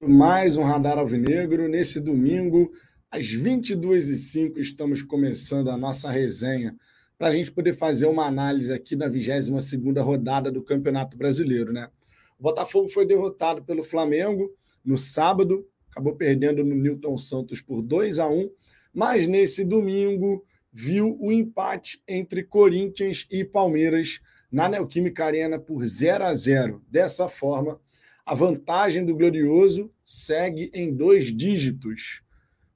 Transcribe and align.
mais 0.00 0.56
um 0.56 0.62
Radar 0.62 0.98
Alvinegro. 0.98 1.68
Nesse 1.68 2.00
domingo, 2.00 2.70
às 3.10 3.26
22h05, 3.26 4.58
estamos 4.58 5.02
começando 5.02 5.70
a 5.70 5.76
nossa 5.76 6.10
resenha 6.10 6.76
para 7.16 7.28
a 7.28 7.30
gente 7.30 7.50
poder 7.50 7.74
fazer 7.74 8.06
uma 8.06 8.26
análise 8.26 8.72
aqui 8.72 8.94
da 8.94 9.08
22ª 9.08 10.02
rodada 10.02 10.52
do 10.52 10.62
Campeonato 10.62 11.16
Brasileiro. 11.16 11.72
Né? 11.72 11.88
O 12.38 12.42
Botafogo 12.42 12.88
foi 12.88 13.06
derrotado 13.06 13.64
pelo 13.64 13.82
Flamengo 13.82 14.50
no 14.84 14.98
sábado, 14.98 15.66
acabou 15.90 16.14
perdendo 16.14 16.62
no 16.62 16.74
Newton 16.74 17.16
Santos 17.16 17.60
por 17.60 17.80
2 17.80 18.18
a 18.18 18.28
1 18.28 18.50
mas 18.92 19.26
nesse 19.26 19.62
domingo 19.62 20.42
viu 20.72 21.18
o 21.20 21.30
empate 21.30 22.02
entre 22.08 22.42
Corinthians 22.42 23.26
e 23.30 23.44
Palmeiras 23.44 24.20
na 24.50 24.70
Neoquímica 24.70 25.26
Arena 25.26 25.58
por 25.58 25.84
0 25.84 26.24
a 26.24 26.32
0 26.32 26.82
Dessa 26.88 27.28
forma, 27.28 27.78
a 28.26 28.34
vantagem 28.34 29.06
do 29.06 29.14
Glorioso 29.14 29.88
segue 30.04 30.68
em 30.74 30.92
dois 30.92 31.26
dígitos. 31.32 32.22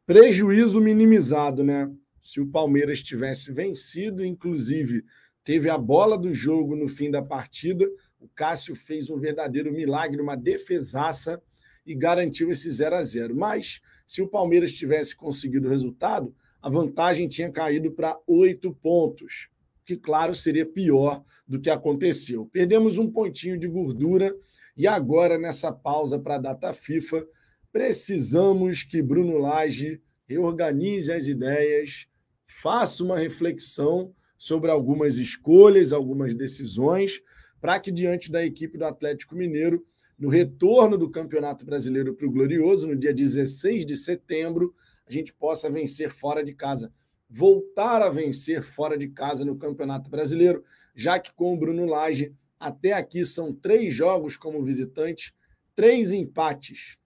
Prejuízo 0.06 0.80
minimizado, 0.80 1.64
né? 1.64 1.92
Se 2.20 2.40
o 2.40 2.46
Palmeiras 2.46 3.02
tivesse 3.02 3.52
vencido, 3.52 4.24
inclusive 4.24 5.04
teve 5.42 5.68
a 5.68 5.76
bola 5.76 6.16
do 6.16 6.32
jogo 6.32 6.76
no 6.76 6.86
fim 6.86 7.10
da 7.10 7.20
partida, 7.20 7.84
o 8.20 8.28
Cássio 8.28 8.76
fez 8.76 9.10
um 9.10 9.18
verdadeiro 9.18 9.72
milagre, 9.72 10.22
uma 10.22 10.36
defesaça 10.36 11.42
e 11.84 11.96
garantiu 11.96 12.52
esse 12.52 12.70
0 12.70 12.94
a 12.94 13.02
0. 13.02 13.34
Mas 13.34 13.80
se 14.06 14.22
o 14.22 14.28
Palmeiras 14.28 14.72
tivesse 14.72 15.16
conseguido 15.16 15.66
o 15.66 15.70
resultado, 15.70 16.32
a 16.62 16.70
vantagem 16.70 17.26
tinha 17.26 17.50
caído 17.50 17.90
para 17.90 18.16
oito 18.24 18.72
pontos, 18.72 19.48
que, 19.84 19.96
claro, 19.96 20.32
seria 20.32 20.64
pior 20.64 21.24
do 21.48 21.58
que 21.58 21.70
aconteceu. 21.70 22.46
Perdemos 22.52 22.98
um 22.98 23.10
pontinho 23.10 23.58
de 23.58 23.66
gordura 23.66 24.32
e 24.76 24.86
agora, 24.86 25.38
nessa 25.38 25.72
pausa 25.72 26.18
para 26.18 26.36
a 26.36 26.38
data 26.38 26.72
FIFA, 26.72 27.26
precisamos 27.72 28.82
que 28.82 29.02
Bruno 29.02 29.38
Lage 29.38 30.00
reorganize 30.26 31.12
as 31.12 31.26
ideias, 31.26 32.06
faça 32.46 33.02
uma 33.02 33.18
reflexão 33.18 34.14
sobre 34.38 34.70
algumas 34.70 35.18
escolhas, 35.18 35.92
algumas 35.92 36.34
decisões, 36.34 37.20
para 37.60 37.78
que, 37.78 37.90
diante 37.90 38.30
da 38.30 38.44
equipe 38.44 38.78
do 38.78 38.84
Atlético 38.84 39.34
Mineiro, 39.34 39.84
no 40.18 40.28
retorno 40.28 40.96
do 40.96 41.10
Campeonato 41.10 41.64
Brasileiro 41.64 42.14
para 42.14 42.26
o 42.26 42.30
Glorioso, 42.30 42.86
no 42.86 42.96
dia 42.96 43.12
16 43.12 43.84
de 43.84 43.96
setembro, 43.96 44.74
a 45.06 45.12
gente 45.12 45.32
possa 45.32 45.70
vencer 45.70 46.10
fora 46.10 46.44
de 46.44 46.54
casa. 46.54 46.92
Voltar 47.28 48.02
a 48.02 48.08
vencer 48.08 48.62
fora 48.62 48.98
de 48.98 49.08
casa 49.08 49.44
no 49.44 49.56
Campeonato 49.56 50.10
Brasileiro, 50.10 50.62
já 50.94 51.18
que 51.18 51.32
com 51.32 51.54
o 51.54 51.58
Bruno 51.58 51.86
Lage 51.86 52.34
até 52.60 52.92
aqui 52.92 53.24
são 53.24 53.54
três 53.54 53.94
jogos 53.94 54.36
como 54.36 54.62
visitante, 54.62 55.34
três 55.74 56.12
empates. 56.12 56.98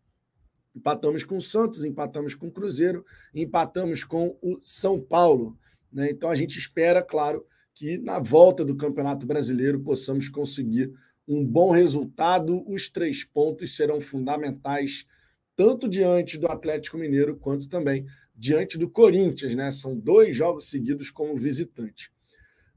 Empatamos 0.74 1.22
com 1.22 1.36
o 1.36 1.40
Santos, 1.40 1.84
empatamos 1.84 2.34
com 2.34 2.48
o 2.48 2.50
Cruzeiro, 2.50 3.04
empatamos 3.32 4.02
com 4.02 4.36
o 4.42 4.58
São 4.60 5.00
Paulo. 5.00 5.56
Né? 5.92 6.10
Então 6.10 6.28
a 6.28 6.34
gente 6.34 6.58
espera, 6.58 7.00
claro, 7.00 7.46
que 7.72 7.96
na 7.98 8.18
volta 8.18 8.64
do 8.64 8.76
Campeonato 8.76 9.24
Brasileiro 9.24 9.78
possamos 9.78 10.28
conseguir 10.28 10.92
um 11.26 11.46
bom 11.46 11.70
resultado. 11.70 12.68
Os 12.68 12.90
três 12.90 13.22
pontos 13.22 13.76
serão 13.76 14.00
fundamentais, 14.00 15.06
tanto 15.54 15.88
diante 15.88 16.36
do 16.36 16.48
Atlético 16.48 16.98
Mineiro 16.98 17.36
quanto 17.36 17.68
também 17.68 18.04
diante 18.34 18.76
do 18.76 18.90
Corinthians. 18.90 19.54
Né? 19.54 19.70
São 19.70 19.96
dois 19.96 20.34
jogos 20.34 20.68
seguidos 20.68 21.12
como 21.12 21.36
visitante. 21.36 22.13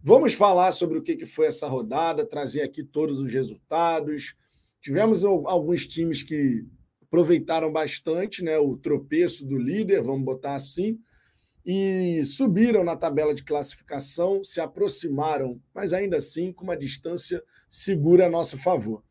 Vamos 0.01 0.33
falar 0.33 0.71
sobre 0.71 0.97
o 0.97 1.01
que 1.01 1.25
foi 1.25 1.47
essa 1.47 1.67
rodada, 1.67 2.25
trazer 2.25 2.61
aqui 2.61 2.83
todos 2.83 3.19
os 3.19 3.31
resultados. 3.31 4.35
Tivemos 4.79 5.23
alguns 5.23 5.87
times 5.87 6.23
que 6.23 6.65
aproveitaram 7.01 7.71
bastante 7.71 8.43
né, 8.43 8.57
o 8.57 8.77
tropeço 8.77 9.45
do 9.45 9.57
líder, 9.57 10.01
vamos 10.01 10.23
botar 10.23 10.55
assim, 10.55 10.99
e 11.65 12.23
subiram 12.23 12.83
na 12.83 12.95
tabela 12.95 13.33
de 13.33 13.43
classificação, 13.43 14.43
se 14.43 14.61
aproximaram, 14.61 15.59
mas 15.73 15.93
ainda 15.93 16.17
assim 16.17 16.53
com 16.53 16.63
uma 16.63 16.77
distância 16.77 17.43
segura 17.69 18.27
a 18.27 18.30
nosso 18.30 18.57
favor. 18.57 19.03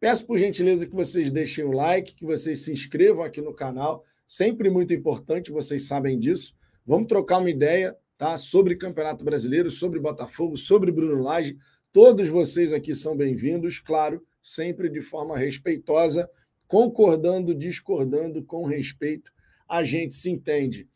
Peço 0.00 0.26
por 0.26 0.38
gentileza 0.38 0.86
que 0.86 0.94
vocês 0.94 1.30
deixem 1.30 1.64
o 1.64 1.72
like, 1.72 2.14
que 2.14 2.24
vocês 2.24 2.64
se 2.64 2.72
inscrevam 2.72 3.22
aqui 3.22 3.40
no 3.40 3.54
canal, 3.54 4.04
sempre 4.26 4.70
muito 4.70 4.94
importante, 4.94 5.52
vocês 5.52 5.86
sabem 5.86 6.18
disso. 6.18 6.54
Vamos 6.86 7.08
trocar 7.08 7.38
uma 7.38 7.50
ideia 7.50 7.96
tá? 8.22 8.36
sobre 8.36 8.76
Campeonato 8.76 9.24
Brasileiro, 9.24 9.68
sobre 9.68 9.98
Botafogo, 9.98 10.56
sobre 10.56 10.92
Bruno 10.92 11.20
Lage. 11.20 11.58
Todos 11.92 12.28
vocês 12.28 12.72
aqui 12.72 12.94
são 12.94 13.16
bem-vindos, 13.16 13.80
claro, 13.80 14.24
sempre 14.40 14.88
de 14.88 15.00
forma 15.00 15.36
respeitosa, 15.36 16.30
concordando, 16.68 17.52
discordando, 17.52 18.40
com 18.44 18.64
respeito, 18.64 19.32
a 19.68 19.82
gente 19.82 20.14
se 20.14 20.30
entende. 20.30 20.88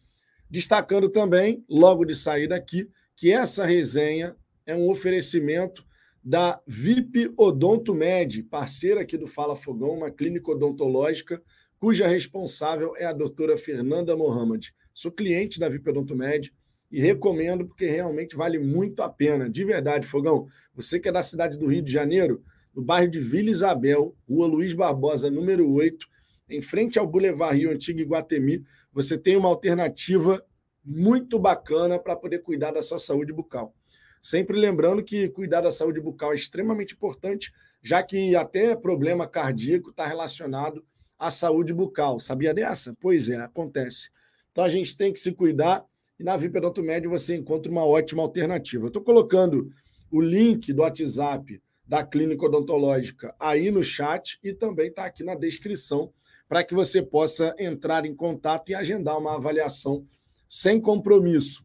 Destacando 0.48 1.08
também, 1.08 1.64
logo 1.68 2.04
de 2.04 2.14
sair 2.14 2.46
daqui, 2.46 2.88
que 3.16 3.32
essa 3.32 3.66
resenha 3.66 4.36
é 4.64 4.76
um 4.76 4.88
oferecimento 4.88 5.84
da 6.22 6.62
VIP 6.64 7.34
Odonto 7.36 7.92
Med, 7.92 8.44
parceira 8.44 9.00
aqui 9.00 9.18
do 9.18 9.26
Fala 9.26 9.56
Fogão, 9.56 9.96
uma 9.96 10.12
clínica 10.12 10.52
odontológica 10.52 11.42
cuja 11.78 12.06
responsável 12.06 12.96
é 12.96 13.04
a 13.04 13.12
doutora 13.12 13.58
Fernanda 13.58 14.16
Mohamed. 14.16 14.72
Sou 14.94 15.10
cliente 15.10 15.58
da 15.58 15.68
VIP 15.68 15.90
Odonto 15.90 16.16
Med, 16.16 16.52
e 16.90 17.00
recomendo 17.00 17.66
porque 17.66 17.86
realmente 17.86 18.36
vale 18.36 18.58
muito 18.58 19.02
a 19.02 19.08
pena, 19.08 19.48
de 19.48 19.64
verdade, 19.64 20.06
Fogão. 20.06 20.46
Você 20.74 21.00
que 21.00 21.08
é 21.08 21.12
da 21.12 21.22
cidade 21.22 21.58
do 21.58 21.66
Rio 21.66 21.82
de 21.82 21.92
Janeiro, 21.92 22.42
no 22.74 22.82
bairro 22.82 23.10
de 23.10 23.20
Vila 23.20 23.50
Isabel, 23.50 24.14
Rua 24.28 24.46
Luiz 24.46 24.74
Barbosa, 24.74 25.30
número 25.30 25.70
8, 25.70 26.06
em 26.48 26.60
frente 26.60 26.98
ao 26.98 27.06
Boulevard 27.06 27.58
Rio 27.58 27.70
Antigo 27.70 28.00
Iguatemi, 28.00 28.64
você 28.92 29.18
tem 29.18 29.36
uma 29.36 29.48
alternativa 29.48 30.44
muito 30.84 31.38
bacana 31.38 31.98
para 31.98 32.14
poder 32.14 32.38
cuidar 32.40 32.70
da 32.70 32.82
sua 32.82 32.98
saúde 32.98 33.32
bucal. 33.32 33.74
Sempre 34.22 34.58
lembrando 34.58 35.02
que 35.02 35.28
cuidar 35.28 35.60
da 35.60 35.70
saúde 35.70 36.00
bucal 36.00 36.32
é 36.32 36.36
extremamente 36.36 36.94
importante, 36.94 37.52
já 37.82 38.02
que 38.02 38.34
até 38.36 38.74
problema 38.76 39.26
cardíaco 39.26 39.90
está 39.90 40.06
relacionado 40.06 40.84
à 41.18 41.30
saúde 41.30 41.72
bucal. 41.72 42.20
Sabia 42.20 42.54
dessa? 42.54 42.94
Pois 43.00 43.28
é, 43.28 43.36
acontece. 43.36 44.10
Então 44.52 44.64
a 44.64 44.68
gente 44.68 44.96
tem 44.96 45.12
que 45.12 45.18
se 45.18 45.32
cuidar 45.32 45.84
e 46.18 46.24
na 46.24 46.36
VIP 46.36 46.58
Odonto 46.58 46.82
Médio 46.82 47.10
você 47.10 47.36
encontra 47.36 47.70
uma 47.70 47.84
ótima 47.84 48.22
alternativa. 48.22 48.86
Estou 48.86 49.02
colocando 49.02 49.70
o 50.10 50.20
link 50.20 50.72
do 50.72 50.82
WhatsApp 50.82 51.60
da 51.86 52.04
Clínica 52.04 52.46
Odontológica 52.46 53.34
aí 53.38 53.70
no 53.70 53.82
chat 53.82 54.38
e 54.42 54.52
também 54.52 54.88
está 54.88 55.04
aqui 55.04 55.22
na 55.22 55.34
descrição 55.34 56.12
para 56.48 56.64
que 56.64 56.74
você 56.74 57.02
possa 57.02 57.54
entrar 57.58 58.04
em 58.06 58.14
contato 58.14 58.70
e 58.70 58.74
agendar 58.74 59.18
uma 59.18 59.34
avaliação 59.34 60.06
sem 60.48 60.80
compromisso. 60.80 61.64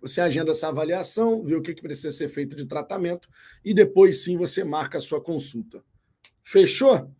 Você 0.00 0.20
agenda 0.20 0.52
essa 0.52 0.68
avaliação, 0.68 1.42
vê 1.42 1.56
o 1.56 1.62
que 1.62 1.74
precisa 1.74 2.12
ser 2.12 2.28
feito 2.28 2.54
de 2.54 2.66
tratamento 2.66 3.28
e 3.64 3.74
depois 3.74 4.22
sim 4.22 4.36
você 4.36 4.62
marca 4.62 4.98
a 4.98 5.00
sua 5.00 5.20
consulta. 5.20 5.82
Fechou? 6.44 7.10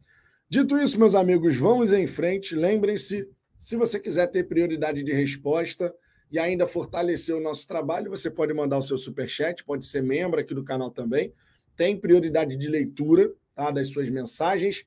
Dito 0.49 0.79
isso, 0.79 0.99
meus 0.99 1.15
amigos, 1.15 1.57
vamos 1.57 1.93
em 1.93 2.07
frente. 2.07 2.55
Lembrem-se, 2.55 3.29
se 3.59 3.77
você 3.77 3.99
quiser 3.99 4.29
ter 4.29 4.45
prioridade 4.45 5.03
de 5.03 5.13
resposta, 5.13 5.93
e 6.31 6.39
ainda 6.39 6.67
fortalecer 6.67 7.35
o 7.35 7.41
nosso 7.41 7.67
trabalho, 7.67 8.11
você 8.11 8.31
pode 8.31 8.53
mandar 8.53 8.79
o 8.79 8.83
seu 8.83 8.99
superchat, 8.99 9.65
pode 9.65 9.87
ser 9.87 10.03
membro 10.03 10.41
aqui 10.41 10.55
do 10.55 10.65
canal 10.65 10.91
também. 10.91 11.33
Tem 11.77 11.97
prioridade 11.97 12.57
de 12.57 12.69
leitura 12.69 13.33
tá, 13.55 13.71
das 13.71 13.89
suas 13.89 14.11
mensagens. 14.11 14.85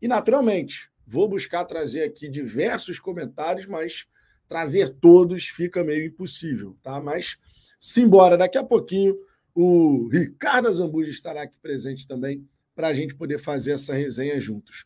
E, 0.00 0.06
naturalmente, 0.06 0.90
vou 1.06 1.28
buscar 1.28 1.64
trazer 1.64 2.02
aqui 2.02 2.28
diversos 2.28 3.00
comentários, 3.00 3.66
mas 3.66 4.06
trazer 4.46 4.90
todos 5.00 5.46
fica 5.46 5.82
meio 5.82 6.06
impossível, 6.06 6.76
tá? 6.82 7.00
Mas 7.00 7.36
simbora, 7.80 8.36
daqui 8.36 8.58
a 8.58 8.64
pouquinho 8.64 9.16
o 9.54 10.08
Ricardo 10.12 10.70
Zambuja 10.72 11.10
estará 11.10 11.42
aqui 11.42 11.58
presente 11.58 12.06
também 12.06 12.46
para 12.74 12.88
a 12.88 12.94
gente 12.94 13.14
poder 13.14 13.38
fazer 13.38 13.72
essa 13.72 13.94
resenha 13.94 14.38
juntos. 14.38 14.84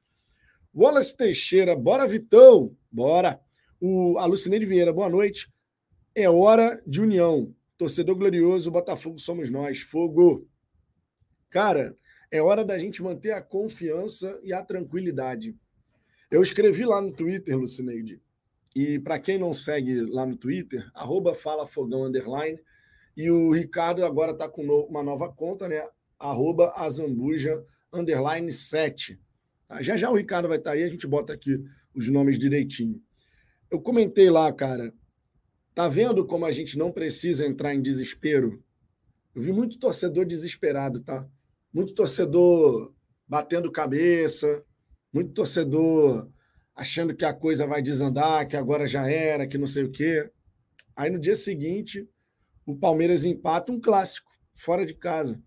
Wallace 0.73 1.17
Teixeira, 1.17 1.75
bora 1.75 2.07
Vitão, 2.07 2.75
bora. 2.91 3.41
O 3.81 4.17
Alucineide 4.19 4.65
Vieira, 4.65 4.93
boa 4.93 5.09
noite. 5.09 5.51
É 6.15 6.29
hora 6.29 6.83
de 6.87 7.01
união. 7.01 7.55
Torcedor 7.79 8.17
glorioso, 8.17 8.71
Botafogo 8.71 9.19
somos 9.19 9.49
nós. 9.49 9.81
Fogo. 9.81 10.49
Cara, 11.49 11.95
é 12.31 12.41
hora 12.41 12.65
da 12.65 12.79
gente 12.79 13.03
manter 13.03 13.33
a 13.33 13.43
confiança 13.43 14.39
e 14.43 14.53
a 14.53 14.63
tranquilidade. 14.63 15.57
Eu 16.31 16.43
escrevi 16.43 16.85
lá 16.85 17.01
no 17.01 17.13
Twitter, 17.13 17.59
Lucineide, 17.59 18.21
e 18.75 19.01
para 19.01 19.19
quem 19.19 19.37
não 19.37 19.53
segue 19.53 20.01
lá 20.03 20.25
no 20.25 20.37
Twitter, 20.37 20.89
arroba 20.95 21.35
falafogão, 21.35 22.05
underline, 22.05 22.59
e 23.17 23.29
o 23.31 23.51
Ricardo 23.51 24.05
agora 24.05 24.31
está 24.31 24.49
com 24.49 24.63
uma 24.63 25.03
nova 25.03 25.29
conta, 25.33 25.67
né? 25.67 25.85
Arroba 26.19 26.73
azambuja, 26.77 27.65
underline 27.93 28.53
7. 28.53 29.21
Tá? 29.67 29.83
Já 29.83 29.97
já 29.97 30.11
o 30.11 30.15
Ricardo 30.15 30.49
vai 30.49 30.59
estar 30.59 30.71
tá 30.71 30.77
aí, 30.77 30.85
a 30.85 30.89
gente 30.89 31.07
bota 31.07 31.33
aqui 31.33 31.61
os 31.95 32.09
nomes 32.09 32.39
direitinho. 32.39 33.03
Eu 33.69 33.81
comentei 33.81 34.31
lá, 34.31 34.53
cara, 34.53 34.95
Tá 35.81 35.89
vendo 35.89 36.27
como 36.27 36.45
a 36.45 36.53
gente 36.53 36.77
não 36.77 36.93
precisa 36.93 37.47
entrar 37.47 37.75
em 37.75 37.81
desespero? 37.81 38.63
Eu 39.35 39.41
vi 39.41 39.51
muito 39.51 39.79
torcedor 39.79 40.27
desesperado, 40.27 41.01
tá? 41.01 41.27
Muito 41.73 41.95
torcedor 41.95 42.93
batendo 43.27 43.73
cabeça, 43.73 44.63
muito 45.11 45.33
torcedor 45.33 46.29
achando 46.77 47.17
que 47.17 47.25
a 47.25 47.33
coisa 47.33 47.67
vai 47.67 47.81
desandar, 47.81 48.47
que 48.47 48.59
agora 48.59 48.87
já 48.87 49.11
era, 49.11 49.47
que 49.47 49.57
não 49.57 49.67
sei 49.67 49.85
o 49.85 49.91
quê. 49.91 50.31
Aí 50.95 51.09
no 51.09 51.19
dia 51.19 51.35
seguinte, 51.35 52.07
o 52.67 52.77
Palmeiras 52.77 53.25
empata 53.25 53.73
um 53.73 53.81
clássico, 53.81 54.31
fora 54.53 54.85
de 54.85 54.93
casa. 54.93 55.43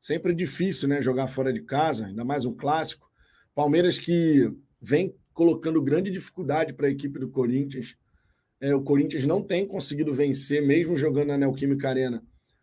Sempre 0.00 0.34
difícil, 0.34 0.88
né? 0.88 1.00
Jogar 1.00 1.28
fora 1.28 1.52
de 1.52 1.62
casa, 1.62 2.06
ainda 2.06 2.24
mais 2.24 2.44
um 2.44 2.52
clássico. 2.52 3.08
Palmeiras 3.54 3.96
que 3.96 4.52
vem 4.82 5.14
colocando 5.32 5.80
grande 5.80 6.10
dificuldade 6.10 6.74
para 6.74 6.88
a 6.88 6.90
equipe 6.90 7.20
do 7.20 7.30
Corinthians. 7.30 7.96
É, 8.60 8.74
o 8.74 8.82
Corinthians 8.82 9.24
não 9.24 9.42
tem 9.42 9.66
conseguido 9.66 10.12
vencer, 10.12 10.66
mesmo 10.66 10.96
jogando 10.96 11.28
na 11.28 11.38
Neoquímica 11.38 11.88
Arena, 11.88 12.22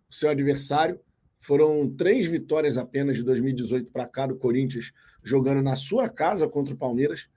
o 0.10 0.14
seu 0.14 0.30
adversário. 0.30 1.00
Foram 1.40 1.90
três 1.90 2.26
vitórias 2.26 2.78
apenas 2.78 3.18
de 3.18 3.24
2018 3.24 3.92
para 3.92 4.08
cá 4.08 4.26
do 4.26 4.36
Corinthians, 4.36 4.92
jogando 5.24 5.62
na 5.62 5.76
sua 5.76 6.10
casa 6.10 6.48
contra 6.48 6.74
o 6.74 6.78
Palmeiras. 6.78 7.30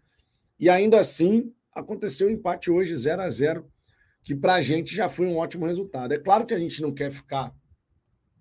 E 0.58 0.69
ainda 0.69 0.99
assim, 0.99 1.52
aconteceu 1.72 2.26
o 2.26 2.31
um 2.31 2.32
empate 2.32 2.70
hoje, 2.70 2.94
0 2.94 3.22
a 3.22 3.31
0 3.31 3.70
que 4.22 4.34
para 4.34 4.56
a 4.56 4.60
gente 4.60 4.94
já 4.94 5.08
foi 5.08 5.26
um 5.26 5.37
ótimo 5.37 5.64
resultado. 5.64 6.12
É 6.12 6.19
claro 6.19 6.44
que 6.44 6.52
a 6.52 6.58
gente 6.58 6.82
não 6.82 6.93
quer 6.93 7.10
ficar 7.10 7.55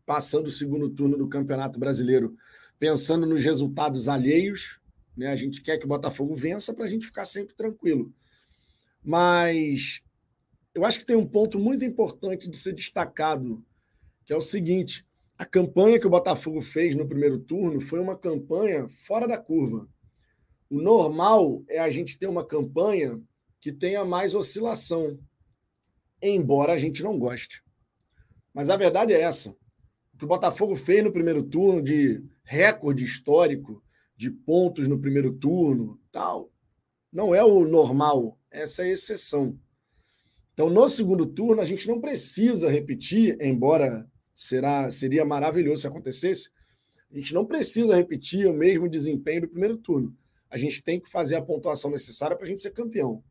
passando 0.06 0.48
o 0.48 0.52
segundo 0.52 0.90
turno 0.90 1.18
do 1.18 1.30
Campeonato 1.30 1.80
Brasileiro 1.80 2.36
pensando 2.80 3.26
nos 3.26 3.44
resultados 3.44 4.10
alheios. 4.10 4.80
Né? 5.16 5.28
A 5.28 5.36
gente 5.36 5.62
quer 5.62 5.78
que 5.78 5.86
o 5.86 5.88
Botafogo 5.88 6.36
vença 6.36 6.74
para 6.74 6.86
a 6.86 6.88
gente 6.88 7.06
ficar 7.06 7.26
sempre 7.26 7.56
tranquilo. 7.56 8.14
Mas 9.04 10.02
eu 10.78 10.86
acho 10.86 11.00
que 11.00 11.06
tem 11.06 11.16
um 11.16 11.26
ponto 11.26 11.60
muito 11.60 11.84
importante 11.84 12.48
de 12.48 12.56
ser 12.56 12.72
destacado, 12.72 13.66
que 14.24 14.32
é 14.32 14.36
o 14.36 14.42
seguinte: 14.42 15.04
a 15.36 15.44
campanha 15.44 16.00
que 16.00 16.06
o 16.06 16.10
Botafogo 16.10 16.62
fez 16.62 16.96
no 16.96 17.08
primeiro 17.08 17.40
turno 17.40 17.82
foi 17.82 18.00
uma 18.00 18.16
campanha 18.16 18.88
fora 18.88 19.28
da 19.28 19.40
curva. 19.40 19.90
O 20.70 20.80
normal 20.80 21.64
é 21.68 21.80
a 21.80 21.90
gente 21.90 22.20
ter 22.20 22.28
uma 22.28 22.46
campanha 22.46 23.20
que 23.60 23.72
tenha 23.72 24.06
mais 24.06 24.36
oscilação, 24.36 25.20
embora 26.22 26.74
a 26.74 26.78
gente 26.78 27.02
não 27.02 27.18
goste. 27.18 27.64
Mas 28.54 28.70
a 28.70 28.78
verdade 28.78 29.14
é 29.14 29.22
essa. 29.22 29.50
O 30.14 30.18
que 30.18 30.26
o 30.26 30.28
Botafogo 30.28 30.76
fez 30.76 31.04
no 31.04 31.12
primeiro 31.12 31.42
turno 31.42 31.82
de 31.82 32.24
recorde 32.44 33.04
histórico 33.04 33.84
de 34.16 34.30
pontos 34.30 34.88
no 34.88 35.00
primeiro 35.00 35.34
turno, 35.34 36.00
tal, 36.12 36.52
não 37.12 37.34
é 37.34 37.44
o 37.44 37.66
normal, 37.66 38.38
essa 38.52 38.84
é 38.84 38.90
a 38.90 38.94
exceção. 38.94 39.58
Então, 40.58 40.70
no 40.72 40.90
segundo 40.90 41.28
turno, 41.28 41.62
a 41.62 41.66
gente 41.66 41.88
não 41.88 42.02
precisa 42.02 42.68
repetir, 42.68 43.38
embora 43.40 44.10
será 44.34 44.90
seria 44.90 45.24
maravilhoso 45.24 45.82
se 45.82 45.88
acontecesse, 45.88 46.50
a 47.12 47.16
gente 47.16 47.34
não 47.34 47.46
precisa 47.46 47.96
repetir 47.96 48.48
o 48.48 48.54
mesmo 48.54 48.90
desempenho 48.90 49.42
do 49.42 49.48
primeiro 49.48 49.78
turno 49.78 50.18
a 50.50 50.58
gente 50.58 50.84
tem 50.84 51.00
que 51.00 51.10
fazer 51.10 51.36
a 51.36 51.42
pontuação 51.42 51.92
necessária 51.92 52.36
para 52.36 52.46
a 52.46 52.48
gente 52.48 52.62
ser 52.62 52.72
campeão. 52.72 53.24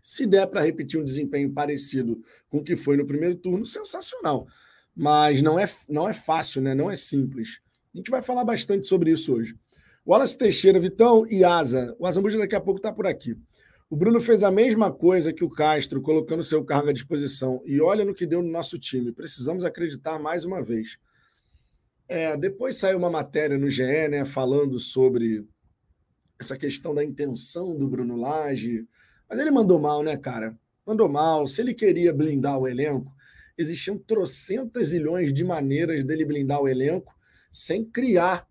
Se 0.00 0.26
der 0.26 0.46
para 0.46 0.62
repetir 0.62 0.98
um 0.98 1.04
desempenho 1.04 1.52
parecido 1.52 2.22
com 2.48 2.58
o 2.58 2.64
que 2.64 2.74
foi 2.74 2.96
no 2.96 3.06
primeiro 3.06 3.36
turno, 3.36 3.64
sensacional. 3.64 4.46
Mas 4.94 5.40
não 5.42 5.58
é, 5.58 5.70
não 5.88 6.08
é 6.08 6.12
fácil, 6.12 6.60
né? 6.60 6.74
não 6.74 6.90
é 6.90 6.96
simples. 6.96 7.60
A 7.94 7.98
gente 7.98 8.10
vai 8.10 8.22
falar 8.22 8.44
bastante 8.44 8.86
sobre 8.86 9.10
isso 9.10 9.32
hoje. 9.34 9.54
Wallace 10.04 10.36
Teixeira, 10.36 10.80
Vitão 10.80 11.24
e 11.28 11.44
Asa. 11.44 11.94
O 11.98 12.06
Azambuja 12.06 12.38
daqui 12.38 12.56
a 12.56 12.60
pouco 12.60 12.78
está 12.78 12.92
por 12.92 13.06
aqui. 13.06 13.36
O 13.92 13.96
Bruno 13.96 14.18
fez 14.18 14.42
a 14.42 14.50
mesma 14.50 14.90
coisa 14.90 15.34
que 15.34 15.44
o 15.44 15.50
Castro, 15.50 16.00
colocando 16.00 16.42
seu 16.42 16.64
cargo 16.64 16.88
à 16.88 16.92
disposição. 16.94 17.62
E 17.66 17.78
olha 17.78 18.06
no 18.06 18.14
que 18.14 18.24
deu 18.24 18.42
no 18.42 18.50
nosso 18.50 18.78
time. 18.78 19.12
Precisamos 19.12 19.66
acreditar 19.66 20.18
mais 20.18 20.46
uma 20.46 20.62
vez. 20.62 20.96
É, 22.08 22.34
depois 22.34 22.76
saiu 22.76 22.96
uma 22.96 23.10
matéria 23.10 23.58
no 23.58 23.68
GE, 23.68 24.08
né, 24.08 24.24
falando 24.24 24.80
sobre 24.80 25.46
essa 26.40 26.56
questão 26.56 26.94
da 26.94 27.04
intenção 27.04 27.76
do 27.76 27.86
Bruno 27.86 28.16
Lage. 28.16 28.88
Mas 29.28 29.38
ele 29.38 29.50
mandou 29.50 29.78
mal, 29.78 30.02
né, 30.02 30.16
cara? 30.16 30.58
Mandou 30.86 31.06
mal. 31.06 31.46
Se 31.46 31.60
ele 31.60 31.74
queria 31.74 32.14
blindar 32.14 32.58
o 32.58 32.66
elenco, 32.66 33.12
existiam 33.58 33.98
trocentas 33.98 34.88
zilhões 34.88 35.34
de 35.34 35.44
maneiras 35.44 36.02
dele 36.02 36.24
blindar 36.24 36.62
o 36.62 36.68
elenco 36.68 37.14
sem 37.52 37.84
criar, 37.84 38.48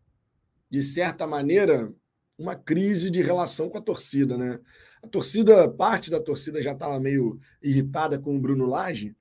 de 0.69 0.83
certa 0.83 1.25
maneira, 1.25 1.91
uma 2.37 2.55
crise 2.55 3.09
de 3.09 3.23
relação 3.23 3.69
com 3.71 3.79
a 3.79 3.81
torcida, 3.81 4.37
né? 4.37 4.59
A 5.03 5.07
torcida, 5.07 5.69
parte 5.69 6.11
da 6.11 6.21
torcida 6.21 6.61
já 6.61 6.73
estava 6.73 6.99
meio 6.99 7.39
irritada 7.61 8.19
com 8.19 8.35
o 8.35 8.39
Bruno 8.39 8.65
Lage. 8.65 9.15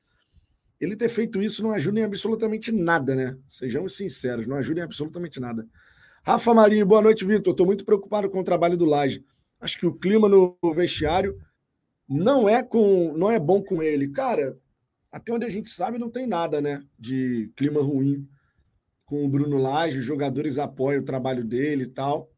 Ele 0.80 0.96
ter 0.96 1.08
feito 1.08 1.42
isso 1.42 1.62
não 1.62 1.72
ajuda 1.72 2.00
em 2.00 2.04
absolutamente 2.04 2.72
nada, 2.72 3.14
né? 3.14 3.36
Sejamos 3.48 3.94
sinceros, 3.94 4.46
não 4.46 4.56
ajuda 4.56 4.80
em 4.80 4.84
absolutamente 4.84 5.38
nada. 5.38 5.66
Rafa 6.22 6.54
Marinho, 6.54 6.86
boa 6.86 7.02
noite, 7.02 7.24
Vitor. 7.24 7.52
Estou 7.52 7.66
muito 7.66 7.84
preocupado 7.84 8.28
com 8.28 8.40
o 8.40 8.44
trabalho 8.44 8.76
do 8.76 8.84
Laje. 8.84 9.24
Acho 9.60 9.78
que 9.78 9.86
o 9.86 9.94
clima 9.94 10.28
no 10.28 10.56
vestiário 10.74 11.38
não 12.08 12.48
é 12.48 12.62
com, 12.62 13.14
não 13.16 13.30
é 13.30 13.38
bom 13.38 13.62
com 13.62 13.82
ele. 13.82 14.08
Cara, 14.08 14.58
até 15.12 15.32
onde 15.32 15.44
a 15.44 15.50
gente 15.50 15.70
sabe, 15.70 15.98
não 15.98 16.10
tem 16.10 16.26
nada, 16.26 16.60
né? 16.60 16.82
De 16.98 17.52
clima 17.56 17.82
ruim 17.82 18.28
com 19.04 19.24
o 19.24 19.28
Bruno 19.28 19.58
Lage. 19.58 19.98
Os 19.98 20.06
jogadores 20.06 20.58
apoiam 20.58 21.00
o 21.02 21.04
trabalho 21.04 21.44
dele 21.44 21.84
e 21.84 21.88
tal. 21.88 22.30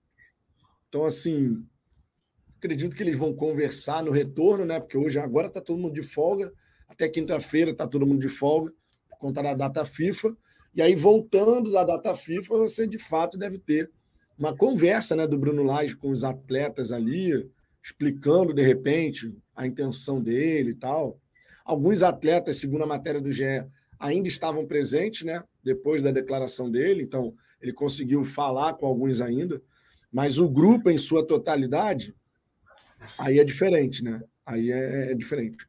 Então, 0.89 1.05
assim, 1.05 1.65
acredito 2.63 2.95
que 2.95 3.03
eles 3.03 3.17
vão 3.17 3.35
conversar 3.35 4.05
no 4.05 4.13
retorno, 4.13 4.65
né? 4.65 4.79
Porque 4.79 4.97
hoje, 4.97 5.19
agora 5.19 5.49
está 5.49 5.61
todo 5.61 5.81
mundo 5.81 5.95
de 5.95 6.03
folga. 6.03 6.53
Até 6.89 7.09
quinta-feira 7.09 7.73
está 7.73 7.89
todo 7.89 8.07
mundo 8.07 8.21
de 8.21 8.29
folga, 8.29 8.73
por 9.11 9.19
conta 9.19 9.43
da 9.43 9.53
data 9.53 9.85
FIFA. 9.85 10.37
E 10.73 10.81
aí, 10.81 10.95
voltando 10.95 11.73
da 11.73 11.83
data 11.83 12.15
FIFA, 12.15 12.59
você 12.59 12.87
de 12.87 12.99
fato 12.99 13.37
deve 13.37 13.59
ter 13.59 13.91
uma 14.39 14.57
conversa 14.57 15.17
né, 15.17 15.27
do 15.27 15.37
Bruno 15.37 15.65
Lage 15.65 15.97
com 15.97 16.11
os 16.11 16.23
atletas 16.23 16.93
ali, 16.93 17.51
explicando 17.83 18.55
de 18.55 18.63
repente 18.63 19.37
a 19.57 19.67
intenção 19.67 20.23
dele 20.23 20.71
e 20.71 20.75
tal. 20.75 21.19
Alguns 21.65 22.05
atletas, 22.05 22.59
segundo 22.59 22.85
a 22.85 22.87
matéria 22.87 23.21
do 23.21 23.33
GE, 23.33 23.65
ainda 23.99 24.29
estavam 24.29 24.65
presentes, 24.67 25.25
né? 25.25 25.43
Depois 25.65 26.01
da 26.01 26.13
declaração 26.13 26.71
dele, 26.71 27.03
então 27.03 27.33
ele 27.61 27.73
conseguiu 27.73 28.25
falar 28.25 28.75
com 28.75 28.87
alguns 28.87 29.21
ainda, 29.21 29.61
mas 30.13 30.39
o 30.39 30.49
grupo 30.49 30.91
em 30.91 30.99
sua 30.99 31.27
totalidade, 31.27 32.15
aí 33.19 33.39
é 33.39 33.45
diferente, 33.45 34.03
né? 34.03 34.21
Aí 34.45 34.71
é, 34.71 35.13
é 35.13 35.15
diferente. 35.15 35.67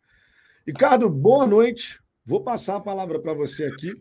Ricardo, 0.66 1.10
boa 1.10 1.46
noite. 1.46 2.02
Vou 2.26 2.44
passar 2.44 2.78
a 2.78 2.82
palavra 2.82 3.20
para 3.20 3.34
você 3.34 3.66
aqui 3.66 3.94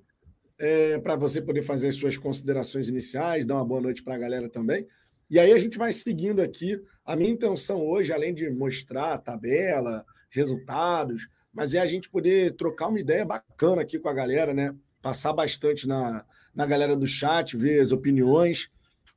é, 0.62 0.96
para 1.00 1.16
você 1.16 1.42
poder 1.42 1.62
fazer 1.62 1.88
as 1.88 1.96
suas 1.96 2.16
considerações 2.16 2.88
iniciais, 2.88 3.44
dar 3.44 3.56
uma 3.56 3.64
boa 3.64 3.80
noite 3.80 4.00
para 4.00 4.14
a 4.14 4.18
galera 4.18 4.48
também. 4.48 4.86
E 5.28 5.36
aí 5.36 5.52
a 5.52 5.58
gente 5.58 5.76
vai 5.76 5.92
seguindo 5.92 6.40
aqui. 6.40 6.80
A 7.04 7.16
minha 7.16 7.30
intenção 7.30 7.84
hoje, 7.84 8.12
além 8.12 8.32
de 8.32 8.48
mostrar 8.48 9.14
a 9.14 9.18
tabela, 9.18 10.04
resultados, 10.30 11.28
mas 11.52 11.74
é 11.74 11.80
a 11.80 11.86
gente 11.86 12.08
poder 12.08 12.54
trocar 12.54 12.88
uma 12.88 13.00
ideia 13.00 13.24
bacana 13.24 13.82
aqui 13.82 13.98
com 13.98 14.08
a 14.08 14.14
galera, 14.14 14.54
né? 14.54 14.72
Passar 15.02 15.32
bastante 15.32 15.88
na, 15.88 16.24
na 16.54 16.64
galera 16.64 16.94
do 16.94 17.08
chat, 17.08 17.56
ver 17.56 17.80
as 17.80 17.90
opiniões 17.90 18.70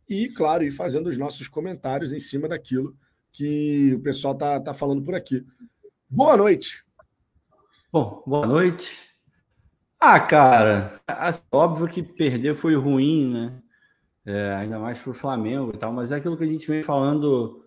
e, 0.10 0.30
claro, 0.30 0.64
ir 0.64 0.72
fazendo 0.72 1.08
os 1.08 1.18
nossos 1.18 1.48
comentários 1.48 2.12
em 2.12 2.20
cima 2.20 2.48
daquilo 2.48 2.98
que 3.36 3.94
o 3.94 4.00
pessoal 4.00 4.34
tá, 4.34 4.60
tá 4.62 4.74
falando 4.74 5.04
por 5.04 5.14
aqui. 5.14 5.46
Boa 6.10 6.38
noite. 6.38 6.86
Bom, 7.92 8.24
boa 8.26 8.48
noite. 8.48 8.98
Ah, 10.00 10.20
cara, 10.20 11.00
assim, 11.06 11.42
óbvio 11.52 11.88
que 11.88 12.02
perder 12.02 12.56
foi 12.56 12.76
ruim, 12.76 13.34
né? 13.34 13.62
É, 14.26 14.54
ainda 14.56 14.80
mais 14.80 15.00
para 15.02 15.12
o 15.12 15.14
Flamengo 15.14 15.72
e 15.74 15.78
tal, 15.78 15.92
mas 15.92 16.12
é 16.12 16.16
aquilo 16.16 16.38
que 16.38 16.44
a 16.44 16.48
gente 16.48 16.68
vem 16.68 16.82
falando 16.82 17.64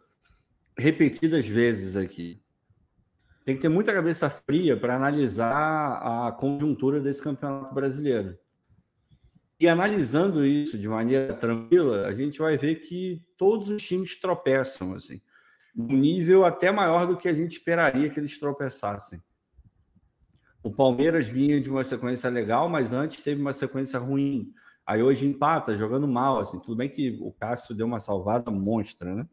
repetidas 0.77 1.47
vezes 1.47 1.97
aqui. 1.97 2.43
Tem 3.45 3.55
que 3.55 3.61
ter 3.61 3.69
muita 3.69 3.93
cabeça 3.93 4.29
fria 4.31 4.77
para 4.77 4.97
analisar 4.97 5.99
a 6.03 6.33
conjuntura 6.33 7.01
desse 7.01 7.23
campeonato 7.23 7.75
brasileiro. 7.75 8.39
E 9.61 9.69
analisando 9.69 10.47
isso 10.47 10.79
de 10.79 10.89
maneira 10.89 11.35
tranquila, 11.35 12.07
a 12.07 12.15
gente 12.15 12.39
vai 12.39 12.57
ver 12.57 12.77
que 12.77 13.23
todos 13.37 13.71
os 13.71 13.83
times 13.83 14.19
tropeçam, 14.19 14.95
assim, 14.95 15.21
um 15.79 15.97
nível 15.97 16.45
até 16.45 16.73
maior 16.73 17.07
do 17.07 17.17
que 17.17 17.29
a 17.29 17.33
gente 17.33 17.53
esperaria 17.53 18.11
que 18.11 18.19
eles 18.19 18.37
tropeçassem. 18.37 19.23
O 20.61 20.73
Palmeiras 20.73 21.29
vinha 21.29 21.61
de 21.61 21.71
uma 21.71 21.85
sequência 21.85 22.29
legal, 22.29 22.69
mas 22.69 22.93
antes 22.93 23.21
teve 23.21 23.41
uma 23.41 23.53
sequência 23.53 23.97
ruim. 23.97 24.53
Aí 24.85 25.01
hoje 25.01 25.25
empata, 25.25 25.77
jogando 25.77 26.09
mal. 26.09 26.41
Assim. 26.41 26.59
Tudo 26.59 26.77
bem 26.77 26.89
que 26.89 27.17
o 27.23 27.31
Cássio 27.31 27.77
deu 27.77 27.87
uma 27.87 28.01
salvada 28.01 28.51
monstra, 28.51 29.15
né? 29.15 29.27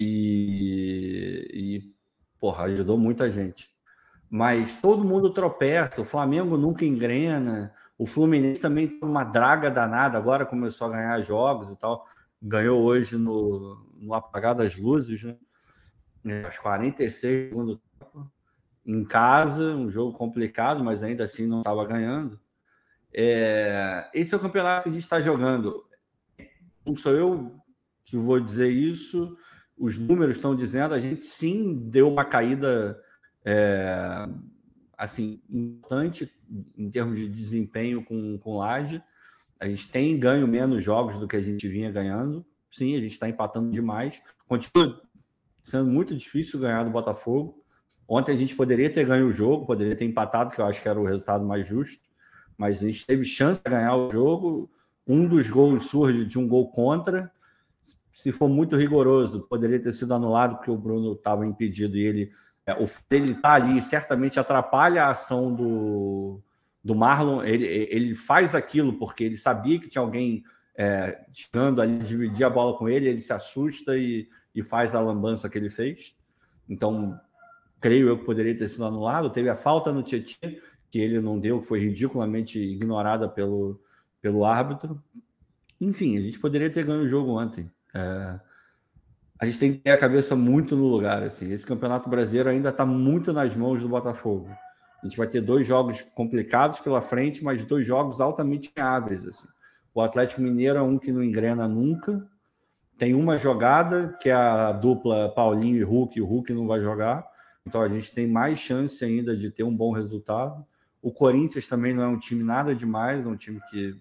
E, 0.00 1.48
e 1.52 1.94
porra, 2.40 2.64
ajudou 2.64 2.96
muita 2.96 3.30
gente. 3.30 3.68
Mas 4.30 4.74
todo 4.80 5.04
mundo 5.04 5.30
tropeça, 5.30 6.00
o 6.00 6.04
Flamengo 6.04 6.56
nunca 6.56 6.84
engrena, 6.84 7.72
o 7.98 8.06
Fluminense 8.06 8.60
também 8.60 8.88
tem 8.88 9.08
uma 9.08 9.22
draga 9.22 9.70
danada, 9.70 10.16
agora 10.16 10.46
começou 10.46 10.88
a 10.88 10.90
ganhar 10.90 11.20
jogos 11.20 11.70
e 11.70 11.76
tal. 11.76 12.06
Ganhou 12.42 12.82
hoje 12.82 13.16
no, 13.16 13.86
no 13.96 14.14
apagar 14.14 14.54
das 14.54 14.76
luzes, 14.76 15.22
né? 15.22 15.36
Aos 16.44 16.58
46 16.58 17.14
segundo 17.14 17.76
tempo 17.98 18.30
em 18.86 19.04
casa, 19.04 19.74
um 19.74 19.90
jogo 19.90 20.16
complicado, 20.16 20.84
mas 20.84 21.02
ainda 21.02 21.24
assim 21.24 21.46
não 21.46 21.58
estava 21.58 21.84
ganhando. 21.86 22.38
É, 23.12 24.10
esse 24.12 24.34
é 24.34 24.36
o 24.36 24.40
campeonato 24.40 24.82
que 24.82 24.88
a 24.88 24.92
gente 24.92 25.02
está 25.02 25.20
jogando. 25.20 25.84
Não 26.84 26.96
sou 26.96 27.12
eu 27.12 27.56
que 28.04 28.16
vou 28.16 28.38
dizer 28.38 28.68
isso, 28.68 29.36
os 29.76 29.98
números 29.98 30.36
estão 30.36 30.54
dizendo, 30.54 30.94
a 30.94 31.00
gente 31.00 31.24
sim 31.24 31.74
deu 31.88 32.10
uma 32.10 32.24
caída 32.24 33.00
é, 33.44 34.28
assim 34.96 35.42
importante 35.48 36.32
em 36.76 36.90
termos 36.90 37.18
de 37.18 37.28
desempenho 37.28 38.04
com, 38.04 38.38
com 38.38 38.58
Laje. 38.58 39.02
A 39.58 39.66
gente 39.66 39.90
tem 39.90 40.18
ganho 40.18 40.46
menos 40.46 40.84
jogos 40.84 41.18
do 41.18 41.26
que 41.26 41.36
a 41.36 41.42
gente 41.42 41.66
vinha 41.68 41.90
ganhando. 41.90 42.44
Sim, 42.70 42.96
a 42.96 43.00
gente 43.00 43.12
está 43.12 43.28
empatando 43.28 43.70
demais. 43.70 44.20
Continua 44.46 45.00
sendo 45.64 45.90
muito 45.90 46.14
difícil 46.14 46.60
ganhar 46.60 46.84
do 46.84 46.90
Botafogo. 46.90 47.64
Ontem 48.06 48.32
a 48.32 48.36
gente 48.36 48.54
poderia 48.54 48.92
ter 48.92 49.06
ganho 49.06 49.28
o 49.28 49.32
jogo, 49.32 49.66
poderia 49.66 49.96
ter 49.96 50.04
empatado, 50.04 50.54
que 50.54 50.60
eu 50.60 50.66
acho 50.66 50.80
que 50.80 50.88
era 50.88 51.00
o 51.00 51.06
resultado 51.06 51.44
mais 51.44 51.66
justo, 51.66 52.02
mas 52.56 52.78
a 52.78 52.86
gente 52.86 53.06
teve 53.06 53.24
chance 53.24 53.60
de 53.64 53.70
ganhar 53.70 53.96
o 53.96 54.10
jogo. 54.10 54.70
Um 55.06 55.26
dos 55.26 55.48
gols 55.48 55.86
surge 55.86 56.26
de 56.26 56.38
um 56.38 56.46
gol 56.46 56.70
contra. 56.70 57.32
Se 58.12 58.30
for 58.30 58.48
muito 58.48 58.76
rigoroso, 58.76 59.46
poderia 59.48 59.80
ter 59.80 59.92
sido 59.92 60.12
anulado 60.12 60.56
porque 60.56 60.70
o 60.70 60.76
Bruno 60.76 61.14
estava 61.14 61.46
impedido 61.46 61.96
e 61.96 62.04
ele 62.04 62.32
é, 62.66 62.72
o 62.74 62.88
dele 63.10 63.32
estar 63.32 63.40
tá 63.42 63.54
ali 63.54 63.80
certamente 63.82 64.40
atrapalha 64.40 65.04
a 65.04 65.10
ação 65.10 65.54
do, 65.54 66.40
do 66.82 66.94
Marlon. 66.94 67.42
Ele, 67.42 67.66
ele 67.66 68.14
faz 68.14 68.54
aquilo 68.54 68.94
porque 68.98 69.24
ele 69.24 69.36
sabia 69.36 69.78
que 69.78 69.88
tinha 69.88 70.02
alguém 70.02 70.44
é, 70.76 71.24
chegando 71.32 71.80
ali, 71.80 71.98
dividir 71.98 72.44
a 72.44 72.50
bola 72.50 72.76
com 72.76 72.88
ele, 72.88 73.08
ele 73.08 73.20
se 73.20 73.32
assusta 73.32 73.96
e, 73.96 74.28
e 74.54 74.62
faz 74.62 74.94
a 74.94 75.00
lambança 75.00 75.48
que 75.48 75.56
ele 75.56 75.70
fez. 75.70 76.16
Então, 76.68 77.18
creio 77.80 78.08
eu 78.08 78.18
que 78.18 78.24
poderia 78.24 78.56
ter 78.56 78.68
sido 78.68 78.84
anulado. 78.84 79.30
Teve 79.30 79.48
a 79.48 79.56
falta 79.56 79.92
no 79.92 80.02
Tietchan, 80.02 80.54
que 80.90 80.98
ele 80.98 81.20
não 81.20 81.38
deu, 81.38 81.60
que 81.60 81.66
foi 81.66 81.80
ridiculamente 81.80 82.58
ignorada 82.58 83.28
pelo, 83.28 83.80
pelo 84.20 84.44
árbitro. 84.44 85.02
Enfim, 85.80 86.16
a 86.16 86.20
gente 86.20 86.38
poderia 86.38 86.70
ter 86.70 86.84
ganho 86.84 87.02
o 87.02 87.08
jogo 87.08 87.38
ontem. 87.38 87.70
É, 87.94 88.40
a 89.38 89.44
gente 89.44 89.58
tem 89.58 89.72
que 89.72 89.78
ter 89.80 89.90
a 89.90 89.98
cabeça 89.98 90.34
muito 90.34 90.74
no 90.74 90.86
lugar. 90.86 91.22
Assim. 91.22 91.52
Esse 91.52 91.66
campeonato 91.66 92.08
brasileiro 92.08 92.48
ainda 92.48 92.70
está 92.70 92.86
muito 92.86 93.32
nas 93.32 93.54
mãos 93.54 93.80
do 93.80 93.88
Botafogo. 93.88 94.48
A 95.02 95.06
gente 95.06 95.18
vai 95.18 95.26
ter 95.26 95.42
dois 95.42 95.66
jogos 95.66 96.00
complicados 96.14 96.80
pela 96.80 97.02
frente, 97.02 97.44
mas 97.44 97.64
dois 97.64 97.86
jogos 97.86 98.20
altamente 98.20 98.72
ganháveis. 98.74 99.26
Assim. 99.26 99.46
O 99.94 100.00
Atlético 100.00 100.42
Mineiro 100.42 100.78
é 100.78 100.82
um 100.82 100.98
que 100.98 101.12
não 101.12 101.22
engrena 101.22 101.68
nunca. 101.68 102.28
Tem 102.98 103.14
uma 103.14 103.38
jogada, 103.38 104.16
que 104.20 104.28
é 104.28 104.34
a 104.34 104.72
dupla 104.72 105.28
Paulinho 105.28 105.76
e 105.76 105.84
Hulk, 105.84 106.18
e 106.18 106.20
o 106.20 106.26
Hulk 106.26 106.52
não 106.52 106.66
vai 106.66 106.80
jogar. 106.80 107.24
Então 107.64 107.80
a 107.80 107.88
gente 107.88 108.12
tem 108.12 108.26
mais 108.26 108.58
chance 108.58 109.04
ainda 109.04 109.36
de 109.36 109.50
ter 109.50 109.62
um 109.62 109.74
bom 109.74 109.92
resultado. 109.92 110.66
O 111.00 111.12
Corinthians 111.12 111.68
também 111.68 111.94
não 111.94 112.02
é 112.02 112.08
um 112.08 112.18
time 112.18 112.42
nada 112.42 112.74
demais, 112.74 113.24
é 113.24 113.28
um 113.28 113.36
time 113.36 113.60
que 113.70 114.00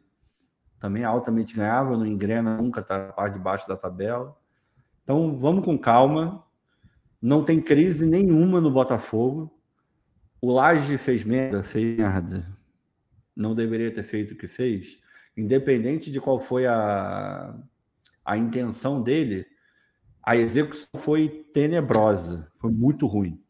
também 0.79 1.03
altamente 1.03 1.55
ganhava, 1.55 1.95
não 1.95 2.05
engrena 2.05 2.57
nunca, 2.57 2.81
está 2.81 3.09
a 3.09 3.13
parte 3.13 3.35
de 3.35 3.39
baixo 3.39 3.67
da 3.67 3.77
tabela. 3.77 4.35
Então 5.03 5.37
vamos 5.37 5.63
com 5.63 5.77
calma. 5.77 6.43
Não 7.21 7.45
tem 7.45 7.61
crise 7.61 8.05
nenhuma 8.05 8.59
no 8.59 8.71
Botafogo. 8.71 9.53
O 10.41 10.51
Laje 10.51 10.97
fez 10.97 11.23
merda, 11.23 11.63
fez 11.63 11.97
merda. 11.97 12.47
Não 13.35 13.55
deveria 13.55 13.93
ter 13.93 14.03
feito 14.03 14.33
o 14.33 14.37
que 14.37 14.47
fez. 14.47 15.02
Independente 15.35 16.11
de 16.11 16.21
qual 16.21 16.39
foi 16.39 16.65
a, 16.65 17.55
a 18.23 18.37
intenção 18.37 19.01
dele, 19.01 19.45
a 20.21 20.37
execução 20.37 20.89
foi 20.97 21.45
tenebrosa, 21.53 22.51
foi 22.59 22.71
muito 22.71 23.05
ruim. 23.07 23.41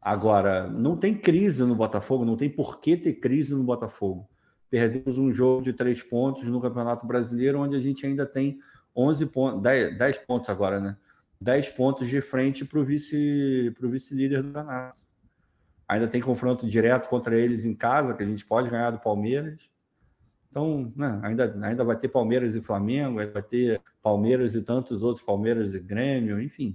Agora, 0.00 0.68
não 0.68 0.96
tem 0.96 1.14
crise 1.14 1.64
no 1.64 1.74
Botafogo, 1.74 2.24
não 2.24 2.36
tem 2.36 2.48
por 2.48 2.80
que 2.80 2.96
ter 2.96 3.14
crise 3.14 3.54
no 3.54 3.64
Botafogo. 3.64 4.28
Perdemos 4.70 5.18
um 5.18 5.32
jogo 5.32 5.62
de 5.62 5.72
três 5.72 6.02
pontos 6.02 6.44
no 6.44 6.60
Campeonato 6.60 7.06
Brasileiro, 7.06 7.60
onde 7.60 7.76
a 7.76 7.80
gente 7.80 8.06
ainda 8.06 8.26
tem 8.26 8.58
11 8.94 9.26
pontos, 9.26 9.62
10, 9.62 9.98
10 9.98 10.18
pontos 10.18 10.50
agora, 10.50 10.80
né? 10.80 10.96
10 11.40 11.70
pontos 11.70 12.08
de 12.08 12.20
frente 12.20 12.64
para 12.64 12.78
o 12.78 12.84
vice, 12.84 13.74
vice-líder 13.80 14.42
do 14.42 14.52
campeonato. 14.52 15.02
Ainda 15.88 16.08
tem 16.08 16.20
confronto 16.20 16.66
direto 16.66 17.08
contra 17.08 17.36
eles 17.38 17.64
em 17.64 17.74
casa, 17.74 18.14
que 18.14 18.22
a 18.22 18.26
gente 18.26 18.44
pode 18.44 18.68
ganhar 18.68 18.90
do 18.90 18.98
Palmeiras. 18.98 19.60
Então, 20.56 20.90
né, 20.96 21.20
ainda, 21.22 21.54
ainda 21.60 21.84
vai 21.84 21.96
ter 21.96 22.08
Palmeiras 22.08 22.54
e 22.54 22.62
Flamengo, 22.62 23.16
vai 23.30 23.42
ter 23.42 23.78
Palmeiras 24.02 24.54
e 24.54 24.62
tantos 24.62 25.02
outros, 25.02 25.22
Palmeiras 25.22 25.74
e 25.74 25.78
Grêmio, 25.78 26.40
enfim. 26.40 26.74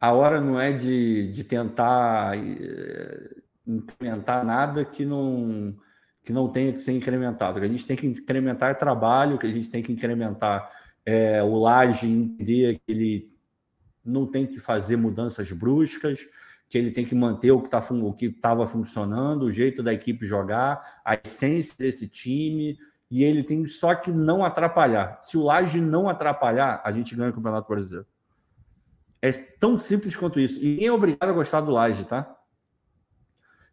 A 0.00 0.12
hora 0.12 0.40
não 0.40 0.60
é 0.60 0.70
de, 0.70 1.32
de 1.32 1.42
tentar 1.42 2.38
eh, 2.38 3.38
incrementar 3.66 4.44
nada 4.44 4.84
que 4.84 5.04
não, 5.04 5.76
que 6.22 6.32
não 6.32 6.48
tenha 6.48 6.72
que 6.72 6.78
ser 6.78 6.92
incrementado. 6.92 7.58
O 7.58 7.60
que 7.60 7.66
a 7.66 7.70
gente 7.70 7.86
tem 7.86 7.96
que 7.96 8.06
incrementar 8.06 8.70
é 8.70 8.74
trabalho, 8.74 9.36
que 9.36 9.46
a 9.48 9.52
gente 9.52 9.68
tem 9.68 9.82
que 9.82 9.92
incrementar 9.92 10.70
é 11.04 11.42
o 11.42 11.56
laje 11.56 12.06
entender 12.06 12.78
que 12.86 12.92
ele 12.92 13.32
não 14.04 14.28
tem 14.28 14.46
que 14.46 14.60
fazer 14.60 14.94
mudanças 14.94 15.50
bruscas, 15.50 16.24
que 16.74 16.78
ele 16.78 16.90
tem 16.90 17.04
que 17.04 17.14
manter 17.14 17.52
o 17.52 17.62
que 17.62 17.68
tá, 17.68 17.78
estava 18.20 18.66
funcionando, 18.66 19.44
o 19.44 19.52
jeito 19.52 19.80
da 19.80 19.92
equipe 19.92 20.26
jogar, 20.26 20.80
a 21.04 21.14
essência 21.14 21.72
desse 21.78 22.08
time, 22.08 22.76
e 23.08 23.22
ele 23.22 23.44
tem 23.44 23.64
só 23.64 23.94
que 23.94 24.10
não 24.10 24.44
atrapalhar. 24.44 25.20
Se 25.22 25.38
o 25.38 25.44
Laje 25.44 25.80
não 25.80 26.08
atrapalhar, 26.08 26.82
a 26.84 26.90
gente 26.90 27.14
ganha 27.14 27.30
o 27.30 27.32
Campeonato 27.32 27.68
Brasileiro. 27.68 28.08
É 29.22 29.30
tão 29.30 29.78
simples 29.78 30.16
quanto 30.16 30.40
isso. 30.40 30.58
E 30.58 30.70
ninguém 30.70 30.88
é 30.88 30.92
obrigado 30.92 31.30
a 31.30 31.32
gostar 31.32 31.60
do 31.60 31.70
Laje, 31.70 32.04
tá? 32.06 32.36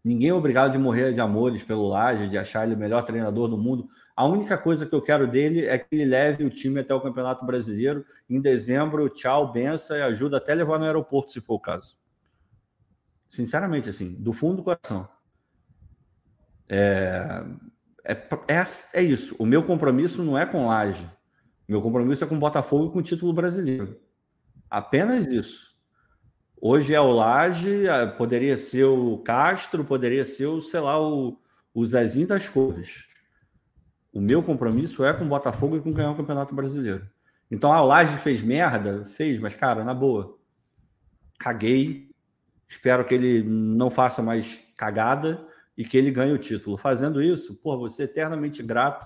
Ninguém 0.06 0.30
é 0.30 0.34
obrigado 0.36 0.72
de 0.72 0.78
morrer 0.78 1.12
de 1.12 1.22
amores 1.22 1.64
pelo 1.64 1.88
Laje, 1.88 2.28
de 2.28 2.38
achar 2.38 2.68
ele 2.68 2.76
o 2.76 2.78
melhor 2.78 3.04
treinador 3.04 3.48
do 3.48 3.58
mundo. 3.58 3.90
A 4.16 4.28
única 4.28 4.60
coisa 4.60 4.86
que 4.86 4.94
eu 4.94 5.02
quero 5.02 5.26
dele 5.26 5.66
é 5.66 5.76
que 5.80 5.88
ele 5.92 6.06
leve 6.06 6.44
o 6.44 6.52
time 6.52 6.82
até 6.82 6.94
o 6.94 7.02
Campeonato 7.02 7.44
Brasileiro. 7.48 8.06
Em 8.30 8.40
dezembro, 8.40 9.10
tchau, 9.10 9.52
benção 9.52 9.98
e 9.98 10.04
ajuda 10.04 10.38
até 10.38 10.54
levar 10.54 10.78
no 10.78 10.86
aeroporto, 10.86 11.32
se 11.32 11.42
for 11.42 11.56
o 11.56 11.60
caso. 11.60 12.00
Sinceramente, 13.32 13.90
assim, 13.90 14.12
do 14.12 14.34
fundo 14.34 14.58
do 14.58 14.64
coração. 14.64 15.08
É, 16.68 17.44
é, 18.04 18.14
é, 18.14 18.64
é 18.94 19.02
isso. 19.02 19.36
O 19.40 19.46
meu 19.46 19.64
compromisso 19.64 20.22
não 20.22 20.38
é 20.38 20.46
com 20.46 20.68
Laje. 20.68 21.10
Meu 21.68 21.82
compromisso 21.82 22.26
é 22.26 22.28
com 22.28 22.38
Botafogo 22.38 22.88
e 22.88 22.92
com 22.92 23.00
o 23.00 23.04
título 23.04 23.32
brasileiro. 23.32 23.98
Apenas 24.70 25.26
isso. 25.28 25.72
Hoje 26.60 26.94
é 26.94 27.00
o 27.00 27.12
Laje, 27.12 27.86
poderia 28.18 28.58
ser 28.58 28.84
o 28.84 29.18
Castro, 29.20 29.86
poderia 29.86 30.26
ser 30.26 30.48
o, 30.48 30.62
sei 30.62 30.82
lá, 30.82 31.02
o, 31.02 31.40
o 31.74 31.86
Zezinho 31.86 32.28
das 32.28 32.50
Cores. 32.50 33.06
O 34.14 34.20
meu 34.20 34.44
compromisso 34.44 35.06
é 35.06 35.14
com 35.14 35.24
o 35.24 35.30
Botafogo 35.30 35.78
e 35.78 35.82
com 35.82 35.92
ganhar 35.92 36.12
o 36.12 36.18
Campeonato 36.18 36.54
Brasileiro. 36.54 37.10
Então, 37.50 37.72
a 37.72 37.80
Laje 37.82 38.18
fez 38.18 38.42
merda? 38.42 39.06
Fez, 39.06 39.40
mas, 39.40 39.56
cara, 39.56 39.86
na 39.86 39.94
boa. 39.94 40.38
Caguei. 41.40 42.11
Espero 42.72 43.04
que 43.04 43.14
ele 43.14 43.44
não 43.44 43.90
faça 43.90 44.24
mais 44.24 44.58
cagada 44.78 45.46
e 45.78 45.84
que 45.84 45.98
ele 45.98 46.10
ganhe 46.10 46.32
o 46.32 46.38
título. 46.38 46.78
Fazendo 46.78 47.22
isso, 47.22 47.56
por 47.56 47.78
você 47.78 48.04
eternamente 48.04 48.64
grato 48.64 49.06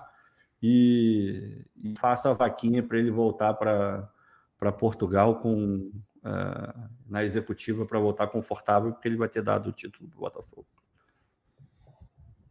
e, 0.62 1.64
e 1.82 1.92
faça 1.98 2.30
a 2.30 2.32
vaquinha 2.32 2.80
para 2.80 2.96
ele 2.96 3.10
voltar 3.10 3.54
para 3.54 4.72
Portugal 4.78 5.40
com 5.40 5.90
uh, 6.24 6.90
na 7.08 7.24
executiva 7.24 7.84
para 7.84 7.98
voltar 7.98 8.28
confortável, 8.28 8.92
porque 8.92 9.08
ele 9.08 9.16
vai 9.16 9.28
ter 9.28 9.42
dado 9.42 9.70
o 9.70 9.72
título 9.72 10.08
para 10.08 10.16
o 10.16 10.20
Botafogo. 10.20 10.66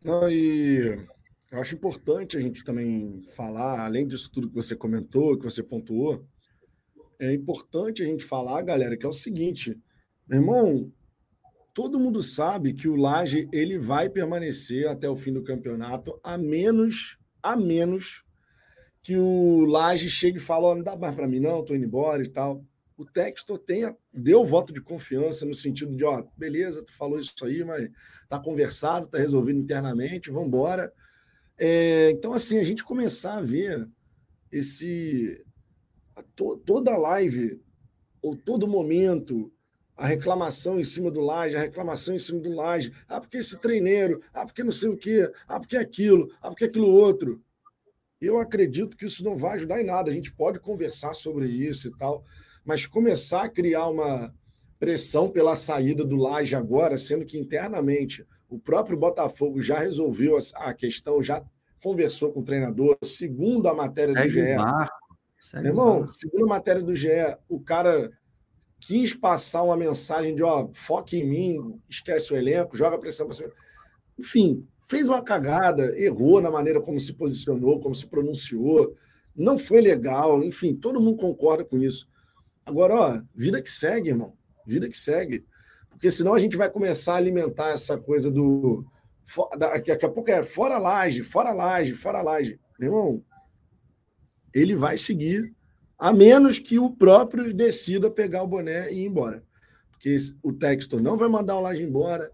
Não, 0.03 0.29
e 0.29 0.99
eu 1.49 1.61
acho 1.61 1.75
importante 1.75 2.35
a 2.35 2.41
gente 2.41 2.61
também 2.61 3.23
falar, 3.29 3.85
além 3.85 4.05
disso 4.05 4.29
tudo 4.29 4.49
que 4.49 4.55
você 4.55 4.75
comentou, 4.75 5.37
que 5.37 5.45
você 5.45 5.63
pontuou, 5.63 6.27
é 7.17 7.33
importante 7.33 8.03
a 8.03 8.05
gente 8.05 8.25
falar, 8.25 8.61
galera, 8.63 8.97
que 8.97 9.05
é 9.05 9.09
o 9.09 9.13
seguinte, 9.13 9.81
meu 10.27 10.41
irmão, 10.41 10.91
todo 11.75 11.99
mundo 11.99 12.23
sabe 12.23 12.73
que 12.73 12.87
o 12.87 12.95
Laje 12.95 13.47
ele 13.53 13.77
vai 13.77 14.09
permanecer 14.09 14.87
até 14.87 15.07
o 15.07 15.15
fim 15.15 15.31
do 15.31 15.43
campeonato, 15.43 16.19
a 16.23 16.39
menos, 16.39 17.19
a 17.43 17.55
menos 17.55 18.23
que 19.03 19.15
o 19.15 19.63
Laje 19.65 20.09
chegue 20.09 20.37
e 20.37 20.41
fale, 20.41 20.65
oh, 20.65 20.73
não 20.73 20.83
dá 20.83 20.95
mais 20.95 21.13
para 21.13 21.27
mim 21.27 21.39
não, 21.39 21.59
estou 21.59 21.75
indo 21.75 21.85
embora 21.85 22.23
e 22.23 22.29
tal 22.29 22.65
o 22.97 23.05
Textor 23.05 23.57
tenha, 23.57 23.95
deu 24.13 24.45
voto 24.45 24.73
de 24.73 24.81
confiança 24.81 25.45
no 25.45 25.53
sentido 25.53 25.95
de, 25.95 26.05
ó, 26.05 26.23
beleza, 26.37 26.83
tu 26.83 26.93
falou 26.93 27.19
isso 27.19 27.33
aí, 27.43 27.63
mas 27.63 27.89
tá 28.29 28.39
conversado, 28.39 29.07
tá 29.07 29.17
resolvido 29.17 29.59
internamente, 29.59 30.31
vamos 30.31 30.47
embora. 30.47 30.93
É, 31.57 32.11
então, 32.11 32.33
assim, 32.33 32.57
a 32.57 32.63
gente 32.63 32.83
começar 32.83 33.37
a 33.37 33.41
ver 33.41 33.87
esse 34.51 35.43
to, 36.35 36.57
toda 36.57 36.97
live 36.97 37.61
ou 38.21 38.35
todo 38.35 38.67
momento 38.67 39.51
a 39.95 40.05
reclamação 40.07 40.79
em 40.79 40.83
cima 40.83 41.09
do 41.09 41.21
laje, 41.21 41.55
a 41.55 41.61
reclamação 41.61 42.13
em 42.13 42.19
cima 42.19 42.39
do 42.39 42.53
laje, 42.53 42.91
ah, 43.07 43.19
porque 43.19 43.37
esse 43.37 43.57
treineiro, 43.57 44.21
ah, 44.33 44.45
porque 44.45 44.63
não 44.63 44.71
sei 44.71 44.89
o 44.89 44.97
quê, 44.97 45.31
ah, 45.47 45.59
porque 45.59 45.77
aquilo, 45.77 46.29
ah, 46.41 46.49
porque 46.49 46.65
aquilo 46.65 46.89
outro. 46.89 47.41
Eu 48.19 48.39
acredito 48.39 48.97
que 48.97 49.05
isso 49.05 49.23
não 49.23 49.37
vai 49.37 49.55
ajudar 49.55 49.81
em 49.81 49.85
nada. 49.85 50.09
A 50.09 50.13
gente 50.13 50.33
pode 50.33 50.59
conversar 50.59 51.13
sobre 51.13 51.47
isso 51.47 51.87
e 51.87 51.91
tal, 51.97 52.23
mas 52.63 52.85
começar 52.85 53.43
a 53.43 53.49
criar 53.49 53.87
uma 53.87 54.33
pressão 54.79 55.29
pela 55.29 55.55
saída 55.55 56.03
do 56.03 56.15
Laje 56.15 56.55
agora, 56.55 56.97
sendo 56.97 57.25
que 57.25 57.37
internamente 57.37 58.25
o 58.49 58.59
próprio 58.59 58.97
Botafogo 58.97 59.61
já 59.61 59.79
resolveu 59.79 60.37
a 60.55 60.73
questão, 60.73 61.21
já 61.21 61.43
conversou 61.81 62.31
com 62.31 62.39
o 62.39 62.43
treinador, 62.43 62.97
segundo 63.03 63.67
a 63.67 63.73
matéria 63.73 64.13
segue 64.13 64.27
do 64.27 64.31
GE. 64.31 65.61
Meu 65.61 65.65
irmão, 65.65 66.07
segundo 66.07 66.45
a 66.45 66.49
matéria 66.49 66.81
do 66.81 66.95
GE, 66.95 67.37
o 67.47 67.59
cara 67.59 68.11
quis 68.79 69.13
passar 69.13 69.63
uma 69.63 69.77
mensagem 69.77 70.35
de 70.35 70.43
ó, 70.43 70.69
foque 70.73 71.17
em 71.17 71.27
mim, 71.27 71.81
esquece 71.89 72.33
o 72.33 72.37
elenco, 72.37 72.77
joga 72.77 72.97
pressão 72.97 73.25
para 73.25 73.35
cima. 73.35 73.51
Enfim, 74.17 74.67
fez 74.87 75.09
uma 75.09 75.23
cagada, 75.23 75.97
errou 75.99 76.41
na 76.41 76.51
maneira 76.51 76.81
como 76.81 76.99
se 76.99 77.13
posicionou, 77.13 77.79
como 77.79 77.95
se 77.95 78.07
pronunciou, 78.07 78.95
não 79.35 79.57
foi 79.57 79.81
legal, 79.81 80.43
enfim, 80.43 80.73
todo 80.73 81.01
mundo 81.01 81.17
concorda 81.17 81.65
com 81.65 81.77
isso. 81.77 82.07
Agora, 82.65 82.95
ó, 82.95 83.21
vida 83.35 83.61
que 83.61 83.69
segue, 83.69 84.09
irmão, 84.09 84.33
vida 84.65 84.87
que 84.87 84.97
segue. 84.97 85.45
Porque 85.89 86.09
senão 86.09 86.33
a 86.33 86.39
gente 86.39 86.57
vai 86.57 86.69
começar 86.69 87.13
a 87.13 87.17
alimentar 87.17 87.69
essa 87.69 87.97
coisa 87.97 88.31
do. 88.31 88.85
Daqui 89.57 89.91
a 89.91 90.09
pouco 90.09 90.29
é 90.29 90.43
fora 90.43 90.77
laje, 90.77 91.23
fora 91.23 91.51
laje, 91.51 91.93
fora 91.93 92.21
laje. 92.21 92.59
Meu 92.79 92.89
irmão, 92.89 93.23
ele 94.53 94.75
vai 94.75 94.97
seguir, 94.97 95.53
a 96.05 96.13
menos 96.13 96.59
que 96.59 96.77
o 96.77 96.91
próprio 96.91 97.51
decida 97.51 98.11
pegar 98.11 98.43
o 98.43 98.47
boné 98.47 98.91
e 98.91 98.99
ir 98.99 99.05
embora. 99.07 99.43
Porque 99.89 100.15
o 100.43 100.53
texto 100.53 100.99
não 100.99 101.17
vai 101.17 101.27
mandar 101.27 101.55
o 101.55 101.61
laje 101.61 101.81
embora, 101.81 102.31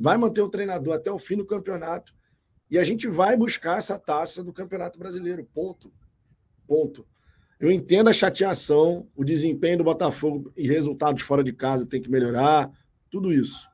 vai 0.00 0.16
manter 0.16 0.40
o 0.40 0.48
treinador 0.48 0.94
até 0.94 1.08
o 1.08 1.16
fim 1.16 1.36
do 1.36 1.46
campeonato 1.46 2.12
e 2.68 2.76
a 2.76 2.82
gente 2.82 3.06
vai 3.06 3.36
buscar 3.36 3.78
essa 3.78 3.96
taça 3.96 4.42
do 4.42 4.52
Campeonato 4.52 4.98
Brasileiro. 4.98 5.48
Ponto. 5.54 5.92
Ponto. 6.66 7.06
Eu 7.60 7.70
entendo 7.70 8.08
a 8.08 8.12
chateação, 8.12 9.06
o 9.14 9.22
desempenho 9.22 9.78
do 9.78 9.84
Botafogo 9.84 10.52
e 10.56 10.66
resultados 10.66 11.22
fora 11.22 11.44
de 11.44 11.52
casa 11.52 11.86
tem 11.86 12.02
que 12.02 12.10
melhorar, 12.10 12.68
tudo 13.08 13.32
isso. 13.32 13.70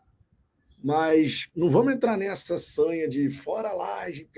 Mas 0.84 1.48
não 1.56 1.70
vamos 1.70 1.94
entrar 1.94 2.18
nessa 2.18 2.58
sanha 2.58 3.08
de 3.08 3.30
fora 3.30 3.72
laje, 3.72 4.28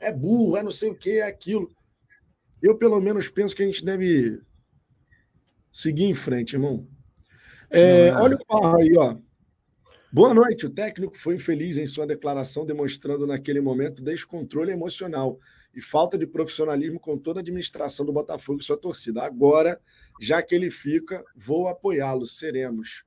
é 0.00 0.10
burro, 0.10 0.56
é 0.56 0.64
não 0.64 0.72
sei 0.72 0.90
o 0.90 0.96
que, 0.96 1.18
é 1.18 1.28
aquilo. 1.28 1.70
Eu, 2.64 2.74
pelo 2.74 2.98
menos, 2.98 3.28
penso 3.28 3.54
que 3.54 3.62
a 3.62 3.66
gente 3.66 3.84
deve 3.84 4.40
seguir 5.70 6.04
em 6.04 6.14
frente, 6.14 6.54
irmão. 6.54 6.88
É, 7.68 8.06
é. 8.06 8.14
Olha 8.14 8.36
o 8.36 8.46
Parra 8.46 8.78
aí, 8.78 8.96
ó. 8.96 9.18
Boa 10.10 10.32
noite. 10.32 10.64
O 10.64 10.70
técnico 10.70 11.14
foi 11.18 11.34
infeliz 11.34 11.76
em 11.76 11.84
sua 11.84 12.06
declaração, 12.06 12.64
demonstrando 12.64 13.26
naquele 13.26 13.60
momento 13.60 14.02
descontrole 14.02 14.72
emocional 14.72 15.38
e 15.74 15.82
falta 15.82 16.16
de 16.16 16.26
profissionalismo 16.26 16.98
com 16.98 17.18
toda 17.18 17.40
a 17.40 17.42
administração 17.42 18.06
do 18.06 18.14
Botafogo 18.14 18.60
e 18.62 18.64
sua 18.64 18.78
torcida. 18.78 19.22
Agora, 19.22 19.78
já 20.18 20.40
que 20.40 20.54
ele 20.54 20.70
fica, 20.70 21.22
vou 21.36 21.68
apoiá-lo. 21.68 22.24
Seremos. 22.24 23.04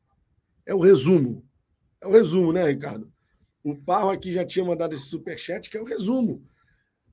É 0.68 0.76
o 0.76 0.80
resumo. 0.80 1.44
É 2.00 2.06
o 2.06 2.12
resumo, 2.12 2.54
né, 2.54 2.64
Ricardo? 2.64 3.12
O 3.64 3.76
Parro 3.76 4.12
aqui 4.12 4.32
já 4.32 4.46
tinha 4.46 4.64
mandado 4.64 4.94
esse 4.94 5.06
superchat, 5.06 5.68
que 5.68 5.78
é 5.78 5.82
o 5.82 5.84
resumo. 5.84 6.44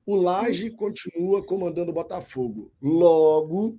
O 0.05 0.15
Laje 0.15 0.69
continua 0.69 1.43
comandando 1.43 1.91
o 1.91 1.93
Botafogo. 1.93 2.71
Logo, 2.81 3.77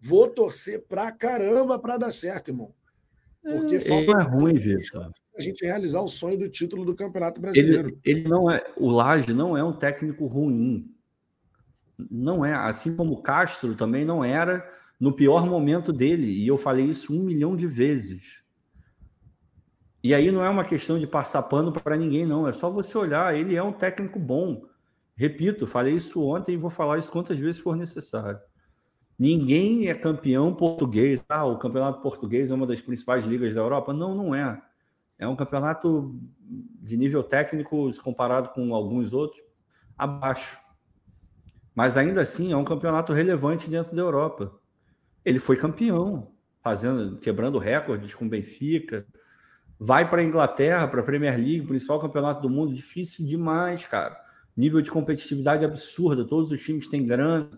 vou 0.00 0.28
torcer 0.28 0.84
pra 0.86 1.10
caramba 1.10 1.78
para 1.78 1.96
dar 1.96 2.10
certo, 2.10 2.48
irmão. 2.50 2.74
Porque 3.42 3.76
é, 3.76 3.80
falta 3.80 4.10
é 4.10 4.22
ruim, 4.22 4.54
Vitor. 4.54 5.10
A 5.36 5.40
gente 5.40 5.64
realizar 5.64 6.00
o 6.00 6.08
sonho 6.08 6.36
do 6.36 6.48
título 6.48 6.84
do 6.84 6.96
Campeonato 6.96 7.40
Brasileiro. 7.40 7.88
Ele, 8.04 8.20
ele 8.20 8.28
não 8.28 8.50
é, 8.50 8.62
o 8.76 8.90
Laje 8.90 9.32
não 9.32 9.56
é 9.56 9.62
um 9.62 9.72
técnico 9.72 10.26
ruim. 10.26 10.92
Não 12.10 12.44
é, 12.44 12.52
assim 12.52 12.94
como 12.94 13.14
o 13.14 13.22
Castro 13.22 13.74
também 13.74 14.04
não 14.04 14.24
era 14.24 14.68
no 14.98 15.12
pior 15.12 15.46
momento 15.46 15.92
dele, 15.92 16.26
e 16.26 16.46
eu 16.46 16.56
falei 16.58 16.86
isso 16.86 17.14
um 17.14 17.22
milhão 17.22 17.54
de 17.54 17.66
vezes. 17.66 18.42
E 20.02 20.14
aí 20.14 20.30
não 20.30 20.44
é 20.44 20.48
uma 20.48 20.64
questão 20.64 20.98
de 20.98 21.06
passar 21.06 21.42
pano 21.42 21.72
para 21.72 21.96
ninguém, 21.96 22.24
não. 22.24 22.46
É 22.46 22.52
só 22.52 22.70
você 22.70 22.96
olhar. 22.96 23.34
Ele 23.34 23.56
é 23.56 23.62
um 23.62 23.72
técnico 23.72 24.18
bom. 24.18 24.64
Repito, 25.16 25.66
falei 25.66 25.94
isso 25.94 26.22
ontem 26.22 26.54
e 26.54 26.58
vou 26.58 26.68
falar 26.68 26.98
isso 26.98 27.10
quantas 27.10 27.38
vezes 27.38 27.58
for 27.58 27.74
necessário. 27.74 28.38
Ninguém 29.18 29.88
é 29.88 29.94
campeão 29.94 30.54
português. 30.54 31.22
Ah, 31.26 31.46
o 31.46 31.58
campeonato 31.58 32.02
português 32.02 32.50
é 32.50 32.54
uma 32.54 32.66
das 32.66 32.82
principais 32.82 33.24
ligas 33.24 33.54
da 33.54 33.60
Europa. 33.62 33.94
Não, 33.94 34.14
não 34.14 34.34
é. 34.34 34.60
É 35.18 35.26
um 35.26 35.34
campeonato 35.34 36.14
de 36.38 36.96
nível 36.98 37.22
técnico, 37.22 37.90
comparado 38.02 38.50
com 38.50 38.74
alguns 38.74 39.14
outros, 39.14 39.42
abaixo. 39.96 40.58
Mas 41.74 41.96
ainda 41.96 42.20
assim 42.20 42.52
é 42.52 42.56
um 42.56 42.64
campeonato 42.64 43.14
relevante 43.14 43.70
dentro 43.70 43.96
da 43.96 44.02
Europa. 44.02 44.52
Ele 45.24 45.38
foi 45.38 45.56
campeão, 45.56 46.30
fazendo, 46.62 47.16
quebrando 47.16 47.58
recordes 47.58 48.14
com 48.14 48.28
Benfica. 48.28 49.06
Vai 49.78 50.08
para 50.08 50.20
a 50.20 50.24
Inglaterra, 50.24 50.86
para 50.86 51.00
a 51.00 51.04
Premier 51.04 51.36
League, 51.36 51.66
principal 51.66 52.00
campeonato 52.00 52.42
do 52.42 52.50
mundo, 52.50 52.74
difícil 52.74 53.26
demais, 53.26 53.86
cara. 53.86 54.25
Nível 54.56 54.80
de 54.80 54.90
competitividade 54.90 55.64
absurda. 55.64 56.24
Todos 56.24 56.50
os 56.50 56.62
times 56.62 56.88
têm 56.88 57.06
grana 57.06 57.50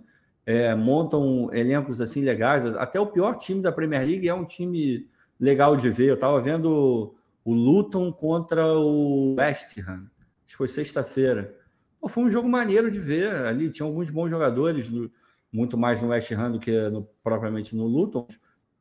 é, 0.49 0.75
montam 0.75 1.51
elencos 1.53 2.01
assim 2.01 2.23
legais. 2.23 2.65
Até 2.65 2.99
o 2.99 3.07
pior 3.07 3.39
time 3.39 3.61
da 3.61 3.71
Premier 3.71 4.07
League 4.07 4.27
é 4.27 4.33
um 4.33 4.47
time 4.47 5.07
legal 5.39 5.77
de 5.77 5.91
ver. 5.91 6.09
Eu 6.09 6.15
estava 6.15 6.41
vendo 6.41 7.15
o 7.45 7.53
Luton 7.53 8.11
contra 8.11 8.67
o 8.67 9.35
West 9.35 9.79
Ham. 9.79 10.07
Acho 10.07 10.47
que 10.47 10.57
foi 10.57 10.67
sexta-feira. 10.67 11.55
Foi 12.09 12.25
um 12.25 12.31
jogo 12.31 12.49
maneiro 12.49 12.91
de 12.91 12.99
ver. 12.99 13.31
Ali 13.45 13.71
tinha 13.71 13.87
alguns 13.87 14.09
bons 14.09 14.31
jogadores, 14.31 14.89
muito 15.53 15.77
mais 15.77 16.01
no 16.01 16.09
West 16.09 16.33
Ham 16.33 16.53
do 16.53 16.59
que 16.59 16.89
no, 16.89 17.07
propriamente 17.23 17.77
no 17.77 17.87
Luton. 17.87 18.27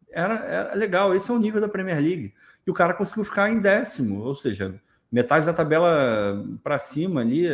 Era, 0.09 0.35
era 0.45 0.73
legal. 0.73 1.13
Esse 1.13 1.29
é 1.29 1.33
o 1.33 1.39
nível 1.39 1.59
da 1.59 1.67
Premier 1.67 1.99
League. 1.99 2.33
E 2.65 2.71
o 2.71 2.73
cara 2.73 2.93
conseguiu 2.93 3.25
ficar 3.25 3.49
em 3.49 3.59
décimo, 3.59 4.21
ou 4.21 4.35
seja, 4.35 4.79
metade 5.11 5.45
da 5.45 5.51
tabela 5.53 6.45
para 6.63 6.79
cima 6.79 7.19
ali. 7.19 7.45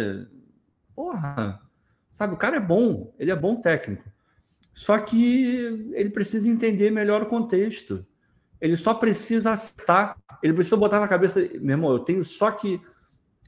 Porra, 0.95 1.59
Sabe, 2.13 2.35
o 2.35 2.37
cara 2.37 2.57
é 2.57 2.59
bom, 2.59 3.11
ele 3.17 3.31
é 3.31 3.35
bom 3.35 3.55
técnico. 3.55 4.03
Só 4.71 4.99
que 4.99 5.91
ele 5.95 6.11
precisa 6.11 6.47
entender 6.47 6.91
melhor 6.91 7.23
o 7.23 7.25
contexto. 7.25 8.05
Ele 8.61 8.77
só 8.77 8.93
precisa 8.93 9.51
acertar, 9.51 10.15
ele 10.41 10.53
precisa 10.53 10.77
botar 10.77 10.99
na 10.99 11.07
cabeça, 11.07 11.39
meu 11.59 11.75
irmão, 11.75 11.91
eu 11.91 11.99
tenho 11.99 12.23
só 12.23 12.51
que 12.51 12.79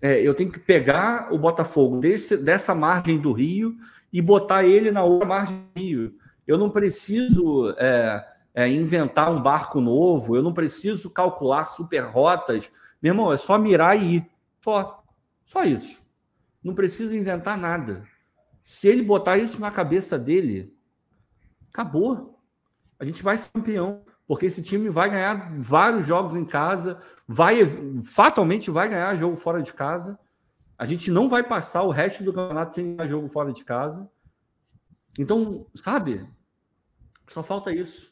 é, 0.02 0.20
eu 0.20 0.34
tenho 0.34 0.52
que 0.52 0.60
pegar 0.60 1.32
o 1.32 1.38
Botafogo 1.38 2.00
desse, 2.00 2.36
dessa 2.38 2.74
margem 2.74 3.20
do 3.20 3.32
Rio 3.32 3.76
e 4.12 4.20
botar 4.20 4.66
ele 4.66 4.90
na 4.92 5.04
outra 5.04 5.28
margem 5.28 5.56
do 5.74 5.80
Rio. 5.80 6.16
Eu 6.48 6.58
não 6.58 6.70
preciso 6.72 7.70
é, 7.78 8.26
é, 8.54 8.68
inventar 8.68 9.32
um 9.32 9.42
barco 9.42 9.80
novo, 9.80 10.36
eu 10.36 10.42
não 10.42 10.54
preciso 10.54 11.10
calcular 11.12 11.66
super 11.66 12.02
rotas. 12.02 12.72
Meu 13.02 13.14
irmão, 13.14 13.32
é 13.32 13.38
só 13.38 13.60
mirar 13.60 13.96
e 13.96 14.16
ir. 14.16 14.26
Só. 14.60 15.04
Só 15.46 15.64
isso. 15.64 16.05
Não 16.66 16.74
precisa 16.74 17.16
inventar 17.16 17.56
nada. 17.60 18.04
Se 18.64 18.88
ele 18.88 19.04
botar 19.04 19.38
isso 19.38 19.62
na 19.62 19.70
cabeça 19.70 20.18
dele, 20.18 20.76
acabou. 21.72 22.42
A 23.00 23.06
gente 23.06 23.22
vai 23.22 23.38
ser 23.38 23.52
campeão, 23.52 24.04
porque 24.28 24.48
esse 24.48 24.64
time 24.64 24.90
vai 24.90 25.12
ganhar 25.12 25.62
vários 25.62 26.08
jogos 26.08 26.36
em 26.36 26.44
casa, 26.44 27.00
vai 27.28 27.60
fatalmente 28.02 28.72
vai 28.72 28.90
ganhar 28.90 29.16
jogo 29.16 29.36
fora 29.36 29.62
de 29.62 29.74
casa. 29.74 30.18
A 30.76 30.88
gente 30.88 31.12
não 31.12 31.30
vai 31.30 31.44
passar 31.44 31.84
o 31.84 31.92
resto 31.92 32.24
do 32.24 32.34
campeonato 32.34 32.74
sem 32.74 32.96
ganhar 32.96 33.10
jogo 33.10 33.28
fora 33.28 33.54
de 33.54 33.64
casa. 33.64 34.10
Então, 35.20 35.68
sabe? 35.76 36.28
Só 37.28 37.44
falta 37.44 37.72
isso. 37.72 38.12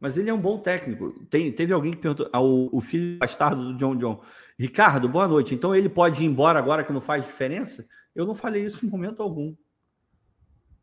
Mas 0.00 0.16
ele 0.18 0.28
é 0.28 0.34
um 0.34 0.40
bom 0.40 0.58
técnico. 0.58 1.12
Tem, 1.30 1.50
teve 1.50 1.72
alguém 1.72 1.92
que 1.92 1.98
perguntou, 1.98 2.28
ao, 2.32 2.44
ah, 2.44 2.68
o 2.72 2.80
filho 2.80 3.18
bastardo 3.18 3.72
do 3.72 3.76
John 3.76 3.96
John. 3.96 4.22
Ricardo, 4.58 5.08
boa 5.08 5.26
noite. 5.26 5.54
Então 5.54 5.74
ele 5.74 5.88
pode 5.88 6.22
ir 6.22 6.26
embora 6.26 6.58
agora 6.58 6.84
que 6.84 6.92
não 6.92 7.00
faz 7.00 7.24
diferença? 7.24 7.86
Eu 8.14 8.26
não 8.26 8.34
falei 8.34 8.64
isso 8.64 8.84
em 8.84 8.88
momento 8.88 9.22
algum. 9.22 9.54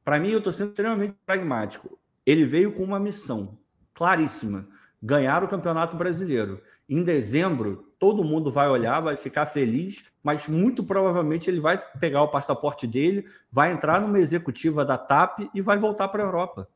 Para 0.04 0.20
mim, 0.20 0.30
eu 0.30 0.40
estou 0.40 0.52
sendo 0.52 0.70
extremamente 0.70 1.16
pragmático. 1.26 1.98
Ele 2.26 2.46
veio 2.46 2.74
com 2.74 2.84
uma 2.84 3.00
missão 3.00 3.58
claríssima: 3.94 4.68
ganhar 5.02 5.44
o 5.44 5.48
Campeonato 5.48 5.96
Brasileiro. 5.96 6.62
Em 6.90 7.04
dezembro, 7.04 7.94
todo 7.98 8.24
mundo 8.24 8.52
vai 8.52 8.68
olhar, 8.68 9.00
vai 9.00 9.16
ficar 9.16 9.46
feliz, 9.46 10.04
mas 10.22 10.48
muito 10.48 10.84
provavelmente 10.84 11.50
ele 11.50 11.62
vai 11.62 11.78
pegar 12.00 12.22
o 12.22 12.28
passaporte 12.28 12.86
dele, 12.86 13.26
vai 13.50 13.72
entrar 13.72 14.02
numa 14.02 14.20
executiva 14.20 14.84
da 14.84 14.98
TAP 14.98 15.50
e 15.54 15.62
vai 15.62 15.78
voltar 15.78 16.10
para 16.10 16.22
a 16.22 16.26
Europa. 16.26 16.68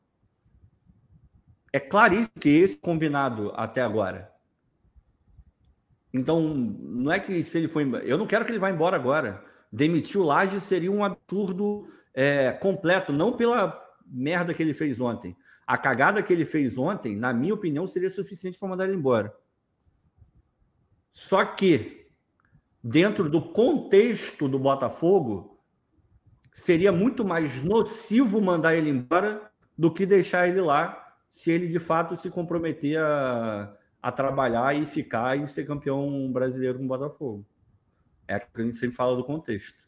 É 1.72 1.78
claríssimo 1.78 2.34
que 2.40 2.48
esse 2.48 2.76
combinado 2.78 3.52
até 3.54 3.82
agora. 3.82 4.32
Então, 6.12 6.40
não 6.40 7.12
é 7.12 7.20
que 7.20 7.42
se 7.44 7.58
ele 7.58 7.70
embora. 7.82 8.04
Eu 8.04 8.16
não 8.16 8.26
quero 8.26 8.44
que 8.44 8.50
ele 8.50 8.58
vá 8.58 8.70
embora 8.70 8.96
agora. 8.96 9.44
Demitir 9.70 10.20
o 10.20 10.24
Laje 10.24 10.60
seria 10.60 10.90
um 10.90 11.04
absurdo 11.04 11.86
é, 12.14 12.52
completo, 12.52 13.12
não 13.12 13.36
pela 13.36 13.78
merda 14.06 14.54
que 14.54 14.62
ele 14.62 14.72
fez 14.72 15.00
ontem. 15.00 15.36
A 15.66 15.76
cagada 15.76 16.22
que 16.22 16.32
ele 16.32 16.46
fez 16.46 16.78
ontem, 16.78 17.14
na 17.14 17.32
minha 17.32 17.52
opinião, 17.52 17.86
seria 17.86 18.10
suficiente 18.10 18.58
para 18.58 18.68
mandar 18.68 18.84
ele 18.86 18.96
embora. 18.96 19.34
Só 21.12 21.44
que, 21.44 22.06
dentro 22.82 23.28
do 23.28 23.42
contexto 23.52 24.48
do 24.48 24.58
Botafogo, 24.58 25.60
seria 26.54 26.90
muito 26.90 27.24
mais 27.24 27.62
nocivo 27.62 28.40
mandar 28.40 28.74
ele 28.74 28.88
embora 28.88 29.50
do 29.76 29.92
que 29.92 30.06
deixar 30.06 30.48
ele 30.48 30.60
lá, 30.60 31.07
se 31.30 31.50
ele 31.50 31.68
de 31.68 31.78
fato 31.78 32.16
se 32.16 32.30
comprometer 32.30 32.98
a, 32.98 33.74
a 34.02 34.12
trabalhar 34.12 34.76
e 34.76 34.84
ficar 34.84 35.38
e 35.38 35.46
ser 35.48 35.66
campeão 35.66 36.30
brasileiro 36.32 36.78
com 36.78 36.84
o 36.84 36.88
Botafogo. 36.88 37.46
É 38.26 38.36
o 38.36 38.40
que 38.40 38.60
a 38.60 38.64
gente 38.64 38.76
sempre 38.76 38.96
fala 38.96 39.16
do 39.16 39.24
contexto. 39.24 39.78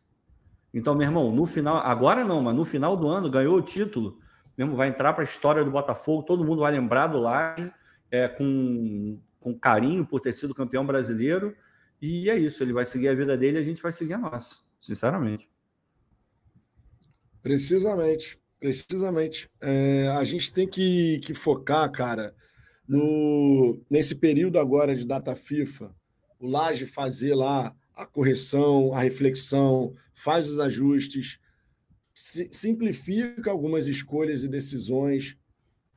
Então, 0.73 0.95
meu 0.95 1.07
irmão, 1.07 1.33
no 1.33 1.47
final, 1.47 1.79
agora 1.79 2.25
não, 2.25 2.43
mas 2.43 2.55
no 2.55 2.65
final 2.65 2.97
do 2.97 3.09
ano 3.09 3.31
ganhou 3.31 3.57
o 3.57 3.63
título 3.63 4.21
mesmo 4.61 4.77
vai 4.77 4.89
entrar 4.89 5.15
para 5.15 5.23
a 5.23 5.25
história 5.25 5.65
do 5.65 5.71
Botafogo, 5.71 6.23
todo 6.23 6.45
mundo 6.45 6.61
vai 6.61 6.71
lembrar 6.73 7.07
do 7.07 7.19
Laje 7.19 7.73
é, 8.11 8.29
com, 8.29 9.19
com 9.39 9.59
carinho 9.59 10.05
por 10.05 10.21
ter 10.21 10.35
sido 10.35 10.55
campeão 10.55 10.85
brasileiro. 10.85 11.57
E 12.01 12.29
é 12.29 12.37
isso, 12.37 12.63
ele 12.63 12.75
vai 12.75 12.85
seguir 12.85 13.09
a 13.09 13.15
vida 13.15 13.39
dele 13.39 13.57
e 13.59 13.61
a 13.61 13.65
gente 13.65 13.83
vai 13.83 13.91
seguir 13.91 14.15
a 14.15 14.19
nossa, 14.19 14.61
sinceramente. 14.79 15.51
Precisamente, 17.43 18.39
precisamente. 18.61 19.51
É, 19.61 20.09
a 20.09 20.23
gente 20.23 20.53
tem 20.53 20.69
que, 20.69 21.19
que 21.21 21.35
focar, 21.35 21.91
cara, 21.91 22.35
no, 22.87 23.81
nesse 23.89 24.15
período 24.15 24.59
agora 24.59 24.95
de 24.95 25.07
data 25.07 25.35
FIFA, 25.35 25.95
o 26.39 26.47
Laje 26.47 26.87
fazer 26.87 27.35
lá 27.35 27.75
a 27.97 28.07
correção, 28.07 28.95
a 28.95 29.01
reflexão, 29.01 29.95
faz 30.15 30.49
os 30.49 30.59
ajustes, 30.59 31.39
simplifica 32.15 33.51
algumas 33.51 33.87
escolhas 33.87 34.43
e 34.43 34.49
decisões. 34.49 35.37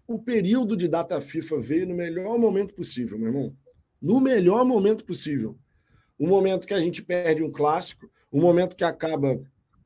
O 0.07 0.19
período 0.19 0.75
de 0.75 0.87
data 0.87 1.19
FIFA 1.19 1.59
veio 1.59 1.87
no 1.87 1.95
melhor 1.95 2.37
momento 2.37 2.73
possível, 2.73 3.17
meu 3.17 3.27
irmão. 3.27 3.55
No 4.01 4.19
melhor 4.19 4.65
momento 4.65 5.05
possível. 5.05 5.57
O 6.17 6.27
momento 6.27 6.67
que 6.67 6.73
a 6.73 6.81
gente 6.81 7.01
perde 7.01 7.41
um 7.41 7.51
clássico, 7.51 8.09
o 8.31 8.39
momento 8.39 8.75
que 8.75 8.83
acaba 8.83 9.41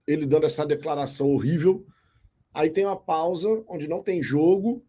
ele 0.07 0.25
dando 0.25 0.45
essa 0.45 0.65
declaração 0.65 1.29
horrível. 1.31 1.85
Aí 2.57 2.71
tem 2.71 2.85
uma 2.87 2.99
pausa 2.99 3.47
onde 3.67 3.87
não 3.87 4.01
tem 4.01 4.19
jogo, 4.19 4.83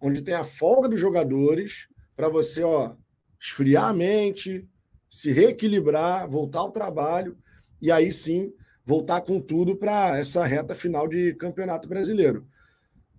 onde 0.00 0.22
tem 0.22 0.32
a 0.32 0.44
folga 0.44 0.88
dos 0.88 0.98
jogadores 0.98 1.86
para 2.16 2.26
você, 2.26 2.62
ó, 2.62 2.94
esfriar 3.38 3.90
a 3.90 3.92
mente, 3.92 4.66
se 5.10 5.30
reequilibrar, 5.30 6.26
voltar 6.26 6.60
ao 6.60 6.72
trabalho 6.72 7.36
e 7.82 7.92
aí 7.92 8.10
sim 8.10 8.50
voltar 8.82 9.20
com 9.20 9.38
tudo 9.38 9.76
para 9.76 10.16
essa 10.16 10.46
reta 10.46 10.74
final 10.74 11.06
de 11.06 11.34
Campeonato 11.34 11.86
Brasileiro. 11.86 12.48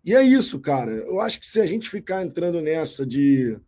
E 0.03 0.15
é 0.15 0.23
isso, 0.23 0.60
cara. 0.60 0.89
Eu 0.89 1.21
acho 1.21 1.39
que 1.39 1.45
se 1.45 1.62
a 1.62 1.65
gente 1.67 1.88
ficar 1.88 2.23
entrando 2.23 2.62
nessa 2.62 3.06
de 3.06 3.60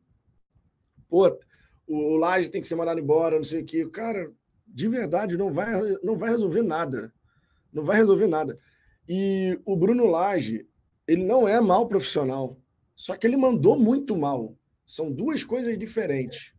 pô, 1.07 1.38
o 1.85 2.15
Laje 2.15 2.49
tem 2.49 2.61
que 2.61 2.67
ser 2.67 2.73
mandado 2.73 2.99
embora, 2.99 3.35
não 3.35 3.43
sei 3.43 3.61
o 3.61 3.65
quê, 3.65 3.88
cara, 3.88 4.31
de 4.65 4.88
verdade 4.88 5.38
não 5.38 5.53
vai 5.53 5.71
não 6.01 6.17
vai 6.17 6.31
resolver 6.31 6.63
nada. 6.63 7.13
Não 7.71 7.83
vai 7.83 7.97
resolver 7.97 8.25
nada. 8.25 8.57
E 9.08 9.60
o 9.65 9.76
Bruno 9.76 10.08
Lage, 10.08 10.68
ele 11.08 11.24
não 11.24 11.48
é 11.48 11.62
mal 11.62 11.88
profissional, 11.88 12.58
só 12.96 13.15
que 13.15 13.28
ele 13.28 13.38
mandou 13.38 13.78
muito 13.78 14.15
mal. 14.15 14.56
São 14.86 15.12
duas 15.12 15.44
coisas 15.44 15.78
diferentes. 15.78 16.54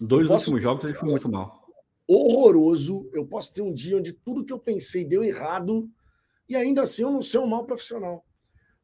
Dois 0.00 0.28
posso... 0.28 0.44
últimos 0.44 0.62
jogos 0.62 0.84
ele 0.84 0.94
foi 0.94 1.10
muito 1.10 1.30
mal. 1.30 1.62
Horroroso. 2.06 3.08
Eu 3.12 3.26
posso 3.26 3.52
ter 3.52 3.62
um 3.62 3.72
dia 3.72 3.96
onde 3.96 4.12
tudo 4.12 4.44
que 4.44 4.52
eu 4.52 4.58
pensei 4.58 5.04
deu 5.04 5.22
errado 5.22 5.88
e 6.48 6.56
ainda 6.56 6.82
assim 6.82 7.02
eu 7.02 7.10
não 7.10 7.22
ser 7.22 7.38
um 7.38 7.46
mal 7.46 7.64
profissional. 7.64 8.24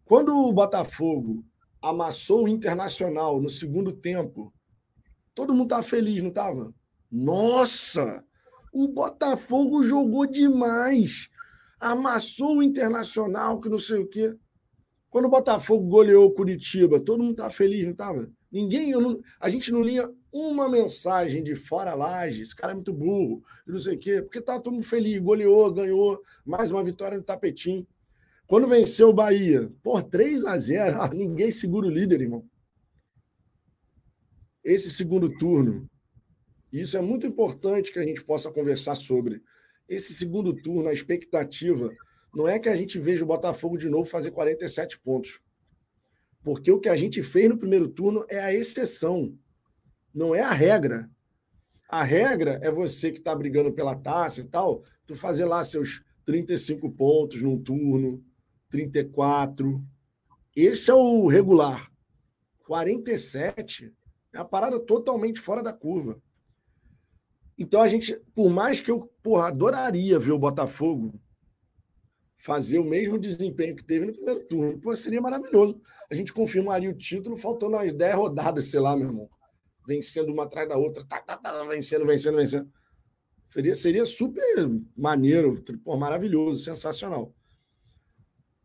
Quando 0.05 0.33
o 0.33 0.53
Botafogo 0.53 1.45
amassou 1.83 2.45
o 2.45 2.49
Internacional 2.49 3.41
no 3.41 3.49
segundo 3.49 3.93
tempo, 3.93 4.53
todo 5.35 5.53
mundo 5.53 5.65
estava 5.65 5.83
feliz, 5.83 6.23
não 6.23 6.31
estava? 6.31 6.73
Nossa! 7.11 8.25
O 8.73 8.89
Botafogo 8.89 9.83
jogou 9.83 10.27
demais. 10.27 11.29
Amassou 11.81 12.59
o 12.59 12.63
Internacional, 12.63 13.61
que 13.61 13.69
não 13.69 13.79
sei 13.79 13.99
o 13.99 14.07
quê. 14.07 14.35
Quando 15.11 15.27
o 15.27 15.31
Botafogo 15.31 15.89
goleou 15.89 16.27
o 16.27 16.33
Curitiba, 16.33 17.01
todo 17.01 17.23
mundo 17.23 17.33
estava 17.33 17.51
feliz, 17.51 17.85
não 17.85 17.93
estava? 17.93 18.31
Ninguém, 18.51 18.93
não, 18.93 19.21
a 19.41 19.49
gente 19.49 19.71
não 19.71 19.83
lia 19.83 20.11
uma 20.33 20.69
mensagem 20.69 21.43
de 21.43 21.55
fora 21.55 21.95
laje, 21.95 22.43
esse 22.43 22.55
cara 22.55 22.73
é 22.73 22.75
muito 22.75 22.93
burro, 22.93 23.43
não 23.67 23.79
sei 23.79 23.97
o 23.97 23.99
quê, 23.99 24.23
porque 24.23 24.41
tá 24.41 24.59
todo 24.59 24.75
mundo 24.75 24.85
feliz, 24.85 25.19
goleou, 25.19 25.73
ganhou, 25.73 26.21
mais 26.45 26.71
uma 26.71 26.85
vitória 26.85 27.17
no 27.17 27.25
tapetinho. 27.25 27.87
Quando 28.47 28.67
venceu 28.67 29.11
o 29.11 29.15
Bahia, 29.15 29.71
por 29.83 30.03
3 30.03 30.45
a 30.47 30.59
0 30.59 31.03
ah, 31.03 31.09
ninguém 31.13 31.51
segura 31.51 31.87
o 31.87 31.91
líder, 31.91 32.23
irmão. 32.23 32.45
Esse 34.65 34.91
segundo 34.91 35.31
turno, 35.39 35.89
isso 36.73 36.97
é 36.97 37.01
muito 37.01 37.27
importante 37.27 37.93
que 37.93 37.99
a 37.99 38.05
gente 38.05 38.25
possa 38.25 38.51
conversar 38.51 38.95
sobre. 38.95 39.43
Esse 39.89 40.13
segundo 40.13 40.55
turno, 40.55 40.89
a 40.89 40.93
expectativa 40.93 41.91
não 42.35 42.47
é 42.47 42.59
que 42.59 42.69
a 42.69 42.77
gente 42.77 42.99
veja 42.99 43.25
o 43.25 43.27
Botafogo 43.27 43.79
de 43.79 43.89
novo 43.89 44.05
fazer 44.05 44.31
47 44.31 45.01
pontos. 45.01 45.41
Porque 46.43 46.71
o 46.71 46.79
que 46.79 46.89
a 46.89 46.97
gente 46.97 47.23
fez 47.23 47.49
no 47.49 47.59
primeiro 47.59 47.89
turno 47.89 48.25
é 48.29 48.41
a 48.41 48.55
exceção 48.55 49.37
não 50.19 50.35
é 50.35 50.41
a 50.41 50.53
regra. 50.53 51.09
A 51.89 52.03
regra 52.03 52.59
é 52.63 52.71
você 52.71 53.11
que 53.11 53.19
está 53.19 53.35
brigando 53.35 53.73
pela 53.73 53.95
taça 53.95 54.41
e 54.41 54.45
tal, 54.45 54.83
tu 55.07 55.15
fazer 55.15 55.45
lá 55.45 55.63
seus 55.65 56.03
35 56.25 56.91
pontos 56.91 57.43
num 57.43 57.59
turno, 57.63 58.23
34. 58.69 59.83
Esse 60.55 60.91
é 60.91 60.95
o 60.95 61.27
regular. 61.27 61.91
47 62.67 63.95
é 64.33 64.39
uma 64.39 64.45
parada 64.45 64.79
totalmente 64.79 65.41
fora 65.41 65.63
da 65.63 65.73
curva. 65.73 66.21
Então 67.59 67.83
a 67.83 67.89
gente, 67.89 68.15
por 68.35 68.49
mais 68.49 68.81
que 68.81 68.91
eu 68.91 69.13
porra, 69.23 69.49
adoraria 69.49 70.19
ver 70.19 70.33
o 70.33 70.39
Botafogo 70.39 71.21
fazer 72.37 72.79
o 72.79 72.85
mesmo 72.85 73.19
desempenho 73.19 73.75
que 73.75 73.85
teve 73.85 74.07
no 74.07 74.13
primeiro 74.13 74.45
turno, 74.47 74.79
pô, 74.79 74.95
seria 74.95 75.21
maravilhoso. 75.21 75.81
A 76.09 76.15
gente 76.15 76.33
confirmaria 76.33 76.89
o 76.89 76.95
título 76.95 77.37
faltando 77.37 77.77
umas 77.77 77.93
10 77.93 78.15
rodadas, 78.15 78.67
sei 78.67 78.79
lá, 78.79 78.97
meu 78.97 79.09
irmão 79.09 79.29
vencendo 79.89 80.31
uma 80.31 80.43
atrás 80.43 80.69
da 80.69 80.77
outra, 80.77 81.03
tá, 81.03 81.19
tá, 81.23 81.35
tá, 81.39 81.65
vencendo, 81.65 82.05
vencendo, 82.05 82.37
vencendo. 82.37 82.71
Seria, 83.49 83.75
seria 83.75 84.05
super 84.05 84.69
maneiro, 84.95 85.65
pô, 85.83 85.97
maravilhoso, 85.97 86.63
sensacional. 86.63 87.35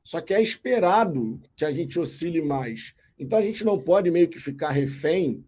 Só 0.04 0.20
que 0.20 0.34
é 0.34 0.42
esperado 0.42 1.42
que 1.56 1.64
a 1.64 1.72
gente 1.72 1.98
oscile 1.98 2.42
mais. 2.42 2.94
Então 3.18 3.40
a 3.40 3.42
gente 3.42 3.64
não 3.64 3.80
pode 3.80 4.12
meio 4.12 4.28
que 4.28 4.38
ficar 4.38 4.72
refém 4.72 5.46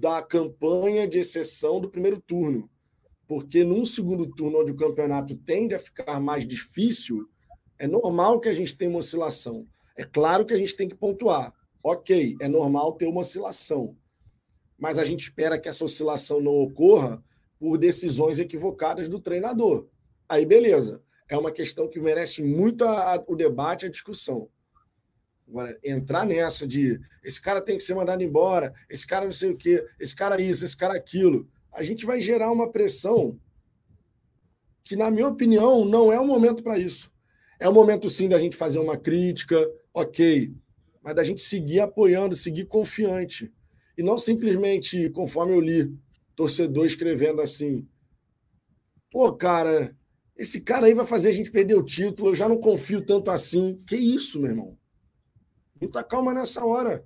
da 0.00 0.22
campanha 0.22 1.06
de 1.06 1.18
exceção 1.18 1.80
do 1.80 1.88
primeiro 1.88 2.20
turno. 2.20 2.70
Porque 3.26 3.64
num 3.64 3.84
segundo 3.84 4.26
turno, 4.26 4.60
onde 4.60 4.72
o 4.72 4.76
campeonato 4.76 5.34
tende 5.36 5.74
a 5.74 5.78
ficar 5.78 6.20
mais 6.20 6.46
difícil, 6.46 7.28
é 7.78 7.86
normal 7.86 8.40
que 8.40 8.48
a 8.48 8.54
gente 8.54 8.76
tenha 8.76 8.90
uma 8.90 8.98
oscilação. 8.98 9.66
É 9.96 10.04
claro 10.04 10.44
que 10.44 10.54
a 10.54 10.58
gente 10.58 10.76
tem 10.76 10.88
que 10.88 10.94
pontuar. 10.94 11.52
Ok, 11.82 12.36
é 12.40 12.48
normal 12.48 12.92
ter 12.92 13.06
uma 13.06 13.20
oscilação 13.20 13.96
mas 14.82 14.98
a 14.98 15.04
gente 15.04 15.20
espera 15.20 15.60
que 15.60 15.68
essa 15.68 15.84
oscilação 15.84 16.40
não 16.40 16.56
ocorra 16.56 17.22
por 17.56 17.78
decisões 17.78 18.40
equivocadas 18.40 19.08
do 19.08 19.20
treinador. 19.20 19.86
Aí, 20.28 20.44
beleza. 20.44 21.00
É 21.28 21.38
uma 21.38 21.52
questão 21.52 21.86
que 21.86 22.00
merece 22.00 22.42
muito 22.42 22.82
a, 22.82 23.14
a, 23.14 23.24
o 23.28 23.36
debate 23.36 23.86
a 23.86 23.88
discussão. 23.88 24.48
Agora, 25.52 25.78
entrar 25.84 26.24
nessa 26.24 26.66
de 26.66 26.98
esse 27.22 27.38
cara 27.38 27.60
tem 27.60 27.76
que 27.76 27.82
ser 27.82 27.94
mandado 27.94 28.22
embora, 28.22 28.72
esse 28.88 29.06
cara 29.06 29.26
não 29.26 29.32
sei 29.32 29.50
o 29.50 29.56
quê, 29.56 29.86
esse 30.00 30.16
cara 30.16 30.40
isso, 30.40 30.64
esse 30.64 30.74
cara 30.74 30.94
aquilo, 30.94 31.46
a 31.70 31.82
gente 31.82 32.06
vai 32.06 32.22
gerar 32.22 32.50
uma 32.50 32.72
pressão 32.72 33.38
que, 34.82 34.96
na 34.96 35.10
minha 35.10 35.28
opinião, 35.28 35.84
não 35.84 36.10
é 36.10 36.18
o 36.18 36.26
momento 36.26 36.62
para 36.62 36.78
isso. 36.78 37.12
É 37.60 37.68
o 37.68 37.72
momento, 37.72 38.08
sim, 38.08 38.30
da 38.30 38.38
gente 38.38 38.56
fazer 38.56 38.78
uma 38.78 38.96
crítica, 38.96 39.62
ok, 39.92 40.54
mas 41.02 41.14
da 41.14 41.22
gente 41.22 41.42
seguir 41.42 41.80
apoiando, 41.80 42.34
seguir 42.34 42.64
confiante. 42.64 43.52
E 43.96 44.02
não 44.02 44.16
simplesmente, 44.16 45.10
conforme 45.10 45.52
eu 45.52 45.60
li, 45.60 45.94
torcedor 46.34 46.86
escrevendo 46.86 47.42
assim: 47.42 47.86
pô, 49.10 49.30
cara, 49.34 49.94
esse 50.34 50.62
cara 50.62 50.86
aí 50.86 50.94
vai 50.94 51.04
fazer 51.04 51.28
a 51.28 51.32
gente 51.32 51.50
perder 51.50 51.76
o 51.76 51.84
título, 51.84 52.30
eu 52.30 52.34
já 52.34 52.48
não 52.48 52.56
confio 52.56 53.04
tanto 53.04 53.30
assim. 53.30 53.82
Que 53.86 53.96
isso, 53.96 54.40
meu 54.40 54.50
irmão? 54.50 54.81
Muita 55.82 56.04
calma 56.04 56.32
nessa 56.32 56.64
hora. 56.64 57.04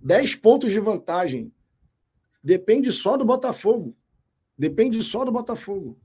10 0.00 0.36
pontos 0.36 0.72
de 0.72 0.80
vantagem. 0.80 1.52
Depende 2.42 2.90
só 2.90 3.14
do 3.14 3.26
Botafogo. 3.26 3.94
Depende 4.56 5.04
só 5.04 5.22
do 5.22 5.30
Botafogo. 5.30 6.00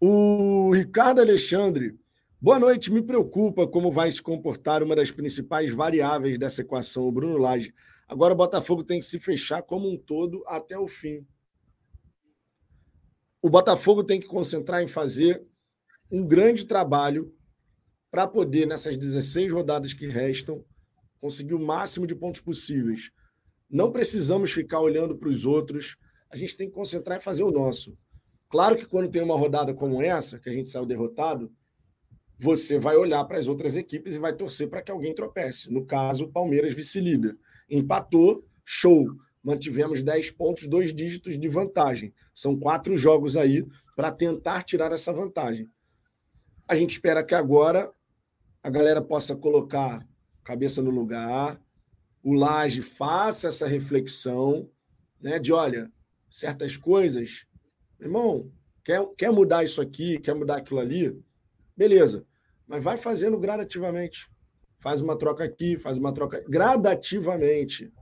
O 0.00 0.72
Ricardo 0.72 1.20
Alexandre. 1.20 1.96
Boa 2.40 2.58
noite. 2.58 2.90
Me 2.90 3.00
preocupa 3.00 3.64
como 3.68 3.92
vai 3.92 4.10
se 4.10 4.20
comportar 4.20 4.82
uma 4.82 4.96
das 4.96 5.12
principais 5.12 5.72
variáveis 5.72 6.36
dessa 6.36 6.62
equação, 6.62 7.04
o 7.04 7.12
Bruno 7.12 7.38
Lage. 7.38 7.72
Agora 8.08 8.34
o 8.34 8.36
Botafogo 8.36 8.82
tem 8.82 8.98
que 8.98 9.06
se 9.06 9.20
fechar 9.20 9.62
como 9.62 9.88
um 9.88 9.96
todo 9.96 10.42
até 10.48 10.76
o 10.76 10.88
fim. 10.88 11.24
O 13.40 13.48
Botafogo 13.48 14.02
tem 14.02 14.18
que 14.18 14.26
concentrar 14.26 14.82
em 14.82 14.88
fazer 14.88 15.46
um 16.10 16.26
grande 16.26 16.64
trabalho 16.64 17.32
para 18.14 18.28
poder, 18.28 18.64
nessas 18.64 18.96
16 18.96 19.52
rodadas 19.52 19.92
que 19.92 20.06
restam, 20.06 20.64
conseguir 21.20 21.54
o 21.54 21.58
máximo 21.58 22.06
de 22.06 22.14
pontos 22.14 22.40
possíveis. 22.40 23.10
Não 23.68 23.90
precisamos 23.90 24.52
ficar 24.52 24.78
olhando 24.78 25.16
para 25.16 25.28
os 25.28 25.44
outros, 25.44 25.96
a 26.30 26.36
gente 26.36 26.56
tem 26.56 26.68
que 26.68 26.74
concentrar 26.76 27.18
em 27.18 27.20
fazer 27.20 27.42
o 27.42 27.50
nosso. 27.50 27.98
Claro 28.48 28.76
que 28.76 28.86
quando 28.86 29.10
tem 29.10 29.20
uma 29.20 29.36
rodada 29.36 29.74
como 29.74 30.00
essa, 30.00 30.38
que 30.38 30.48
a 30.48 30.52
gente 30.52 30.68
saiu 30.68 30.86
derrotado, 30.86 31.52
você 32.38 32.78
vai 32.78 32.94
olhar 32.94 33.24
para 33.24 33.36
as 33.36 33.48
outras 33.48 33.74
equipes 33.74 34.14
e 34.14 34.20
vai 34.20 34.32
torcer 34.32 34.70
para 34.70 34.80
que 34.80 34.92
alguém 34.92 35.12
tropece. 35.12 35.72
No 35.72 35.84
caso, 35.84 36.26
o 36.26 36.30
Palmeiras 36.30 36.72
vice-líder. 36.72 37.36
Empatou, 37.68 38.44
show. 38.64 39.08
Mantivemos 39.42 40.04
10 40.04 40.30
pontos, 40.30 40.68
dois 40.68 40.94
dígitos 40.94 41.36
de 41.36 41.48
vantagem. 41.48 42.14
São 42.32 42.56
quatro 42.56 42.96
jogos 42.96 43.36
aí 43.36 43.66
para 43.96 44.12
tentar 44.12 44.62
tirar 44.62 44.92
essa 44.92 45.12
vantagem. 45.12 45.68
A 46.68 46.76
gente 46.76 46.92
espera 46.92 47.24
que 47.24 47.34
agora 47.34 47.92
a 48.64 48.70
galera 48.70 49.02
possa 49.02 49.36
colocar 49.36 50.08
cabeça 50.42 50.80
no 50.80 50.90
lugar, 50.90 51.60
o 52.22 52.32
Laje 52.32 52.80
faça 52.80 53.48
essa 53.48 53.68
reflexão, 53.68 54.70
né, 55.20 55.38
de 55.38 55.52
olha, 55.52 55.92
certas 56.30 56.74
coisas, 56.74 57.46
irmão, 58.00 58.50
quer, 58.82 59.06
quer 59.18 59.30
mudar 59.30 59.64
isso 59.64 59.82
aqui, 59.82 60.18
quer 60.18 60.34
mudar 60.34 60.56
aquilo 60.56 60.80
ali, 60.80 61.22
beleza, 61.76 62.26
mas 62.66 62.82
vai 62.82 62.96
fazendo 62.96 63.38
gradativamente. 63.38 64.30
Faz 64.78 65.02
uma 65.02 65.16
troca 65.16 65.44
aqui, 65.44 65.76
faz 65.76 65.98
uma 65.98 66.12
troca 66.12 66.42
gradativamente. 66.48 67.92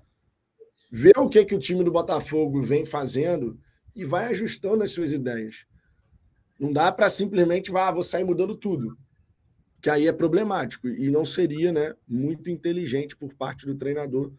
Vê 0.93 1.13
o 1.17 1.29
que, 1.29 1.45
que 1.45 1.55
o 1.57 1.59
time 1.59 1.83
do 1.83 1.91
Botafogo 1.91 2.63
vem 2.63 2.85
fazendo 2.85 3.59
e 3.97 4.05
vai 4.05 4.27
ajustando 4.27 4.85
as 4.85 4.93
suas 4.93 5.11
ideias. 5.11 5.67
Não 6.59 6.73
dá 6.73 6.93
para 6.93 7.11
simplesmente, 7.11 7.77
ah, 7.77 7.91
vou 7.91 8.03
sair 8.03 8.25
mudando 8.25 8.57
tudo 8.57 8.97
que 9.83 9.91
aí 9.91 10.07
é 10.07 10.13
problemático 10.13 10.87
e 10.87 11.11
não 11.11 11.25
seria 11.25 11.73
né, 11.73 11.95
muito 12.07 12.49
inteligente 12.49 13.17
por 13.17 13.35
parte 13.35 13.67
do 13.67 13.75
treinador 13.75 14.33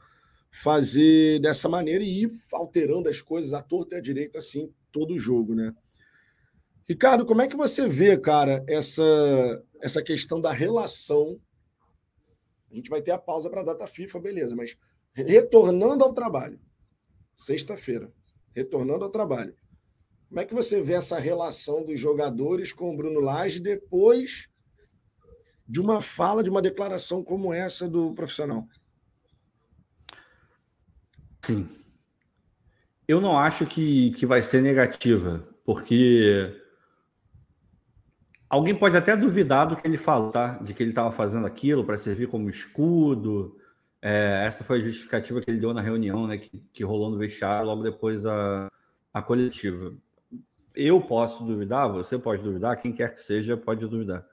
fazer 0.50 1.42
dessa 1.42 1.68
maneira 1.68 2.02
e 2.02 2.24
ir 2.24 2.32
alterando 2.54 3.10
as 3.10 3.22
coisas 3.22 3.54
à 3.54 3.62
torta 3.62 3.96
e 3.96 3.98
à 3.98 4.02
direita 4.02 4.38
assim 4.38 4.74
todo 4.90 5.14
o 5.14 5.20
jogo, 5.20 5.54
né? 5.54 5.74
Ricardo, 6.88 7.26
como 7.26 7.42
é 7.42 7.48
que 7.48 7.58
você 7.58 7.88
vê, 7.88 8.18
cara, 8.18 8.64
essa 8.68 9.04
essa 9.82 10.02
questão 10.02 10.40
da 10.40 10.52
relação? 10.52 11.40
A 12.72 12.76
gente 12.76 12.90
vai 12.90 13.02
ter 13.02 13.12
a 13.12 13.18
pausa 13.18 13.50
para 13.50 13.62
a 13.62 13.66
data 13.66 13.86
FIFA, 13.86 14.20
beleza, 14.22 14.56
mas 14.56 14.78
retornando 15.14 16.04
ao 16.04 16.14
trabalho, 16.14 16.60
sexta-feira, 17.36 18.12
retornando 18.56 19.04
ao 19.04 19.12
trabalho. 19.12 19.56
Como 20.30 20.40
é 20.40 20.46
que 20.46 20.54
você 20.54 20.82
vê 20.82 20.94
essa 20.94 21.20
relação 21.20 21.84
dos 21.84 22.00
jogadores 22.00 22.72
com 22.72 22.94
o 22.94 22.98
Bruno 22.98 23.20
Lage 23.20 23.60
depois 23.60 24.50
de 25.74 25.82
uma 25.82 26.04
fala, 26.04 26.44
de 26.44 26.52
uma 26.52 26.62
declaração 26.62 27.24
como 27.24 27.52
essa 27.52 27.90
do 27.90 28.14
profissional? 28.14 28.68
Sim. 31.42 31.68
Eu 33.08 33.20
não 33.20 33.36
acho 33.36 33.66
que, 33.66 34.12
que 34.12 34.24
vai 34.24 34.44
ser 34.44 34.62
negativa, 34.62 35.44
porque 35.66 36.56
alguém 38.48 38.76
pode 38.76 38.96
até 38.96 39.18
duvidar 39.18 39.68
do 39.68 39.76
que 39.76 39.88
ele 39.88 39.98
falou, 39.98 40.30
tá? 40.30 40.60
De 40.60 40.76
que 40.76 40.84
ele 40.84 40.92
estava 40.92 41.12
fazendo 41.12 41.48
aquilo 41.48 41.84
para 41.84 41.98
servir 41.98 42.28
como 42.28 42.52
escudo. 42.52 43.58
É, 44.00 44.44
essa 44.46 44.64
foi 44.64 44.78
a 44.78 44.82
justificativa 44.82 45.42
que 45.42 45.50
ele 45.50 45.60
deu 45.60 45.74
na 45.74 45.82
reunião, 45.82 46.28
né? 46.28 46.38
Que, 46.38 46.64
que 46.72 46.84
rolou 46.84 47.10
no 47.10 47.18
vestiário 47.18 47.66
logo 47.66 47.82
depois 47.82 48.28
a, 48.28 48.70
a 49.12 49.24
coletiva. 49.24 49.92
Eu 50.76 51.02
posso 51.02 51.44
duvidar, 51.44 51.92
você 51.92 52.20
pode 52.20 52.44
duvidar, 52.44 52.78
quem 52.78 52.94
quer 52.94 53.12
que 53.12 53.22
seja 53.22 53.58
pode 53.58 53.88
duvidar. 53.88 54.24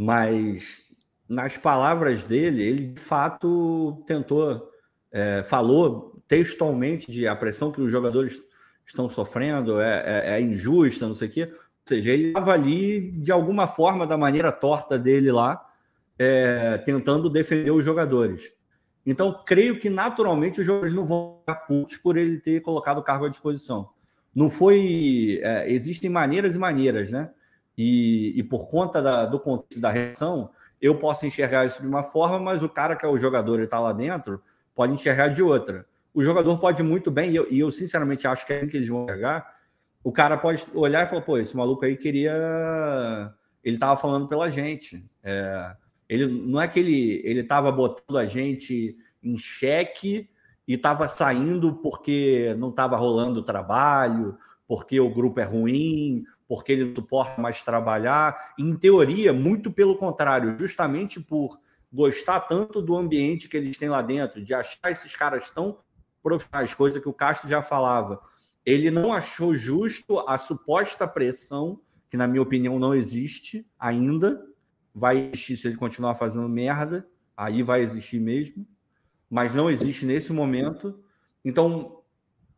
Mas 0.00 0.80
nas 1.28 1.56
palavras 1.56 2.22
dele, 2.22 2.62
ele 2.62 2.86
de 2.86 3.00
fato 3.00 4.00
tentou, 4.06 4.70
é, 5.10 5.42
falou 5.42 6.22
textualmente 6.28 7.10
de 7.10 7.26
a 7.26 7.34
pressão 7.34 7.72
que 7.72 7.80
os 7.80 7.90
jogadores 7.90 8.40
estão 8.86 9.10
sofrendo 9.10 9.80
é, 9.80 10.04
é, 10.06 10.30
é 10.36 10.40
injusta, 10.40 11.08
não 11.08 11.16
sei 11.16 11.26
o 11.26 11.30
quê. 11.32 11.48
Ou 11.52 11.58
seja, 11.84 12.12
ele 12.12 12.28
estava 12.28 12.52
ali 12.52 13.10
de 13.10 13.32
alguma 13.32 13.66
forma, 13.66 14.06
da 14.06 14.16
maneira 14.16 14.52
torta 14.52 14.96
dele 14.96 15.32
lá, 15.32 15.60
é, 16.16 16.78
tentando 16.78 17.28
defender 17.28 17.72
os 17.72 17.84
jogadores. 17.84 18.52
Então, 19.04 19.42
creio 19.44 19.80
que 19.80 19.90
naturalmente 19.90 20.60
os 20.60 20.66
jogadores 20.66 20.94
não 20.94 21.06
vão 21.06 21.40
ficar 21.40 21.56
putos 21.66 21.96
por 21.96 22.16
ele 22.16 22.38
ter 22.38 22.60
colocado 22.60 22.98
o 22.98 23.02
cargo 23.02 23.24
à 23.24 23.28
disposição. 23.28 23.90
Não 24.32 24.48
foi. 24.48 25.40
É, 25.42 25.68
existem 25.72 26.08
maneiras 26.08 26.54
e 26.54 26.58
maneiras, 26.58 27.10
né? 27.10 27.32
E, 27.78 28.32
e 28.36 28.42
por 28.42 28.66
conta 28.66 29.00
da, 29.00 29.24
do 29.24 29.38
contexto 29.38 29.80
da 29.80 29.92
reação, 29.92 30.50
eu 30.82 30.98
posso 30.98 31.24
enxergar 31.24 31.64
isso 31.64 31.80
de 31.80 31.86
uma 31.86 32.02
forma, 32.02 32.36
mas 32.36 32.60
o 32.60 32.68
cara 32.68 32.96
que 32.96 33.06
é 33.06 33.08
o 33.08 33.16
jogador 33.16 33.60
e 33.60 33.64
está 33.64 33.78
lá 33.78 33.92
dentro 33.92 34.42
pode 34.74 34.92
enxergar 34.92 35.28
de 35.28 35.44
outra. 35.44 35.86
O 36.12 36.20
jogador 36.20 36.58
pode 36.58 36.82
muito 36.82 37.08
bem, 37.08 37.30
e 37.30 37.36
eu, 37.36 37.46
e 37.48 37.60
eu, 37.60 37.70
sinceramente 37.70 38.26
acho 38.26 38.44
que 38.44 38.52
é 38.52 38.58
assim 38.58 38.68
que 38.68 38.76
eles 38.76 38.88
vão 38.88 39.04
enxergar. 39.04 39.54
O 40.02 40.10
cara 40.10 40.36
pode 40.36 40.66
olhar 40.74 41.06
e 41.06 41.08
falar: 41.08 41.22
pô, 41.22 41.38
esse 41.38 41.56
maluco 41.56 41.84
aí 41.84 41.96
queria. 41.96 43.32
Ele 43.62 43.76
estava 43.76 43.96
falando 43.96 44.26
pela 44.26 44.50
gente. 44.50 45.04
É, 45.22 45.76
ele 46.08 46.26
não 46.26 46.60
é 46.60 46.66
que 46.66 46.80
ele 46.80 47.22
ele 47.24 47.40
estava 47.40 47.70
botando 47.70 48.18
a 48.18 48.26
gente 48.26 48.96
em 49.22 49.36
xeque 49.36 50.28
e 50.66 50.74
estava 50.74 51.06
saindo 51.06 51.74
porque 51.74 52.56
não 52.58 52.70
estava 52.70 52.96
rolando 52.96 53.40
o 53.40 53.44
trabalho, 53.44 54.36
porque 54.66 54.98
o 54.98 55.10
grupo 55.12 55.38
é 55.40 55.44
ruim, 55.44 56.24
porque 56.48 56.72
ele 56.72 56.86
não 56.86 56.94
suporta 56.94 57.40
mais 57.40 57.62
trabalhar. 57.62 58.54
Em 58.58 58.74
teoria, 58.74 59.32
muito 59.32 59.70
pelo 59.70 59.96
contrário, 59.96 60.56
justamente 60.58 61.20
por 61.20 61.60
gostar 61.92 62.40
tanto 62.40 62.80
do 62.80 62.96
ambiente 62.96 63.48
que 63.48 63.56
eles 63.56 63.76
têm 63.76 63.90
lá 63.90 64.00
dentro, 64.00 64.42
de 64.42 64.54
achar 64.54 64.90
esses 64.90 65.14
caras 65.14 65.50
tão 65.50 65.78
profissionais, 66.22 66.74
coisa 66.74 67.00
que 67.00 67.08
o 67.08 67.12
Castro 67.12 67.48
já 67.48 67.62
falava. 67.62 68.20
Ele 68.64 68.90
não 68.90 69.12
achou 69.12 69.54
justo 69.54 70.18
a 70.20 70.36
suposta 70.36 71.06
pressão, 71.06 71.80
que 72.10 72.16
na 72.16 72.26
minha 72.26 72.42
opinião 72.42 72.78
não 72.78 72.94
existe 72.94 73.66
ainda. 73.78 74.44
Vai 74.94 75.30
existir 75.32 75.56
se 75.56 75.68
ele 75.68 75.76
continuar 75.76 76.14
fazendo 76.14 76.48
merda, 76.48 77.06
aí 77.36 77.62
vai 77.62 77.82
existir 77.82 78.18
mesmo, 78.18 78.66
mas 79.30 79.54
não 79.54 79.70
existe 79.70 80.04
nesse 80.04 80.32
momento. 80.32 80.98
Então, 81.44 82.02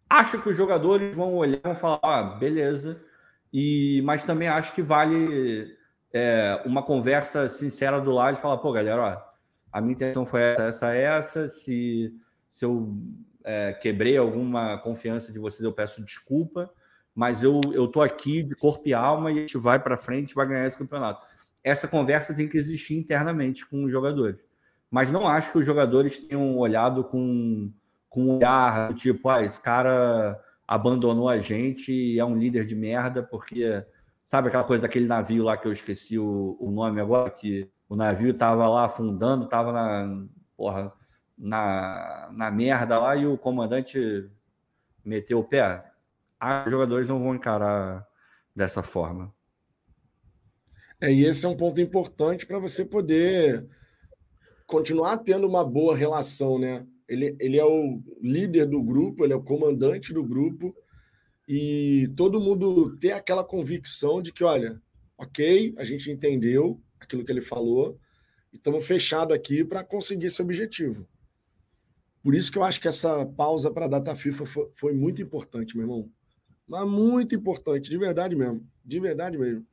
acho 0.09 0.41
que 0.41 0.49
os 0.49 0.57
jogadores 0.57 1.15
vão 1.15 1.35
olhar 1.35 1.59
e 1.59 1.63
vão 1.63 1.75
falar: 1.75 2.01
ah, 2.03 2.23
beleza, 2.23 3.05
e, 3.53 4.03
mas 4.05 4.25
também 4.25 4.49
acho 4.49 4.73
que 4.75 4.83
vale 4.83 5.77
é, 6.13 6.61
uma 6.65 6.83
conversa 6.83 7.49
sincera 7.49 8.01
do 8.01 8.11
lado 8.11 8.39
e 8.39 8.41
falar, 8.41 8.59
pô, 8.59 8.73
galera, 8.73 9.03
ó, 9.03 9.31
a 9.73 9.81
minha 9.81 9.93
intenção 9.93 10.27
foi 10.27 10.43
essa, 10.43 10.65
essa, 10.65 10.95
essa. 10.95 11.49
Se, 11.49 12.15
se 12.51 12.65
eu 12.65 12.97
é, 13.45 13.73
quebrei 13.73 14.17
alguma 14.17 14.79
confiança 14.79 15.33
de 15.33 15.39
vocês, 15.39 15.63
eu 15.63 15.73
peço 15.73 16.05
desculpa, 16.05 16.71
mas 17.15 17.43
eu, 17.43 17.61
eu 17.73 17.89
tô 17.89 18.03
aqui 18.03 18.43
de 18.43 18.55
corpo 18.55 18.89
e 18.89 18.95
alma 18.95 19.31
e 19.31 19.39
a 19.39 19.41
gente 19.41 19.59
vai 19.59 19.79
para 19.79 19.97
frente 19.97 20.35
vai 20.35 20.47
ganhar 20.47 20.67
esse 20.67 20.79
campeonato. 20.79 21.25
Essa 21.63 21.87
conversa 21.87 22.35
tem 22.35 22.49
que 22.49 22.57
existir 22.57 22.95
internamente 22.95 23.67
com 23.67 23.85
os 23.85 23.93
jogadores. 23.93 24.39
Mas 24.91 25.11
não 25.11 25.29
acho 25.29 25.53
que 25.53 25.59
os 25.59 25.67
jogadores 25.67 26.19
tenham 26.19 26.57
olhado 26.57 27.05
com, 27.05 27.71
com 28.09 28.25
um 28.25 28.37
olhar 28.37 28.93
tipo, 28.95 29.29
ah, 29.29 29.43
esse 29.43 29.61
cara 29.61 30.41
abandonou 30.71 31.29
a 31.29 31.37
gente 31.41 31.93
e 31.93 32.21
é 32.21 32.25
um 32.25 32.39
líder 32.39 32.65
de 32.65 32.77
merda, 32.77 33.25
porque 33.25 33.85
sabe 34.25 34.47
aquela 34.47 34.63
coisa 34.63 34.83
daquele 34.83 35.09
navio 35.09 35.43
lá 35.43 35.57
que 35.57 35.67
eu 35.67 35.73
esqueci 35.73 36.17
o, 36.17 36.57
o 36.61 36.71
nome 36.71 37.01
agora, 37.01 37.29
que 37.29 37.69
o 37.89 37.97
navio 37.97 38.31
estava 38.31 38.69
lá 38.69 38.85
afundando, 38.85 39.47
estava 39.47 39.73
na, 39.73 40.25
porra, 40.57 40.93
na, 41.37 42.31
na 42.33 42.53
merda 42.53 43.01
lá 43.01 43.17
e 43.17 43.27
o 43.27 43.37
comandante 43.37 44.31
meteu 45.05 45.41
o 45.41 45.45
pé. 45.45 45.85
Ah, 46.39 46.63
os 46.65 46.71
jogadores 46.71 47.09
não 47.09 47.21
vão 47.21 47.35
encarar 47.35 48.07
dessa 48.55 48.81
forma. 48.81 49.35
É, 51.01 51.13
e 51.13 51.25
esse 51.25 51.45
é 51.45 51.49
um 51.49 51.57
ponto 51.57 51.81
importante 51.81 52.47
para 52.47 52.61
você 52.61 52.85
poder 52.85 53.67
continuar 54.69 55.17
tendo 55.17 55.49
uma 55.49 55.65
boa 55.65 55.97
relação, 55.97 56.61
né? 56.61 56.87
Ele, 57.11 57.37
ele 57.41 57.59
é 57.59 57.65
o 57.65 58.01
líder 58.23 58.67
do 58.67 58.81
grupo, 58.81 59.25
ele 59.25 59.33
é 59.33 59.37
o 59.37 59.43
comandante 59.43 60.15
do 60.15 60.23
grupo, 60.23 60.73
e 61.49 62.09
todo 62.17 62.39
mundo 62.39 62.97
ter 62.99 63.11
aquela 63.11 63.43
convicção 63.43 64.23
de 64.23 64.33
que, 64.33 64.45
olha, 64.45 64.81
ok, 65.19 65.75
a 65.77 65.83
gente 65.83 66.09
entendeu 66.09 66.81
aquilo 67.01 67.25
que 67.25 67.33
ele 67.33 67.41
falou, 67.41 67.99
e 68.53 68.57
estamos 68.57 68.87
fechados 68.87 69.35
aqui 69.35 69.65
para 69.65 69.83
conseguir 69.83 70.27
esse 70.27 70.41
objetivo. 70.41 71.09
Por 72.23 72.33
isso 72.33 72.53
que 72.53 72.59
eu 72.59 72.63
acho 72.63 72.81
que 72.81 72.87
essa 72.87 73.27
pausa 73.27 73.73
para 73.73 73.87
a 73.87 73.89
data 73.89 74.15
FIFA 74.15 74.47
foi, 74.47 74.71
foi, 74.73 74.93
muito 74.95 75.21
importante, 75.21 75.77
meu 75.77 75.85
irmão. 75.85 76.09
Mas 76.69 76.89
muito 76.89 77.35
importante, 77.35 77.91
de 77.91 77.99
verdade 77.99 78.37
mesmo. 78.37 78.65
De 78.85 79.01
verdade 79.01 79.37
mesmo. 79.37 79.67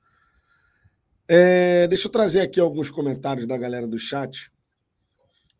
É, 1.28 1.88
deixa 1.88 2.08
eu 2.08 2.12
trazer 2.12 2.42
aqui 2.42 2.60
alguns 2.60 2.90
comentários 2.90 3.46
da 3.46 3.58
galera 3.58 3.86
do 3.86 4.00
chat. 4.00 4.52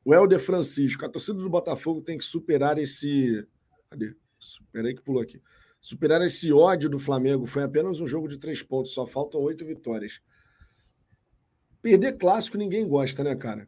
O 0.08 0.14
Helder 0.14 0.40
Francisco, 0.40 1.06
a 1.06 1.10
torcida 1.10 1.38
do 1.38 1.50
Botafogo 1.50 2.02
tem 2.02 2.18
que 2.18 2.24
superar 2.24 2.78
esse. 2.78 3.46
Cadê? 3.90 4.16
Espera 4.40 4.88
aí 4.88 4.96
que 4.96 5.02
pulou 5.02 5.22
aqui. 5.22 5.42
Superar 5.82 6.22
esse 6.22 6.50
ódio 6.50 6.90
do 6.90 6.98
Flamengo. 6.98 7.46
Foi 7.46 7.62
apenas 7.62 8.00
um 8.00 8.08
jogo 8.08 8.26
de 8.30 8.38
três 8.38 8.64
pontos, 8.64 8.94
só 8.94 9.06
faltam 9.06 9.42
oito 9.42 9.66
vitórias. 9.66 10.22
Perder 11.82 12.18
clássico 12.18 12.58
ninguém 12.58 12.88
gosta, 12.88 13.22
né, 13.22 13.36
cara? 13.36 13.68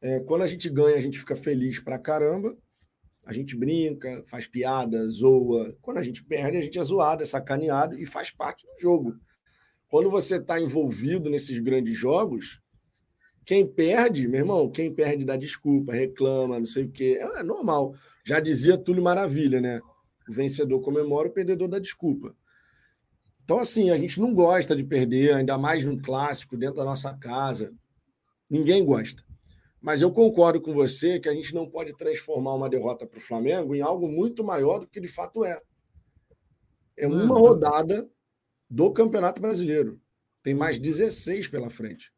É, 0.00 0.18
quando 0.18 0.42
a 0.42 0.48
gente 0.48 0.68
ganha, 0.68 0.96
a 0.96 1.00
gente 1.00 1.16
fica 1.16 1.36
feliz 1.36 1.78
pra 1.78 1.96
caramba. 1.96 2.58
A 3.24 3.32
gente 3.32 3.54
brinca, 3.56 4.24
faz 4.26 4.48
piada, 4.48 5.08
zoa. 5.08 5.76
Quando 5.80 5.98
a 5.98 6.02
gente 6.02 6.24
perde, 6.24 6.58
a 6.58 6.60
gente 6.60 6.76
é 6.76 6.82
zoado, 6.82 7.22
é 7.22 7.26
sacaneado 7.26 7.96
e 7.96 8.04
faz 8.04 8.32
parte 8.32 8.66
do 8.66 8.80
jogo. 8.80 9.14
Quando 9.88 10.10
você 10.10 10.38
está 10.38 10.60
envolvido 10.60 11.30
nesses 11.30 11.60
grandes 11.60 11.96
jogos, 11.96 12.60
quem 13.48 13.66
perde, 13.66 14.28
meu 14.28 14.40
irmão, 14.40 14.70
quem 14.70 14.92
perde 14.92 15.24
dá 15.24 15.34
desculpa, 15.34 15.94
reclama, 15.94 16.58
não 16.58 16.66
sei 16.66 16.84
o 16.84 16.90
quê. 16.90 17.18
É, 17.18 17.40
é 17.40 17.42
normal. 17.42 17.94
Já 18.22 18.40
dizia 18.40 18.76
Túlio 18.76 19.02
Maravilha, 19.02 19.58
né? 19.58 19.80
O 20.28 20.34
vencedor 20.34 20.82
comemora, 20.82 21.28
o 21.28 21.32
perdedor 21.32 21.66
dá 21.66 21.78
desculpa. 21.78 22.36
Então, 23.42 23.58
assim, 23.58 23.88
a 23.88 23.96
gente 23.96 24.20
não 24.20 24.34
gosta 24.34 24.76
de 24.76 24.84
perder, 24.84 25.32
ainda 25.32 25.56
mais 25.56 25.82
num 25.82 25.96
clássico 25.96 26.58
dentro 26.58 26.76
da 26.76 26.84
nossa 26.84 27.16
casa. 27.16 27.72
Ninguém 28.50 28.84
gosta. 28.84 29.24
Mas 29.80 30.02
eu 30.02 30.12
concordo 30.12 30.60
com 30.60 30.74
você 30.74 31.18
que 31.18 31.30
a 31.30 31.32
gente 31.32 31.54
não 31.54 31.66
pode 31.66 31.96
transformar 31.96 32.52
uma 32.52 32.68
derrota 32.68 33.06
para 33.06 33.16
o 33.16 33.22
Flamengo 33.22 33.74
em 33.74 33.80
algo 33.80 34.06
muito 34.08 34.44
maior 34.44 34.80
do 34.80 34.86
que 34.86 35.00
de 35.00 35.08
fato 35.08 35.42
é. 35.42 35.58
É 36.98 37.06
uma 37.06 37.34
uhum. 37.34 37.40
rodada 37.40 38.06
do 38.68 38.92
Campeonato 38.92 39.40
Brasileiro. 39.40 39.98
Tem 40.42 40.52
mais 40.52 40.78
16 40.78 41.48
pela 41.48 41.70
frente. 41.70 42.12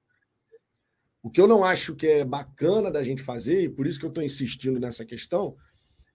O 1.23 1.31
que 1.31 1.41
eu 1.41 1.47
não 1.47 1.63
acho 1.65 1.95
que 1.95 2.07
é 2.07 2.25
bacana 2.25 2.91
da 2.91 3.03
gente 3.03 3.23
fazer, 3.23 3.63
e 3.63 3.69
por 3.69 3.87
isso 3.87 3.99
que 3.99 4.07
eu 4.07 4.11
estou 4.11 4.25
insistindo 4.25 4.81
nessa 4.81 5.05
questão, 5.05 5.57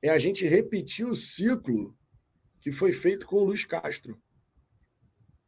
é 0.02 0.10
a 0.10 0.18
gente 0.18 0.48
repetir 0.48 1.06
o 1.06 1.16
ciclo 1.16 1.96
que 2.60 2.72
foi 2.72 2.92
feito 2.92 3.26
com 3.26 3.38
o 3.38 3.44
Luiz 3.44 3.64
Castro. 3.64 4.20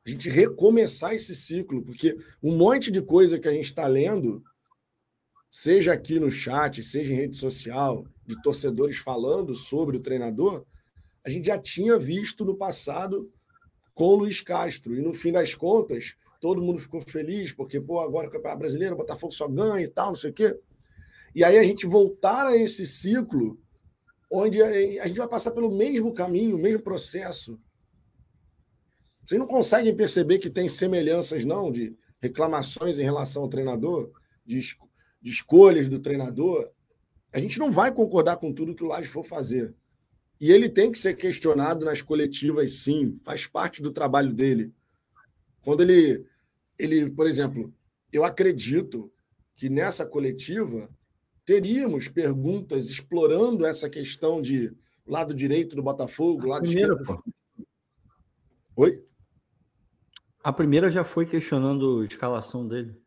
A 0.05 0.09
gente 0.09 0.29
recomeçar 0.29 1.13
esse 1.13 1.35
ciclo, 1.35 1.83
porque 1.83 2.15
um 2.41 2.55
monte 2.55 2.91
de 2.91 3.01
coisa 3.01 3.39
que 3.39 3.47
a 3.47 3.51
gente 3.51 3.65
está 3.65 3.87
lendo 3.87 4.43
seja 5.49 5.93
aqui 5.93 6.19
no 6.19 6.29
chat, 6.29 6.83
seja 6.83 7.13
em 7.13 7.17
rede 7.17 7.35
social, 7.35 8.05
de 8.25 8.39
torcedores 8.41 8.97
falando 8.97 9.55
sobre 9.55 9.97
o 9.97 10.01
treinador, 10.01 10.65
a 11.25 11.29
gente 11.29 11.47
já 11.47 11.57
tinha 11.57 11.97
visto 11.97 12.45
no 12.45 12.55
passado 12.55 13.31
com 13.93 14.05
o 14.05 14.15
Luiz 14.15 14.39
Castro. 14.39 14.95
E 14.95 15.01
no 15.01 15.13
fim 15.13 15.31
das 15.31 15.53
contas, 15.55 16.15
todo 16.39 16.61
mundo 16.61 16.79
ficou 16.79 17.01
feliz, 17.01 17.51
porque, 17.51 17.79
pô, 17.79 17.99
agora 17.99 18.27
o 18.27 18.31
Campeonato 18.31 18.59
Brasileiro, 18.59 18.95
o 18.95 18.97
Botafogo 18.97 19.33
só 19.33 19.47
ganha 19.47 19.83
e 19.83 19.87
tal, 19.87 20.07
não 20.07 20.15
sei 20.15 20.31
o 20.31 20.33
quê. 20.33 20.59
E 21.33 21.43
aí 21.43 21.57
a 21.57 21.63
gente 21.63 21.85
voltar 21.85 22.47
a 22.47 22.55
esse 22.55 22.85
ciclo, 22.85 23.59
onde 24.31 24.61
a 24.61 25.07
gente 25.07 25.17
vai 25.17 25.27
passar 25.27 25.51
pelo 25.51 25.75
mesmo 25.75 26.13
caminho, 26.13 26.55
o 26.55 26.59
mesmo 26.59 26.81
processo. 26.81 27.59
Vocês 29.23 29.39
não 29.39 29.47
conseguem 29.47 29.95
perceber 29.95 30.39
que 30.39 30.49
tem 30.49 30.67
semelhanças, 30.67 31.43
não, 31.43 31.71
de 31.71 31.95
reclamações 32.21 32.97
em 32.97 33.03
relação 33.03 33.43
ao 33.43 33.49
treinador, 33.49 34.11
de 34.45 34.59
de 35.21 35.31
escolhas 35.31 35.87
do 35.87 35.99
treinador, 35.99 36.69
a 37.33 37.39
gente 37.39 37.59
não 37.59 37.71
vai 37.71 37.93
concordar 37.93 38.37
com 38.37 38.53
tudo 38.53 38.73
que 38.73 38.83
o 38.83 38.87
Laje 38.87 39.09
for 39.09 39.25
fazer. 39.25 39.75
E 40.39 40.51
ele 40.51 40.69
tem 40.69 40.91
que 40.91 40.97
ser 40.97 41.15
questionado 41.15 41.83
nas 41.83 42.01
coletivas, 42.01 42.79
sim, 42.79 43.19
faz 43.23 43.45
parte 43.47 43.81
do 43.81 43.91
trabalho 43.91 44.31
dele. 44.31 44.71
Quando 45.67 45.81
ele, 45.81 46.25
ele, 46.79 47.09
por 47.09 47.27
exemplo, 47.27 47.73
eu 48.09 48.23
acredito 48.23 49.11
que 49.53 49.67
nessa 49.67 50.05
coletiva 50.05 50.89
teríamos 51.43 52.07
perguntas 52.07 52.89
explorando 52.89 53.65
essa 53.65 53.89
questão 53.89 54.41
de 54.41 54.73
lado 55.05 55.33
direito 55.33 55.75
do 55.75 55.83
Botafogo, 55.83 56.47
lado 56.47 56.61
primeira, 56.61 56.93
esquerdo. 56.93 57.21
Pô. 57.21 57.63
Oi? 58.77 59.05
A 60.41 60.53
primeira 60.53 60.89
já 60.89 61.03
foi 61.03 61.25
questionando 61.25 61.99
a 61.99 62.05
escalação 62.05 62.65
dele. 62.65 62.97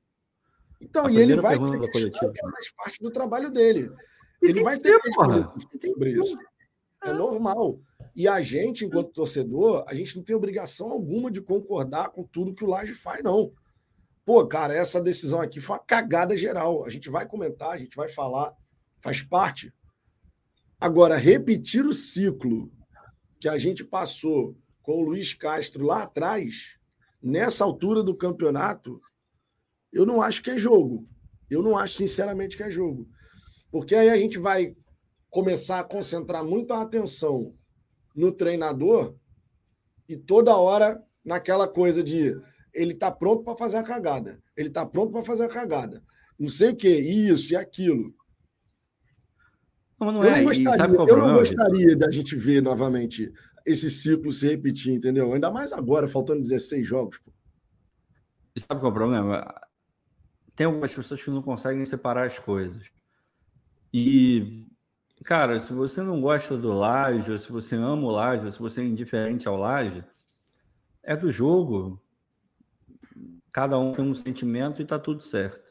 Então, 0.82 1.06
a 1.06 1.10
e 1.10 1.16
ele 1.16 1.36
vai 1.36 1.58
ser 1.58 2.10
que 2.10 2.18
faz 2.18 2.72
parte 2.76 3.02
do 3.02 3.10
trabalho 3.10 3.50
dele. 3.50 3.90
E 4.42 4.50
ele 4.50 4.62
vai 4.62 4.78
ter 4.78 5.00
que 5.00 5.12
sobre 5.88 6.10
isso. 6.10 6.36
É 7.04 7.10
normal. 7.14 7.80
E 8.14 8.26
a 8.26 8.40
gente, 8.40 8.84
enquanto 8.84 9.12
torcedor, 9.12 9.84
a 9.86 9.94
gente 9.94 10.16
não 10.16 10.22
tem 10.22 10.34
obrigação 10.34 10.90
alguma 10.90 11.30
de 11.30 11.40
concordar 11.40 12.10
com 12.10 12.24
tudo 12.24 12.54
que 12.54 12.64
o 12.64 12.68
Laje 12.68 12.94
faz, 12.94 13.22
não. 13.22 13.52
Pô, 14.24 14.46
cara, 14.46 14.74
essa 14.74 15.00
decisão 15.00 15.40
aqui 15.40 15.60
foi 15.60 15.76
uma 15.76 15.82
cagada 15.82 16.36
geral. 16.36 16.84
A 16.84 16.90
gente 16.90 17.08
vai 17.08 17.26
comentar, 17.26 17.70
a 17.70 17.78
gente 17.78 17.96
vai 17.96 18.08
falar, 18.08 18.54
faz 19.00 19.22
parte. 19.22 19.72
Agora, 20.78 21.16
repetir 21.16 21.86
o 21.86 21.92
ciclo 21.92 22.70
que 23.38 23.48
a 23.48 23.58
gente 23.58 23.84
passou 23.84 24.56
com 24.82 25.00
o 25.00 25.02
Luiz 25.02 25.32
Castro 25.34 25.84
lá 25.84 26.02
atrás, 26.02 26.78
nessa 27.22 27.64
altura 27.64 28.02
do 28.02 28.16
campeonato, 28.16 29.00
eu 29.92 30.04
não 30.04 30.20
acho 30.20 30.42
que 30.42 30.50
é 30.50 30.58
jogo. 30.58 31.06
Eu 31.48 31.62
não 31.62 31.76
acho, 31.76 31.94
sinceramente, 31.94 32.56
que 32.56 32.62
é 32.62 32.70
jogo. 32.70 33.08
Porque 33.70 33.94
aí 33.94 34.08
a 34.08 34.16
gente 34.16 34.38
vai 34.38 34.74
começar 35.28 35.80
a 35.80 35.84
concentrar 35.84 36.44
muita 36.44 36.80
atenção 36.80 37.52
no 38.14 38.32
treinador 38.32 39.14
e 40.08 40.16
toda 40.16 40.56
hora 40.56 41.02
naquela 41.24 41.68
coisa 41.68 42.02
de 42.02 42.36
ele 42.72 42.94
tá 42.94 43.10
pronto 43.10 43.42
para 43.42 43.56
fazer 43.56 43.78
a 43.78 43.82
cagada. 43.82 44.40
Ele 44.56 44.70
tá 44.70 44.86
pronto 44.86 45.12
para 45.12 45.24
fazer 45.24 45.44
a 45.44 45.48
cagada. 45.48 46.02
Não 46.38 46.48
sei 46.48 46.70
o 46.70 46.76
que, 46.76 46.88
isso 46.88 47.52
e 47.52 47.56
aquilo. 47.56 48.14
Não, 49.98 50.12
não 50.12 50.24
eu 50.24 50.30
é. 50.30 50.36
não 50.38 50.44
gostaria, 50.44 50.96
eu 50.96 51.16
não 51.18 51.34
gostaria 51.34 51.96
da 51.96 52.10
gente 52.10 52.36
ver 52.36 52.62
novamente 52.62 53.30
esse 53.66 53.90
ciclo 53.90 54.32
se 54.32 54.48
repetir, 54.48 54.94
entendeu? 54.94 55.32
Ainda 55.32 55.50
mais 55.50 55.72
agora, 55.72 56.08
faltando 56.08 56.40
16 56.40 56.86
jogos. 56.86 57.18
Pô. 57.18 57.32
Sabe 58.58 58.80
qual 58.80 58.90
é 58.90 58.94
o 58.94 58.98
problema? 58.98 59.54
tem 60.60 60.66
algumas 60.66 60.92
pessoas 60.92 61.22
que 61.22 61.30
não 61.30 61.40
conseguem 61.40 61.82
separar 61.86 62.26
as 62.26 62.38
coisas. 62.38 62.90
E, 63.94 64.66
cara, 65.24 65.58
se 65.60 65.72
você 65.72 66.02
não 66.02 66.20
gosta 66.20 66.56
do 66.56 66.72
Laje, 66.72 67.32
ou 67.32 67.38
se 67.38 67.50
você 67.50 67.76
ama 67.76 68.06
o 68.06 68.10
Laje, 68.10 68.44
ou 68.44 68.52
se 68.52 68.58
você 68.58 68.80
é 68.80 68.84
indiferente 68.84 69.48
ao 69.48 69.56
Laje, 69.56 70.04
é 71.02 71.16
do 71.16 71.30
jogo. 71.30 72.00
Cada 73.52 73.78
um 73.78 73.92
tem 73.92 74.04
um 74.04 74.14
sentimento 74.14 74.80
e 74.80 74.84
tá 74.84 74.98
tudo 74.98 75.22
certo. 75.22 75.70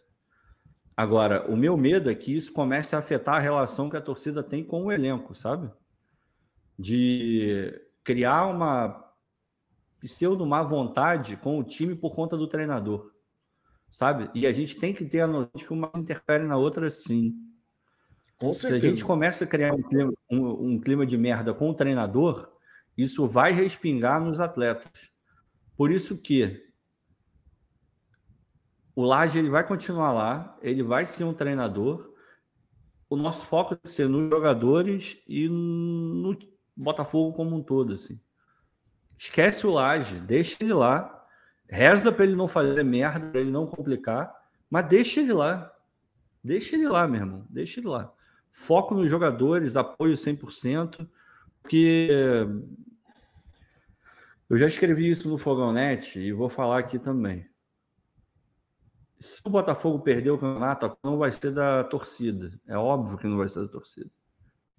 Agora, 0.95 1.49
o 1.49 1.55
meu 1.55 1.77
medo 1.77 2.09
é 2.09 2.15
que 2.15 2.35
isso 2.35 2.51
comece 2.51 2.95
a 2.95 2.99
afetar 2.99 3.35
a 3.35 3.39
relação 3.39 3.89
que 3.89 3.95
a 3.95 4.01
torcida 4.01 4.43
tem 4.43 4.63
com 4.63 4.85
o 4.85 4.91
elenco, 4.91 5.33
sabe? 5.33 5.71
De 6.77 7.73
criar 8.03 8.47
uma 8.47 9.05
pseudo 10.01 10.45
má 10.45 10.61
vontade 10.61 11.37
com 11.37 11.57
o 11.57 11.63
time 11.63 11.95
por 11.95 12.13
conta 12.13 12.35
do 12.35 12.47
treinador 12.47 13.11
sabe? 13.89 14.29
E 14.33 14.45
a 14.45 14.51
gente 14.51 14.77
tem 14.77 14.93
que 14.93 15.05
ter 15.05 15.21
a 15.21 15.27
noção 15.27 15.51
de 15.55 15.65
que 15.65 15.73
uma 15.73 15.91
interfere 15.95 16.43
na 16.45 16.57
outra, 16.57 16.89
sim. 16.91 17.33
Com 18.39 18.53
certeza. 18.53 18.79
Se 18.79 18.87
a 18.87 18.89
gente 18.89 19.05
começa 19.05 19.43
a 19.43 19.47
criar 19.47 19.73
um 19.73 19.81
clima, 19.81 20.13
um, 20.31 20.67
um 20.67 20.79
clima 20.79 21.05
de 21.05 21.17
merda 21.17 21.53
com 21.53 21.69
o 21.69 21.73
treinador, 21.73 22.49
isso 22.97 23.27
vai 23.27 23.51
respingar 23.51 24.21
nos 24.21 24.39
atletas. 24.39 24.91
Por 25.75 25.91
isso 25.91 26.17
que 26.17 26.65
o 28.95 29.03
Laje 29.03 29.39
ele 29.39 29.49
vai 29.49 29.65
continuar 29.65 30.11
lá, 30.11 30.57
ele 30.61 30.83
vai 30.83 31.05
ser 31.05 31.23
um 31.23 31.33
treinador. 31.33 32.13
O 33.09 33.15
nosso 33.15 33.45
foco 33.45 33.75
tem 33.75 33.89
que 33.89 33.93
ser 33.93 34.07
nos 34.07 34.29
jogadores 34.29 35.21
e 35.27 35.47
no 35.47 36.37
Botafogo 36.75 37.35
como 37.35 37.55
um 37.55 37.63
todo, 37.63 37.93
assim. 37.93 38.19
Esquece 39.17 39.67
o 39.67 39.71
Laje, 39.71 40.19
deixa 40.19 40.57
ele 40.63 40.73
lá 40.73 41.19
Reza 41.69 42.11
para 42.11 42.25
ele 42.25 42.35
não 42.35 42.47
fazer 42.47 42.83
merda, 42.83 43.29
para 43.29 43.41
ele 43.41 43.51
não 43.51 43.67
complicar, 43.67 44.33
mas 44.69 44.87
deixa 44.87 45.19
ele 45.19 45.33
lá. 45.33 45.71
Deixa 46.43 46.75
ele 46.75 46.87
lá, 46.87 47.07
meu 47.07 47.21
irmão. 47.21 47.45
Deixa 47.49 47.79
ele 47.79 47.87
lá. 47.87 48.11
Foco 48.51 48.93
nos 48.95 49.09
jogadores, 49.09 49.75
apoio 49.75 50.13
100%, 50.13 51.07
porque 51.61 52.09
eu 54.49 54.57
já 54.57 54.65
escrevi 54.65 55.09
isso 55.09 55.29
no 55.29 55.37
Fogão 55.37 55.71
Net 55.71 56.19
e 56.19 56.31
vou 56.31 56.49
falar 56.49 56.79
aqui 56.79 56.97
também. 56.97 57.47
Se 59.19 59.41
o 59.45 59.49
Botafogo 59.49 59.99
perder 59.99 60.31
o 60.31 60.37
campeonato, 60.37 60.97
não 61.03 61.17
vai 61.17 61.31
ser 61.31 61.51
da 61.51 61.83
torcida. 61.83 62.59
É 62.65 62.77
óbvio 62.77 63.17
que 63.17 63.27
não 63.27 63.37
vai 63.37 63.49
ser 63.49 63.59
da 63.61 63.67
torcida. 63.67 64.09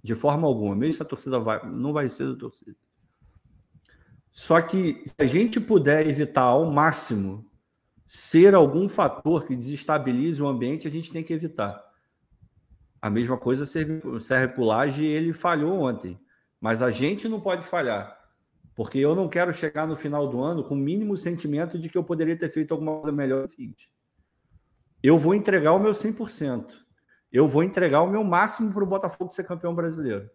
De 0.03 0.15
forma 0.15 0.47
alguma. 0.47 0.75
Mesmo 0.75 0.95
se 0.95 1.03
a 1.03 1.07
torcida 1.07 1.39
vai, 1.39 1.65
não 1.71 1.93
vai 1.93 2.09
ser 2.09 2.33
da 2.33 2.39
torcida. 2.39 2.77
Só 4.33 4.61
que 4.63 5.05
se 5.07 5.15
a 5.19 5.27
gente 5.27 5.61
puder 5.61 6.07
evitar 6.07 6.43
ao 6.43 6.71
máximo 6.71 7.51
ser 8.07 8.55
algum 8.55 8.89
fator 8.89 9.47
que 9.47 9.55
desestabilize 9.55 10.43
o 10.43 10.49
ambiente, 10.49 10.89
a 10.89 10.91
gente 10.91 11.13
tem 11.13 11.23
que 11.23 11.33
evitar. 11.33 11.90
A 13.01 13.09
mesma 13.09 13.37
coisa 13.39 13.65
serve, 13.65 14.21
serve 14.21 14.55
para 14.55 14.63
o 14.63 14.67
Laje, 14.67 15.05
ele 15.05 15.33
falhou 15.33 15.81
ontem. 15.81 16.21
Mas 16.61 16.83
a 16.83 16.91
gente 16.91 17.29
não 17.29 17.41
pode 17.41 17.65
falhar. 17.65 18.19
Porque 18.75 18.99
eu 18.99 19.15
não 19.15 19.29
quero 19.29 19.53
chegar 19.53 19.87
no 19.87 19.97
final 19.97 20.29
do 20.29 20.41
ano 20.41 20.65
com 20.65 20.75
o 20.75 20.79
mínimo 20.79 21.17
sentimento 21.17 21.79
de 21.79 21.89
que 21.89 21.97
eu 21.97 22.05
poderia 22.05 22.37
ter 22.37 22.51
feito 22.51 22.73
alguma 22.73 23.01
coisa 23.01 23.13
melhor 23.13 23.49
Eu 25.03 25.19
vou 25.19 25.35
entregar 25.35 25.73
o 25.73 25.79
meu 25.79 25.93
100%. 25.93 26.67
Eu 27.33 27.47
vou 27.47 27.63
entregar 27.63 28.03
o 28.03 28.11
meu 28.11 28.25
máximo 28.25 28.73
para 28.73 28.83
o 28.83 28.87
Botafogo 28.87 29.33
ser 29.33 29.45
campeão 29.45 29.75
brasileiro. 29.75 30.29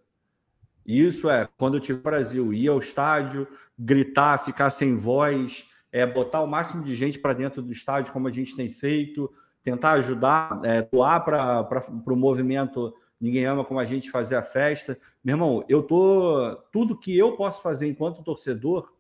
Isso 0.86 1.30
é 1.30 1.47
quando 1.57 1.78
eu 1.78 1.82
tive 1.82 1.99
Brasil, 1.99 2.53
ir 2.53 2.68
ao 2.68 2.78
estádio, 2.78 3.47
gritar, 3.78 4.38
ficar 4.38 4.70
sem 4.70 4.95
voz, 4.95 5.68
é, 5.91 6.05
botar 6.05 6.41
o 6.41 6.47
máximo 6.47 6.84
de 6.84 6.95
gente 6.95 7.18
para 7.18 7.34
dentro 7.34 7.61
do 7.61 7.72
estádio, 7.72 8.13
como 8.13 8.28
a 8.28 8.32
gente 8.32 8.55
tem 8.55 8.70
feito, 8.70 9.32
tentar 9.66 9.93
ajudar, 9.93 10.61
é, 10.63 10.84
doar 10.84 11.26
para 11.26 11.84
o 12.05 12.16
movimento 12.16 12.93
Ninguém 13.20 13.45
Ama 13.45 13.66
Como 13.66 13.80
a 13.80 13.86
gente 13.86 14.11
fazer 14.11 14.36
a 14.36 14.43
festa. 14.43 14.97
Meu 15.24 15.34
irmão, 15.34 15.66
eu 15.68 15.82
tô. 15.82 16.55
Tudo 16.72 16.97
que 16.97 17.18
eu 17.18 17.36
posso 17.36 17.63
fazer 17.63 17.88
enquanto 17.88 18.22
torcedor, 18.22 18.93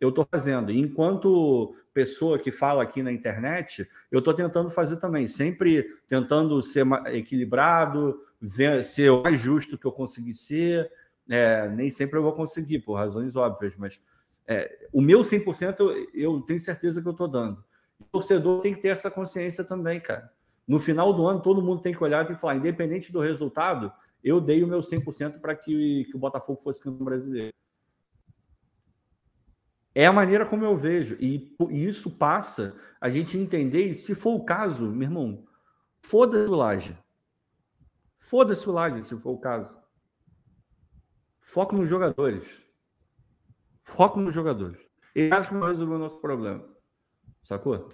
eu 0.00 0.08
estou 0.08 0.26
fazendo. 0.28 0.72
Enquanto 0.72 1.76
pessoa 1.94 2.40
que 2.40 2.50
fala 2.50 2.82
aqui 2.82 3.04
na 3.04 3.12
internet, 3.12 3.88
eu 4.10 4.18
estou 4.18 4.34
tentando 4.34 4.68
fazer 4.68 4.96
também, 4.96 5.28
sempre 5.28 5.84
tentando 6.08 6.60
ser 6.60 6.84
equilibrado, 7.06 8.20
ver, 8.40 8.82
ser 8.82 9.10
o 9.10 9.22
mais 9.22 9.38
justo 9.38 9.78
que 9.78 9.86
eu 9.86 9.92
conseguir 9.92 10.34
ser, 10.34 10.90
é, 11.28 11.68
nem 11.68 11.90
sempre 11.90 12.18
eu 12.18 12.22
vou 12.22 12.32
conseguir, 12.32 12.80
por 12.80 12.94
razões 12.94 13.36
óbvias, 13.36 13.76
mas 13.76 14.00
é, 14.46 14.88
o 14.92 15.00
meu 15.00 15.20
100% 15.20 15.76
eu, 15.78 16.08
eu 16.14 16.40
tenho 16.40 16.60
certeza 16.60 17.00
que 17.00 17.06
eu 17.06 17.12
estou 17.12 17.28
dando. 17.28 17.62
O 18.00 18.04
torcedor 18.04 18.60
tem 18.62 18.74
que 18.74 18.80
ter 18.80 18.88
essa 18.88 19.10
consciência 19.10 19.62
também, 19.62 20.00
cara. 20.00 20.32
No 20.66 20.78
final 20.78 21.12
do 21.12 21.26
ano, 21.26 21.42
todo 21.42 21.62
mundo 21.62 21.82
tem 21.82 21.94
que 21.94 22.02
olhar 22.02 22.28
e 22.30 22.34
falar, 22.34 22.56
independente 22.56 23.12
do 23.12 23.20
resultado, 23.20 23.92
eu 24.22 24.40
dei 24.40 24.62
o 24.62 24.66
meu 24.66 24.80
100% 24.80 25.40
para 25.40 25.54
que, 25.54 26.04
que 26.04 26.16
o 26.16 26.18
Botafogo 26.18 26.60
fosse 26.62 26.82
campeão 26.82 27.04
brasileiro. 27.04 27.54
É 29.94 30.06
a 30.06 30.12
maneira 30.12 30.46
como 30.46 30.64
eu 30.64 30.76
vejo. 30.76 31.16
E, 31.20 31.56
e 31.70 31.86
isso 31.86 32.10
passa 32.10 32.76
a 33.00 33.08
gente 33.08 33.36
entender, 33.36 33.96
se 33.96 34.14
for 34.14 34.34
o 34.34 34.44
caso, 34.44 34.88
meu 34.90 35.08
irmão, 35.08 35.44
foda-se 36.02 36.50
o 36.50 36.56
Laje. 36.56 36.96
Foda-se 38.18 38.68
o 38.68 38.72
Laje, 38.72 39.02
se 39.02 39.16
for 39.16 39.32
o 39.32 39.38
caso. 39.38 39.76
Foco 41.40 41.74
nos 41.74 41.88
jogadores. 41.88 42.62
Foco 43.82 44.20
nos 44.20 44.32
jogadores. 44.32 44.78
E 45.16 45.32
acho 45.32 45.48
que 45.48 45.56
vai 45.56 45.70
resolver 45.70 45.94
o 45.94 45.98
nosso 45.98 46.20
problema. 46.20 46.64
Sacou? 47.50 47.88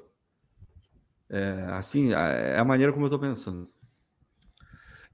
É, 1.30 1.64
assim, 1.70 2.12
é 2.12 2.58
a 2.58 2.64
maneira 2.64 2.92
como 2.92 3.06
eu 3.06 3.08
estou 3.08 3.18
pensando. 3.18 3.66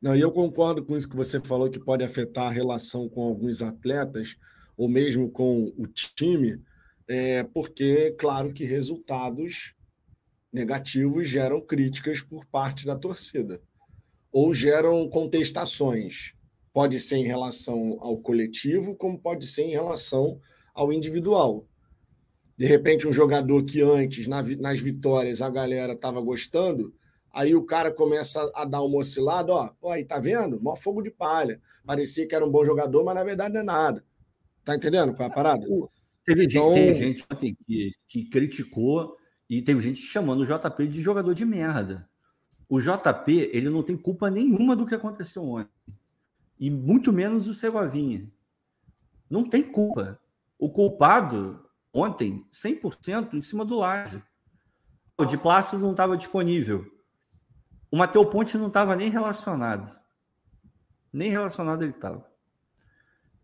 Não, 0.01 0.17
e 0.17 0.21
eu 0.21 0.33
concordo 0.33 0.85
com 0.85 0.97
isso 0.97 1.09
que 1.09 1.15
você 1.15 1.41
falou, 1.41 1.71
que 1.71 1.79
pode 1.79 2.03
afetar 2.03 2.49
a 2.49 2.53
relação 2.53 3.09
com 3.09 3.23
alguns 3.23 3.63
atletas, 3.63 4.37
ou 4.77 4.89
mesmo 4.89 5.31
com 5.31 5.73
o 5.79 5.87
time, 5.87 6.61
é, 7.07 7.45
porque, 7.45 8.17
claro 8.19 8.53
que 8.53 8.65
resultados 8.65 9.77
negativos 10.53 11.29
geram 11.29 11.61
críticas 11.61 12.21
por 12.21 12.45
parte 12.47 12.85
da 12.85 12.97
torcida, 12.97 13.63
ou 14.33 14.53
geram 14.53 15.09
contestações. 15.09 16.35
Pode 16.73 16.99
ser 16.99 17.19
em 17.19 17.27
relação 17.29 17.97
ao 18.01 18.19
coletivo, 18.19 18.97
como 18.97 19.21
pode 19.21 19.47
ser 19.47 19.63
em 19.63 19.71
relação 19.71 20.41
ao 20.75 20.93
individual. 20.93 21.65
De 22.57 22.67
repente, 22.67 23.09
um 23.09 23.13
jogador 23.13 23.65
que 23.65 23.81
antes, 23.81 24.27
nas 24.27 24.79
vitórias, 24.79 25.41
a 25.41 25.51
galera 25.51 25.95
estava 25.95 26.21
gostando, 26.21 26.95
Aí 27.33 27.55
o 27.55 27.65
cara 27.65 27.91
começa 27.91 28.51
a 28.55 28.65
dar 28.65 28.83
uma 28.83 28.99
oscilada, 28.99 29.53
ó, 29.53 29.69
pô, 29.81 29.91
aí 29.91 30.05
tá 30.05 30.21
vendo? 30.21 30.61
Mó 30.61 30.77
fogo 30.77 31.01
de 31.01 31.11
palha. 31.11 31.61
Parecia 31.85 32.29
que 32.29 32.35
era 32.35 32.45
um 32.45 32.51
bom 32.51 32.63
jogador, 32.65 33.03
mas 33.05 33.15
na 33.15 33.25
verdade 33.25 33.55
não 33.55 33.63
é 33.63 33.65
nada. 33.65 34.05
Tá 34.63 34.77
entendendo 34.77 35.15
qual 35.15 35.29
é 35.29 35.33
a 35.33 35.35
parada? 35.35 35.67
Teve 36.25 36.45
então... 36.45 36.75
gente, 36.75 36.99
gente 36.99 37.25
ontem 37.33 37.57
que, 37.67 37.93
que 38.07 38.25
criticou 38.27 39.17
e 39.49 39.63
teve 39.63 39.81
gente 39.81 40.01
chamando 40.01 40.41
o 40.41 40.47
JP 40.47 40.87
de 40.87 41.01
jogador 41.01 41.35
de 41.35 41.45
merda. 41.45 42.07
O 42.69 42.81
JP, 42.81 43.51
ele 43.53 43.71
não 43.71 43.83
tem 43.83 43.97
culpa 43.97 44.31
nenhuma 44.31 44.77
do 44.77 44.87
que 44.87 44.95
aconteceu 44.95 45.43
ontem. 45.43 45.71
E 46.61 46.71
muito 46.71 47.13
menos 47.13 47.49
o 47.49 47.55
Segovinha. 47.55 48.31
Não 49.29 49.49
tem 49.49 49.63
culpa. 49.63 50.21
O 50.59 50.71
culpado, 50.71 51.65
ontem, 51.93 52.47
100% 52.53 53.35
em 53.35 53.43
cima 53.43 53.65
do 53.65 53.79
Laje. 53.79 54.23
O 55.19 55.25
de 55.25 55.37
Plácido 55.37 55.83
não 55.83 55.93
estava 55.93 56.17
disponível. 56.17 56.85
O 57.91 57.97
Matheus 57.97 58.29
Ponte 58.31 58.57
não 58.57 58.69
estava 58.69 58.97
nem 58.97 59.11
relacionado. 59.11 59.95
Nem 61.13 61.31
relacionado 61.31 61.83
ele 61.83 61.91
estava. 61.91 62.27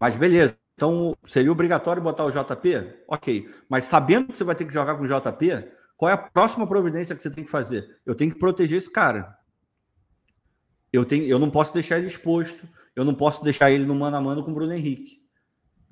Mas 0.01 0.16
beleza. 0.16 0.57
Então, 0.74 1.16
seria 1.26 1.53
obrigatório 1.53 2.03
botar 2.03 2.24
o 2.24 2.30
JP? 2.30 3.03
Ok. 3.09 3.53
Mas 3.68 3.84
sabendo 3.84 4.28
que 4.28 4.38
você 4.38 4.44
vai 4.44 4.55
ter 4.55 4.64
que 4.64 4.72
jogar 4.72 4.96
com 4.96 5.03
o 5.03 5.07
JP, 5.07 5.68
qual 5.96 6.09
é 6.09 6.14
a 6.14 6.18
próxima 6.18 6.66
providência 6.66 7.14
que 7.16 7.22
você 7.22 7.30
tem 7.30 7.44
que 7.44 7.51
fazer? 7.51 8.01
Eu 8.07 8.14
tenho 8.14 8.32
que 8.32 8.38
proteger 8.38 8.78
esse 8.78 8.90
cara. 8.90 9.36
Eu, 10.92 11.05
tenho, 11.05 11.24
eu 11.24 11.38
não 11.38 11.51
posso 11.51 11.74
deixar 11.74 11.99
ele 11.99 12.07
exposto. 12.07 12.66
Eu 12.94 13.05
não 13.05 13.14
posso 13.14 13.44
deixar 13.44 13.70
ele 13.70 13.84
no 13.84 13.94
mano 13.94 14.16
a 14.16 14.20
mano 14.20 14.44
com 14.44 14.51
o 14.51 14.55
Bruno 14.55 14.72
Henrique. 14.72 15.20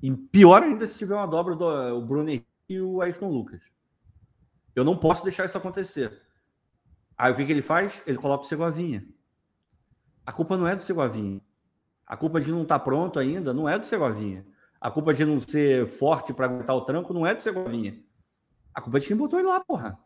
E 0.01 0.11
pior 0.11 0.61
ainda 0.61 0.85
se 0.85 0.97
tiver 0.97 1.15
uma 1.15 1.27
dobra 1.27 1.55
do 1.55 2.01
Bruno 2.01 2.29
Henrique 2.29 2.47
e 2.69 2.79
o 2.79 3.01
Ayrton 3.01 3.29
Lucas. 3.29 3.61
Eu 4.75 4.83
não 4.83 4.95
posso 4.95 5.23
deixar 5.23 5.45
isso 5.45 5.57
acontecer. 5.57 6.21
Aí 7.17 7.31
o 7.31 7.35
que, 7.35 7.45
que 7.45 7.51
ele 7.51 7.63
faz? 7.63 8.03
Ele 8.05 8.17
coloca 8.17 8.43
o 8.43 8.47
Segovinha. 8.47 9.03
A 10.25 10.31
culpa 10.31 10.55
não 10.55 10.67
é 10.67 10.75
do 10.75 10.83
Segovinha. 10.83 11.41
A 12.05 12.15
culpa 12.15 12.39
de 12.39 12.51
não 12.51 12.61
estar 12.61 12.77
tá 12.77 12.85
pronto 12.85 13.17
ainda 13.17 13.53
não 13.53 13.67
é 13.67 13.79
do 13.79 13.87
Segovinha. 13.87 14.45
A 14.79 14.91
culpa 14.91 15.13
de 15.13 15.25
não 15.25 15.39
ser 15.39 15.87
forte 15.87 16.31
para 16.33 16.45
aguentar 16.45 16.75
o 16.75 16.81
tranco 16.81 17.13
não 17.13 17.25
é 17.25 17.33
do 17.33 17.41
Segovinha. 17.41 17.99
A 18.73 18.81
culpa 18.81 18.99
é 18.99 19.01
de 19.01 19.07
quem 19.07 19.17
botou 19.17 19.39
ele 19.39 19.47
lá, 19.47 19.59
porra. 19.59 19.97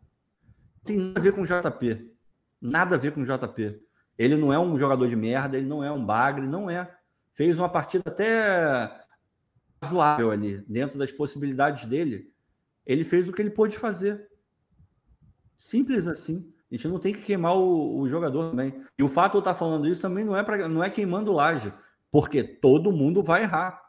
Não 0.77 0.85
tem 0.85 0.97
nada 0.97 1.19
a 1.19 1.21
ver 1.21 1.33
com 1.33 1.41
o 1.41 1.45
JP. 1.45 2.15
Nada 2.61 2.95
a 2.95 2.97
ver 2.97 3.13
com 3.13 3.21
o 3.21 3.25
JP. 3.25 3.81
Ele 4.17 4.37
não 4.37 4.53
é 4.53 4.59
um 4.59 4.79
jogador 4.79 5.09
de 5.09 5.15
merda, 5.15 5.57
ele 5.57 5.67
não 5.67 5.83
é 5.83 5.91
um 5.91 6.05
bagre, 6.05 6.47
não 6.47 6.69
é. 6.69 6.89
Fez 7.33 7.57
uma 7.57 7.67
partida 7.67 8.03
até 8.07 9.01
razoável 9.81 10.31
ali, 10.31 10.63
dentro 10.67 10.97
das 10.97 11.11
possibilidades 11.11 11.85
dele. 11.85 12.31
Ele 12.85 13.03
fez 13.03 13.27
o 13.27 13.33
que 13.33 13.41
ele 13.41 13.49
pôde 13.49 13.77
fazer. 13.77 14.29
Simples 15.57 16.07
assim. 16.07 16.51
A 16.71 16.75
gente 16.75 16.87
não 16.87 16.99
tem 16.99 17.13
que 17.13 17.21
queimar 17.21 17.57
o, 17.57 17.99
o 17.99 18.07
jogador 18.07 18.49
também. 18.49 18.81
E 18.97 19.03
o 19.03 19.07
fato 19.07 19.33
de 19.33 19.37
eu 19.37 19.39
estar 19.39 19.53
falando 19.53 19.87
isso 19.87 20.01
também 20.01 20.23
não 20.23 20.37
é, 20.37 20.43
pra, 20.43 20.67
não 20.69 20.83
é 20.83 20.89
queimando 20.89 21.31
o 21.31 21.35
Laje, 21.35 21.73
porque 22.09 22.43
todo 22.43 22.91
mundo 22.91 23.21
vai 23.21 23.43
errar. 23.43 23.81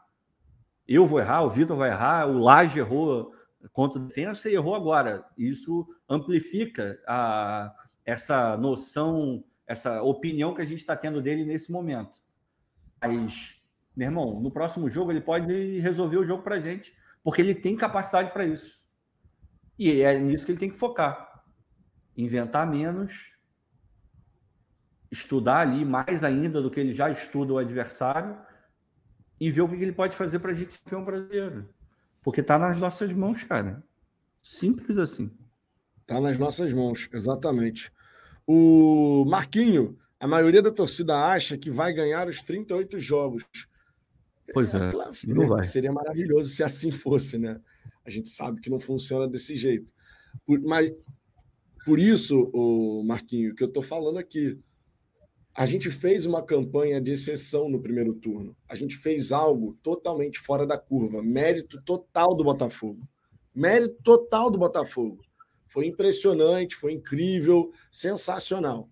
Eu 0.85 1.07
vou 1.07 1.19
errar, 1.19 1.43
o 1.43 1.49
Vitor 1.49 1.77
vai 1.77 1.89
errar, 1.89 2.27
o 2.27 2.39
Laje 2.39 2.79
errou 2.79 3.31
contra 3.71 3.99
o 3.99 4.05
defesa 4.05 4.49
e 4.49 4.55
errou 4.55 4.75
agora. 4.75 5.25
Isso 5.37 5.87
amplifica 6.09 6.99
a, 7.07 7.73
essa 8.05 8.57
noção, 8.57 9.43
essa 9.65 10.03
opinião 10.03 10.53
que 10.53 10.61
a 10.61 10.65
gente 10.65 10.79
está 10.79 10.95
tendo 10.95 11.21
dele 11.21 11.45
nesse 11.45 11.71
momento. 11.71 12.21
Mas, 13.01 13.52
meu 13.95 14.07
irmão, 14.07 14.39
no 14.39 14.51
próximo 14.51 14.89
jogo 14.89 15.11
ele 15.11 15.21
pode 15.21 15.79
resolver 15.79 16.17
o 16.17 16.25
jogo 16.25 16.43
para 16.43 16.59
gente, 16.59 16.93
porque 17.23 17.41
ele 17.41 17.55
tem 17.55 17.75
capacidade 17.75 18.31
para 18.31 18.45
isso. 18.45 18.83
E 19.77 20.01
é 20.01 20.19
nisso 20.19 20.45
que 20.45 20.51
ele 20.51 20.59
tem 20.59 20.69
que 20.69 20.77
focar 20.77 21.33
inventar 22.15 22.69
menos, 22.69 23.31
estudar 25.11 25.59
ali 25.59 25.83
mais 25.83 26.23
ainda 26.23 26.61
do 26.61 26.69
que 26.69 26.79
ele 26.79 26.93
já 26.93 27.09
estuda 27.09 27.53
o 27.53 27.57
adversário 27.57 28.37
e 29.39 29.51
ver 29.51 29.61
o 29.61 29.67
que 29.67 29.75
ele 29.75 29.91
pode 29.91 30.15
fazer 30.15 30.39
para 30.39 30.51
a 30.51 30.53
gente 30.53 30.73
ser 30.73 30.83
campeão 30.83 31.03
brasileiro. 31.03 31.69
Porque 32.21 32.41
está 32.41 32.57
nas 32.57 32.77
nossas 32.77 33.11
mãos, 33.11 33.43
cara. 33.43 33.83
Simples 34.41 34.97
assim. 34.97 35.31
Está 36.01 36.19
nas 36.21 36.37
nossas 36.37 36.71
mãos, 36.73 37.09
exatamente. 37.11 37.91
O 38.45 39.25
Marquinho, 39.25 39.97
a 40.19 40.27
maioria 40.27 40.61
da 40.61 40.71
torcida 40.71 41.17
acha 41.17 41.57
que 41.57 41.69
vai 41.71 41.93
ganhar 41.93 42.27
os 42.27 42.43
38 42.43 42.99
jogos. 42.99 43.43
Pois 44.53 44.73
é, 44.73 44.89
é 44.89 44.91
claro, 44.91 45.15
seria, 45.15 45.63
seria, 45.63 45.91
maravilhoso 45.91 46.49
se 46.49 46.63
assim 46.63 46.91
fosse, 46.91 47.37
né? 47.37 47.61
A 48.03 48.09
gente 48.09 48.27
sabe 48.27 48.59
que 48.59 48.69
não 48.69 48.79
funciona 48.79 49.27
desse 49.27 49.55
jeito. 49.55 49.93
Mas 50.65 50.91
por 51.85 51.99
isso, 51.99 52.49
o 52.53 53.03
Marquinho, 53.03 53.53
que 53.53 53.63
eu 53.63 53.67
estou 53.67 53.83
falando 53.83 54.17
aqui. 54.17 54.57
A 55.55 55.67
gente 55.67 55.91
fez 55.91 56.25
uma 56.25 56.41
campanha 56.41 56.99
de 56.99 57.11
exceção 57.11 57.69
no 57.69 57.79
primeiro 57.79 58.15
turno. 58.15 58.55
A 58.67 58.73
gente 58.73 58.97
fez 58.97 59.31
algo 59.31 59.77
totalmente 59.83 60.39
fora 60.39 60.65
da 60.65 60.77
curva. 60.77 61.21
Mérito 61.21 61.79
total 61.83 62.33
do 62.35 62.43
Botafogo. 62.43 63.07
Mérito 63.53 63.95
total 64.01 64.49
do 64.49 64.57
Botafogo. 64.57 65.23
Foi 65.67 65.85
impressionante, 65.85 66.75
foi 66.75 66.93
incrível, 66.93 67.71
sensacional. 67.91 68.89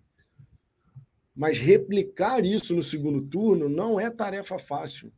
Mas 1.34 1.58
replicar 1.58 2.44
isso 2.44 2.76
no 2.76 2.82
segundo 2.82 3.22
turno 3.22 3.68
não 3.68 3.98
é 3.98 4.10
tarefa 4.10 4.58
fácil. 4.58 5.12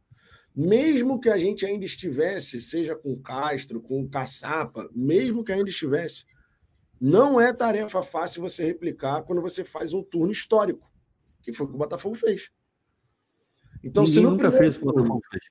Mesmo 0.55 1.21
que 1.21 1.29
a 1.29 1.37
gente 1.37 1.67
ainda 1.67 1.85
estivesse, 1.85 2.61
seja 2.61 2.95
com 2.95 3.13
o 3.13 3.21
Castro, 3.21 3.81
com 3.81 4.03
o 4.03 4.09
Caçapa, 4.09 4.89
mesmo 4.95 5.43
que 5.43 5.51
ainda 5.51 5.69
estivesse, 5.69 6.25
não 7.01 7.41
é 7.41 7.53
tarefa 7.53 8.03
fácil 8.03 8.41
você 8.41 8.65
replicar 8.65 9.23
quando 9.23 9.43
você 9.43 9.65
faz 9.65 9.93
um 9.93 10.03
turno 10.03 10.31
histórico, 10.31 10.91
que 11.43 11.53
foi 11.53 11.67
o 11.67 11.69
que 11.69 11.75
o 11.75 11.79
Botafogo 11.79 12.15
fez. 12.15 12.51
Então, 13.83 14.05
Ninguém 14.05 14.23
se 14.23 14.31
nunca 14.31 14.53
fez 14.53 14.77
o 14.77 14.79
que 14.79 14.85
o 14.85 14.93
Botafogo 14.93 15.21
fez. 15.31 15.43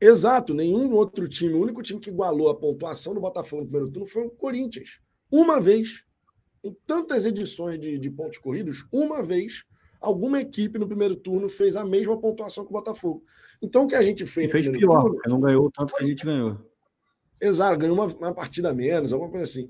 Exato, 0.00 0.52
nenhum 0.52 0.92
outro 0.92 1.28
time, 1.28 1.54
o 1.54 1.62
único 1.62 1.82
time 1.82 2.00
que 2.00 2.10
igualou 2.10 2.48
a 2.50 2.58
pontuação 2.58 3.14
do 3.14 3.20
Botafogo 3.20 3.62
no 3.62 3.68
primeiro 3.68 3.90
turno 3.90 4.06
foi 4.06 4.26
o 4.26 4.30
Corinthians. 4.30 5.00
Uma 5.30 5.60
vez, 5.60 6.04
em 6.62 6.74
tantas 6.86 7.24
edições 7.24 7.78
de, 7.80 7.98
de 7.98 8.10
pontos 8.10 8.38
corridos, 8.38 8.86
uma 8.92 9.22
vez, 9.22 9.64
alguma 10.06 10.40
equipe 10.40 10.78
no 10.78 10.86
primeiro 10.86 11.16
turno 11.16 11.48
fez 11.48 11.74
a 11.74 11.84
mesma 11.84 12.16
pontuação 12.16 12.64
que 12.64 12.70
o 12.70 12.72
Botafogo. 12.72 13.24
Então, 13.60 13.84
o 13.84 13.88
que 13.88 13.96
a 13.96 14.02
gente 14.02 14.24
fez. 14.24 14.48
E 14.48 14.52
fez 14.52 14.68
pior, 14.68 15.02
turno, 15.02 15.20
não 15.26 15.40
ganhou 15.40 15.68
tanto 15.70 15.94
que 15.94 16.04
a 16.04 16.06
gente 16.06 16.24
ganhou. 16.24 16.58
Exato, 17.40 17.78
ganhou 17.78 17.96
uma, 17.96 18.06
uma 18.06 18.32
partida 18.32 18.72
menos, 18.72 19.12
alguma 19.12 19.30
coisa 19.30 19.44
assim. 19.44 19.68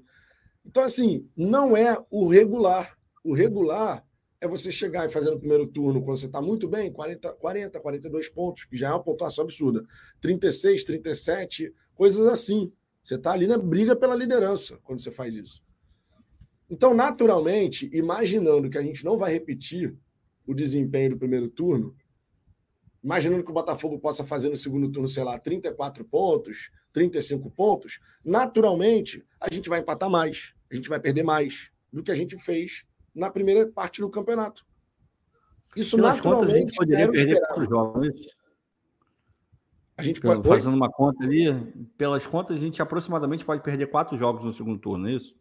Então, 0.64 0.82
assim, 0.82 1.26
não 1.34 1.74
é 1.74 1.96
o 2.10 2.28
regular. 2.28 2.98
O 3.24 3.32
regular 3.32 4.04
é 4.38 4.46
você 4.46 4.70
chegar 4.70 5.06
e 5.06 5.08
fazer 5.08 5.30
no 5.30 5.38
primeiro 5.38 5.66
turno, 5.66 6.02
quando 6.02 6.18
você 6.18 6.26
está 6.26 6.42
muito 6.42 6.68
bem, 6.68 6.92
40, 6.92 7.32
40, 7.32 7.80
42 7.80 8.28
pontos, 8.28 8.64
que 8.66 8.76
já 8.76 8.88
é 8.88 8.90
uma 8.90 9.02
pontuação 9.02 9.42
absurda. 9.42 9.86
36, 10.20 10.84
37, 10.84 11.72
coisas 11.94 12.26
assim. 12.26 12.70
Você 13.02 13.14
está 13.14 13.32
ali 13.32 13.46
na 13.46 13.56
briga 13.56 13.96
pela 13.96 14.14
liderança 14.14 14.78
quando 14.84 15.00
você 15.00 15.10
faz 15.10 15.34
isso. 15.36 15.62
Então, 16.68 16.92
naturalmente, 16.92 17.88
imaginando 17.92 18.68
que 18.68 18.76
a 18.76 18.82
gente 18.82 19.04
não 19.04 19.16
vai 19.16 19.32
repetir 19.32 19.96
o 20.46 20.54
desempenho 20.54 21.10
do 21.10 21.18
primeiro 21.18 21.50
turno, 21.50 21.94
imaginando 23.02 23.44
que 23.44 23.50
o 23.50 23.54
Botafogo 23.54 23.98
possa 23.98 24.24
fazer 24.24 24.48
no 24.48 24.56
segundo 24.56 24.90
turno, 24.90 25.08
sei 25.08 25.24
lá, 25.24 25.38
34 25.38 26.04
pontos, 26.04 26.70
35 26.92 27.50
pontos, 27.50 28.00
naturalmente 28.24 29.24
a 29.40 29.52
gente 29.52 29.68
vai 29.68 29.80
empatar 29.80 30.10
mais 30.10 30.54
a 30.70 30.74
gente 30.74 30.88
vai 30.88 31.00
perder 31.00 31.22
mais 31.22 31.70
do 31.92 32.02
que 32.02 32.10
a 32.10 32.14
gente 32.14 32.36
fez 32.38 32.84
na 33.14 33.30
primeira 33.30 33.66
parte 33.68 34.00
do 34.00 34.10
campeonato. 34.10 34.66
Isso 35.74 35.96
Pelas 35.96 36.16
naturalmente 36.16 36.42
contas, 36.46 36.54
a 36.54 36.60
gente 36.60 36.76
poderia 36.76 37.10
perder 37.10 37.40
quatro 37.40 37.68
jogos. 37.68 38.36
A 39.96 40.02
gente 40.02 40.20
pode. 40.20 40.46
Fazendo 40.46 40.76
uma 40.76 40.90
conta 40.90 41.24
ali, 41.24 41.52
pelas 41.96 42.26
contas, 42.26 42.56
a 42.56 42.60
gente 42.60 42.82
aproximadamente 42.82 43.44
pode 43.44 43.62
perder 43.62 43.86
quatro 43.86 44.16
jogos 44.16 44.44
no 44.44 44.52
segundo 44.52 44.78
turno, 44.78 45.08
é 45.08 45.12
isso? 45.12 45.36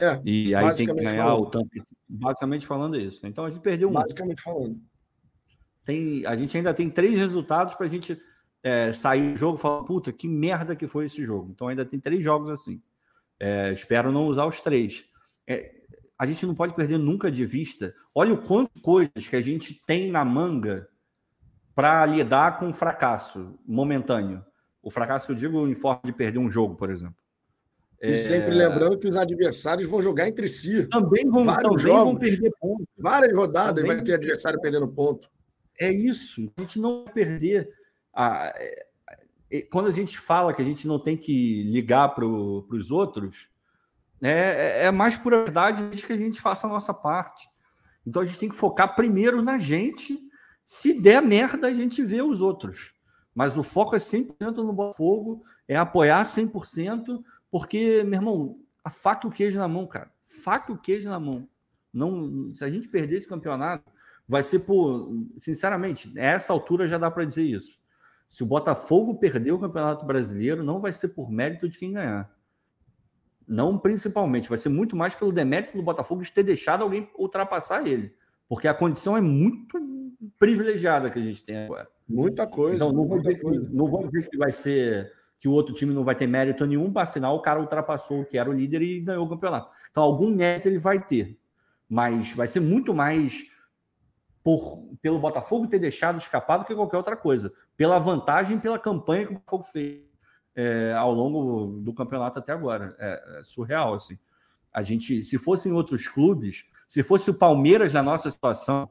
É. 0.00 0.20
E 0.24 0.54
aí 0.54 0.74
tem 0.74 0.86
que 0.86 0.94
ganhar 0.94 1.24
falando. 1.24 1.42
o 1.42 1.46
tanto. 1.46 1.68
Basicamente 2.08 2.66
falando 2.66 2.96
isso. 2.98 3.26
Então 3.26 3.44
a 3.44 3.50
gente 3.50 3.62
perdeu 3.62 3.88
um. 3.88 3.92
Basicamente 3.92 4.42
falando. 4.42 4.80
Tem, 5.84 6.26
a 6.26 6.36
gente 6.36 6.56
ainda 6.56 6.74
tem 6.74 6.90
três 6.90 7.16
resultados 7.16 7.74
para 7.74 7.86
a 7.86 7.88
gente 7.88 8.20
é, 8.62 8.92
sair 8.92 9.32
do 9.32 9.38
jogo 9.38 9.58
e 9.58 9.60
falar, 9.60 9.84
puta, 9.84 10.12
que 10.12 10.28
merda 10.28 10.74
que 10.76 10.86
foi 10.86 11.06
esse 11.06 11.24
jogo. 11.24 11.50
Então 11.52 11.68
ainda 11.68 11.84
tem 11.84 11.98
três 11.98 12.22
jogos 12.22 12.50
assim. 12.50 12.82
É, 13.38 13.72
espero 13.72 14.10
não 14.10 14.26
usar 14.26 14.46
os 14.46 14.60
três. 14.60 15.04
É, 15.46 15.72
a 16.18 16.26
gente 16.26 16.44
não 16.46 16.54
pode 16.54 16.74
perder 16.74 16.98
nunca 16.98 17.30
de 17.30 17.46
vista. 17.46 17.94
Olha 18.14 18.34
o 18.34 18.42
quanto 18.42 18.80
coisas 18.80 19.26
que 19.28 19.36
a 19.36 19.42
gente 19.42 19.80
tem 19.86 20.10
na 20.10 20.24
manga 20.24 20.88
para 21.74 22.04
lidar 22.06 22.58
com 22.58 22.70
o 22.70 22.74
fracasso 22.74 23.58
momentâneo. 23.66 24.44
O 24.82 24.90
fracasso 24.90 25.26
que 25.26 25.32
eu 25.32 25.36
digo 25.36 25.68
em 25.68 25.74
forma 25.74 26.00
de 26.04 26.12
perder 26.12 26.38
um 26.38 26.50
jogo, 26.50 26.74
por 26.74 26.90
exemplo. 26.90 27.16
E 28.02 28.12
é... 28.12 28.14
sempre 28.14 28.54
lembrando 28.54 28.98
que 28.98 29.08
os 29.08 29.16
adversários 29.16 29.88
vão 29.88 30.02
jogar 30.02 30.28
entre 30.28 30.48
si. 30.48 30.86
Também 30.86 31.28
vão, 31.28 31.46
também 31.46 31.78
jogos, 31.78 32.04
vão 32.04 32.16
perder 32.16 32.52
pontos. 32.60 32.86
Várias 32.98 33.36
rodadas 33.36 33.82
também 33.82 33.96
vai 33.96 34.04
ter 34.04 34.14
adversário 34.14 34.60
perdendo 34.60 34.88
ponto. 34.88 35.28
É 35.78 35.90
isso. 35.90 36.52
A 36.56 36.60
gente 36.60 36.78
não 36.78 37.04
vai 37.04 37.12
perder. 37.12 37.68
A... 38.14 38.52
Quando 39.70 39.88
a 39.88 39.92
gente 39.92 40.18
fala 40.18 40.52
que 40.52 40.62
a 40.62 40.64
gente 40.64 40.86
não 40.86 40.98
tem 40.98 41.16
que 41.16 41.62
ligar 41.64 42.14
para 42.14 42.26
os 42.26 42.90
outros, 42.90 43.48
é, 44.22 44.82
é, 44.82 44.86
é 44.86 44.90
mais 44.90 45.16
por 45.16 45.32
verdade 45.32 46.04
que 46.04 46.12
a 46.12 46.16
gente 46.16 46.40
faça 46.40 46.66
a 46.66 46.70
nossa 46.70 46.92
parte. 46.92 47.48
Então 48.06 48.22
a 48.22 48.24
gente 48.24 48.38
tem 48.38 48.48
que 48.48 48.56
focar 48.56 48.94
primeiro 48.94 49.42
na 49.42 49.58
gente. 49.58 50.18
Se 50.64 50.92
der 50.92 51.22
merda, 51.22 51.68
a 51.68 51.74
gente 51.74 52.02
vê 52.02 52.22
os 52.22 52.40
outros. 52.40 52.94
Mas 53.34 53.56
o 53.56 53.62
foco 53.62 53.94
é 53.94 53.98
100% 53.98 54.56
no 54.56 54.72
Botafogo, 54.72 55.42
é 55.68 55.76
apoiar 55.76 56.22
100%, 56.22 57.22
porque, 57.50 58.02
meu 58.02 58.14
irmão, 58.14 58.58
a 58.84 58.90
faca 58.90 59.26
e 59.26 59.30
o 59.30 59.32
queijo 59.32 59.58
na 59.58 59.68
mão, 59.68 59.86
cara. 59.86 60.10
Faca 60.24 60.72
e 60.72 60.74
o 60.74 60.78
queijo 60.78 61.08
na 61.08 61.20
mão. 61.20 61.48
Não, 61.92 62.54
se 62.54 62.64
a 62.64 62.70
gente 62.70 62.88
perder 62.88 63.16
esse 63.16 63.28
campeonato, 63.28 63.90
vai 64.28 64.42
ser 64.42 64.60
por. 64.60 65.10
Sinceramente, 65.38 66.12
a 66.18 66.22
essa 66.22 66.52
altura 66.52 66.86
já 66.86 66.98
dá 66.98 67.10
para 67.10 67.24
dizer 67.24 67.44
isso. 67.44 67.80
Se 68.28 68.42
o 68.42 68.46
Botafogo 68.46 69.14
perder 69.14 69.52
o 69.52 69.58
Campeonato 69.58 70.04
Brasileiro, 70.04 70.62
não 70.62 70.80
vai 70.80 70.92
ser 70.92 71.08
por 71.08 71.30
mérito 71.30 71.68
de 71.68 71.78
quem 71.78 71.92
ganhar. 71.92 72.30
Não 73.46 73.78
principalmente, 73.78 74.48
vai 74.48 74.58
ser 74.58 74.68
muito 74.68 74.96
mais 74.96 75.14
pelo 75.14 75.32
demérito 75.32 75.76
do 75.76 75.82
Botafogo 75.82 76.22
de 76.22 76.32
ter 76.32 76.42
deixado 76.42 76.82
alguém 76.82 77.08
ultrapassar 77.16 77.86
ele. 77.86 78.12
Porque 78.48 78.66
a 78.66 78.74
condição 78.74 79.16
é 79.16 79.20
muito 79.20 79.78
privilegiada 80.38 81.08
que 81.08 81.18
a 81.18 81.22
gente 81.22 81.44
tem 81.44 81.64
agora. 81.64 81.88
Muita 82.08 82.46
coisa. 82.46 82.84
Então, 82.84 82.92
não, 82.92 83.06
vou 83.06 83.20
dizer, 83.20 83.38
Que, 83.38 83.46
não 83.46 83.86
vou 83.86 84.06
dizer 84.06 84.28
que 84.28 84.36
vai 84.36 84.50
ser 84.50 85.12
que 85.38 85.48
o 85.48 85.52
outro 85.52 85.74
time 85.74 85.92
não 85.92 86.04
vai 86.04 86.14
ter 86.14 86.26
mérito 86.26 86.64
nenhum, 86.66 86.92
para 86.92 87.02
afinal 87.02 87.36
o 87.36 87.40
cara 87.40 87.60
ultrapassou 87.60 88.22
o 88.22 88.24
que 88.24 88.38
era 88.38 88.48
o 88.48 88.52
líder 88.52 88.82
e 88.82 89.00
ganhou 89.00 89.26
o 89.26 89.28
campeonato. 89.28 89.70
Então, 89.90 90.02
algum 90.02 90.30
mérito 90.30 90.68
ele 90.68 90.78
vai 90.78 91.04
ter. 91.04 91.38
Mas 91.88 92.32
vai 92.32 92.46
ser 92.46 92.60
muito 92.60 92.94
mais 92.94 93.44
por, 94.42 94.88
pelo 95.02 95.18
Botafogo 95.18 95.66
ter 95.66 95.78
deixado 95.78 96.18
escapar 96.18 96.58
do 96.58 96.64
que 96.64 96.74
qualquer 96.74 96.96
outra 96.96 97.16
coisa. 97.16 97.52
Pela 97.76 97.98
vantagem, 97.98 98.58
pela 98.58 98.78
campanha 98.78 99.26
que 99.26 99.32
o 99.32 99.34
Botafogo 99.34 99.64
fez 99.64 100.06
é, 100.54 100.94
ao 100.94 101.12
longo 101.12 101.80
do 101.80 101.92
campeonato 101.92 102.38
até 102.38 102.52
agora. 102.52 102.96
É, 102.98 103.38
é, 103.38 103.44
surreal, 103.44 103.94
assim. 103.94 104.18
A 104.72 104.82
gente, 104.82 105.22
se 105.24 105.38
fosse 105.38 105.68
em 105.68 105.72
outros 105.72 106.08
clubes, 106.08 106.64
se 106.88 107.02
fosse 107.02 107.30
o 107.30 107.34
Palmeiras 107.34 107.92
na 107.92 108.02
nossa 108.02 108.30
situação, 108.30 108.88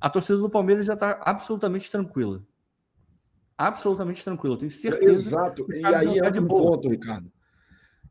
a 0.00 0.08
torcida 0.08 0.38
do 0.38 0.50
Palmeiras 0.50 0.86
já 0.86 0.94
está 0.94 1.20
absolutamente 1.22 1.90
tranquila. 1.90 2.42
Absolutamente 3.56 4.22
tranquila, 4.22 4.54
eu 4.54 4.58
tenho 4.58 4.70
certeza. 4.70 5.12
Exato. 5.12 5.66
E 5.72 5.84
aí 5.84 6.18
entra 6.18 6.40
um 6.40 6.46
ponto, 6.46 6.88
Ricardo. 6.88 7.32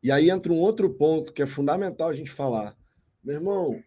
E 0.01 0.11
aí 0.11 0.29
entra 0.29 0.51
um 0.51 0.57
outro 0.57 0.89
ponto 0.89 1.33
que 1.33 1.41
é 1.41 1.45
fundamental 1.45 2.09
a 2.09 2.13
gente 2.13 2.31
falar. 2.31 2.75
Meu 3.23 3.35
irmão, 3.35 3.83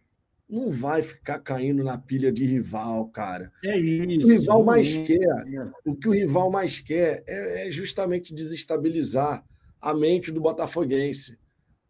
não 0.49 0.71
vai 0.71 1.03
ficar 1.03 1.39
caindo 1.39 1.83
na 1.83 1.97
pilha 1.97 2.31
de 2.31 2.45
rival, 2.45 3.07
cara. 3.09 3.51
É 3.63 3.77
isso. 3.77 4.25
O 4.25 4.29
rival 4.29 4.63
mais 4.63 4.97
é. 4.97 5.03
quer, 5.03 5.45
o 5.85 5.95
que 5.95 6.09
o 6.09 6.13
rival 6.13 6.49
mais 6.49 6.79
quer 6.79 7.23
é, 7.27 7.67
é, 7.67 7.71
justamente 7.71 8.33
desestabilizar 8.33 9.45
a 9.79 9.93
mente 9.93 10.31
do 10.31 10.41
botafoguense. 10.41 11.37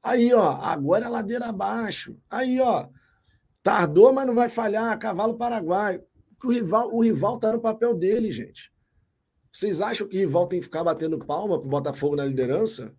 Aí, 0.04 0.34
ó, 0.34 0.52
agora 0.62 1.06
é 1.06 1.10
ladeira 1.10 1.48
abaixo. 1.48 2.18
Aí, 2.30 2.60
ó, 2.60 2.88
tardou, 3.64 4.14
mas 4.14 4.28
não 4.28 4.36
vai 4.36 4.50
falhar, 4.50 4.98
cavalo 5.00 5.38
paraguaio. 5.38 6.04
O 6.44 6.52
rival, 6.52 6.94
o 6.94 7.02
rival 7.02 7.40
tá 7.40 7.54
no 7.54 7.60
papel 7.60 7.96
dele, 7.96 8.32
gente. 8.32 8.72
Vocês 9.52 9.82
acham 9.82 10.08
que 10.08 10.18
o 10.18 10.20
rival 10.20 10.48
tem 10.48 10.60
que 10.60 10.66
ficar 10.66 10.84
batendo 10.84 11.18
palma 11.18 11.60
pro 11.60 11.70
Botafogo 11.70 12.16
na 12.16 12.26
liderança? 12.26 12.96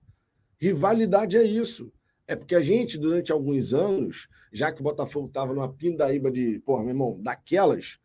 Rivalidade 0.60 1.36
é 1.36 1.44
isso. 1.44 1.92
É 2.26 2.36
porque 2.36 2.54
a 2.54 2.60
gente, 2.60 2.98
durante 2.98 3.32
alguns 3.32 3.72
anos, 3.72 4.28
já 4.52 4.72
que 4.72 4.80
o 4.80 4.84
Botafogo 4.84 5.28
estava 5.28 5.52
numa 5.52 5.72
pindaíba 5.72 6.30
de, 6.30 6.60
pô, 6.60 6.78
meu 6.78 6.90
irmão, 6.90 7.20
daquelas, 7.20 7.98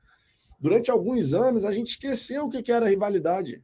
durante 0.59 0.89
alguns 0.89 1.33
anos 1.33 1.65
a 1.65 1.71
gente 1.71 1.89
esqueceu 1.89 2.45
o 2.45 2.49
que, 2.49 2.71
era 2.71 2.89
rivalidade. 2.89 3.63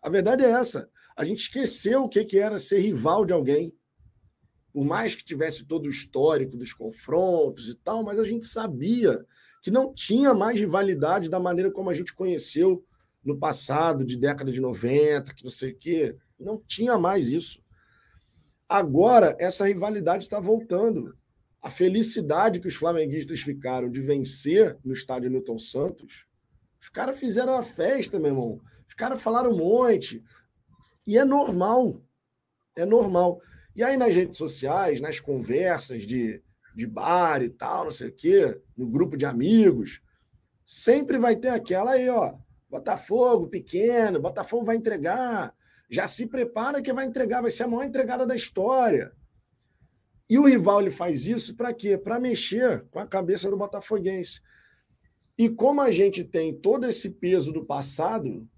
A 0.00 0.08
verdade 0.08 0.44
é 0.44 0.50
essa. 0.50 0.88
A 1.16 1.24
gente 1.24 1.40
esqueceu 1.40 2.04
o 2.04 2.08
que 2.08 2.38
era 2.38 2.58
ser 2.58 2.80
rival 2.80 3.24
de 3.24 3.32
alguém. 3.32 3.74
Por 4.72 4.84
mais 4.84 5.14
que 5.14 5.24
tivesse 5.24 5.66
todo 5.66 5.84
o 5.84 5.90
histórico 5.90 6.56
dos 6.56 6.72
confrontos 6.72 7.68
e 7.68 7.74
tal, 7.76 8.02
mas 8.02 8.18
a 8.18 8.24
gente 8.24 8.46
sabia 8.46 9.22
que 9.62 9.70
não 9.70 9.92
tinha 9.92 10.32
mais 10.32 10.58
rivalidade 10.58 11.28
da 11.28 11.38
maneira 11.38 11.70
como 11.70 11.90
a 11.90 11.94
gente 11.94 12.14
conheceu 12.14 12.82
no 13.24 13.38
passado, 13.38 14.04
de 14.04 14.16
década 14.16 14.50
de 14.50 14.60
90, 14.60 15.34
que 15.34 15.44
não 15.44 15.50
sei 15.50 15.72
o 15.72 15.76
quê. 15.76 16.16
Não 16.38 16.58
tinha 16.58 16.98
mais 16.98 17.28
isso. 17.28 17.62
Agora, 18.68 19.36
essa 19.38 19.66
rivalidade 19.66 20.24
está 20.24 20.40
voltando. 20.40 21.16
A 21.60 21.70
felicidade 21.70 22.58
que 22.58 22.66
os 22.66 22.74
flamenguistas 22.74 23.40
ficaram 23.40 23.88
de 23.88 24.00
vencer 24.00 24.76
no 24.84 24.92
estádio 24.92 25.30
Newton 25.30 25.58
Santos, 25.58 26.26
os 26.80 26.88
caras 26.88 27.18
fizeram 27.18 27.54
a 27.54 27.62
festa, 27.62 28.18
meu 28.18 28.32
irmão. 28.32 28.60
Os 28.88 28.94
caras 28.94 29.22
falaram 29.22 29.52
um 29.52 29.58
monte. 29.58 30.24
E 31.06 31.16
é 31.16 31.24
normal. 31.24 32.02
É 32.74 32.84
normal. 32.84 33.40
E 33.76 33.82
aí, 33.82 33.96
nas 33.96 34.14
redes 34.14 34.36
sociais, 34.36 35.00
nas 35.00 35.20
conversas 35.20 36.02
de, 36.02 36.42
de 36.74 36.86
bar 36.86 37.42
e 37.42 37.48
tal, 37.48 37.84
não 37.84 37.90
sei 37.92 38.08
o 38.08 38.12
quê, 38.12 38.60
no 38.76 38.88
grupo 38.88 39.16
de 39.16 39.24
amigos, 39.24 40.02
sempre 40.64 41.18
vai 41.18 41.36
ter 41.36 41.50
aquela 41.50 41.92
aí, 41.92 42.08
ó. 42.08 42.34
Botafogo 42.72 43.48
pequeno, 43.48 44.18
Botafogo 44.18 44.64
vai 44.64 44.76
entregar, 44.76 45.54
já 45.90 46.06
se 46.06 46.26
prepara 46.26 46.80
que 46.80 46.90
vai 46.90 47.04
entregar, 47.04 47.42
vai 47.42 47.50
ser 47.50 47.64
a 47.64 47.68
maior 47.68 47.84
entregada 47.84 48.26
da 48.26 48.34
história. 48.34 49.12
E 50.26 50.38
o 50.38 50.46
rival 50.46 50.80
ele 50.80 50.90
faz 50.90 51.26
isso 51.26 51.54
para 51.54 51.74
quê? 51.74 51.98
Para 51.98 52.18
mexer 52.18 52.86
com 52.90 52.98
a 52.98 53.06
cabeça 53.06 53.50
do 53.50 53.58
botafoguense. 53.58 54.40
E 55.36 55.50
como 55.50 55.82
a 55.82 55.90
gente 55.90 56.24
tem 56.24 56.54
todo 56.54 56.86
esse 56.86 57.10
peso 57.10 57.52
do 57.52 57.62
passado, 57.62 58.48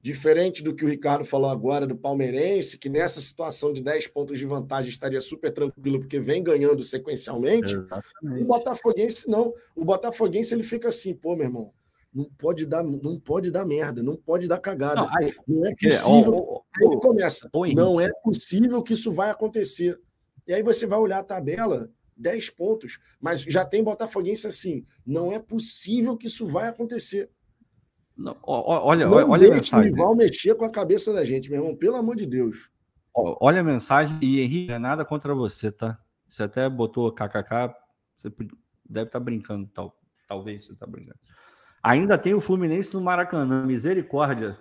diferente 0.00 0.62
do 0.62 0.72
que 0.72 0.84
o 0.84 0.88
Ricardo 0.88 1.24
falou 1.24 1.50
agora 1.50 1.88
do 1.88 1.96
palmeirense, 1.96 2.78
que 2.78 2.88
nessa 2.88 3.20
situação 3.20 3.72
de 3.72 3.82
10 3.82 4.06
pontos 4.08 4.38
de 4.38 4.46
vantagem 4.46 4.90
estaria 4.90 5.20
super 5.20 5.50
tranquilo 5.50 5.98
porque 5.98 6.20
vem 6.20 6.40
ganhando 6.40 6.84
sequencialmente, 6.84 7.74
Exatamente. 7.74 8.44
o 8.44 8.44
botafoguense 8.44 9.28
não. 9.28 9.52
O 9.74 9.84
botafoguense 9.84 10.54
ele 10.54 10.62
fica 10.62 10.86
assim, 10.86 11.12
pô, 11.12 11.34
meu 11.34 11.46
irmão, 11.46 11.72
não 12.14 12.24
pode 12.38 12.64
dar, 12.64 12.84
não 12.84 13.18
pode 13.18 13.50
dar 13.50 13.66
merda, 13.66 14.02
não 14.02 14.16
pode 14.16 14.46
dar 14.46 14.58
cagada. 14.58 15.02
Não, 15.02 15.16
aí, 15.16 15.34
não 15.48 15.66
é 15.66 15.74
possível. 15.74 16.62
aí 16.76 16.86
ele 16.86 16.96
começa. 16.98 17.50
não 17.74 18.00
é 18.00 18.08
possível 18.22 18.82
que 18.82 18.92
isso 18.92 19.10
vai 19.10 19.30
acontecer. 19.30 20.00
E 20.46 20.54
aí 20.54 20.62
você 20.62 20.86
vai 20.86 20.98
olhar 20.98 21.18
a 21.18 21.24
tabela, 21.24 21.90
10 22.16 22.50
pontos, 22.50 22.98
mas 23.20 23.42
já 23.42 23.64
tem 23.64 23.82
Botafoguense 23.82 24.46
assim. 24.46 24.84
Não 25.04 25.32
é 25.32 25.40
possível 25.40 26.16
que 26.16 26.26
isso 26.26 26.46
vai 26.46 26.68
acontecer. 26.68 27.28
Não, 28.16 28.36
olha, 28.44 29.08
não 29.08 29.30
olha 29.30 29.48
a 29.48 29.54
mensagem. 29.54 29.90
O 29.90 29.96
rival 29.96 30.14
mexer 30.14 30.54
com 30.54 30.64
a 30.64 30.70
cabeça 30.70 31.12
da 31.12 31.24
gente, 31.24 31.50
meu 31.50 31.60
irmão, 31.60 31.76
pelo 31.76 31.96
amor 31.96 32.14
de 32.14 32.26
Deus. 32.26 32.70
Olha 33.12 33.60
a 33.60 33.64
mensagem 33.64 34.16
e 34.22 34.40
Henrique, 34.40 34.72
é 34.72 34.78
nada 34.78 35.04
contra 35.04 35.34
você, 35.34 35.72
tá? 35.72 35.98
Você 36.28 36.44
até 36.44 36.68
botou 36.68 37.12
kkk, 37.12 37.74
você 38.16 38.28
deve 38.88 39.08
estar 39.08 39.18
tá 39.18 39.20
brincando, 39.20 39.68
tal, 39.72 39.96
talvez 40.28 40.66
você 40.66 40.72
está 40.72 40.86
brincando. 40.86 41.18
Ainda 41.84 42.16
tem 42.16 42.32
o 42.32 42.40
Fluminense 42.40 42.94
no 42.94 43.00
Maracanã, 43.02 43.66
misericórdia. 43.66 44.58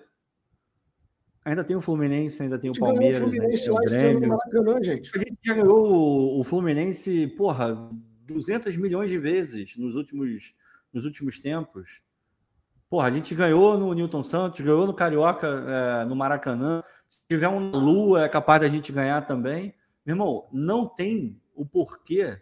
Ainda 1.46 1.64
tem 1.64 1.74
o 1.74 1.80
Fluminense, 1.80 2.44
ainda 2.44 2.60
tem 2.60 2.70
o 2.70 2.74
Palmeiras. 2.78 3.22
O 3.22 3.24
Fluminense 3.24 3.72
lá 3.72 3.80
esse 3.86 4.06
ano 4.06 4.20
no 4.20 4.28
Maracanã, 4.28 4.84
gente. 4.84 5.10
A 5.16 5.20
gente 5.20 5.38
já 5.42 5.54
ganhou 5.54 6.38
o 6.38 6.44
Fluminense, 6.44 7.28
porra, 7.38 7.90
200 8.28 8.76
milhões 8.76 9.10
de 9.10 9.18
vezes 9.18 9.78
nos 9.78 9.96
últimos, 9.96 10.54
nos 10.92 11.06
últimos 11.06 11.40
tempos. 11.40 12.02
Porra, 12.90 13.08
a 13.08 13.12
gente 13.12 13.34
ganhou 13.34 13.78
no 13.78 13.94
Newton 13.94 14.24
Santos, 14.24 14.60
ganhou 14.60 14.86
no 14.86 14.94
Carioca, 14.94 15.48
é, 15.48 16.06
no 16.06 16.18
Maracanã. 16.18 16.84
Se 17.08 17.22
tiver 17.30 17.48
uma 17.48 17.78
lua, 17.78 18.26
é 18.26 18.30
capaz 18.30 18.60
da 18.60 18.68
gente 18.68 18.92
ganhar 18.92 19.26
também. 19.26 19.74
Meu 20.06 20.14
irmão, 20.14 20.50
não 20.52 20.86
tem 20.86 21.42
o 21.56 21.66
porquê 21.66 22.38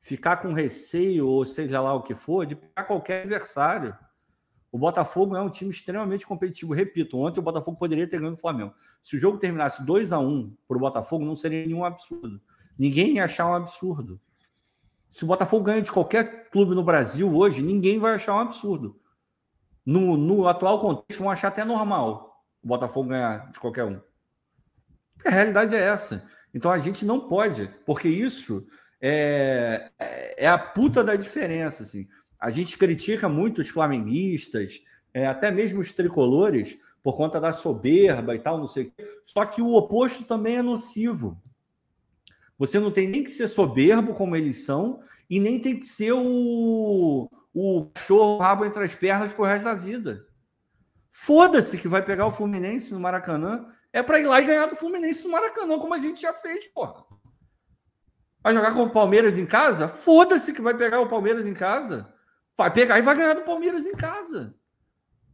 ficar 0.00 0.38
com 0.38 0.52
receio, 0.52 1.28
ou 1.28 1.44
seja 1.44 1.80
lá 1.80 1.94
o 1.94 2.02
que 2.02 2.16
for, 2.16 2.44
de 2.44 2.56
pegar 2.56 2.84
qualquer 2.84 3.22
adversário. 3.22 3.96
O 4.76 4.78
Botafogo 4.78 5.34
é 5.34 5.40
um 5.40 5.48
time 5.48 5.70
extremamente 5.70 6.26
competitivo. 6.26 6.74
Repito, 6.74 7.16
ontem 7.16 7.40
o 7.40 7.42
Botafogo 7.42 7.78
poderia 7.78 8.06
ter 8.06 8.20
ganho 8.20 8.34
o 8.34 8.36
Flamengo. 8.36 8.74
Se 9.02 9.16
o 9.16 9.18
jogo 9.18 9.38
terminasse 9.38 9.82
2 9.82 10.12
a 10.12 10.18
1 10.18 10.54
para 10.68 10.76
o 10.76 10.80
Botafogo, 10.80 11.24
não 11.24 11.34
seria 11.34 11.64
nenhum 11.64 11.82
absurdo. 11.82 12.38
Ninguém 12.78 13.14
ia 13.14 13.24
achar 13.24 13.46
um 13.50 13.54
absurdo. 13.54 14.20
Se 15.08 15.24
o 15.24 15.26
Botafogo 15.26 15.64
ganha 15.64 15.80
de 15.80 15.90
qualquer 15.90 16.50
clube 16.50 16.74
no 16.74 16.84
Brasil 16.84 17.34
hoje, 17.34 17.62
ninguém 17.62 17.98
vai 17.98 18.16
achar 18.16 18.34
um 18.34 18.40
absurdo. 18.40 19.00
No, 19.86 20.14
no 20.14 20.46
atual 20.46 20.78
contexto, 20.78 21.20
vão 21.20 21.30
achar 21.30 21.48
até 21.48 21.64
normal 21.64 22.44
o 22.62 22.68
Botafogo 22.68 23.08
ganhar 23.08 23.50
de 23.52 23.58
qualquer 23.58 23.84
um. 23.84 23.98
A 25.24 25.30
realidade 25.30 25.74
é 25.74 25.80
essa. 25.80 26.22
Então 26.52 26.70
a 26.70 26.76
gente 26.76 27.02
não 27.06 27.26
pode, 27.28 27.66
porque 27.86 28.08
isso 28.08 28.66
é, 29.00 29.90
é 30.36 30.46
a 30.46 30.58
puta 30.58 31.02
da 31.02 31.16
diferença. 31.16 31.82
Assim. 31.82 32.06
A 32.38 32.50
gente 32.50 32.76
critica 32.76 33.28
muito 33.28 33.60
os 33.60 33.68
flamenguistas, 33.68 34.82
é, 35.12 35.26
até 35.26 35.50
mesmo 35.50 35.80
os 35.80 35.92
tricolores, 35.92 36.78
por 37.02 37.16
conta 37.16 37.40
da 37.40 37.52
soberba 37.52 38.34
e 38.34 38.38
tal, 38.38 38.58
não 38.58 38.66
sei 38.66 38.84
o 38.84 38.90
quê. 38.90 39.20
Só 39.24 39.44
que 39.46 39.62
o 39.62 39.74
oposto 39.74 40.24
também 40.24 40.56
é 40.56 40.62
nocivo. 40.62 41.40
Você 42.58 42.80
não 42.80 42.90
tem 42.90 43.08
nem 43.08 43.22
que 43.22 43.30
ser 43.30 43.48
soberbo, 43.48 44.14
como 44.14 44.34
eles 44.34 44.64
são, 44.64 45.00
e 45.28 45.38
nem 45.38 45.60
tem 45.60 45.78
que 45.78 45.86
ser 45.86 46.12
o, 46.12 47.30
o 47.54 47.90
cachorro 47.94 48.38
rabo 48.38 48.64
entre 48.64 48.82
as 48.82 48.94
pernas 48.94 49.32
pro 49.32 49.44
resto 49.44 49.64
da 49.64 49.74
vida. 49.74 50.26
Foda-se 51.10 51.78
que 51.78 51.88
vai 51.88 52.04
pegar 52.04 52.26
o 52.26 52.32
Fluminense 52.32 52.92
no 52.92 53.00
Maracanã. 53.00 53.66
É 53.92 54.02
para 54.02 54.20
ir 54.20 54.26
lá 54.26 54.40
e 54.40 54.44
ganhar 54.44 54.66
do 54.66 54.76
Fluminense 54.76 55.24
no 55.24 55.30
Maracanã, 55.30 55.78
como 55.78 55.94
a 55.94 55.98
gente 55.98 56.20
já 56.20 56.32
fez, 56.32 56.66
porra. 56.66 57.04
Vai 58.42 58.54
jogar 58.54 58.74
com 58.74 58.82
o 58.82 58.90
Palmeiras 58.90 59.38
em 59.38 59.46
casa? 59.46 59.88
Foda-se 59.88 60.52
que 60.52 60.60
vai 60.60 60.76
pegar 60.76 61.00
o 61.00 61.08
Palmeiras 61.08 61.46
em 61.46 61.54
casa. 61.54 62.12
Vai 62.56 62.72
pegar 62.72 62.98
e 62.98 63.02
vai 63.02 63.14
ganhar 63.14 63.34
do 63.34 63.42
Palmeiras 63.42 63.86
em 63.86 63.94
casa. 63.94 64.54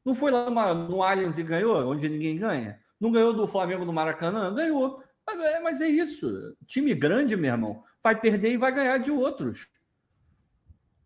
Não 0.04 0.14
foi 0.14 0.30
lá 0.30 0.50
no, 0.74 1.02
Allianz 1.02 1.38
e 1.38 1.42
ganhou, 1.42 1.76
onde 1.88 2.08
ninguém 2.08 2.36
ganha? 2.36 2.80
Não 3.00 3.12
ganhou 3.12 3.32
do 3.32 3.46
Flamengo 3.46 3.84
no 3.84 3.92
Maracanã? 3.92 4.52
Ganhou. 4.52 5.02
É, 5.28 5.60
mas 5.60 5.80
é 5.80 5.88
isso. 5.88 6.56
Time 6.66 6.92
grande, 6.94 7.36
meu 7.36 7.52
irmão, 7.52 7.84
vai 8.02 8.20
perder 8.20 8.52
e 8.52 8.56
vai 8.56 8.72
ganhar 8.72 8.98
de 8.98 9.10
outros. 9.10 9.68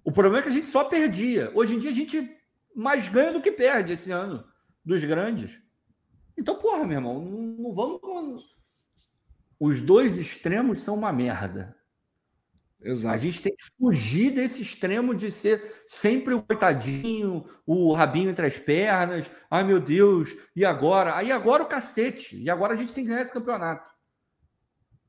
O 0.03 0.11
problema 0.11 0.39
é 0.39 0.43
que 0.43 0.49
a 0.49 0.53
gente 0.53 0.69
só 0.69 0.85
perdia. 0.85 1.51
Hoje 1.55 1.75
em 1.75 1.79
dia 1.79 1.91
a 1.91 1.95
gente 1.95 2.35
mais 2.75 3.09
ganha 3.09 3.33
do 3.33 3.43
que 3.43 3.53
perde 3.53 3.93
esse 3.93 4.11
ano 4.11 4.45
dos 4.85 5.05
grandes. 5.05 5.61
Então, 6.39 6.57
porra, 6.57 6.85
meu 6.85 6.99
irmão, 6.99 7.21
não, 7.25 7.73
vamos. 7.73 8.57
Os 9.59 9.81
dois 9.81 10.17
extremos 10.17 10.83
são 10.83 10.95
uma 10.95 11.13
merda. 11.13 11.77
Exato. 12.81 13.15
A 13.15 13.19
gente 13.19 13.43
tem 13.43 13.57
que 13.57 13.65
fugir 13.79 14.31
desse 14.33 14.63
extremo 14.63 15.15
de 15.15 15.31
ser 15.31 15.85
sempre 15.89 16.35
o 16.35 16.43
coitadinho, 16.43 17.45
o 17.67 17.93
rabinho 17.93 18.31
entre 18.31 18.47
as 18.47 18.59
pernas. 18.59 19.31
Ai, 19.51 19.65
meu 19.65 19.81
Deus, 19.81 20.37
e 20.55 20.65
agora? 20.65 21.17
Aí 21.17 21.33
agora 21.33 21.63
o 21.63 21.69
cacete. 21.69 22.41
E 22.41 22.51
agora 22.51 22.75
a 22.75 22.77
gente 22.77 22.93
tem 22.93 23.05
que 23.05 23.11
ganhar 23.11 23.23
esse 23.23 23.33
campeonato. 23.33 23.91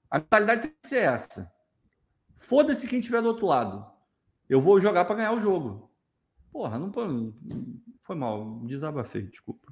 A 0.09 0.20
mentalidade 0.20 0.61
tem 0.61 0.72
que 0.82 0.88
ser 0.88 1.03
essa. 1.03 1.51
Foda-se 2.39 2.88
quem 2.88 2.99
estiver 2.99 3.22
do 3.22 3.28
outro 3.28 3.45
lado. 3.45 3.86
Eu 4.49 4.61
vou 4.61 4.80
jogar 4.80 5.05
para 5.05 5.18
ganhar 5.18 5.34
o 5.34 5.41
jogo. 5.41 5.91
Porra, 6.51 6.80
não 6.80 6.91
foi 6.91 8.15
mal, 8.15 8.61
desabafei, 8.65 9.24
desculpa. 9.24 9.72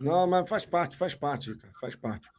Não, 0.00 0.26
mas 0.26 0.48
faz 0.48 0.64
parte, 0.64 0.96
faz 0.96 1.14
parte, 1.14 1.54
cara, 1.56 1.72
faz 1.80 1.96
parte. 1.96 2.30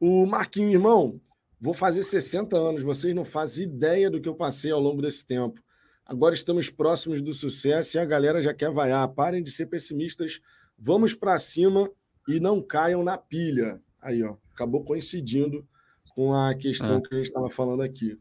O 0.00 0.24
Marquinho, 0.24 0.70
irmão, 0.70 1.20
vou 1.60 1.74
fazer 1.74 2.02
60 2.02 2.56
anos, 2.56 2.82
vocês 2.82 3.14
não 3.14 3.24
fazem 3.24 3.64
ideia 3.64 4.10
do 4.10 4.20
que 4.20 4.28
eu 4.28 4.34
passei 4.34 4.70
ao 4.70 4.80
longo 4.80 5.02
desse 5.02 5.26
tempo. 5.26 5.62
Agora 6.04 6.34
estamos 6.34 6.70
próximos 6.70 7.20
do 7.20 7.34
sucesso 7.34 7.96
e 7.96 8.00
a 8.00 8.04
galera 8.04 8.40
já 8.40 8.54
quer 8.54 8.72
vaiar. 8.72 9.06
Parem 9.08 9.42
de 9.42 9.50
ser 9.50 9.66
pessimistas, 9.66 10.40
vamos 10.78 11.14
para 11.14 11.38
cima 11.38 11.90
e 12.26 12.40
não 12.40 12.62
caiam 12.62 13.04
na 13.04 13.18
pilha. 13.18 13.80
Aí, 14.00 14.22
ó, 14.22 14.36
acabou 14.52 14.84
coincidindo 14.84 15.66
com 16.14 16.34
a 16.34 16.54
questão 16.54 16.96
é. 16.96 17.00
que 17.00 17.14
a 17.14 17.18
gente 17.18 17.26
estava 17.26 17.50
falando 17.50 17.82
aqui. 17.82 18.18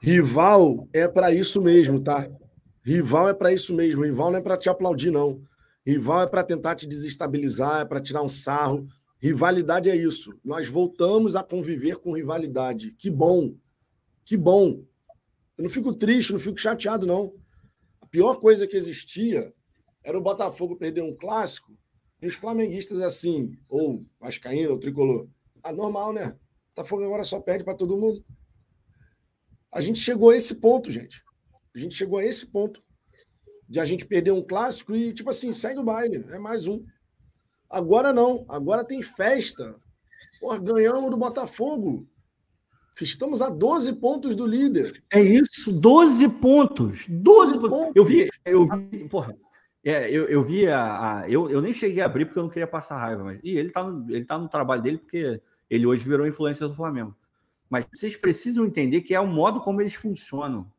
Rival 0.00 0.88
é 0.92 1.06
para 1.06 1.32
isso 1.32 1.60
mesmo, 1.60 2.02
tá? 2.02 2.28
Rival 2.82 3.28
é 3.28 3.34
para 3.34 3.52
isso 3.52 3.74
mesmo. 3.74 4.04
Rival 4.04 4.30
não 4.30 4.38
é 4.38 4.42
para 4.42 4.56
te 4.56 4.68
aplaudir, 4.68 5.10
não. 5.10 5.42
Rival 5.84 6.22
é 6.22 6.26
para 6.26 6.42
tentar 6.42 6.74
te 6.74 6.86
desestabilizar, 6.86 7.80
é 7.80 7.84
para 7.84 8.00
tirar 8.00 8.22
um 8.22 8.28
sarro. 8.28 8.86
Rivalidade 9.20 9.90
é 9.90 9.96
isso. 9.96 10.38
Nós 10.42 10.66
voltamos 10.66 11.36
a 11.36 11.42
conviver 11.42 11.98
com 11.98 12.14
rivalidade. 12.14 12.92
Que 12.92 13.10
bom. 13.10 13.54
Que 14.24 14.36
bom. 14.36 14.82
Eu 15.58 15.64
não 15.64 15.70
fico 15.70 15.94
triste, 15.94 16.32
não 16.32 16.40
fico 16.40 16.58
chateado, 16.58 17.06
não. 17.06 17.34
A 18.00 18.06
pior 18.06 18.36
coisa 18.36 18.66
que 18.66 18.76
existia 18.76 19.52
era 20.02 20.16
o 20.16 20.22
Botafogo 20.22 20.76
perder 20.76 21.02
um 21.02 21.14
clássico 21.14 21.76
e 22.22 22.26
os 22.26 22.34
flamenguistas 22.34 23.00
assim, 23.00 23.58
ou 23.68 24.02
Vascaíno, 24.18 24.72
ou 24.72 24.78
Tricolor. 24.78 25.28
Ah, 25.62 25.72
normal, 25.72 26.14
né? 26.14 26.36
Botafogo 26.74 27.04
agora 27.04 27.24
só 27.24 27.40
perde 27.40 27.64
para 27.64 27.74
todo 27.74 27.96
mundo. 27.96 28.24
A 29.70 29.82
gente 29.82 29.98
chegou 29.98 30.30
a 30.30 30.36
esse 30.36 30.54
ponto, 30.54 30.90
gente. 30.90 31.20
A 31.74 31.78
gente 31.78 31.94
chegou 31.94 32.18
a 32.18 32.24
esse 32.24 32.46
ponto 32.46 32.82
de 33.68 33.78
a 33.78 33.84
gente 33.84 34.06
perder 34.06 34.32
um 34.32 34.42
clássico 34.42 34.96
e, 34.96 35.12
tipo 35.12 35.28
assim, 35.30 35.52
segue 35.52 35.78
o 35.78 35.84
baile, 35.84 36.24
é 36.30 36.38
mais 36.38 36.66
um. 36.66 36.84
Agora 37.70 38.12
não, 38.12 38.44
agora 38.48 38.84
tem 38.84 39.00
festa. 39.00 39.76
Porra, 40.40 40.58
ganhamos 40.58 41.10
do 41.10 41.16
Botafogo. 41.16 42.04
Estamos 43.00 43.40
a 43.40 43.48
12 43.48 43.94
pontos 43.94 44.34
do 44.36 44.46
líder. 44.46 45.02
É 45.10 45.20
isso, 45.22 45.72
12 45.72 46.28
pontos. 46.28 47.06
12, 47.08 47.58
12 47.58 47.58
pontos. 47.60 47.92
Eu 47.94 48.04
vi, 48.04 48.28
eu 48.44 48.66
vi, 48.66 49.08
porra, 49.08 49.34
é, 49.84 50.10
eu, 50.10 50.28
eu 50.28 50.42
vi 50.42 50.66
a, 50.66 51.20
a, 51.20 51.30
eu, 51.30 51.48
eu 51.48 51.62
nem 51.62 51.72
cheguei 51.72 52.02
a 52.02 52.06
abrir 52.06 52.26
porque 52.26 52.38
eu 52.38 52.42
não 52.42 52.50
queria 52.50 52.66
passar 52.66 52.98
raiva, 52.98 53.24
mas 53.24 53.40
e 53.42 53.56
ele 53.56 53.70
tá 53.70 53.82
no, 53.82 54.10
ele 54.10 54.24
tá 54.24 54.36
no 54.36 54.48
trabalho 54.48 54.82
dele 54.82 54.98
porque 54.98 55.40
ele 55.70 55.86
hoje 55.86 56.06
virou 56.06 56.26
influência 56.26 56.68
do 56.68 56.74
Flamengo. 56.74 57.16
Mas 57.70 57.86
vocês 57.94 58.16
precisam 58.16 58.66
entender 58.66 59.00
que 59.02 59.14
é 59.14 59.20
o 59.20 59.26
modo 59.26 59.60
como 59.60 59.80
eles 59.80 59.94
funcionam. 59.94 60.70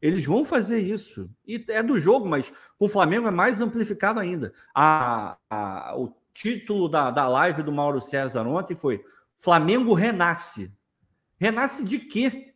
Eles 0.00 0.24
vão 0.24 0.44
fazer 0.44 0.78
isso. 0.78 1.30
E 1.48 1.64
é 1.68 1.82
do 1.82 1.98
jogo, 1.98 2.28
mas 2.28 2.52
com 2.78 2.84
o 2.84 2.88
Flamengo 2.88 3.26
é 3.26 3.30
mais 3.30 3.60
amplificado 3.60 4.20
ainda. 4.20 4.52
A, 4.74 5.38
a, 5.48 5.96
o 5.96 6.14
título 6.34 6.88
da, 6.88 7.10
da 7.10 7.28
live 7.28 7.62
do 7.62 7.72
Mauro 7.72 8.00
César 8.00 8.46
ontem 8.46 8.74
foi 8.74 9.02
Flamengo 9.38 9.94
renasce. 9.94 10.70
Renasce 11.38 11.84
de 11.84 11.98
quê? 11.98 12.54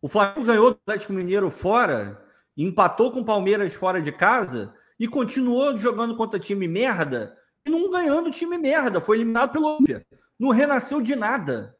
O 0.00 0.08
Flamengo 0.08 0.46
ganhou 0.46 0.70
do 0.70 0.80
Atlético 0.82 1.12
Mineiro 1.12 1.50
fora, 1.50 2.24
empatou 2.56 3.12
com 3.12 3.20
o 3.20 3.24
Palmeiras 3.24 3.74
fora 3.74 4.00
de 4.00 4.10
casa 4.10 4.74
e 4.98 5.06
continuou 5.06 5.78
jogando 5.78 6.16
contra 6.16 6.38
time 6.38 6.66
merda 6.66 7.36
e 7.66 7.70
não 7.70 7.90
ganhando 7.90 8.30
time 8.30 8.56
merda. 8.56 9.00
Foi 9.00 9.18
eliminado 9.18 9.52
pelo 9.52 9.76
Olímpia. 9.76 10.04
Não 10.38 10.48
renasceu 10.48 11.02
de 11.02 11.14
nada. 11.14 11.76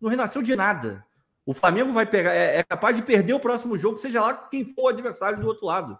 Não 0.00 0.10
renasceu 0.10 0.42
de 0.42 0.54
nada. 0.54 1.04
O 1.46 1.54
Flamengo 1.54 1.92
vai 1.92 2.06
pegar, 2.06 2.34
é, 2.34 2.58
é, 2.58 2.62
capaz 2.62 2.96
de 2.96 3.02
perder 3.02 3.34
o 3.34 3.40
próximo 3.40 3.76
jogo, 3.76 3.98
seja 3.98 4.20
lá 4.20 4.34
quem 4.34 4.64
for 4.64 4.84
o 4.84 4.88
adversário 4.88 5.40
do 5.40 5.46
outro 5.46 5.66
lado. 5.66 5.98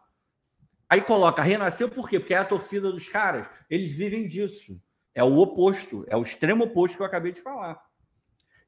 Aí 0.88 1.00
coloca, 1.00 1.42
renasceu 1.42 1.88
por 1.88 2.08
quê? 2.08 2.20
Porque 2.20 2.34
é 2.34 2.38
a 2.38 2.44
torcida 2.44 2.90
dos 2.90 3.08
caras. 3.08 3.46
Eles 3.68 3.94
vivem 3.94 4.26
disso. 4.26 4.80
É 5.14 5.22
o 5.22 5.38
oposto, 5.38 6.04
é 6.08 6.16
o 6.16 6.22
extremo 6.22 6.64
oposto 6.64 6.96
que 6.96 7.02
eu 7.02 7.06
acabei 7.06 7.32
de 7.32 7.40
falar. 7.40 7.80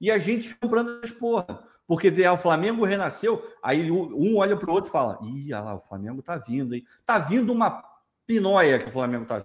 E 0.01 0.11
a 0.11 0.19
gente 0.19 0.55
comprando 0.55 1.01
as 1.03 1.11
porra. 1.11 1.65
Porque 1.87 2.13
ah, 2.25 2.33
o 2.33 2.39
Flamengo 2.39 2.85
renasceu, 2.85 3.43
aí 3.63 3.91
um 3.91 4.39
olha 4.39 4.57
para 4.57 4.69
o 4.69 4.73
outro 4.73 4.91
e 4.91 4.93
fala: 4.93 5.19
Ih, 5.23 5.53
olha 5.53 5.63
lá, 5.63 5.75
o 5.77 5.81
Flamengo 5.81 6.21
tá 6.21 6.37
vindo, 6.37 6.75
hein? 6.75 6.85
Tá 7.05 7.19
vindo 7.19 7.53
uma 7.53 7.83
pinóia 8.27 8.79
que 8.79 8.89
o 8.89 8.93
Flamengo 8.93 9.25
tá. 9.25 9.45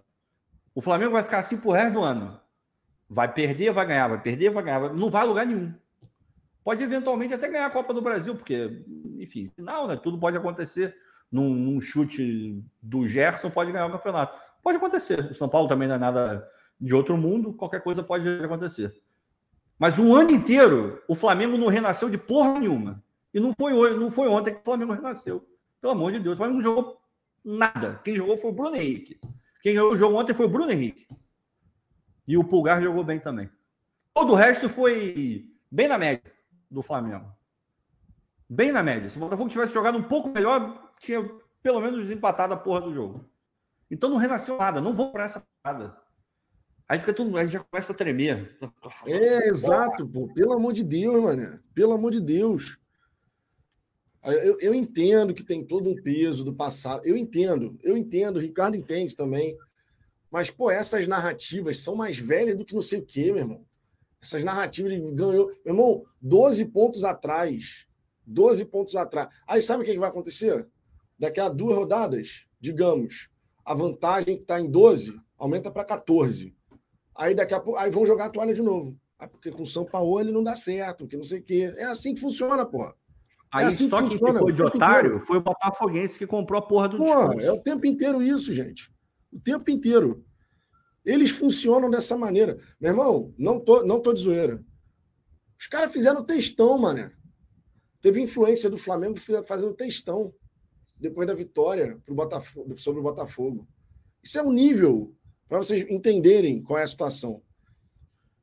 O 0.73 0.81
Flamengo 0.81 1.11
vai 1.11 1.23
ficar 1.23 1.39
assim 1.39 1.57
pro 1.57 1.71
resto 1.71 1.93
do 1.93 2.01
ano. 2.01 2.39
Vai 3.07 3.31
perder, 3.31 3.71
vai 3.71 3.85
ganhar, 3.85 4.07
vai 4.07 4.21
perder, 4.21 4.49
vai 4.49 4.63
ganhar. 4.63 4.93
Não 4.93 5.09
vai 5.09 5.21
a 5.21 5.25
lugar 5.25 5.45
nenhum. 5.45 5.73
Pode 6.63 6.83
eventualmente 6.83 7.33
até 7.33 7.47
ganhar 7.47 7.67
a 7.67 7.71
Copa 7.71 7.93
do 7.93 8.01
Brasil, 8.01 8.35
porque, 8.35 8.83
enfim, 9.19 9.51
final, 9.55 9.87
né? 9.87 9.95
Tudo 9.95 10.19
pode 10.19 10.37
acontecer. 10.37 10.95
Num, 11.31 11.53
num, 11.53 11.79
chute 11.79 12.61
do 12.81 13.07
Gerson, 13.07 13.49
pode 13.49 13.71
ganhar 13.71 13.85
o 13.85 13.91
campeonato. 13.91 14.37
Pode 14.61 14.77
acontecer. 14.77 15.31
O 15.31 15.35
São 15.35 15.47
Paulo 15.47 15.67
também 15.67 15.87
não 15.87 15.95
é 15.95 15.99
nada 15.99 16.47
de 16.79 16.93
outro 16.93 17.15
mundo, 17.15 17.53
qualquer 17.53 17.81
coisa 17.81 18.03
pode 18.03 18.27
acontecer. 18.43 18.93
Mas 19.79 19.97
um 19.97 20.13
ano 20.15 20.31
inteiro, 20.31 21.01
o 21.07 21.15
Flamengo 21.15 21.57
não 21.57 21.67
renasceu 21.67 22.09
de 22.09 22.17
porra 22.17 22.59
nenhuma. 22.59 23.03
E 23.33 23.39
não 23.39 23.53
foi, 23.57 23.73
hoje, 23.73 23.97
não 23.97 24.11
foi 24.11 24.27
ontem 24.27 24.53
que 24.53 24.59
o 24.59 24.63
Flamengo 24.63 24.93
renasceu. 24.93 25.47
Pelo 25.79 25.93
amor 25.93 26.11
de 26.11 26.19
Deus, 26.19 26.35
o 26.35 26.37
Flamengo 26.37 26.57
não 26.57 26.63
jogou 26.63 27.01
nada. 27.43 27.99
Quem 28.03 28.15
jogou 28.15 28.37
foi 28.37 28.51
o 28.51 28.53
Bruno 28.53 28.75
Henrique. 28.75 29.19
Quem 29.61 29.73
ganhou 29.73 29.93
o 29.93 29.97
jogo 29.97 30.19
ontem 30.19 30.33
foi 30.33 30.45
o 30.45 30.49
Bruno 30.49 30.71
Henrique. 30.71 31.07
E 32.27 32.37
o 32.37 32.43
Pulgar 32.43 32.81
jogou 32.81 33.03
bem 33.03 33.19
também. 33.19 33.49
Todo 34.13 34.33
o 34.33 34.35
resto 34.35 34.67
foi 34.67 35.49
bem 35.69 35.87
na 35.87 35.97
média 35.97 36.31
do 36.69 36.81
Flamengo. 36.81 37.31
Bem 38.49 38.71
na 38.71 38.83
média. 38.83 39.09
Se 39.09 39.17
o 39.17 39.19
Botafogo 39.19 39.49
tivesse 39.49 39.73
jogado 39.73 39.97
um 39.97 40.03
pouco 40.03 40.29
melhor, 40.29 40.90
tinha 41.01 41.27
pelo 41.61 41.81
menos 41.81 42.09
empatado 42.09 42.53
a 42.53 42.57
porra 42.57 42.81
do 42.81 42.93
jogo. 42.93 43.25
Então 43.89 44.09
não 44.09 44.17
renasceu 44.17 44.57
nada. 44.57 44.79
Não 44.79 44.93
vou 44.93 45.11
para 45.11 45.25
essa 45.25 45.45
parada. 45.61 45.97
Aí 46.87 46.99
fica 46.99 47.13
tudo, 47.13 47.37
aí 47.37 47.47
já 47.47 47.59
começa 47.59 47.91
a 47.91 47.95
tremer. 47.95 48.57
É, 49.07 49.47
exato, 49.47 50.07
pô. 50.07 50.27
Pelo 50.33 50.53
amor 50.53 50.73
de 50.73 50.83
Deus, 50.83 51.21
mano. 51.21 51.59
Pelo 51.73 51.93
amor 51.93 52.11
de 52.11 52.19
Deus. 52.19 52.77
Eu, 54.23 54.59
eu 54.59 54.73
entendo 54.73 55.33
que 55.33 55.43
tem 55.43 55.65
todo 55.65 55.89
um 55.89 55.95
peso 55.95 56.43
do 56.43 56.53
passado. 56.53 57.05
Eu 57.05 57.17
entendo, 57.17 57.77
eu 57.81 57.97
entendo, 57.97 58.37
o 58.37 58.39
Ricardo 58.39 58.75
entende 58.75 59.15
também. 59.15 59.57
Mas, 60.29 60.51
pô, 60.51 60.69
essas 60.69 61.07
narrativas 61.07 61.77
são 61.77 61.95
mais 61.95 62.17
velhas 62.17 62.55
do 62.55 62.63
que 62.63 62.75
não 62.75 62.81
sei 62.81 62.99
o 62.99 63.05
quê, 63.05 63.31
meu 63.31 63.37
irmão. 63.37 63.65
Essas 64.21 64.43
narrativas 64.43 64.91
ele 64.91 65.11
ganhou. 65.11 65.47
Meu 65.65 65.73
irmão, 65.73 66.05
12 66.21 66.65
pontos 66.65 67.03
atrás. 67.03 67.87
12 68.25 68.65
pontos 68.65 68.95
atrás. 68.95 69.29
Aí 69.47 69.61
sabe 69.61 69.83
o 69.83 69.85
que 69.85 69.97
vai 69.97 70.09
acontecer? 70.09 70.67
Daqui 71.21 71.39
a 71.39 71.47
duas 71.47 71.77
rodadas, 71.77 72.47
digamos, 72.59 73.29
a 73.63 73.75
vantagem 73.75 74.37
que 74.37 74.41
está 74.41 74.59
em 74.59 74.67
12 74.67 75.13
aumenta 75.37 75.69
para 75.69 75.85
14. 75.85 76.51
Aí 77.15 77.35
daqui 77.35 77.53
a 77.53 77.59
pouco 77.59 77.77
aí 77.77 77.91
vão 77.91 78.07
jogar 78.07 78.25
a 78.25 78.29
toalha 78.31 78.55
de 78.55 78.61
novo. 78.63 78.97
Ah, 79.19 79.27
porque 79.27 79.51
com 79.51 79.61
o 79.61 79.65
São 79.67 79.85
Paulo 79.85 80.19
ele 80.19 80.31
não 80.31 80.43
dá 80.43 80.55
certo, 80.55 81.07
que 81.07 81.15
não 81.15 81.23
sei 81.23 81.39
o 81.39 81.43
quê. 81.43 81.71
É 81.77 81.83
assim 81.83 82.15
que 82.15 82.21
funciona, 82.21 82.65
porra. 82.65 82.95
É 83.53 83.57
aí 83.57 83.63
é 83.65 83.67
assim 83.67 83.87
só 83.87 84.01
que 84.01 84.17
quem 84.17 84.33
foi 84.33 84.51
de 84.51 84.63
otário 84.63 85.09
inteiro. 85.09 85.19
foi 85.27 85.37
o 85.37 85.41
Botafoguense 85.41 86.17
que 86.17 86.25
comprou 86.25 86.57
a 86.57 86.67
porra 86.67 86.89
do 86.89 86.97
porra, 86.97 87.35
É 87.39 87.51
o 87.51 87.61
tempo 87.61 87.85
inteiro 87.85 88.19
isso, 88.23 88.51
gente. 88.51 88.91
O 89.31 89.39
tempo 89.39 89.69
inteiro. 89.69 90.25
Eles 91.05 91.29
funcionam 91.29 91.91
dessa 91.91 92.17
maneira. 92.17 92.57
Meu 92.79 92.93
irmão, 92.93 93.31
não 93.37 93.59
tô, 93.59 93.83
não 93.83 93.99
tô 93.99 94.11
de 94.11 94.21
zoeira. 94.21 94.65
Os 95.59 95.67
caras 95.67 95.93
fizeram 95.93 96.25
textão, 96.25 96.79
mané. 96.79 97.11
Teve 98.01 98.19
influência 98.21 98.71
do 98.71 98.77
Flamengo 98.77 99.19
fazendo 99.45 99.75
textão 99.75 100.33
depois 101.01 101.27
da 101.27 101.33
vitória 101.33 101.99
Botafogo, 102.07 102.77
sobre 102.77 102.99
o 102.99 103.03
Botafogo. 103.03 103.67
Isso 104.23 104.37
é 104.37 104.43
um 104.43 104.53
nível 104.53 105.13
para 105.49 105.57
vocês 105.57 105.85
entenderem 105.89 106.61
qual 106.61 106.79
é 106.79 106.83
a 106.83 106.87
situação. 106.87 107.41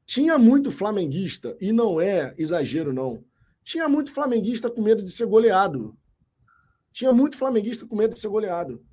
Tinha 0.04 0.36
muito 0.36 0.70
flamenguista, 0.72 1.56
e 1.60 1.70
não 1.70 2.00
é 2.00 2.34
exagero, 2.36 2.92
não. 2.92 3.24
Tinha 3.62 3.88
muito 3.88 4.12
flamenguista 4.12 4.68
com 4.70 4.82
medo 4.82 5.02
de 5.02 5.10
ser 5.10 5.26
goleado. 5.26 5.96
Tinha 6.92 7.12
muito 7.12 7.36
flamenguista 7.36 7.86
com 7.86 7.94
medo 7.94 8.14
de 8.14 8.20
ser 8.20 8.28
goleado. 8.28 8.84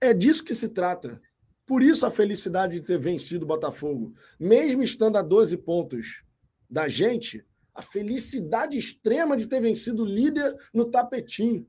É 0.00 0.12
disso 0.12 0.44
que 0.44 0.54
se 0.54 0.68
trata. 0.68 1.20
Por 1.64 1.82
isso 1.82 2.06
a 2.06 2.10
felicidade 2.10 2.80
de 2.80 2.86
ter 2.86 2.98
vencido 2.98 3.44
o 3.44 3.48
Botafogo. 3.48 4.14
Mesmo 4.38 4.82
estando 4.82 5.16
a 5.16 5.22
12 5.22 5.56
pontos 5.58 6.24
da 6.68 6.88
gente, 6.88 7.44
a 7.74 7.82
felicidade 7.82 8.76
extrema 8.76 9.36
de 9.36 9.46
ter 9.46 9.60
vencido 9.60 10.02
o 10.02 10.06
líder 10.06 10.56
no 10.72 10.86
tapetinho. 10.86 11.66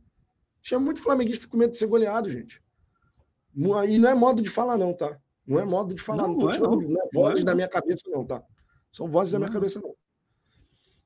Tinha 0.68 0.82
muito 0.82 1.02
flamenguista 1.02 1.48
com 1.48 1.56
medo 1.56 1.72
de 1.72 1.78
ser 1.78 1.88
goleado, 1.88 2.30
gente. 2.30 2.62
E 3.56 3.98
não 3.98 4.10
é 4.10 4.14
modo 4.14 4.42
de 4.42 4.50
falar, 4.50 4.78
não, 4.78 4.94
tá? 4.94 5.18
Não 5.48 5.58
é 5.58 5.64
modo 5.64 5.96
de 5.96 6.02
falar. 6.02 6.28
Não, 6.28 6.36
não, 6.36 6.46
não, 6.46 6.52
é, 6.52 6.60
não. 6.60 6.82
não 6.82 7.02
é 7.02 7.10
vozes 7.14 7.46
da 7.46 7.56
minha 7.56 7.70
cabeça, 7.70 8.04
não, 8.08 8.26
tá? 8.26 8.44
São 8.92 9.08
vozes 9.08 9.32
da 9.32 9.40
minha 9.40 9.50
cabeça, 9.50 9.80
não. 9.80 9.96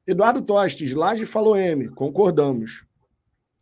Eduardo 0.08 0.42
Tostes, 0.42 0.96
Laje 0.96 1.28
falou 1.28 1.56
M, 1.56 1.90
concordamos. 1.90 2.88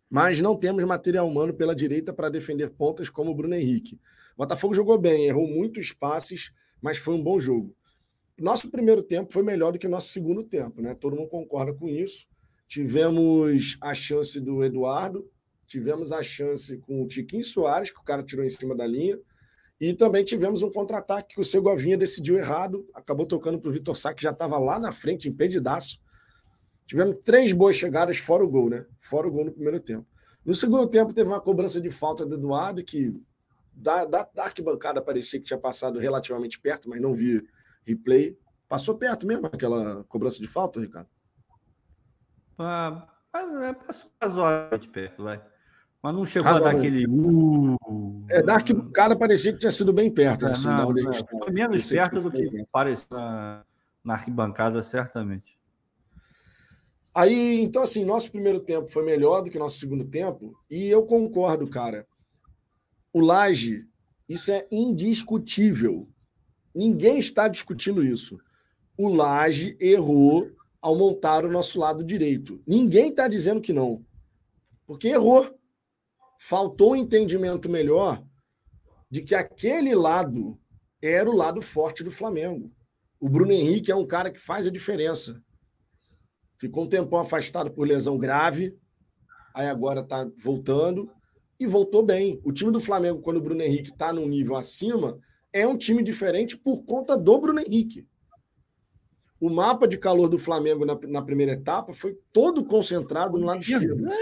Mas 0.10 0.40
não 0.40 0.56
temos 0.56 0.86
material 0.86 1.28
humano 1.28 1.54
pela 1.54 1.76
direita 1.76 2.14
para 2.14 2.30
defender 2.30 2.70
pontas 2.70 3.10
como 3.10 3.32
o 3.32 3.36
Bruno 3.36 3.56
Henrique. 3.56 3.96
O 4.36 4.38
Botafogo 4.38 4.74
jogou 4.74 4.98
bem, 4.98 5.28
errou 5.28 5.50
muitos 5.50 5.92
passes, 5.92 6.54
mas 6.82 6.98
foi 6.98 7.14
um 7.14 7.22
bom 7.22 7.38
jogo. 7.38 7.76
Nosso 8.40 8.72
primeiro 8.72 9.04
tempo 9.04 9.34
foi 9.34 9.44
melhor 9.44 9.74
do 9.74 9.78
que 9.78 9.88
nosso 9.90 10.08
segundo 10.08 10.46
tempo, 10.46 10.82
né? 10.82 10.96
Todo 10.96 11.18
mundo 11.18 11.28
concorda 11.28 11.74
com 11.74 11.90
isso. 11.90 12.26
Tivemos 12.70 13.78
a 13.82 13.94
chance 13.94 14.40
do 14.40 14.64
Eduardo, 14.64 15.30
tivemos 15.70 16.12
a 16.12 16.22
chance 16.22 16.78
com 16.80 17.04
o 17.04 17.08
Tiquinho 17.08 17.44
Soares, 17.44 17.92
que 17.92 18.00
o 18.00 18.04
cara 18.04 18.24
tirou 18.24 18.44
em 18.44 18.50
cima 18.50 18.76
da 18.76 18.86
linha, 18.86 19.18
e 19.80 19.94
também 19.94 20.26
tivemos 20.26 20.62
um 20.62 20.70
contra-ataque 20.70 21.36
que 21.36 21.42
o 21.42 21.44
Segovinha 21.44 21.96
decidiu 21.96 22.38
errado, 22.38 22.86
acabou 22.94 23.26
tocando 23.26 23.60
para 23.60 23.70
o 23.70 23.72
Vitor 23.72 23.96
Sá, 23.96 24.14
que 24.14 24.24
já 24.24 24.32
estava 24.32 24.58
lá 24.58 24.78
na 24.78 24.92
frente, 24.92 25.30
impedidaço. 25.30 26.02
Tivemos 26.86 27.18
três 27.24 27.54
boas 27.54 27.78
chegadas 27.78 28.18
fora 28.18 28.44
o 28.44 28.50
gol, 28.50 28.70
né? 28.70 28.86
Fora 29.00 29.28
o 29.28 29.32
gol 29.32 29.46
no 29.46 29.52
primeiro 29.52 29.80
tempo. 29.80 30.06
No 30.44 30.54
segundo 30.54 30.88
tempo, 30.88 31.14
teve 31.14 31.30
uma 31.30 31.40
cobrança 31.40 31.80
de 31.80 31.90
falta 31.90 32.26
do 32.26 32.36
Eduardo, 32.36 32.84
que 32.84 33.14
da, 33.72 34.04
da, 34.04 34.28
da 34.34 34.44
arquibancada 34.44 35.02
parecia 35.02 35.40
que 35.40 35.46
tinha 35.46 35.60
passado 35.60 36.00
relativamente 36.00 36.60
perto, 36.60 36.90
mas 36.90 37.00
não 37.00 37.14
vi 37.14 37.42
replay. 37.86 38.38
Passou 38.68 38.98
perto 38.98 39.26
mesmo 39.26 39.46
aquela 39.46 40.04
cobrança 40.06 40.42
de 40.42 40.48
falta, 40.48 40.80
Ricardo? 40.80 41.08
Ah, 42.58 43.08
é, 43.34 43.74
passou 43.74 44.12
razoavelmente 44.22 44.90
perto, 44.90 45.24
vai. 45.24 45.42
Mas 46.02 46.16
não 46.16 46.26
chegou 46.26 46.50
a 46.50 46.60
dar 46.60 46.72
aquele. 46.72 47.06
Uh, 47.08 48.26
é, 48.30 48.42
da 48.42 48.56
arquibancada 48.56 49.18
parecia 49.18 49.52
que 49.52 49.60
tinha 49.60 49.72
sido 49.72 49.92
bem 49.92 50.10
perto. 50.10 50.46
É, 50.46 50.52
assim, 50.52 50.68
não, 50.68 50.94
não, 50.94 51.14
foi 51.14 51.52
menos 51.52 51.90
perto 51.90 52.22
do 52.22 52.32
que 52.32 52.66
parecia 52.72 53.08
na 54.04 54.14
arquibancada, 54.14 54.82
certamente. 54.82 55.60
Aí, 57.14 57.60
então, 57.60 57.82
assim, 57.82 58.06
nosso 58.06 58.32
primeiro 58.32 58.60
tempo 58.62 58.90
foi 58.90 59.04
melhor 59.04 59.42
do 59.42 59.50
que 59.50 59.60
nosso 59.60 59.78
segundo 59.78 60.06
tempo, 60.06 60.56
e 60.70 60.88
eu 60.88 61.06
concordo, 61.06 61.68
cara. 61.68 62.08
O 63.12 63.20
Laje, 63.20 63.86
isso 64.28 64.52
é 64.52 64.66
indiscutível. 64.72 66.08
Ninguém 66.74 67.20
está 67.20 67.48
discutindo 67.48 68.04
isso. 68.04 68.40
O 68.96 69.10
Laje 69.10 69.76
errou 69.80 70.50
ao 70.82 70.96
montar 70.96 71.44
o 71.44 71.52
nosso 71.52 71.80
lado 71.80 72.04
direito. 72.04 72.62
Ninguém 72.66 73.10
está 73.10 73.28
dizendo 73.28 73.60
que 73.60 73.74
não. 73.74 74.06
Porque 74.86 75.10
errou. 75.10 75.59
Faltou 76.40 76.94
um 76.94 76.96
entendimento 76.96 77.70
melhor 77.70 78.24
de 79.12 79.22
que 79.22 79.36
aquele 79.36 79.94
lado 79.94 80.58
era 81.02 81.30
o 81.30 81.36
lado 81.36 81.62
forte 81.62 82.04
do 82.04 82.12
Flamengo. 82.12 82.72
O 83.20 83.28
Bruno 83.28 83.52
Henrique 83.52 83.92
é 83.92 83.96
um 83.96 84.08
cara 84.08 84.32
que 84.32 84.40
faz 84.40 84.66
a 84.66 84.72
diferença. 84.72 85.44
Ficou 86.58 86.86
um 86.86 86.90
tempão 86.90 87.20
afastado 87.20 87.72
por 87.72 87.88
lesão 87.88 88.18
grave, 88.18 88.78
aí 89.54 89.68
agora 89.68 90.02
está 90.02 90.30
voltando 90.38 91.12
e 91.60 91.68
voltou 91.68 92.04
bem. 92.04 92.40
O 92.44 92.54
time 92.54 92.72
do 92.72 92.80
Flamengo, 92.80 93.22
quando 93.22 93.38
o 93.38 93.42
Bruno 93.42 93.62
Henrique 93.62 93.92
está 93.92 94.14
num 94.14 94.28
nível 94.28 94.56
acima, 94.56 95.20
é 95.52 95.68
um 95.68 95.78
time 95.78 96.02
diferente 96.02 96.58
por 96.58 96.84
conta 96.84 97.18
do 97.18 97.38
Bruno 97.40 97.60
Henrique. 97.60 98.08
O 99.40 99.50
mapa 99.50 99.88
de 99.88 99.98
calor 99.98 100.30
do 100.30 100.38
Flamengo 100.38 100.86
na, 100.86 100.98
na 101.08 101.22
primeira 101.22 101.54
etapa 101.54 101.94
foi 101.94 102.18
todo 102.32 102.64
concentrado 102.64 103.38
no 103.38 103.46
lado 103.46 103.62
esquerdo. 103.62 103.96
Né? 103.96 104.16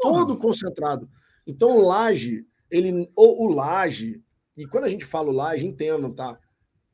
Todo 0.00 0.36
concentrado. 0.36 1.08
Então, 1.46 1.76
o 1.76 1.80
Laje, 1.80 2.46
ele, 2.70 3.10
o, 3.16 3.46
o 3.46 3.52
Laje, 3.52 4.22
e 4.56 4.66
quando 4.66 4.84
a 4.84 4.88
gente 4.88 5.04
fala 5.04 5.28
o 5.28 5.32
Laje, 5.32 5.66
entendo, 5.66 6.12
tá? 6.12 6.38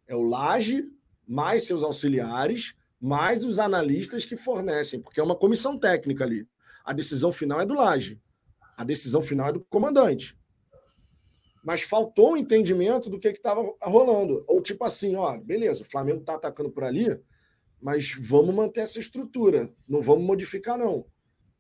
É 0.07 0.15
o 0.15 0.23
Laje 0.23 0.85
mais 1.27 1.65
seus 1.65 1.83
auxiliares 1.83 2.75
mais 3.01 3.45
os 3.45 3.59
analistas 3.59 4.25
que 4.25 4.37
fornecem, 4.37 5.01
porque 5.01 5.21
é 5.21 5.23
uma 5.23 5.37
comissão 5.37 5.79
técnica 5.79 6.25
ali. 6.25 6.47
A 6.85 6.93
decisão 6.93 7.31
final 7.31 7.61
é 7.61 7.67
do 7.67 7.75
Laje. 7.75 8.21
A 8.77 8.85
decisão 8.85 9.23
final 9.23 9.49
é 9.49 9.53
do 9.53 9.61
comandante. 9.61 10.37
Mas 11.63 11.83
faltou 11.83 12.33
um 12.33 12.37
entendimento 12.37 13.11
do 13.11 13.19
que 13.19 13.29
estava 13.29 13.63
rolando. 13.83 14.45
Ou 14.47 14.63
tipo 14.63 14.85
assim, 14.85 15.15
ó, 15.17 15.37
beleza, 15.39 15.83
o 15.83 15.87
Flamengo 15.87 16.21
está 16.21 16.35
atacando 16.35 16.71
por 16.71 16.85
ali, 16.85 17.21
mas 17.81 18.17
vamos 18.19 18.55
manter 18.55 18.81
essa 18.81 18.99
estrutura. 18.99 19.73
Não 19.89 20.01
vamos 20.03 20.25
modificar, 20.25 20.79
não. 20.79 21.05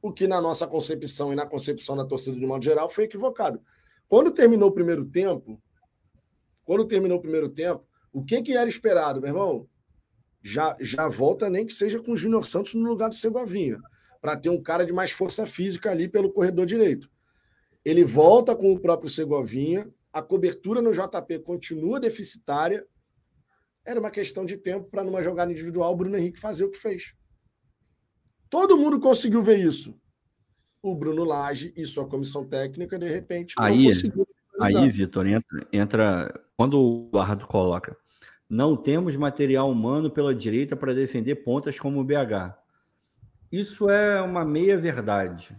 O 0.00 0.12
que 0.12 0.26
na 0.26 0.40
nossa 0.40 0.66
concepção 0.66 1.32
e 1.32 1.36
na 1.36 1.46
concepção 1.46 1.96
da 1.96 2.04
torcida 2.04 2.36
de 2.36 2.46
modo 2.46 2.64
geral 2.64 2.88
foi 2.88 3.04
equivocado. 3.04 3.60
Quando 4.06 4.30
terminou 4.30 4.68
o 4.68 4.72
primeiro 4.72 5.04
tempo, 5.04 5.60
quando 6.64 6.86
terminou 6.86 7.18
o 7.18 7.20
primeiro 7.20 7.48
tempo, 7.48 7.84
o 8.12 8.24
que, 8.24 8.40
que 8.42 8.56
era 8.56 8.68
esperado, 8.68 9.20
meu 9.20 9.30
irmão? 9.30 9.68
já, 10.42 10.76
já 10.80 11.08
volta 11.08 11.50
nem 11.50 11.66
que 11.66 11.72
seja 11.72 12.00
com 12.00 12.12
o 12.12 12.16
Júnior 12.16 12.44
Santos 12.44 12.74
no 12.74 12.88
lugar 12.88 13.08
do 13.08 13.14
Segovinha, 13.14 13.78
para 14.20 14.36
ter 14.36 14.48
um 14.48 14.62
cara 14.62 14.84
de 14.84 14.92
mais 14.92 15.10
força 15.10 15.46
física 15.46 15.90
ali 15.90 16.08
pelo 16.08 16.32
corredor 16.32 16.66
direito. 16.66 17.10
Ele 17.84 18.04
volta 18.04 18.54
com 18.54 18.72
o 18.72 18.80
próprio 18.80 19.10
Segovinha, 19.10 19.88
a 20.12 20.22
cobertura 20.22 20.80
no 20.80 20.92
JP 20.92 21.40
continua 21.40 22.00
deficitária. 22.00 22.84
Era 23.84 24.00
uma 24.00 24.10
questão 24.10 24.44
de 24.44 24.56
tempo 24.56 24.88
para, 24.90 25.04
numa 25.04 25.22
jogada 25.22 25.52
individual, 25.52 25.92
o 25.92 25.96
Bruno 25.96 26.16
Henrique 26.16 26.40
fazer 26.40 26.64
o 26.64 26.70
que 26.70 26.78
fez. 26.78 27.14
Todo 28.48 28.76
mundo 28.76 28.98
conseguiu 29.00 29.42
ver 29.42 29.58
isso. 29.58 29.94
O 30.82 30.94
Bruno 30.94 31.24
Lage 31.24 31.72
e 31.76 31.84
sua 31.84 32.06
comissão 32.06 32.44
técnica, 32.44 32.98
de 32.98 33.08
repente, 33.08 33.54
aí, 33.58 33.78
não 33.78 33.84
conseguiu. 33.86 34.28
Aí, 34.60 34.90
Vitor, 34.90 35.26
entra, 35.26 35.66
entra. 35.72 36.40
Quando 36.56 36.80
o 36.80 37.08
Eduardo 37.08 37.46
coloca 37.46 37.96
não 38.48 38.76
temos 38.76 39.14
material 39.14 39.70
humano 39.70 40.10
pela 40.10 40.34
direita 40.34 40.74
para 40.74 40.94
defender 40.94 41.36
pontas 41.36 41.78
como 41.78 42.00
o 42.00 42.04
BH. 42.04 42.56
Isso 43.52 43.90
é 43.90 44.22
uma 44.22 44.44
meia-verdade. 44.44 45.56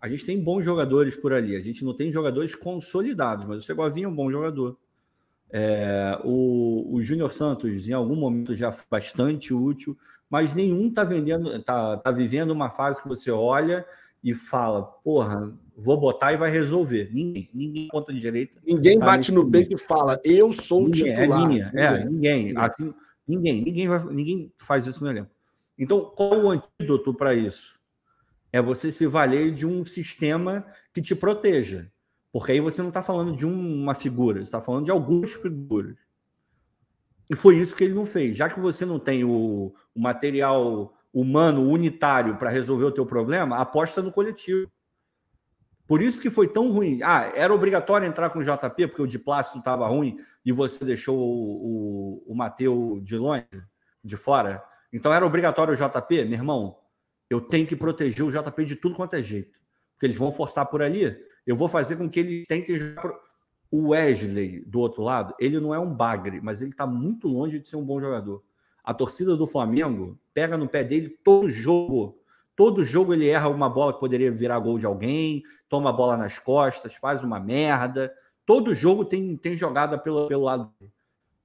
A 0.00 0.08
gente 0.08 0.26
tem 0.26 0.42
bons 0.42 0.62
jogadores 0.62 1.16
por 1.16 1.32
ali. 1.32 1.56
A 1.56 1.60
gente 1.60 1.84
não 1.84 1.94
tem 1.94 2.12
jogadores 2.12 2.54
consolidados, 2.54 3.46
mas 3.46 3.58
o 3.58 3.62
Segovinha 3.62 4.06
é 4.06 4.08
um 4.08 4.14
bom 4.14 4.30
jogador. 4.30 4.78
É, 5.50 6.18
o, 6.22 6.94
o 6.94 7.02
Júnior 7.02 7.32
Santos, 7.32 7.88
em 7.88 7.92
algum 7.92 8.16
momento, 8.16 8.54
já 8.54 8.70
foi 8.72 8.84
bastante 8.90 9.54
útil, 9.54 9.96
mas 10.30 10.54
nenhum 10.54 10.88
está 10.88 11.04
vendendo, 11.04 11.62
tá, 11.62 11.96
tá 11.98 12.10
vivendo 12.10 12.50
uma 12.50 12.70
fase 12.70 13.00
que 13.00 13.08
você 13.08 13.30
olha 13.30 13.84
e 14.22 14.34
fala, 14.34 14.82
porra, 14.82 15.52
vou 15.76 15.98
botar 15.98 16.32
e 16.32 16.36
vai 16.36 16.50
resolver. 16.50 17.10
Ninguém, 17.12 17.48
ninguém 17.54 17.88
conta 17.88 18.12
de 18.12 18.20
direita. 18.20 18.58
Ninguém 18.66 18.98
tá 18.98 19.06
bate 19.06 19.32
no 19.32 19.48
peito 19.48 19.76
e 19.76 19.78
fala, 19.78 20.20
eu 20.24 20.52
sou 20.52 20.82
ninguém, 20.82 21.12
é 21.12 21.20
titular. 21.20 21.42
É, 21.42 21.48
linha, 21.48 21.72
é 21.74 22.04
ninguém. 22.04 22.56
Assim, 22.56 22.94
ninguém, 23.26 23.62
ninguém, 23.62 23.88
vai, 23.88 24.04
ninguém 24.06 24.52
faz 24.58 24.86
isso 24.86 25.02
no 25.02 25.10
elenco. 25.10 25.30
Então, 25.78 26.00
qual 26.00 26.44
o 26.44 26.50
antídoto 26.50 27.12
para 27.14 27.34
isso? 27.34 27.76
é 28.56 28.62
você 28.62 28.90
se 28.90 29.06
valer 29.06 29.52
de 29.52 29.66
um 29.66 29.84
sistema 29.84 30.66
que 30.92 31.02
te 31.02 31.14
proteja. 31.14 31.90
Porque 32.32 32.52
aí 32.52 32.60
você 32.60 32.80
não 32.80 32.88
está 32.88 33.02
falando 33.02 33.34
de 33.36 33.46
uma 33.46 33.94
figura, 33.94 34.38
você 34.38 34.44
está 34.44 34.60
falando 34.60 34.84
de 34.84 34.90
algumas 34.90 35.32
figuras. 35.32 35.96
E 37.30 37.34
foi 37.34 37.56
isso 37.56 37.74
que 37.74 37.84
ele 37.84 37.94
não 37.94 38.06
fez. 38.06 38.36
Já 38.36 38.48
que 38.48 38.60
você 38.60 38.84
não 38.84 38.98
tem 38.98 39.24
o, 39.24 39.74
o 39.94 40.00
material 40.00 40.94
humano 41.12 41.68
unitário 41.68 42.36
para 42.36 42.50
resolver 42.50 42.84
o 42.84 42.92
teu 42.92 43.06
problema, 43.06 43.56
aposta 43.56 44.02
no 44.02 44.12
coletivo. 44.12 44.70
Por 45.86 46.02
isso 46.02 46.20
que 46.20 46.28
foi 46.28 46.48
tão 46.48 46.70
ruim. 46.70 47.00
Ah, 47.02 47.32
era 47.34 47.54
obrigatório 47.54 48.06
entrar 48.06 48.30
com 48.30 48.40
o 48.40 48.42
JP, 48.42 48.88
porque 48.88 49.02
o 49.02 49.06
de 49.06 49.18
plástico 49.18 49.58
estava 49.58 49.86
ruim 49.86 50.18
e 50.44 50.52
você 50.52 50.84
deixou 50.84 51.16
o, 51.16 52.22
o, 52.26 52.32
o 52.32 52.34
Mateu 52.34 53.00
de 53.02 53.16
longe, 53.16 53.46
de 54.04 54.16
fora. 54.16 54.62
Então 54.92 55.12
era 55.12 55.24
obrigatório 55.24 55.72
o 55.72 55.76
JP? 55.76 56.24
Meu 56.24 56.34
irmão, 56.34 56.78
eu 57.30 57.40
tenho 57.40 57.66
que 57.66 57.76
proteger 57.76 58.24
o 58.24 58.30
JP 58.30 58.64
de 58.64 58.76
tudo 58.76 58.94
quanto 58.94 59.14
é 59.14 59.22
jeito. 59.22 59.58
Porque 59.94 60.06
eles 60.06 60.16
vão 60.16 60.32
forçar 60.32 60.66
por 60.66 60.82
ali. 60.82 61.16
Eu 61.46 61.56
vou 61.56 61.68
fazer 61.68 61.96
com 61.96 62.10
que 62.10 62.20
ele 62.20 62.44
tente 62.46 62.76
jogar. 62.76 63.25
O 63.76 63.88
Wesley, 63.88 64.64
do 64.64 64.80
outro 64.80 65.02
lado, 65.02 65.34
ele 65.38 65.60
não 65.60 65.74
é 65.74 65.78
um 65.78 65.92
bagre, 65.92 66.40
mas 66.40 66.62
ele 66.62 66.70
está 66.70 66.86
muito 66.86 67.28
longe 67.28 67.58
de 67.58 67.68
ser 67.68 67.76
um 67.76 67.84
bom 67.84 68.00
jogador. 68.00 68.42
A 68.82 68.94
torcida 68.94 69.36
do 69.36 69.46
Flamengo 69.46 70.18
pega 70.32 70.56
no 70.56 70.66
pé 70.66 70.82
dele 70.82 71.10
todo 71.22 71.50
jogo. 71.50 72.18
Todo 72.56 72.82
jogo 72.82 73.12
ele 73.12 73.28
erra 73.28 73.50
uma 73.50 73.68
bola 73.68 73.92
que 73.92 74.00
poderia 74.00 74.32
virar 74.32 74.58
gol 74.60 74.78
de 74.78 74.86
alguém, 74.86 75.42
toma 75.68 75.90
a 75.90 75.92
bola 75.92 76.16
nas 76.16 76.38
costas, 76.38 76.94
faz 76.94 77.22
uma 77.22 77.38
merda. 77.38 78.10
Todo 78.46 78.74
jogo 78.74 79.04
tem, 79.04 79.36
tem 79.36 79.58
jogada 79.58 79.98
pelo, 79.98 80.26
pelo 80.26 80.44
lado 80.44 80.72
dele. 80.80 80.90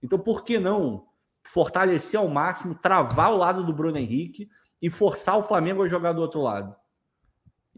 Então, 0.01 0.17
por 0.17 0.45
que 0.45 0.57
não 0.57 1.05
fortalecer 1.43 2.17
ao 2.17 2.29
máximo, 2.29 2.75
travar 2.75 3.34
o 3.34 3.38
lado 3.38 3.61
do 3.65 3.73
Bruno 3.73 3.97
Henrique 3.97 4.49
e 4.82 4.89
forçar 4.89 5.38
o 5.38 5.43
Flamengo 5.43 5.84
a 5.84 5.88
jogar 5.89 6.13
do 6.13 6.21
outro 6.21 6.39
lado. 6.39 6.73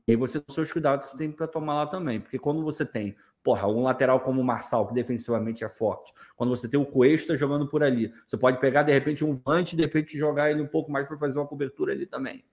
E 0.07 0.15
você 0.15 0.39
tem 0.39 0.45
os 0.47 0.55
seus 0.55 0.71
cuidados 0.71 1.05
que 1.05 1.11
você 1.11 1.17
tem 1.17 1.31
para 1.31 1.47
tomar 1.47 1.75
lá 1.75 1.87
também. 1.87 2.19
Porque 2.19 2.37
quando 2.37 2.61
você 2.63 2.85
tem, 2.85 3.15
porra, 3.41 3.67
um 3.67 3.83
lateral 3.83 4.19
como 4.19 4.41
o 4.41 4.43
Marçal, 4.43 4.87
que 4.87 4.93
defensivamente 4.93 5.63
é 5.63 5.69
forte, 5.69 6.13
quando 6.35 6.49
você 6.49 6.67
tem 6.67 6.79
o 6.79 6.85
Cuesta 6.85 7.37
jogando 7.37 7.67
por 7.67 7.83
ali, 7.83 8.11
você 8.27 8.37
pode 8.37 8.59
pegar, 8.59 8.83
de 8.83 8.91
repente, 8.91 9.23
um 9.23 9.33
volante 9.33 9.73
e, 9.73 9.77
de 9.77 9.83
repente, 9.83 10.17
jogar 10.17 10.51
ele 10.51 10.61
um 10.61 10.67
pouco 10.67 10.91
mais 10.91 11.07
para 11.07 11.17
fazer 11.17 11.39
uma 11.39 11.47
cobertura 11.47 11.93
ali 11.93 12.05
também. 12.05 12.43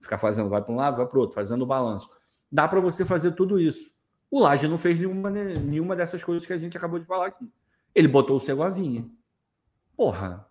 Ficar 0.00 0.18
fazendo, 0.18 0.48
vai 0.48 0.62
para 0.62 0.72
um 0.72 0.76
lado, 0.76 0.96
vai 0.96 1.06
para 1.06 1.18
outro, 1.18 1.34
fazendo 1.34 1.62
o 1.62 1.66
balanço. 1.66 2.10
Dá 2.50 2.66
para 2.66 2.80
você 2.80 3.04
fazer 3.04 3.32
tudo 3.32 3.60
isso. 3.60 3.92
O 4.30 4.40
Laje 4.40 4.66
não 4.68 4.78
fez 4.78 4.98
nenhuma, 4.98 5.30
nenhuma 5.30 5.96
dessas 5.96 6.22
coisas 6.22 6.46
que 6.46 6.52
a 6.52 6.58
gente 6.58 6.76
acabou 6.76 6.98
de 6.98 7.06
falar 7.06 7.26
aqui. 7.26 7.50
Ele 7.94 8.08
botou 8.08 8.36
o 8.36 8.40
Segovinha. 8.40 9.08
Porra, 9.96 10.48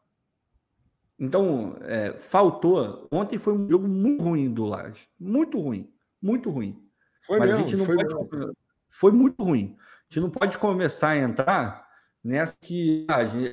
então, 1.20 1.78
é, 1.82 2.14
faltou. 2.14 3.08
Ontem 3.12 3.38
foi 3.38 3.54
um 3.54 3.68
jogo 3.68 3.88
muito 3.88 4.24
ruim 4.24 4.54
do 4.54 4.66
Laje. 4.66 5.08
Muito 5.20 5.60
ruim. 5.60 5.92
Muito 6.22 6.50
ruim. 6.50 6.82
Foi 7.26 7.40
Mas 7.40 7.50
mesmo, 7.50 7.64
a 7.64 7.68
gente 7.68 7.78
não 7.78 7.86
foi, 7.86 7.96
pode, 7.98 8.54
foi 8.88 9.12
muito 9.12 9.44
ruim. 9.44 9.76
A 9.80 10.14
gente 10.14 10.22
não 10.22 10.30
pode 10.30 10.58
começar 10.58 11.10
a 11.10 11.18
entrar 11.18 11.88
nessa 12.24 12.56
que 12.60 13.06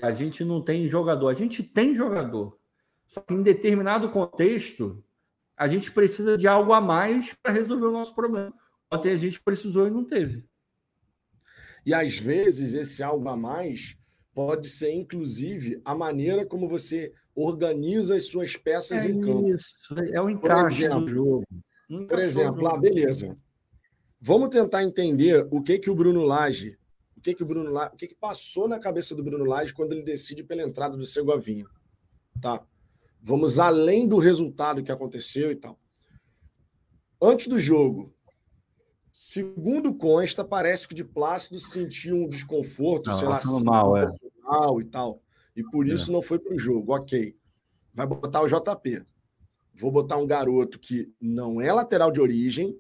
a 0.03 0.13
gente 0.13 0.45
não 0.45 0.63
tem 0.63 0.87
jogador. 0.87 1.29
A 1.29 1.35
gente 1.35 1.63
tem 1.63 1.95
jogador. 1.95 2.59
Só 3.07 3.21
que 3.21 3.35
em 3.35 3.43
determinado 3.43 4.11
contexto, 4.11 5.05
a 5.57 5.69
gente 5.69 5.91
precisa 5.91 6.37
de 6.37 6.49
algo 6.49 6.73
a 6.73 6.81
mais 6.81 7.35
para 7.43 7.53
resolver 7.53 7.87
o 7.87 7.93
nosso 7.93 8.15
problema. 8.15 8.53
Ontem 8.93 9.13
a 9.13 9.17
gente 9.17 9.41
precisou 9.41 9.87
e 9.87 9.91
não 9.91 10.05
teve. 10.05 10.49
E 11.85 11.93
às 11.93 12.17
vezes 12.17 12.75
esse 12.75 13.03
algo 13.03 13.29
a 13.29 13.37
mais 13.37 13.97
pode 14.33 14.69
ser, 14.69 14.93
inclusive, 14.93 15.81
a 15.85 15.95
maneira 15.95 16.45
como 16.45 16.69
você 16.69 17.13
organiza 17.35 18.17
as 18.17 18.25
suas 18.25 18.57
peças 18.57 19.05
é 19.05 19.09
em 19.09 19.21
campo. 19.21 19.55
Isso, 19.55 19.95
é 20.13 20.21
o 20.21 20.29
encaixe 20.29 20.85
exemplo, 20.85 21.01
do 21.03 21.09
jogo. 21.09 21.45
Por 21.89 22.19
exemplo, 22.19 22.67
ah, 22.69 22.79
beleza. 22.79 23.37
Vamos 24.21 24.49
tentar 24.49 24.83
entender 24.83 25.47
o 25.51 25.63
que 25.63 25.79
que 25.79 25.91
o 25.91 25.95
Bruno 25.95 26.25
Lage, 26.25 26.79
o 27.17 27.21
que 27.21 27.35
que 27.35 27.43
o 27.43 27.47
Bruno 27.47 27.71
Lage, 27.71 27.95
o 27.95 27.97
que 27.97 28.09
que 28.09 28.15
passou 28.15 28.67
na 28.67 28.79
cabeça 28.79 29.15
do 29.15 29.23
Bruno 29.23 29.45
Lage 29.45 29.75
quando 29.75 29.93
ele 29.93 30.03
decide 30.03 30.43
pela 30.43 30.63
entrada 30.63 30.97
do 30.97 31.05
Segovinha, 31.05 31.67
tá? 32.41 32.65
Vamos 33.21 33.59
além 33.59 34.07
do 34.07 34.19
resultado 34.19 34.83
que 34.83 34.93
aconteceu 34.93 35.51
e 35.51 35.57
tal. 35.57 35.79
Antes 37.21 37.49
do 37.49 37.59
jogo, 37.59 38.15
segundo 39.13 39.95
consta, 39.95 40.45
parece 40.45 40.87
que 40.87 40.95
o 40.95 40.97
de 40.97 41.05
Plácido 41.05 41.59
sentiu 41.59 42.17
um 42.17 42.29
desconforto, 42.29 43.11
não, 43.11 43.19
sei 43.19 43.29
lá, 43.29 43.41
mal, 43.65 43.97
é. 43.97 44.13
e 44.81 44.85
tal 44.85 45.25
e 45.57 45.63
por 45.63 45.87
isso 45.87 46.11
é. 46.11 46.13
não 46.13 46.21
foi 46.21 46.39
para 46.39 46.55
o 46.55 46.59
jogo. 46.59 46.95
Ok. 46.95 47.37
Vai 47.93 48.07
botar 48.07 48.43
o 48.43 48.49
JP. 48.49 49.05
Vou 49.75 49.91
botar 49.91 50.17
um 50.17 50.27
garoto 50.27 50.79
que 50.79 51.13
não 51.21 51.61
é 51.61 51.73
lateral 51.73 52.13
de 52.13 52.21
origem. 52.21 52.79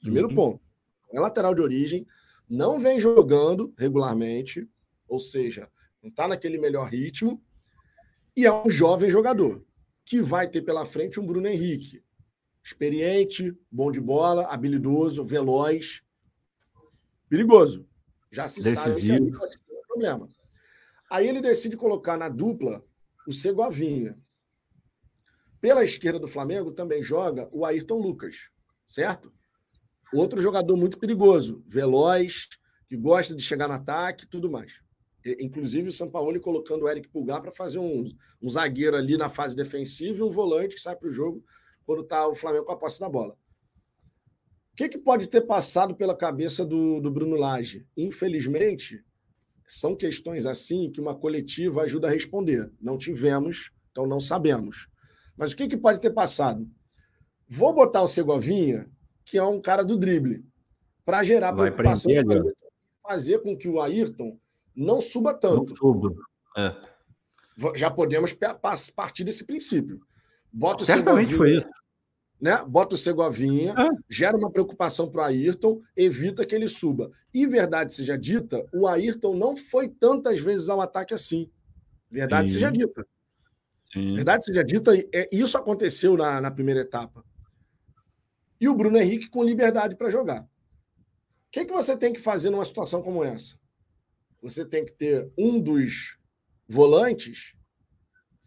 Primeiro 0.00 0.28
uhum. 0.28 0.34
ponto. 0.34 0.60
Não 1.10 1.20
é 1.20 1.22
lateral 1.22 1.54
de 1.54 1.62
origem. 1.62 2.06
Não 2.48 2.78
vem 2.78 3.00
jogando 3.00 3.72
regularmente. 3.78 4.68
Ou 5.08 5.18
seja, 5.18 5.70
não 6.02 6.10
está 6.10 6.28
naquele 6.28 6.58
melhor 6.58 6.88
ritmo. 6.88 7.42
E 8.36 8.44
é 8.44 8.52
um 8.52 8.68
jovem 8.68 9.08
jogador. 9.08 9.64
Que 10.04 10.20
vai 10.20 10.48
ter 10.48 10.62
pela 10.62 10.84
frente 10.84 11.18
um 11.18 11.26
Bruno 11.26 11.48
Henrique. 11.48 12.02
Experiente, 12.62 13.56
bom 13.70 13.90
de 13.90 14.00
bola, 14.00 14.46
habilidoso, 14.46 15.24
veloz. 15.24 16.02
Perigoso. 17.28 17.86
Já 18.30 18.46
se 18.46 18.62
Decisivo. 18.62 19.14
sabe 19.14 19.30
que 19.30 19.38
pode 19.38 19.58
ter 19.58 19.74
um 19.74 19.86
problema. 19.86 20.28
Aí 21.10 21.26
ele 21.26 21.40
decide 21.40 21.76
colocar 21.76 22.18
na 22.18 22.28
dupla 22.28 22.84
o 23.26 23.32
Segovinha. 23.32 24.14
Pela 25.60 25.82
esquerda 25.82 26.18
do 26.18 26.28
Flamengo 26.28 26.72
também 26.72 27.02
joga 27.02 27.48
o 27.52 27.64
Ayrton 27.64 27.98
Lucas, 27.98 28.50
certo? 28.86 29.32
Outro 30.12 30.40
jogador 30.40 30.76
muito 30.76 30.98
perigoso, 30.98 31.62
veloz, 31.66 32.48
que 32.86 32.96
gosta 32.96 33.34
de 33.34 33.42
chegar 33.42 33.68
no 33.68 33.74
ataque 33.74 34.24
e 34.24 34.28
tudo 34.28 34.50
mais. 34.50 34.80
Inclusive 35.40 35.88
o 35.88 35.92
São 35.92 36.10
Paulo 36.10 36.40
colocando 36.40 36.84
o 36.84 36.88
Eric 36.88 37.08
Pulgar 37.08 37.42
para 37.42 37.52
fazer 37.52 37.78
um, 37.78 38.04
um, 38.40 38.48
zagueiro 38.48 38.96
ali 38.96 39.16
na 39.16 39.28
fase 39.28 39.54
defensiva 39.54 40.18
e 40.18 40.22
um 40.22 40.30
volante 40.30 40.76
que 40.76 40.80
sai 40.80 40.96
para 40.96 41.08
o 41.08 41.10
jogo 41.10 41.44
quando 41.84 42.02
está 42.02 42.26
o 42.26 42.34
Flamengo 42.34 42.64
com 42.64 42.72
a 42.72 42.78
posse 42.78 43.00
da 43.00 43.08
bola. 43.08 43.36
O 44.72 44.76
que, 44.76 44.88
que 44.88 44.98
pode 44.98 45.28
ter 45.28 45.42
passado 45.42 45.94
pela 45.94 46.16
cabeça 46.16 46.64
do, 46.64 47.00
do 47.00 47.10
Bruno 47.10 47.36
Lage? 47.36 47.84
Infelizmente, 47.96 49.04
são 49.66 49.94
questões 49.94 50.46
assim 50.46 50.90
que 50.90 51.00
uma 51.00 51.14
coletiva 51.14 51.82
ajuda 51.82 52.06
a 52.06 52.10
responder. 52.10 52.72
Não 52.80 52.96
tivemos, 52.96 53.72
então 53.90 54.06
não 54.06 54.20
sabemos. 54.20 54.88
Mas 55.38 55.52
o 55.52 55.56
que, 55.56 55.68
que 55.68 55.76
pode 55.76 56.00
ter 56.00 56.10
passado? 56.10 56.68
Vou 57.48 57.72
botar 57.72 58.02
o 58.02 58.08
Segovinha, 58.08 58.90
que 59.24 59.38
é 59.38 59.44
um 59.44 59.60
cara 59.60 59.84
do 59.84 59.96
drible, 59.96 60.44
para 61.04 61.22
gerar 61.22 61.52
Vai 61.52 61.70
preocupação, 61.70 62.12
prender, 62.12 62.54
fazer 63.02 63.38
com 63.38 63.56
que 63.56 63.68
o 63.68 63.80
Ayrton 63.80 64.38
não 64.74 65.00
suba 65.00 65.32
tanto. 65.32 65.74
Não 65.82 66.14
É. 66.56 66.76
Já 67.74 67.90
podemos 67.90 68.36
partir 68.94 69.24
desse 69.24 69.44
princípio. 69.44 70.00
Bota 70.52 70.82
o 70.82 70.86
Certamente 70.86 71.34
foi 71.34 71.56
isso 71.56 71.68
né? 72.40 72.64
Bota 72.66 72.94
o 72.94 72.98
Segovinha, 72.98 73.74
ah. 73.76 73.90
gera 74.08 74.36
uma 74.36 74.50
preocupação 74.50 75.10
para 75.10 75.22
o 75.22 75.24
Ayrton, 75.24 75.80
evita 75.96 76.44
que 76.44 76.54
ele 76.54 76.68
suba. 76.68 77.10
E 77.34 77.46
verdade 77.46 77.92
seja 77.92 78.16
dita, 78.16 78.64
o 78.72 78.86
Ayrton 78.86 79.36
não 79.36 79.56
foi 79.56 79.88
tantas 79.88 80.40
vezes 80.40 80.68
ao 80.68 80.80
ataque 80.80 81.12
assim. 81.12 81.50
Verdade 82.10 82.48
Sim. 82.48 82.54
seja 82.54 82.70
dita. 82.70 83.06
Sim. 83.98 84.14
Verdade 84.14 84.44
seja 84.44 84.62
dita, 84.62 84.96
é, 85.12 85.28
isso 85.32 85.58
aconteceu 85.58 86.16
na, 86.16 86.40
na 86.40 86.50
primeira 86.50 86.80
etapa. 86.80 87.24
E 88.60 88.68
o 88.68 88.74
Bruno 88.74 88.96
Henrique 88.96 89.28
com 89.28 89.42
liberdade 89.42 89.96
para 89.96 90.08
jogar. 90.08 90.42
O 90.42 90.46
que, 91.50 91.64
que 91.64 91.72
você 91.72 91.96
tem 91.96 92.12
que 92.12 92.20
fazer 92.20 92.50
numa 92.50 92.64
situação 92.64 93.02
como 93.02 93.24
essa? 93.24 93.56
Você 94.42 94.64
tem 94.64 94.84
que 94.84 94.92
ter 94.92 95.30
um 95.36 95.60
dos 95.60 96.18
volantes 96.68 97.54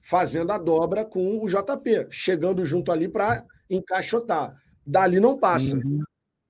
fazendo 0.02 0.52
a 0.52 0.58
dobra 0.58 1.04
com 1.04 1.44
o 1.44 1.48
JP, 1.48 2.08
chegando 2.10 2.64
junto 2.64 2.92
ali 2.92 3.08
para 3.08 3.46
encaixotar. 3.70 4.56
Dali 4.86 5.20
não 5.20 5.38
passa. 5.38 5.78
Uhum. 5.78 6.02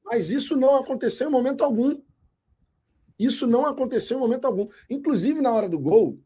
Mas 0.04 0.30
isso 0.30 0.56
não 0.56 0.76
aconteceu 0.76 1.28
em 1.28 1.32
momento 1.32 1.64
algum. 1.64 2.02
Isso 3.18 3.48
não 3.48 3.66
aconteceu 3.66 4.18
em 4.18 4.20
momento 4.20 4.46
algum. 4.46 4.68
Inclusive, 4.90 5.42
na 5.42 5.52
hora 5.52 5.70
do 5.70 5.80
gol, 5.80 6.20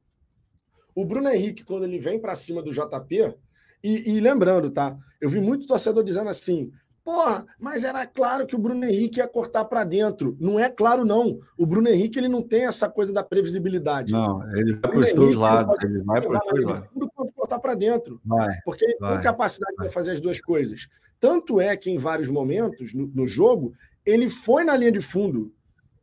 o 0.95 1.05
Bruno 1.05 1.29
Henrique, 1.29 1.63
quando 1.63 1.83
ele 1.83 1.99
vem 1.99 2.19
para 2.19 2.33
cima 2.33 2.63
do 2.63 2.71
JP, 2.71 3.35
e, 3.83 4.15
e, 4.15 4.19
lembrando, 4.19 4.71
tá? 4.71 4.97
Eu 5.21 5.29
vi 5.29 5.39
muito 5.39 5.67
torcedor 5.67 6.03
dizendo 6.03 6.29
assim: 6.29 6.71
Porra, 7.05 7.45
mas 7.59 7.83
era 7.83 8.03
claro 8.07 8.47
que 8.47 8.55
o 8.55 8.59
Bruno 8.59 8.83
Henrique 8.83 9.19
ia 9.19 9.27
cortar 9.27 9.63
para 9.65 9.83
dentro. 9.83 10.35
Não 10.39 10.59
é 10.59 10.67
claro, 10.71 11.05
não. 11.05 11.39
O 11.55 11.63
Bruno 11.63 11.87
Henrique 11.87 12.17
ele 12.17 12.27
não 12.27 12.41
tem 12.41 12.65
essa 12.65 12.89
coisa 12.89 13.13
da 13.13 13.23
previsibilidade. 13.23 14.11
Não, 14.11 14.41
ele 14.57 14.73
vai 14.73 14.91
para 14.91 14.99
os 14.99 15.13
dois 15.13 15.35
lados. 15.35 15.75
Ele 15.83 16.01
vai 16.01 16.19
para 16.19 16.31
os 16.31 16.39
dois 16.49 16.65
lados. 16.65 16.89
Pode 17.15 17.31
cortar 17.33 17.59
para 17.59 17.75
dentro. 17.75 18.19
Vai, 18.25 18.57
porque 18.65 18.85
ele 18.85 18.95
tem 18.95 19.21
capacidade 19.21 19.75
de 19.79 19.89
fazer 19.89 20.11
as 20.13 20.19
duas 20.19 20.41
coisas. 20.41 20.87
Tanto 21.19 21.61
é 21.61 21.77
que 21.77 21.91
em 21.91 21.97
vários 21.99 22.27
momentos 22.27 22.91
no, 22.95 23.05
no 23.05 23.27
jogo, 23.27 23.71
ele 24.03 24.27
foi 24.27 24.63
na 24.63 24.75
linha 24.75 24.91
de 24.91 25.01
fundo. 25.01 25.53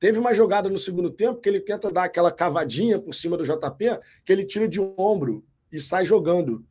Teve 0.03 0.19
uma 0.19 0.35
jogada 0.35 0.69
no 0.69 0.79
segundo 0.79 1.13
tempo 1.13 1.41
que 1.41 1.49
ele 1.49 1.61
tenta 1.61 1.89
dar 1.89 2.03
aquela 2.03 2.33
cavadinha 2.33 2.99
por 2.99 3.15
cima 3.15 3.37
do 3.37 3.45
JP, 3.45 4.01
que 4.25 4.33
ele 4.33 4.45
tira 4.45 4.67
de 4.67 4.81
um 4.81 4.93
ombro 4.99 5.45
e 5.71 5.79
sai 5.79 6.05
jogando. 6.05 6.67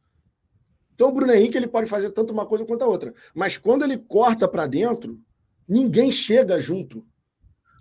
Então 0.94 1.08
o 1.08 1.14
Bruno 1.14 1.32
Henrique 1.32 1.56
ele 1.56 1.66
pode 1.66 1.90
fazer 1.90 2.12
tanto 2.12 2.34
uma 2.34 2.46
coisa 2.46 2.66
quanto 2.66 2.82
a 2.82 2.88
outra. 2.88 3.14
Mas 3.34 3.56
quando 3.58 3.84
ele 3.84 3.98
corta 3.98 4.50
para 4.50 4.68
dentro, 4.68 5.18
ninguém 5.66 6.12
chega 6.12 6.60
junto. 6.60 7.06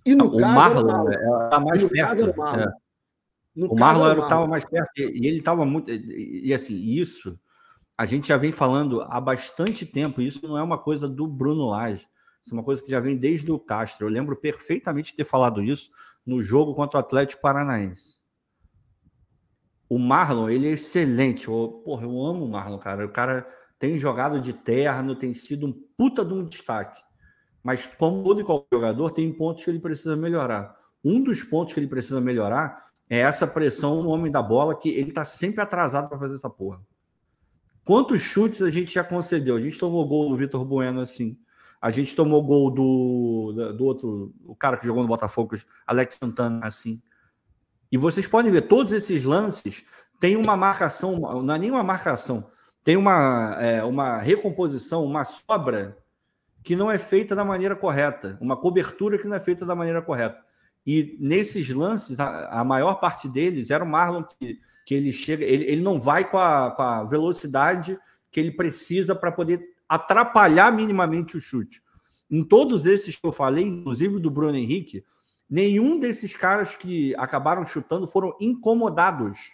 E 0.07 0.15
no 0.15 0.27
o 0.27 0.37
caso. 0.37 0.55
Marlon, 0.55 0.87
Marlon. 0.87 1.51
Tá 1.51 1.59
mais 1.59 1.85
perto. 1.85 2.31
o 2.31 2.37
Marlon. 2.37 2.63
É. 2.63 2.73
o 3.57 3.75
Marlon 3.75 4.23
estava 4.23 4.47
mais 4.47 4.65
perto. 4.65 4.93
E 4.99 5.27
ele 5.27 5.39
estava 5.41 5.65
muito. 5.65 5.91
E 5.91 6.55
assim, 6.55 6.77
isso 6.81 7.37
a 7.99 8.07
gente 8.07 8.29
já 8.29 8.37
vem 8.37 8.53
falando 8.53 9.03
há 9.03 9.21
bastante 9.21 9.85
tempo. 9.85 10.23
Isso 10.23 10.47
não 10.47 10.57
é 10.57 10.63
uma 10.63 10.79
coisa 10.79 11.09
do 11.09 11.27
Bruno 11.27 11.67
Lage. 11.67 12.07
Isso 12.43 12.55
é 12.55 12.59
uma 12.59 12.65
coisa 12.65 12.83
que 12.83 12.91
já 12.91 13.01
vem 13.01 13.17
desde 13.17 13.51
o 13.51 13.59
Castro. 13.59 14.07
Eu 14.07 14.11
lembro 14.11 14.37
perfeitamente 14.37 15.11
de 15.11 15.17
ter 15.17 15.25
falado 15.25 15.63
isso 15.63 15.91
no 16.25 16.43
jogo 16.43 16.75
contra 16.75 16.99
o 16.99 17.01
Atlético 17.01 17.43
Paranaense. 17.43 18.19
O 19.89 19.99
Marlon, 19.99 20.49
ele 20.49 20.69
é 20.69 20.73
excelente. 20.73 21.49
Eu, 21.49 21.83
porra, 21.85 22.05
eu 22.05 22.25
amo 22.25 22.45
o 22.45 22.49
Marlon, 22.49 22.79
cara. 22.79 23.05
O 23.05 23.11
cara 23.11 23.47
tem 23.79 23.99
jogado 23.99 24.41
de 24.41 24.53
terno, 24.53 25.17
tem 25.17 25.35
sido 25.35 25.67
um 25.67 25.73
puta 25.97 26.25
de 26.25 26.33
um 26.33 26.45
destaque. 26.45 27.01
Mas, 27.63 27.87
como 27.87 28.23
todo 28.23 28.41
e 28.41 28.45
qualquer 28.45 28.77
jogador, 28.77 29.11
tem 29.11 29.33
pontos 29.33 29.65
que 29.65 29.71
ele 29.71 29.81
precisa 29.81 30.17
melhorar. 30.17 30.79
Um 31.05 31.23
dos 31.23 31.43
pontos 31.43 31.75
que 31.75 31.81
ele 31.81 31.89
precisa 31.89 32.21
melhorar 32.21 32.91
é 33.09 33.19
essa 33.19 33.47
pressão 33.47 34.03
no 34.03 34.11
homem 34.11 34.31
da 34.31 34.41
bola, 34.41 34.79
que 34.79 34.91
ele 34.91 35.13
tá 35.13 35.25
sempre 35.25 35.61
atrasado 35.61 36.09
para 36.09 36.19
fazer 36.19 36.37
essa 36.37 36.49
porra. 36.49 36.81
Quantos 37.85 38.21
chutes 38.21 38.63
a 38.63 38.71
gente 38.71 38.95
já 38.95 39.03
concedeu? 39.03 39.57
A 39.57 39.61
gente 39.61 39.79
tomou 39.79 40.07
gol 40.07 40.29
do 40.29 40.37
Vitor 40.37 40.65
Bueno 40.65 41.01
assim. 41.01 41.37
A 41.81 41.91
gente 41.91 42.15
tomou 42.15 42.43
gol 42.43 42.71
do, 42.71 43.73
do 43.77 43.85
outro, 43.85 44.35
o 44.45 44.55
cara 44.55 44.77
que 44.77 44.87
jogou 44.87 45.03
no 45.03 45.09
Botafogo, 45.09 45.57
Alex 45.87 46.17
Santana, 46.17 46.67
assim. 46.67 47.01
E 47.91 47.97
vocês 47.97 48.27
podem 48.27 48.53
ver, 48.53 48.63
todos 48.63 48.93
esses 48.93 49.25
lances 49.25 49.85
têm 50.19 50.37
uma 50.37 50.57
marcação, 50.57 51.19
não 51.43 51.55
é 51.55 51.59
nenhuma 51.59 51.83
marcação, 51.83 52.51
tem 52.85 52.97
uma, 52.97 53.57
é, 53.61 53.83
uma 53.83 54.19
recomposição, 54.19 55.05
uma 55.05 55.25
sobra 55.25 55.97
que 56.63 56.77
não 56.77 56.91
é 56.91 56.99
feita 56.99 57.35
da 57.35 57.45
maneira 57.45 57.75
correta, 57.75 58.37
uma 58.41 58.57
cobertura 58.57 59.19
que 59.19 59.27
não 59.27 59.37
é 59.37 59.41
feita 59.41 59.65
da 59.65 59.75
maneira 59.75 60.03
correta. 60.03 60.39
E 60.87 61.17
nesses 61.21 61.69
lances, 61.71 62.21
a, 62.21 62.61
a 62.61 62.65
maior 62.65 62.95
parte 63.01 63.29
deles 63.29 63.71
era 63.71 63.83
o 63.83 63.89
Marlon 63.89 64.23
que, 64.23 64.61
que 64.85 64.95
ele 64.95 65.13
chega, 65.13 65.45
ele, 65.45 65.65
ele 65.65 65.83
não 65.83 65.99
vai 65.99 66.29
com 66.31 66.39
a, 66.39 66.71
com 66.71 66.83
a 66.83 67.05
velocidade 67.05 67.99
que 68.31 68.39
ele 68.39 68.51
precisa 68.51 69.15
para 69.15 69.33
poder 69.33 69.70
atrapalhar 69.91 70.73
minimamente 70.73 71.37
o 71.37 71.41
chute. 71.41 71.83
Em 72.31 72.45
todos 72.45 72.87
esses 72.87 73.17
que 73.17 73.27
eu 73.27 73.33
falei, 73.33 73.65
inclusive 73.65 74.21
do 74.21 74.31
Bruno 74.31 74.57
Henrique, 74.57 75.05
nenhum 75.49 75.99
desses 75.99 76.37
caras 76.37 76.77
que 76.77 77.13
acabaram 77.17 77.67
chutando 77.67 78.07
foram 78.07 78.37
incomodados. 78.41 79.51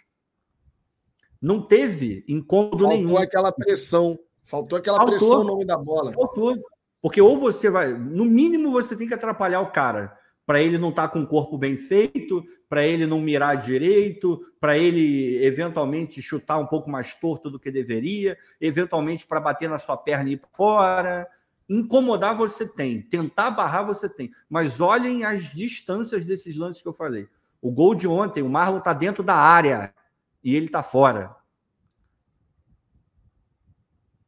Não 1.41 1.59
teve 1.59 2.23
incômodo 2.27 2.77
faltou 2.77 2.89
nenhum. 2.89 3.09
Faltou 3.09 3.23
aquela 3.23 3.51
pressão. 3.51 4.19
Faltou 4.45 4.77
aquela 4.77 4.97
faltou, 4.97 5.17
pressão 5.17 5.39
no 5.39 5.51
nome 5.51 5.65
da 5.65 5.77
bola. 5.77 6.13
Faltou. 6.13 6.55
Porque 7.01 7.19
ou 7.19 7.39
você 7.39 7.69
vai, 7.69 7.93
no 7.93 8.25
mínimo 8.25 8.71
você 8.71 8.95
tem 8.95 9.07
que 9.07 9.13
atrapalhar 9.15 9.61
o 9.61 9.71
cara 9.71 10.16
para 10.47 10.61
ele 10.61 10.77
não 10.77 10.89
estar 10.89 11.09
tá 11.09 11.13
com 11.13 11.21
o 11.21 11.27
corpo 11.27 11.57
bem 11.57 11.75
feito, 11.75 12.41
para 12.69 12.87
ele 12.87 13.05
não 13.05 13.19
mirar 13.19 13.55
direito, 13.55 14.39
para 14.61 14.77
ele 14.77 15.43
eventualmente 15.45 16.21
chutar 16.21 16.57
um 16.57 16.65
pouco 16.65 16.89
mais 16.89 17.13
torto 17.13 17.51
do 17.51 17.59
que 17.59 17.69
deveria, 17.69 18.37
eventualmente 18.59 19.27
para 19.27 19.41
bater 19.41 19.69
na 19.69 19.77
sua 19.77 19.97
perna 19.97 20.29
e 20.29 20.33
ir 20.33 20.41
fora. 20.53 21.27
Incomodar 21.67 22.33
você 22.33 22.65
tem, 22.65 23.01
tentar 23.01 23.51
barrar 23.51 23.83
você 23.83 24.07
tem, 24.07 24.31
mas 24.49 24.79
olhem 24.79 25.25
as 25.25 25.43
distâncias 25.51 26.25
desses 26.25 26.55
lances 26.55 26.81
que 26.81 26.87
eu 26.87 26.93
falei. 26.93 27.27
O 27.61 27.69
gol 27.69 27.93
de 27.93 28.07
ontem, 28.07 28.41
o 28.41 28.49
Marlon 28.49 28.77
está 28.77 28.93
dentro 28.93 29.21
da 29.21 29.35
área 29.35 29.93
e 30.41 30.55
ele 30.55 30.67
está 30.67 30.81
fora. 30.81 31.35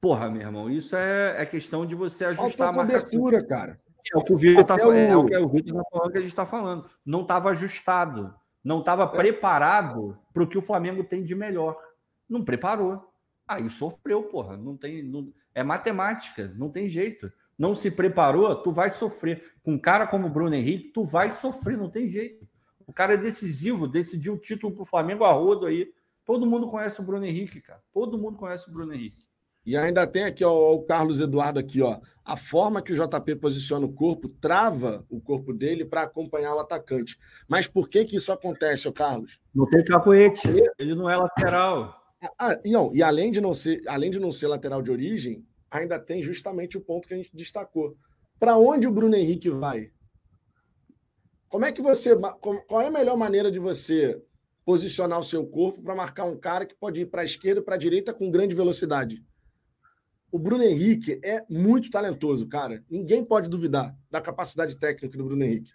Porra, 0.02 0.30
meu 0.30 0.42
irmão, 0.42 0.70
isso 0.70 0.98
é, 0.98 1.42
é 1.42 1.46
questão 1.46 1.86
de 1.86 1.96
você 1.96 2.26
ajustar 2.26 2.74
Falta 2.74 2.82
a 2.82 2.86
cobertura, 2.86 3.48
cara. 3.48 3.80
É 4.14 4.18
o 4.18 4.24
que 4.24 4.34
o 4.34 4.38
Vitor 4.38 4.62
está 4.62 4.78
falando. 4.78 4.98
É 4.98 5.18
o 5.18 5.26
que 5.26 5.38
o 5.38 5.50
Vitor 5.50 5.84
tá 5.84 5.90
falando 5.92 6.12
que 6.12 6.18
a 6.18 6.22
gente 6.22 6.30
está 6.30 6.46
falando. 6.46 6.90
Não 7.06 7.22
estava 7.22 7.50
ajustado. 7.50 8.34
Não 8.64 8.80
estava 8.80 9.04
é. 9.04 9.08
preparado 9.08 10.18
para 10.34 10.44
o 10.44 10.48
que 10.48 10.58
o 10.58 10.62
Flamengo 10.62 11.04
tem 11.04 11.24
de 11.24 11.36
melhor. 11.36 11.78
Não 12.28 12.44
preparou. 12.44 13.04
Aí 13.48 13.70
sofreu, 13.70 14.24
porra. 14.24 14.58
Não 14.58 14.78
tem. 14.78 15.04
Não... 15.04 15.32
É 15.54 15.64
matemática, 15.64 16.54
não 16.56 16.70
tem 16.70 16.88
jeito. 16.88 17.32
Não 17.58 17.76
se 17.76 17.92
preparou, 17.92 18.56
tu 18.56 18.72
vai 18.72 18.90
sofrer. 18.90 19.54
Com 19.62 19.74
um 19.74 19.80
cara 19.80 20.08
como 20.08 20.28
o 20.28 20.30
Bruno 20.30 20.56
Henrique, 20.56 20.94
tu 20.94 21.04
vai 21.04 21.32
sofrer, 21.32 21.78
não 21.78 21.90
tem 21.90 22.08
jeito. 22.08 22.48
O 22.88 22.94
cara 22.94 23.16
é 23.16 23.18
decisivo, 23.18 23.86
decidiu 23.86 24.34
o 24.34 24.38
título 24.38 24.74
para 24.74 24.84
o 24.84 24.86
Flamengo 24.86 25.26
a 25.26 25.32
rodo 25.32 25.66
aí. 25.66 25.92
Todo 26.26 26.46
mundo 26.46 26.70
conhece 26.70 27.02
o 27.02 27.04
Bruno 27.04 27.26
Henrique, 27.26 27.60
cara. 27.60 27.82
Todo 27.92 28.18
mundo 28.18 28.38
conhece 28.38 28.70
o 28.70 28.72
Bruno 28.72 28.94
Henrique. 28.94 29.29
E 29.66 29.76
ainda 29.78 30.08
tem 30.08 30.24
aqui 30.24 30.44
ó, 30.44 30.74
o 30.74 30.84
Carlos 30.84 31.20
Eduardo 31.20 31.60
aqui, 31.60 31.82
ó. 31.82 32.00
A 32.26 32.38
forma 32.38 32.82
que 32.82 32.94
o 32.94 32.96
JP 32.96 33.36
posiciona 33.36 33.86
o 33.86 33.94
corpo 33.94 34.32
trava 34.32 35.06
o 35.10 35.20
corpo 35.20 35.54
dele 35.54 35.86
para 35.86 36.04
acompanhar 36.04 36.56
o 36.56 36.60
atacante. 36.60 37.18
Mas 37.48 37.68
por 37.68 37.90
que 37.90 38.06
que 38.06 38.16
isso 38.16 38.32
acontece, 38.32 38.88
ó, 38.88 38.92
Carlos? 38.92 39.40
Não 39.54 39.68
tem 39.68 39.84
capoete. 39.84 40.48
Ele 40.78 40.96
não 40.96 41.10
é 41.10 41.16
lateral. 41.18 41.96
Ah, 42.38 42.60
e, 42.64 42.72
não, 42.72 42.94
e 42.94 43.02
além 43.02 43.32
de 43.32 43.40
não 43.40 43.54
ser, 43.54 43.82
além 43.88 44.12
de 44.12 44.20
não 44.20 44.32
ser 44.32 44.48
lateral 44.48 44.82
de 44.82 44.92
origem, 44.92 45.46
ainda 45.72 46.00
tem 46.00 46.22
justamente 46.22 46.78
o 46.78 46.82
ponto 46.82 47.08
que 47.08 47.14
a 47.14 47.18
gente 47.18 47.36
destacou. 47.36 47.96
Para 48.40 48.58
onde 48.58 48.88
o 48.88 48.92
Bruno 48.92 49.16
Henrique 49.16 49.50
vai? 49.50 49.92
Como 51.48 51.66
é 51.66 51.72
que 51.72 51.82
você, 51.82 52.16
qual 52.68 52.82
é 52.82 52.88
a 52.88 52.92
melhor 52.92 53.18
maneira 53.18 53.52
de 53.52 53.60
você 53.60 54.22
posicionar 54.64 55.20
o 55.20 55.24
seu 55.24 55.46
corpo 55.48 55.82
para 55.82 55.96
marcar 55.96 56.26
um 56.26 56.38
cara 56.38 56.66
que 56.66 56.76
pode 56.76 57.02
ir 57.02 57.06
para 57.08 57.24
a 57.24 57.26
esquerda 57.26 57.60
e 57.60 57.64
para 57.64 57.76
a 57.76 57.78
direita 57.78 58.14
com 58.14 58.30
grande 58.30 58.54
velocidade? 58.54 59.24
O 60.32 60.38
Bruno 60.38 60.64
Henrique 60.64 61.20
é 61.24 61.44
muito 61.50 61.90
talentoso, 61.90 62.48
cara. 62.48 62.84
Ninguém 62.90 63.24
pode 63.24 63.50
duvidar 63.50 63.96
da 64.12 64.22
capacidade 64.22 64.78
técnica 64.78 65.18
do 65.18 65.26
Bruno 65.26 65.44
Henrique. 65.44 65.72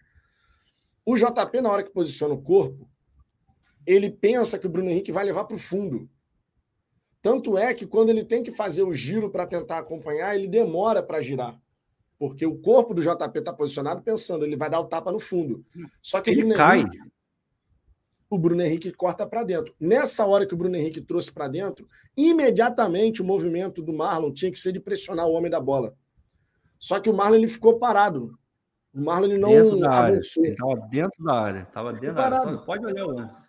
O 1.04 1.16
JP, 1.16 1.60
na 1.60 1.70
hora 1.70 1.82
que 1.82 1.90
posiciona 1.90 2.34
o 2.34 2.42
corpo, 2.42 2.88
ele 3.86 4.10
pensa 4.10 4.58
que 4.58 4.66
o 4.66 4.70
Bruno 4.70 4.90
Henrique 4.90 5.12
vai 5.12 5.24
levar 5.24 5.44
para 5.44 5.56
o 5.56 5.58
fundo. 5.58 6.08
Tanto 7.20 7.58
é 7.58 7.74
que 7.74 7.86
quando 7.86 8.10
ele 8.10 8.24
tem 8.24 8.42
que 8.42 8.52
fazer 8.52 8.82
o 8.82 8.94
giro 8.94 9.30
para 9.30 9.46
tentar 9.46 9.78
acompanhar, 9.78 10.34
ele 10.34 10.46
demora 10.46 11.02
para 11.02 11.20
girar. 11.20 11.60
Porque 12.18 12.46
o 12.46 12.56
corpo 12.58 12.94
do 12.94 13.02
JP 13.02 13.38
está 13.38 13.52
posicionado 13.52 14.02
pensando, 14.02 14.44
ele 14.44 14.56
vai 14.56 14.70
dar 14.70 14.80
o 14.80 14.86
tapa 14.86 15.10
no 15.10 15.18
fundo. 15.18 15.64
Só 16.00 16.20
que 16.20 16.30
ele 16.30 16.54
cai. 16.54 16.80
Henrique, 16.80 16.98
o 18.28 18.38
Bruno 18.38 18.62
Henrique 18.62 18.92
corta 18.92 19.26
para 19.26 19.44
dentro. 19.44 19.74
Nessa 19.80 20.24
hora 20.26 20.46
que 20.46 20.54
o 20.54 20.56
Bruno 20.56 20.76
Henrique 20.76 21.00
trouxe 21.00 21.32
para 21.32 21.48
dentro, 21.48 21.88
imediatamente 22.16 23.22
o 23.22 23.24
movimento 23.24 23.82
do 23.82 23.92
Marlon 23.92 24.32
tinha 24.32 24.50
que 24.50 24.58
ser 24.58 24.72
de 24.72 24.80
pressionar 24.80 25.26
o 25.26 25.32
homem 25.32 25.50
da 25.50 25.60
bola. 25.60 25.94
Só 26.78 27.00
que 27.00 27.08
o 27.08 27.14
Marlon 27.14 27.36
ele 27.36 27.48
ficou 27.48 27.78
parado. 27.78 28.38
O 28.92 29.02
Marlon 29.02 29.26
ele 29.26 29.38
não 29.38 29.50
dentro 29.50 29.78
da 29.78 29.92
área. 29.92 30.20
Ele 30.36 30.48
estava 30.48 30.76
dentro 30.88 31.24
da 31.24 31.34
área. 31.34 31.60
Estava 31.60 31.92
dentro 31.92 32.16
da 32.16 32.38
área. 32.38 32.58
pode 32.58 32.86
olhar 32.86 33.06
o 33.06 33.10
lance. 33.10 33.48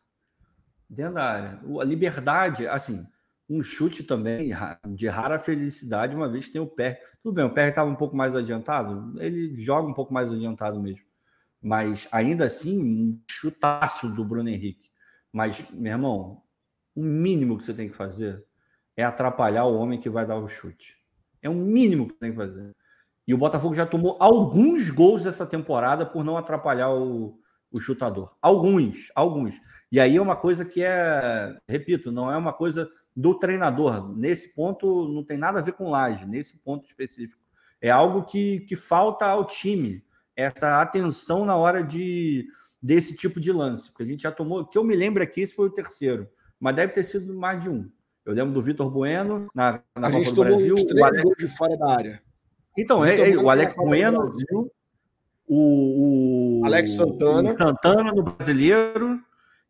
Dentro 0.89 1.15
da 1.15 1.23
área. 1.23 1.59
A 1.79 1.83
liberdade, 1.83 2.67
assim, 2.67 3.05
um 3.49 3.61
chute 3.61 4.03
também 4.03 4.51
de 4.89 5.07
rara 5.07 5.39
felicidade, 5.39 6.15
uma 6.15 6.29
vez 6.29 6.45
que 6.45 6.53
tem 6.53 6.61
o 6.61 6.67
pé. 6.67 7.01
Tudo 7.21 7.35
bem, 7.35 7.45
o 7.45 7.53
pé 7.53 7.69
estava 7.69 7.89
um 7.89 7.95
pouco 7.95 8.15
mais 8.15 8.35
adiantado. 8.35 9.19
Ele 9.19 9.61
joga 9.63 9.87
um 9.87 9.93
pouco 9.93 10.13
mais 10.13 10.31
adiantado 10.31 10.81
mesmo 10.81 11.04
mas 11.65 12.07
ainda 12.11 12.45
assim, 12.45 12.77
um 12.77 13.19
chutaço 13.27 14.07
do 14.07 14.23
Bruno 14.23 14.47
Henrique. 14.47 14.91
Mas, 15.33 15.67
meu 15.71 15.93
irmão, 15.93 16.43
o 16.93 17.03
mínimo 17.03 17.57
que 17.57 17.63
você 17.63 17.73
tem 17.73 17.89
que 17.89 17.95
fazer 17.95 18.45
é 18.95 19.03
atrapalhar 19.03 19.65
o 19.65 19.75
homem 19.75 19.99
que 19.99 20.07
vai 20.07 20.27
dar 20.27 20.37
o 20.37 20.47
chute. 20.47 20.95
É 21.41 21.49
o 21.49 21.55
mínimo 21.55 22.07
que 22.07 22.13
tem 22.13 22.29
que 22.29 22.37
fazer. 22.37 22.71
E 23.27 23.33
o 23.33 23.37
Botafogo 23.39 23.73
já 23.73 23.83
tomou 23.83 24.15
alguns 24.19 24.91
gols 24.91 25.25
essa 25.25 25.43
temporada 25.43 26.05
por 26.05 26.23
não 26.23 26.37
atrapalhar 26.37 26.93
o, 26.93 27.39
o 27.71 27.79
chutador. 27.79 28.37
Alguns, 28.39 29.11
alguns. 29.15 29.55
E 29.91 29.99
aí 29.99 30.17
é 30.17 30.21
uma 30.21 30.35
coisa 30.35 30.63
que 30.63 30.83
é, 30.83 31.57
repito, 31.67 32.11
não 32.11 32.31
é 32.31 32.37
uma 32.37 32.53
coisa 32.53 32.87
do 33.15 33.33
treinador. 33.33 34.15
Nesse 34.15 34.53
ponto 34.53 35.07
não 35.11 35.23
tem 35.23 35.39
nada 35.39 35.57
a 35.57 35.63
ver 35.63 35.71
com 35.71 35.89
laje, 35.89 36.27
nesse 36.27 36.59
ponto 36.59 36.85
específico. 36.85 37.41
É 37.81 37.89
algo 37.89 38.23
que, 38.23 38.59
que 38.67 38.75
falta 38.75 39.25
ao 39.25 39.45
time 39.45 40.04
essa 40.35 40.81
atenção 40.81 41.45
na 41.45 41.55
hora 41.55 41.83
de 41.83 42.47
desse 42.81 43.15
tipo 43.15 43.39
de 43.39 43.51
lance, 43.51 43.89
porque 43.89 44.03
a 44.03 44.05
gente 44.05 44.23
já 44.23 44.31
tomou, 44.31 44.63
que 44.63 44.77
eu 44.77 44.83
me 44.83 44.95
lembro 44.95 45.23
aqui, 45.23 45.41
esse 45.41 45.55
foi 45.55 45.65
o 45.65 45.71
terceiro, 45.71 46.29
mas 46.59 46.75
deve 46.75 46.93
ter 46.93 47.03
sido 47.03 47.33
mais 47.33 47.59
de 47.59 47.67
um. 47.67 47.89
Eu 48.23 48.33
lembro 48.33 48.53
do 48.53 48.61
Vitor 48.61 48.91
Bueno 48.91 49.47
na, 49.55 49.81
na 49.95 50.07
a 50.07 50.11
Copa 50.11 50.31
do 50.31 50.43
Brasil, 50.43 50.75
o 50.75 51.03
Alex... 51.03 51.37
de 51.37 51.47
fora 51.47 51.75
da 51.77 51.91
área. 51.91 52.21
Então, 52.77 53.03
é, 53.03 53.31
é, 53.31 53.37
o 53.37 53.49
Alex 53.49 53.75
Bueno, 53.75 54.29
o, 55.47 56.59
o, 56.61 56.65
Alex 56.65 56.91
Santana, 56.91 57.53
o 57.53 57.57
Santana 57.57 58.11
no 58.11 58.23
Brasileiro 58.23 59.19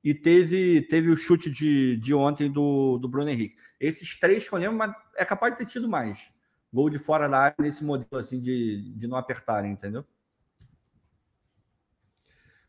e 0.03 0.13
teve, 0.13 0.81
teve 0.83 1.09
o 1.09 1.15
chute 1.15 1.49
de, 1.49 1.97
de 1.97 2.13
ontem 2.13 2.51
do, 2.51 2.97
do 2.97 3.07
Bruno 3.07 3.29
Henrique. 3.29 3.55
Esses 3.79 4.19
três 4.19 4.47
que 4.47 4.53
eu 4.53 4.59
lembro, 4.59 4.77
mas 4.77 4.93
é 5.15 5.23
capaz 5.25 5.53
de 5.53 5.59
ter 5.59 5.65
tido 5.65 5.87
mais. 5.87 6.31
Gol 6.71 6.89
de 6.89 6.99
fora 6.99 7.27
da 7.27 7.39
área 7.39 7.55
nesse 7.59 7.83
modelo 7.83 8.19
assim 8.19 8.39
de, 8.39 8.93
de 8.95 9.07
não 9.07 9.17
apertarem, 9.17 9.71
entendeu? 9.71 10.05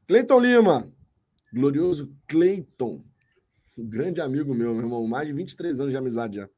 Cleiton 0.08 0.38
Lima, 0.38 0.88
glorioso 1.52 2.14
Cleiton, 2.28 3.02
um 3.76 3.84
grande 3.84 4.20
amigo 4.20 4.54
meu, 4.54 4.72
meu 4.72 4.84
irmão, 4.84 5.04
mais 5.04 5.26
de 5.26 5.32
23 5.32 5.80
anos 5.80 5.90
de 5.90 5.98
amizade 5.98 6.36
já. 6.36 6.48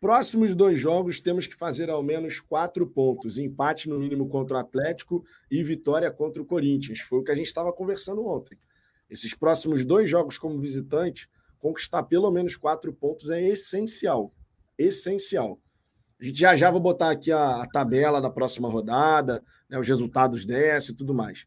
Próximos 0.00 0.54
dois 0.54 0.80
jogos 0.80 1.20
temos 1.20 1.46
que 1.46 1.54
fazer 1.54 1.90
ao 1.90 2.02
menos 2.02 2.40
quatro 2.40 2.86
pontos, 2.86 3.36
empate 3.36 3.90
no 3.90 3.98
mínimo 3.98 4.26
contra 4.26 4.56
o 4.56 4.60
Atlético 4.60 5.22
e 5.50 5.62
vitória 5.62 6.10
contra 6.10 6.40
o 6.40 6.46
Corinthians. 6.46 7.00
Foi 7.00 7.18
o 7.18 7.22
que 7.22 7.30
a 7.30 7.34
gente 7.34 7.44
estava 7.44 7.70
conversando 7.74 8.24
ontem. 8.24 8.58
Esses 9.10 9.34
próximos 9.34 9.84
dois 9.84 10.08
jogos 10.08 10.38
como 10.38 10.58
visitante, 10.58 11.28
conquistar 11.58 12.04
pelo 12.04 12.30
menos 12.30 12.56
quatro 12.56 12.90
pontos 12.90 13.28
é 13.28 13.48
essencial. 13.48 14.32
Essencial. 14.78 15.60
A 16.18 16.24
gente 16.24 16.38
já 16.38 16.56
já 16.56 16.70
vou 16.70 16.80
botar 16.80 17.10
aqui 17.10 17.30
a, 17.30 17.62
a 17.62 17.66
tabela 17.66 18.18
da 18.18 18.30
próxima 18.30 18.70
rodada, 18.70 19.44
né, 19.68 19.78
os 19.78 19.86
resultados 19.86 20.46
dessa 20.46 20.92
e 20.92 20.94
tudo 20.94 21.12
mais. 21.12 21.46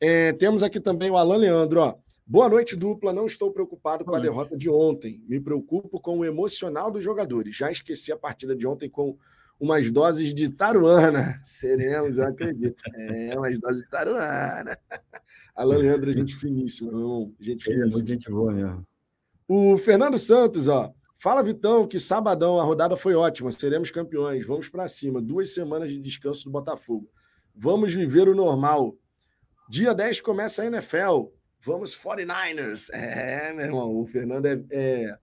É, 0.00 0.32
temos 0.32 0.62
aqui 0.62 0.78
também 0.78 1.10
o 1.10 1.16
Alan 1.16 1.36
Leandro. 1.36 1.80
Ó. 1.80 1.94
Boa 2.26 2.48
noite, 2.48 2.76
dupla. 2.76 3.12
Não 3.12 3.26
estou 3.26 3.52
preocupado 3.52 4.04
com 4.04 4.14
a 4.14 4.20
derrota 4.20 4.56
de 4.56 4.68
ontem. 4.68 5.22
Me 5.28 5.40
preocupo 5.40 6.00
com 6.00 6.18
o 6.18 6.24
emocional 6.24 6.90
dos 6.90 7.02
jogadores. 7.02 7.56
Já 7.56 7.70
esqueci 7.70 8.12
a 8.12 8.16
partida 8.16 8.54
de 8.54 8.66
ontem 8.66 8.90
com 8.90 9.16
umas 9.58 9.90
doses 9.90 10.34
de 10.34 10.48
taruana. 10.50 11.40
Seremos, 11.46 12.18
eu 12.18 12.26
acredito. 12.26 12.82
É, 12.96 13.38
umas 13.38 13.58
doses 13.58 13.82
de 13.82 13.88
taruana. 13.88 14.76
Alan 15.54 15.78
Leandro, 15.78 16.12
gente 16.12 16.34
finíssima, 16.34 16.90
irmão. 16.90 17.32
Gente 17.40 17.70
é, 17.70 17.74
finíssima. 17.74 18.06
Gente 18.06 18.30
boa 18.30 18.52
mesmo. 18.52 18.86
O 19.48 19.78
Fernando 19.78 20.18
Santos, 20.18 20.68
ó. 20.68 20.92
Fala, 21.18 21.42
Vitão, 21.42 21.86
que 21.86 21.98
sabadão 21.98 22.60
a 22.60 22.64
rodada 22.64 22.96
foi 22.96 23.14
ótima. 23.14 23.50
Seremos 23.50 23.90
campeões. 23.90 24.46
Vamos 24.46 24.68
para 24.68 24.86
cima. 24.86 25.22
Duas 25.22 25.54
semanas 25.54 25.90
de 25.90 25.98
descanso 25.98 26.44
do 26.44 26.50
Botafogo. 26.50 27.08
Vamos 27.54 27.94
viver 27.94 28.28
o 28.28 28.34
normal. 28.34 28.94
Dia 29.68 29.92
10 29.92 30.20
começa 30.20 30.62
a 30.62 30.66
NFL. 30.66 31.26
Vamos 31.60 31.96
49ers. 31.96 32.88
É, 32.92 33.52
meu 33.52 33.64
irmão, 33.64 33.96
o 33.96 34.06
Fernando 34.06 34.46
é, 34.46 34.62
é 34.70 35.18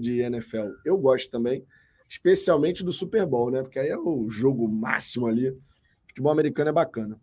de 0.00 0.20
NFL. 0.20 0.68
Eu 0.84 0.98
gosto 0.98 1.30
também, 1.30 1.64
especialmente 2.08 2.84
do 2.84 2.92
Super 2.92 3.24
Bowl, 3.24 3.50
né? 3.50 3.62
Porque 3.62 3.78
aí 3.78 3.88
é 3.88 3.96
o 3.96 4.28
jogo 4.28 4.68
máximo 4.68 5.26
ali. 5.26 5.56
Futebol 6.06 6.30
americano 6.30 6.68
é 6.68 6.72
bacana. 6.72 7.18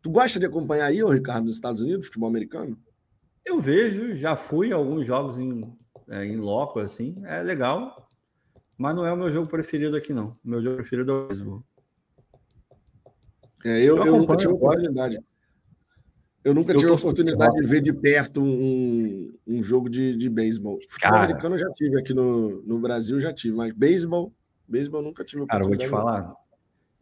Tu 0.00 0.10
gosta 0.10 0.38
de 0.38 0.46
acompanhar 0.46 0.86
aí, 0.86 1.02
Ricardo, 1.04 1.46
nos 1.46 1.56
Estados 1.56 1.80
Unidos, 1.80 2.06
futebol 2.06 2.28
americano? 2.28 2.78
Eu 3.44 3.60
vejo, 3.60 4.14
já 4.14 4.36
fui 4.36 4.72
a 4.72 4.76
alguns 4.76 5.04
jogos 5.04 5.36
em, 5.36 5.76
é, 6.08 6.24
em 6.24 6.36
loco, 6.36 6.78
assim. 6.78 7.16
É 7.24 7.42
legal, 7.42 8.08
mas 8.78 8.94
não 8.94 9.04
é 9.04 9.12
o 9.12 9.16
meu 9.16 9.32
jogo 9.32 9.48
preferido 9.48 9.96
aqui, 9.96 10.12
não. 10.12 10.38
O 10.44 10.48
meu 10.48 10.62
jogo 10.62 10.76
preferido 10.76 11.10
é 11.10 11.14
o 11.14 11.26
beisebol. 11.26 11.64
É, 13.66 13.82
eu, 13.82 13.96
eu, 13.96 14.06
eu 14.06 14.16
nunca 14.18 14.36
tive 14.36 14.52
oportunidade. 14.52 15.18
Eu 16.44 16.54
nunca 16.54 16.72
eu 16.72 16.78
tive 16.78 16.90
a 16.92 16.94
oportunidade 16.94 17.56
de 17.56 17.66
ver 17.66 17.80
de 17.80 17.92
perto 17.92 18.40
um, 18.40 19.36
um 19.44 19.60
jogo 19.60 19.90
de, 19.90 20.14
de 20.14 20.30
beisebol. 20.30 20.78
Futebol 20.88 21.18
americano 21.18 21.56
eu 21.56 21.58
já 21.58 21.68
tive 21.72 21.98
aqui 21.98 22.14
no, 22.14 22.62
no 22.62 22.78
Brasil, 22.78 23.18
já 23.18 23.32
tive, 23.32 23.56
mas 23.56 23.72
beisebol, 23.72 24.32
beisebol 24.68 25.02
nunca 25.02 25.24
tive 25.24 25.42
oportunidade. 25.42 25.90
Cara, 25.90 25.90
vou 25.90 26.00
te 26.00 26.04
falar. 26.04 26.36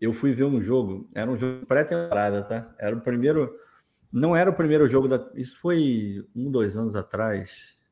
Eu 0.01 0.15
fui 0.15 0.33
ver 0.33 0.45
um 0.45 0.63
jogo, 0.63 1.07
era 1.15 1.31
um 1.31 1.37
jogo 1.37 1.67
pré-temporada, 1.67 2.43
tá? 2.43 2.75
Era 2.79 2.97
o 2.97 3.03
primeiro. 3.03 3.55
Não 4.11 4.35
era 4.35 4.49
o 4.49 4.55
primeiro 4.55 4.89
jogo 4.89 5.09
da. 5.09 5.31
Isso 5.35 5.59
foi 5.61 6.27
um, 6.35 6.51
dois 6.51 6.75
anos 6.79 6.97
atrás. 6.97 7.85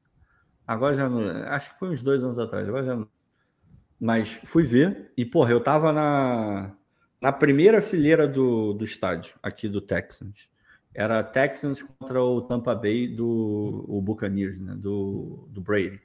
Agora 0.66 0.94
já 0.94 1.06
não. 1.06 1.20
Acho 1.48 1.74
que 1.74 1.78
foi 1.78 1.90
uns 1.90 2.02
dois 2.02 2.24
anos 2.24 2.38
atrás. 2.38 2.66
Agora 2.66 2.84
já 2.84 2.96
não. 2.96 3.08
Mas 4.00 4.40
fui 4.44 4.62
ver 4.62 5.12
e, 5.18 5.24
porra, 5.26 5.52
eu 5.52 5.62
tava 5.62 5.92
na, 5.92 6.74
na 7.22 7.30
primeira 7.30 7.80
fileira 7.80 8.26
do, 8.26 8.72
do 8.72 8.84
estádio, 8.84 9.36
aqui 9.40 9.68
do 9.68 9.80
Texans. 9.80 10.50
Era 10.92 11.22
Texans 11.22 11.80
contra 11.80 12.20
o 12.20 12.42
Tampa 12.42 12.74
Bay 12.74 13.06
do 13.06 13.84
o 13.88 14.02
Buccaneers, 14.02 14.60
né? 14.60 14.74
Do, 14.76 15.48
do 15.48 15.60
Brady. 15.60 16.00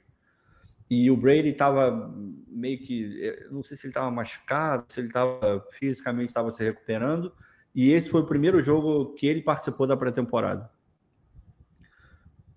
E 0.88 1.10
o 1.10 1.16
Brady 1.16 1.48
estava 1.48 2.14
meio 2.46 2.78
que, 2.78 3.46
não 3.50 3.64
sei 3.64 3.76
se 3.76 3.86
ele 3.86 3.90
estava 3.90 4.10
machucado, 4.12 4.84
se 4.88 5.00
ele 5.00 5.08
estava 5.08 5.66
fisicamente 5.72 6.28
estava 6.28 6.52
se 6.52 6.62
recuperando. 6.62 7.32
E 7.74 7.90
esse 7.90 8.08
foi 8.08 8.22
o 8.22 8.26
primeiro 8.26 8.62
jogo 8.62 9.12
que 9.14 9.26
ele 9.26 9.42
participou 9.42 9.88
da 9.88 9.96
pré-temporada. 9.96 10.70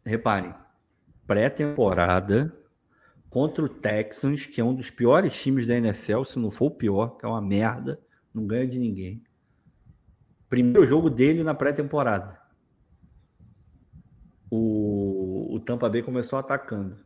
Reparem, 0.06 0.54
pré-temporada 1.26 2.56
contra 3.28 3.66
o 3.66 3.70
Texans, 3.70 4.46
que 4.46 4.62
é 4.62 4.64
um 4.64 4.74
dos 4.74 4.92
piores 4.92 5.34
times 5.34 5.66
da 5.66 5.76
NFL, 5.76 6.24
se 6.24 6.38
não 6.38 6.52
for 6.52 6.68
o 6.68 6.72
pior, 6.72 7.18
que 7.18 7.26
é 7.26 7.28
uma 7.28 7.42
merda, 7.42 8.00
não 8.34 8.46
ganha 8.46 8.68
de 8.68 8.80
ninguém. 8.80 9.24
Primeiro 10.50 10.86
jogo 10.86 11.10
dele 11.10 11.44
na 11.44 11.54
pré-temporada. 11.54 12.40
O, 14.50 15.56
o 15.56 15.60
Tampa 15.60 15.90
Bay 15.90 16.04
começou 16.04 16.38
atacando. 16.38 16.98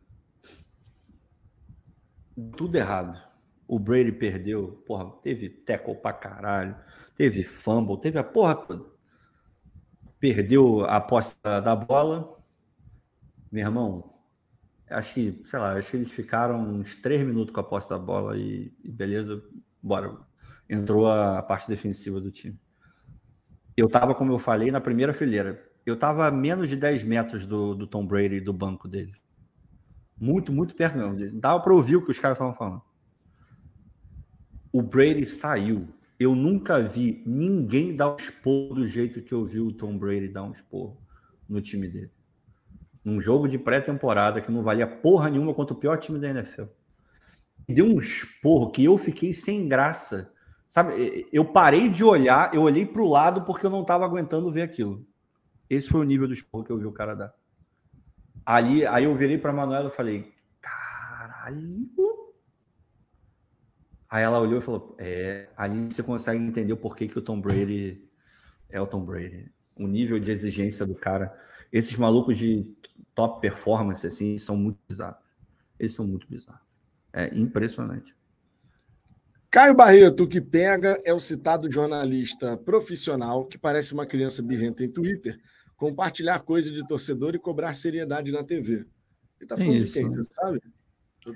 Tudo 2.56 2.76
errado. 2.76 3.22
O 3.68 3.78
Brady 3.78 4.12
perdeu. 4.12 4.82
Porra, 4.86 5.10
teve 5.22 5.48
tackle 5.48 5.94
pra 5.94 6.12
caralho. 6.12 6.76
Teve 7.16 7.44
fumble. 7.44 8.00
Teve 8.00 8.18
a 8.18 8.24
porra 8.24 8.56
toda. 8.56 8.84
Perdeu 10.18 10.84
a 10.84 11.00
posse 11.00 11.36
da 11.42 11.76
bola. 11.76 12.36
Meu 13.50 13.64
irmão, 13.64 14.12
acho 14.90 15.14
que, 15.14 15.42
sei 15.46 15.58
lá, 15.58 15.74
acho 15.74 15.90
que 15.90 15.96
eles 15.96 16.10
ficaram 16.10 16.60
uns 16.60 16.96
três 16.96 17.24
minutos 17.24 17.54
com 17.54 17.60
a 17.60 17.64
posse 17.64 17.88
da 17.88 17.98
bola 17.98 18.36
e, 18.36 18.72
e 18.82 18.90
beleza, 18.90 19.42
bora. 19.82 20.18
Entrou 20.68 21.08
a 21.08 21.42
parte 21.42 21.68
defensiva 21.68 22.20
do 22.20 22.30
time. 22.30 22.58
Eu 23.76 23.86
estava, 23.86 24.14
como 24.14 24.32
eu 24.32 24.38
falei, 24.38 24.70
na 24.70 24.80
primeira 24.80 25.12
fileira. 25.12 25.62
Eu 25.84 25.94
estava 25.94 26.26
a 26.26 26.30
menos 26.30 26.68
de 26.68 26.76
10 26.76 27.04
metros 27.04 27.46
do, 27.46 27.74
do 27.74 27.86
Tom 27.86 28.06
Brady 28.06 28.40
do 28.40 28.52
banco 28.52 28.88
dele. 28.88 29.12
Muito, 30.18 30.52
muito 30.52 30.74
perto 30.74 30.96
mesmo. 30.96 31.38
Dava 31.38 31.60
para 31.60 31.74
ouvir 31.74 31.96
o 31.96 32.02
que 32.02 32.10
os 32.10 32.18
caras 32.18 32.36
estavam 32.36 32.54
falando. 32.54 32.82
O 34.72 34.82
Brady 34.82 35.26
saiu. 35.26 35.88
Eu 36.18 36.34
nunca 36.34 36.80
vi 36.80 37.22
ninguém 37.26 37.94
dar 37.94 38.12
um 38.12 38.16
esporro 38.16 38.74
do 38.74 38.88
jeito 38.88 39.20
que 39.20 39.32
eu 39.32 39.44
vi 39.44 39.60
o 39.60 39.70
Tom 39.70 39.98
Brady 39.98 40.28
dar 40.28 40.44
um 40.44 40.52
esporro 40.52 40.98
no 41.46 41.60
time 41.60 41.86
dele. 41.86 42.10
Num 43.04 43.20
jogo 43.20 43.46
de 43.46 43.58
pré-temporada 43.58 44.40
que 44.40 44.50
não 44.50 44.62
valia 44.62 44.86
porra 44.86 45.28
nenhuma 45.30 45.54
contra 45.54 45.74
o 45.74 45.78
pior 45.78 45.98
time 45.98 46.18
da 46.18 46.30
NFL. 46.30 46.64
Deu 47.68 47.84
um 47.84 47.98
esporro 47.98 48.70
que 48.70 48.82
eu 48.82 48.96
fiquei 48.96 49.34
sem 49.34 49.68
graça 49.68 50.32
Sabe, 50.68 51.26
eu 51.32 51.44
parei 51.44 51.88
de 51.88 52.04
olhar, 52.04 52.52
eu 52.54 52.62
olhei 52.62 52.84
para 52.84 53.02
o 53.02 53.08
lado 53.08 53.42
porque 53.42 53.64
eu 53.66 53.70
não 53.70 53.82
estava 53.82 54.04
aguentando 54.04 54.50
ver 54.50 54.62
aquilo. 54.62 55.06
Esse 55.70 55.88
foi 55.88 56.00
o 56.00 56.04
nível 56.04 56.26
do 56.26 56.34
esporro 56.34 56.64
que 56.64 56.70
eu 56.70 56.78
vi 56.78 56.86
o 56.86 56.92
cara 56.92 57.14
dar. 57.14 57.34
Ali, 58.44 58.86
aí 58.86 59.04
eu 59.04 59.14
virei 59.16 59.38
para 59.38 59.52
Manuela 59.52 59.88
e 59.88 59.92
falei: 59.92 60.32
caralho. 60.60 61.88
Aí 64.08 64.22
ela 64.22 64.38
olhou 64.38 64.58
e 64.58 64.62
falou: 64.62 64.94
é, 64.98 65.48
ali 65.56 65.86
você 65.86 66.02
consegue 66.02 66.42
entender 66.42 66.72
o 66.72 66.76
porquê 66.76 67.08
que 67.08 67.18
o 67.18 67.22
Tom 67.22 67.40
Brady 67.40 68.08
é 68.70 68.80
o 68.80 68.86
Tom 68.86 69.04
Brady. 69.04 69.50
O 69.76 69.86
nível 69.86 70.18
de 70.18 70.30
exigência 70.30 70.86
do 70.86 70.94
cara. 70.94 71.36
Esses 71.72 71.96
malucos 71.96 72.38
de 72.38 72.64
top 73.14 73.40
performance, 73.40 74.06
assim, 74.06 74.38
são 74.38 74.56
muito 74.56 74.78
bizarros. 74.88 75.18
Eles 75.78 75.94
são 75.94 76.06
muito 76.06 76.26
bizarros. 76.28 76.62
É 77.12 77.34
impressionante. 77.36 78.15
Caio 79.56 79.74
Barreto, 79.74 80.24
o 80.24 80.28
que 80.28 80.38
pega 80.38 81.00
é 81.02 81.14
o 81.14 81.18
citado 81.18 81.72
jornalista 81.72 82.58
profissional 82.58 83.46
que 83.46 83.56
parece 83.56 83.94
uma 83.94 84.04
criança 84.04 84.42
birrenta 84.42 84.84
em 84.84 84.92
Twitter, 84.92 85.40
compartilhar 85.78 86.40
coisa 86.40 86.70
de 86.70 86.86
torcedor 86.86 87.34
e 87.34 87.38
cobrar 87.38 87.72
seriedade 87.72 88.30
na 88.30 88.44
TV. 88.44 88.84
Ele 89.40 89.48
tá 89.48 89.56
falando 89.56 89.76
Isso. 89.76 89.94
de 89.94 89.98
quem, 89.98 90.10
você 90.10 90.24
sabe? 90.24 90.60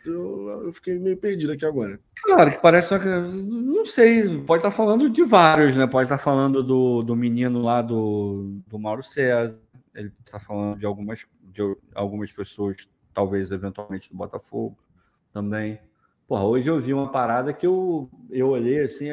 Eu, 0.04 0.64
eu, 0.66 0.70
fiquei 0.70 0.98
meio 0.98 1.16
perdido 1.16 1.52
aqui 1.52 1.64
agora. 1.64 1.98
Claro, 2.22 2.50
que 2.50 2.58
parece 2.58 2.92
uma... 2.92 3.32
Não 3.32 3.86
sei, 3.86 4.24
pode 4.42 4.60
estar 4.60 4.70
tá 4.70 4.76
falando 4.76 5.08
de 5.08 5.24
vários, 5.24 5.74
né? 5.74 5.86
Pode 5.86 6.04
estar 6.04 6.18
tá 6.18 6.22
falando 6.22 6.62
do, 6.62 7.02
do 7.02 7.16
menino 7.16 7.62
lá 7.62 7.80
do, 7.80 8.60
do 8.66 8.78
Mauro 8.78 9.02
César, 9.02 9.58
ele 9.94 10.12
está 10.22 10.38
falando 10.38 10.78
de 10.78 10.84
algumas, 10.84 11.24
de 11.54 11.62
algumas 11.94 12.30
pessoas, 12.30 12.86
talvez 13.14 13.50
eventualmente 13.50 14.10
do 14.10 14.14
Botafogo 14.14 14.76
também. 15.32 15.80
Porra, 16.30 16.44
hoje 16.44 16.70
eu 16.70 16.78
vi 16.78 16.94
uma 16.94 17.10
parada 17.10 17.52
que 17.52 17.66
eu, 17.66 18.08
eu 18.30 18.50
olhei 18.50 18.84
assim, 18.84 19.08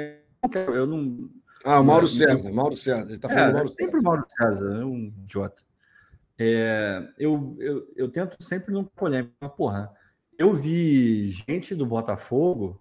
eu 0.54 0.86
não. 0.86 1.28
Ah, 1.66 1.80
o 1.80 1.84
Mauro 1.84 2.02
não, 2.02 2.08
César, 2.08 2.52
Mauro 2.52 2.78
César. 2.78 3.10
Ele 3.10 3.18
tá 3.18 3.28
falando 3.28 3.50
é, 3.50 3.54
Mauro 3.54 3.68
César. 3.70 3.82
Sempre 3.82 4.00
o 4.00 4.04
Mauro 4.04 4.26
César, 4.30 4.82
é 4.82 4.86
um 4.86 5.12
idiota. 5.24 5.64
É, 6.38 7.10
eu, 7.18 7.58
eu, 7.60 7.92
eu 7.96 8.12
tento 8.12 8.38
sempre 8.44 8.72
não 8.72 8.84
polêmica, 8.84 9.34
mas, 9.42 9.52
porra, 9.54 9.92
eu 10.38 10.54
vi 10.54 11.30
gente 11.30 11.74
do 11.74 11.88
Botafogo 11.88 12.80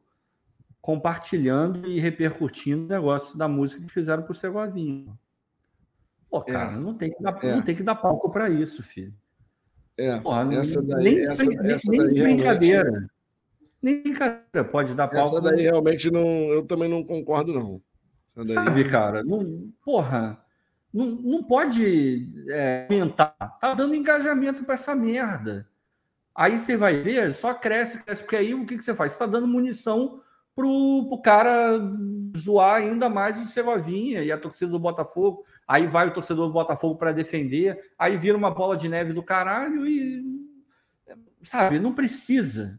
compartilhando 0.83 1.89
e 1.89 1.99
repercutindo 1.99 2.85
o 2.85 2.89
negócio 2.89 3.39
da 3.39 3.49
música 3.49 3.81
que 3.81 3.91
fizeram 3.91 4.23
pro 4.23 4.35
Segovinho. 4.35 5.19
Pô, 6.29 6.45
é. 6.47 6.53
cara, 6.53 6.75
é. 6.75 6.77
não, 6.77 6.93
tem 6.93 7.11
que 7.11 7.23
dar, 7.23 7.43
é. 7.43 7.55
não 7.55 7.63
tem 7.63 7.75
que 7.75 7.83
dar 7.83 7.95
palco 7.95 8.31
para 8.31 8.51
isso, 8.51 8.83
filho. 8.83 9.15
É, 9.97 10.21
Porra, 10.21 10.55
essa 10.57 10.83
daí, 10.83 11.05
nem, 11.05 11.27
essa, 11.27 11.43
nem, 11.43 11.71
essa 11.73 11.91
nem 11.91 12.01
daí 12.03 12.23
brincadeira. 12.23 13.09
Nem 13.87 14.03
cara 14.15 14.43
pode 14.73 14.97
dar 14.97 15.07
pau. 15.07 15.23
Essa 15.23 15.41
daí 15.41 15.63
realmente 15.63 16.11
não, 16.11 16.27
eu 16.27 16.67
também 16.67 16.89
não 16.89 17.05
concordo, 17.05 17.55
não. 17.55 17.81
Daí... 18.35 18.47
Sabe, 18.49 18.83
cara? 18.91 19.23
Não, 19.23 19.71
porra, 19.85 20.43
não, 20.93 21.07
não 21.07 21.45
pode 21.45 22.29
é, 22.49 22.89
aumentar. 22.91 23.37
Tá 23.61 23.75
dando 23.75 23.95
engajamento 23.95 24.65
para 24.65 24.75
essa 24.75 24.93
merda. 24.93 25.69
Aí 26.35 26.59
você 26.59 26.77
vai 26.77 26.97
ver, 26.97 27.33
só 27.33 27.55
cresce, 27.55 28.03
cresce, 28.03 28.23
porque 28.23 28.35
aí 28.35 28.53
o 28.55 28.67
que, 28.67 28.77
que 28.77 28.85
você 28.85 28.93
faz? 28.93 29.13
Você 29.13 29.23
está 29.23 29.27
dando 29.27 29.47
munição 29.47 30.21
pro, 30.53 31.07
pro 31.09 31.23
cara 31.23 31.79
zoar 32.37 32.79
ainda 32.83 33.09
mais 33.09 33.41
o 33.41 33.47
Segovinha 33.49 34.21
e 34.25 34.33
a 34.33 34.37
torcida 34.37 34.73
do 34.73 34.81
Botafogo. 34.81 35.45
Aí 35.67 35.87
vai 35.87 36.09
o 36.09 36.13
torcedor 36.13 36.49
do 36.49 36.53
Botafogo 36.53 36.97
para 36.97 37.13
defender, 37.13 37.79
aí 37.97 38.17
vira 38.17 38.37
uma 38.37 38.51
bola 38.51 38.77
de 38.77 38.89
neve 38.89 39.13
do 39.13 39.23
caralho 39.23 39.87
e. 39.87 40.25
Sabe, 41.45 41.79
não 41.79 41.95
precisa. 41.95 42.77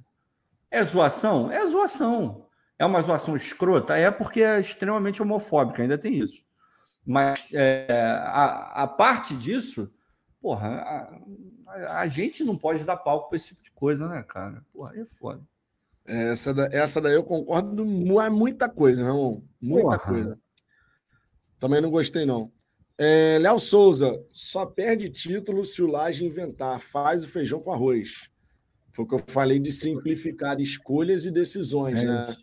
É 0.69 0.84
zoação? 0.84 1.52
É 1.52 1.65
zoação. 1.65 2.48
É 2.80 2.85
uma 2.85 3.02
zoação 3.02 3.35
escrota? 3.35 3.95
É 3.95 4.11
porque 4.11 4.41
é 4.41 4.60
extremamente 4.60 5.22
homofóbica, 5.22 5.81
ainda 5.81 5.98
tem 5.98 6.14
isso. 6.14 6.45
Mas 7.06 7.48
é, 7.53 7.88
a, 8.26 8.84
a, 8.84 8.88
parte 8.88 9.35
disso, 9.35 9.91
porra, 10.41 10.68
a, 11.65 12.02
a, 12.02 12.07
gente 12.07 12.44
não 12.44 12.57
pode 12.57 12.84
dar 12.84 12.98
palco 12.98 13.30
para 13.30 13.38
esse 13.38 13.48
tipo 13.48 13.64
de 13.64 13.72
coisa, 13.72 14.07
né, 14.10 14.23
cara? 14.23 14.64
Porra, 14.73 14.99
é 14.99 15.06
foda. 15.06 15.41
Essa, 16.06 16.53
da, 16.53 16.68
essa 16.72 17.02
daí 17.02 17.15
eu 17.15 17.23
concordo 17.23 17.84
é 18.22 18.30
muita 18.30 18.69
coisa, 18.69 19.02
meu 19.02 19.14
irmão. 19.14 19.44
Muita 19.60 19.98
porra. 19.98 19.99
coisa. 19.99 20.39
Também 21.60 21.81
não 21.81 21.89
gostei, 21.89 22.26
não. 22.26 22.52
É, 22.98 23.38
Léo 23.39 23.60
Souza, 23.60 24.26
só 24.31 24.65
perde 24.65 25.10
título 25.10 25.64
se 25.64 25.81
o 25.81 25.88
Laje 25.88 26.26
inventar. 26.26 26.80
Faz 26.80 27.23
o 27.23 27.30
feijão 27.30 27.60
com 27.60 27.72
arroz. 27.72 28.30
Foi 28.98 29.06
o 29.06 29.07
que 29.07 29.14
eu 29.14 29.24
falei 29.28 29.60
de 29.60 29.72
simplificar 29.72 30.60
escolhas 30.60 31.24
e 31.24 31.30
decisões, 31.30 32.02
é 32.02 32.07
né? 32.07 32.36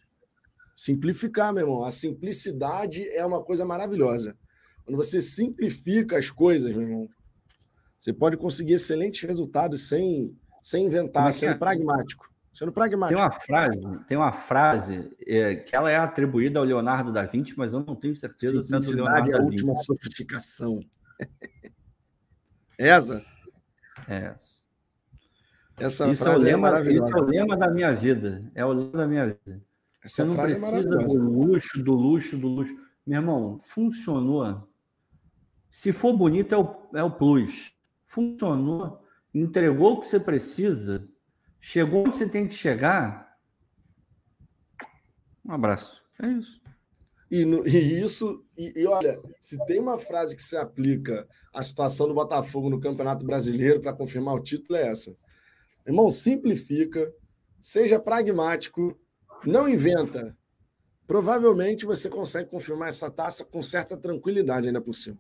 Simplificar, 0.76 1.52
meu 1.52 1.64
irmão. 1.66 1.84
A 1.84 1.90
simplicidade 1.90 3.08
é 3.08 3.26
uma 3.26 3.42
coisa 3.42 3.64
maravilhosa. 3.64 4.36
Quando 4.84 4.96
você 4.96 5.20
simplifica 5.20 6.16
as 6.16 6.30
coisas, 6.30 6.70
meu 6.70 6.82
irmão, 6.82 7.08
você 7.98 8.12
pode 8.12 8.36
conseguir 8.36 8.74
excelentes 8.74 9.26
resultados 9.26 9.88
sem, 9.88 10.32
sem 10.62 10.86
inventar, 10.86 11.30
é 11.30 11.32
sendo 11.32 11.54
é? 11.54 11.58
pragmático. 11.58 12.32
Sendo 12.52 12.70
pragmático. 12.70 13.16
Tem 13.16 13.24
uma 13.24 13.32
frase, 13.32 14.04
tem 14.06 14.16
uma 14.16 14.32
frase 14.32 15.10
é, 15.26 15.56
que 15.56 15.74
ela 15.74 15.90
é 15.90 15.96
atribuída 15.96 16.60
ao 16.60 16.64
Leonardo 16.64 17.12
da 17.12 17.24
Vinci, 17.24 17.52
mas 17.56 17.72
eu 17.72 17.80
não 17.84 17.96
tenho 17.96 18.14
certeza 18.14 18.62
se 18.62 18.92
é 18.92 18.94
Leonardo 18.94 19.32
é 19.32 19.36
a 19.36 19.42
última 19.42 19.74
sofisticação. 19.74 20.78
Essa? 22.78 23.24
É. 24.06 24.36
Essa 24.38 24.63
isso 25.80 26.24
frase 26.24 26.48
é, 26.48 26.56
o 26.56 26.60
lema, 26.60 26.78
é 26.78 26.92
Isso 26.92 27.16
é 27.16 27.20
o 27.20 27.24
lema 27.24 27.56
da 27.56 27.70
minha 27.70 27.92
vida. 27.94 28.50
É 28.54 28.64
o 28.64 28.72
lema 28.72 28.92
da 28.92 29.06
minha 29.06 29.26
vida. 29.26 29.62
Essa 30.02 30.24
Você 30.24 30.24
não 30.24 30.34
frase 30.34 30.54
é 30.54 30.58
precisa 30.58 31.00
é 31.00 31.06
do 31.06 31.18
luxo, 31.18 31.82
do 31.82 31.94
luxo, 31.94 32.36
do 32.36 32.48
luxo. 32.48 32.74
Meu 33.06 33.20
irmão, 33.20 33.60
funcionou. 33.62 34.68
Se 35.70 35.92
for 35.92 36.16
bonito, 36.16 36.54
é 36.54 36.58
o, 36.58 36.76
é 36.94 37.02
o 37.02 37.10
plus. 37.10 37.72
Funcionou. 38.06 39.02
Entregou 39.34 39.94
o 39.94 40.00
que 40.00 40.06
você 40.06 40.20
precisa. 40.20 41.08
Chegou 41.60 42.06
onde 42.06 42.16
você 42.16 42.28
tem 42.28 42.46
que 42.46 42.54
chegar. 42.54 43.36
Um 45.44 45.52
abraço. 45.52 46.04
É 46.22 46.28
isso. 46.28 46.62
E, 47.30 47.44
no, 47.44 47.66
e 47.66 48.00
isso, 48.00 48.44
e, 48.56 48.80
e, 48.80 48.86
olha, 48.86 49.20
se 49.40 49.58
tem 49.66 49.80
uma 49.80 49.98
frase 49.98 50.36
que 50.36 50.42
se 50.42 50.56
aplica 50.56 51.26
à 51.52 51.62
situação 51.62 52.06
do 52.06 52.14
Botafogo 52.14 52.70
no 52.70 52.78
Campeonato 52.78 53.24
Brasileiro 53.24 53.80
para 53.80 53.92
confirmar 53.92 54.34
o 54.34 54.42
título, 54.42 54.78
é 54.78 54.88
essa. 54.88 55.16
Irmão, 55.86 56.10
simplifica, 56.10 57.12
seja 57.60 58.00
pragmático, 58.00 58.98
não 59.44 59.68
inventa. 59.68 60.36
Provavelmente 61.06 61.84
você 61.84 62.08
consegue 62.08 62.50
confirmar 62.50 62.88
essa 62.88 63.10
taça 63.10 63.44
com 63.44 63.60
certa 63.62 63.96
tranquilidade 63.96 64.66
ainda 64.66 64.80
por 64.80 64.94
cima. 64.94 65.18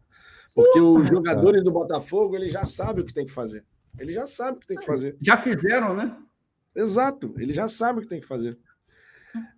Porque 0.54 0.80
os 0.80 1.08
jogadores 1.08 1.62
do 1.62 1.72
Botafogo, 1.72 2.36
eles 2.36 2.52
já 2.52 2.64
sabem 2.64 3.02
o 3.02 3.06
que 3.06 3.12
tem 3.12 3.26
que 3.26 3.32
fazer. 3.32 3.64
Eles 3.98 4.14
já 4.14 4.26
sabem 4.26 4.54
o 4.54 4.60
que 4.60 4.66
tem 4.66 4.78
que 4.78 4.86
fazer. 4.86 5.16
Já 5.20 5.36
fizeram, 5.36 5.94
né? 5.94 6.16
Exato, 6.74 7.34
ele 7.38 7.52
já 7.52 7.68
sabe 7.68 7.98
o 7.98 8.02
que 8.02 8.08
tem 8.08 8.20
que 8.20 8.26
fazer. 8.26 8.58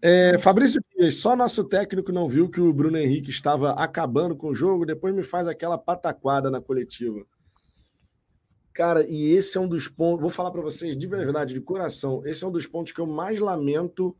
É, 0.01 0.39
Fabrício 0.39 0.81
Dias, 0.97 1.17
só 1.17 1.37
nosso 1.37 1.63
técnico 1.65 2.11
não 2.11 2.29
viu 2.29 2.49
que 2.49 2.61
o 2.61 2.73
Bruno 2.73 2.97
Henrique 2.97 3.31
estava 3.31 3.73
acabando 3.73 4.35
com 4.35 4.49
o 4.49 4.55
jogo, 4.55 4.87
depois 4.87 5.15
me 5.15 5.23
faz 5.23 5.47
aquela 5.47 5.77
pataquada 5.77 6.51
na 6.51 6.61
coletiva. 6.61 7.25
Cara, 8.77 9.07
e 9.09 9.33
esse 9.33 9.57
é 9.57 9.61
um 9.61 9.67
dos 9.67 9.89
pontos, 9.89 10.21
vou 10.21 10.29
falar 10.29 10.51
para 10.51 10.61
vocês 10.61 10.95
de 10.95 11.07
verdade, 11.07 11.55
de 11.55 11.63
coração, 11.63 12.21
esse 12.27 12.45
é 12.45 12.47
um 12.47 12.53
dos 12.53 12.67
pontos 12.67 12.93
que 12.93 13.01
eu 13.01 13.07
mais 13.07 13.41
lamento 13.41 14.15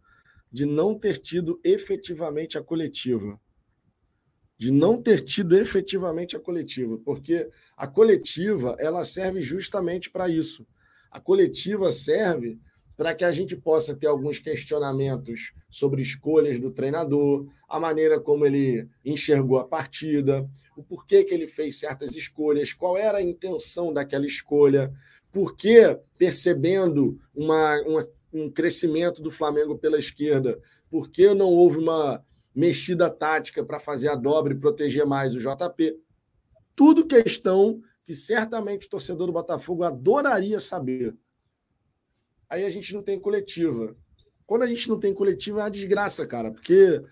de 0.51 0.65
não 0.65 0.99
ter 0.99 1.19
tido 1.19 1.61
efetivamente 1.63 2.57
a 2.57 2.63
coletiva. 2.63 3.39
De 4.57 4.73
não 4.73 4.97
ter 5.03 5.21
tido 5.21 5.55
efetivamente 5.55 6.35
a 6.35 6.41
coletiva, 6.41 6.97
porque 7.05 7.51
a 7.77 7.87
coletiva, 7.87 8.75
ela 8.79 9.05
serve 9.05 9.43
justamente 9.43 10.11
para 10.11 10.27
isso. 10.27 10.67
A 11.11 11.21
coletiva 11.21 11.91
serve 11.91 12.59
para 12.97 13.15
que 13.15 13.25
a 13.25 13.31
gente 13.31 13.55
possa 13.57 13.95
ter 13.95 14.07
alguns 14.07 14.39
questionamentos 14.39 15.53
sobre 15.69 16.01
escolhas 16.01 16.59
do 16.59 16.71
treinador, 16.71 17.47
a 17.69 17.79
maneira 17.79 18.19
como 18.19 18.47
ele 18.47 18.89
enxergou 19.05 19.59
a 19.59 19.65
partida, 19.65 20.49
o 20.77 20.83
porquê 20.83 21.23
que 21.23 21.35
ele 21.35 21.47
fez 21.47 21.79
certas 21.79 22.17
escolhas, 22.17 22.73
qual 22.73 22.97
era 22.97 23.19
a 23.19 23.23
intenção 23.23 23.93
daquela 23.93 24.25
escolha, 24.25 24.93
por 25.31 25.55
que, 25.55 25.99
percebendo 26.17 27.21
uma, 27.35 27.79
uma, 27.83 28.09
um 28.33 28.51
crescimento 28.51 29.21
do 29.21 29.31
Flamengo 29.31 29.77
pela 29.77 29.99
esquerda, 29.99 30.59
por 30.89 31.11
que 31.11 31.35
não 31.35 31.49
houve 31.49 31.79
uma 31.79 32.25
mexida 32.57 33.11
tática 33.11 33.63
para 33.63 33.79
fazer 33.79 34.09
a 34.09 34.15
dobra 34.15 34.55
e 34.55 34.59
proteger 34.59 35.05
mais 35.05 35.35
o 35.35 35.39
JP. 35.39 35.95
Tudo 36.75 37.07
questão 37.07 37.83
que 38.03 38.15
certamente 38.15 38.87
o 38.87 38.91
torcedor 38.91 39.27
do 39.27 39.33
Botafogo 39.35 39.85
adoraria 39.85 40.59
saber 40.59 41.15
aí 42.49 42.65
a 42.65 42.71
gente 42.71 42.95
não 42.95 43.03
tem 43.03 43.19
coletiva. 43.19 43.97
Quando 44.47 44.63
a 44.63 44.67
gente 44.67 44.89
não 44.89 44.99
tem 44.99 45.13
coletiva, 45.13 45.61
é 45.61 45.65
uma 45.65 45.71
desgraça, 45.71 46.27
cara, 46.27 46.51
porque 46.53 47.03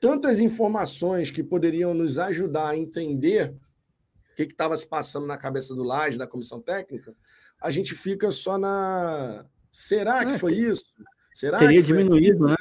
tantas 0.00 0.38
informações 0.38 1.30
que 1.30 1.42
poderiam 1.42 1.94
nos 1.94 2.18
ajudar 2.18 2.70
a 2.70 2.76
entender 2.76 3.50
o 3.52 4.36
que 4.36 4.42
estava 4.42 4.76
se 4.76 4.86
passando 4.86 5.26
na 5.26 5.36
cabeça 5.36 5.74
do 5.74 5.82
Laje, 5.82 6.18
da 6.18 6.26
comissão 6.26 6.60
técnica, 6.60 7.14
a 7.60 7.70
gente 7.70 7.94
fica 7.94 8.30
só 8.30 8.58
na. 8.58 9.46
Será 9.70 10.22
é, 10.22 10.32
que 10.32 10.38
foi 10.38 10.54
isso? 10.54 10.94
Será 11.34 11.58
teria 11.58 11.82
diminuído, 11.82 12.46
né? 12.46 12.56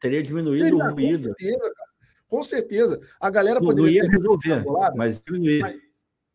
Teria 0.00 0.22
diminuído 0.22 0.64
teria, 0.64 0.84
o 0.84 0.92
ruído. 0.92 1.28
Com 1.28 1.34
certeza, 1.34 1.58
cara. 1.58 1.88
Com 2.28 2.42
certeza. 2.42 3.00
A 3.20 3.30
galera 3.30 3.60
poderia 3.60 4.02
não 4.02 4.10
ia 4.10 4.18
resolver, 4.18 4.64
mas 4.94 5.20
diminuir. 5.20 5.82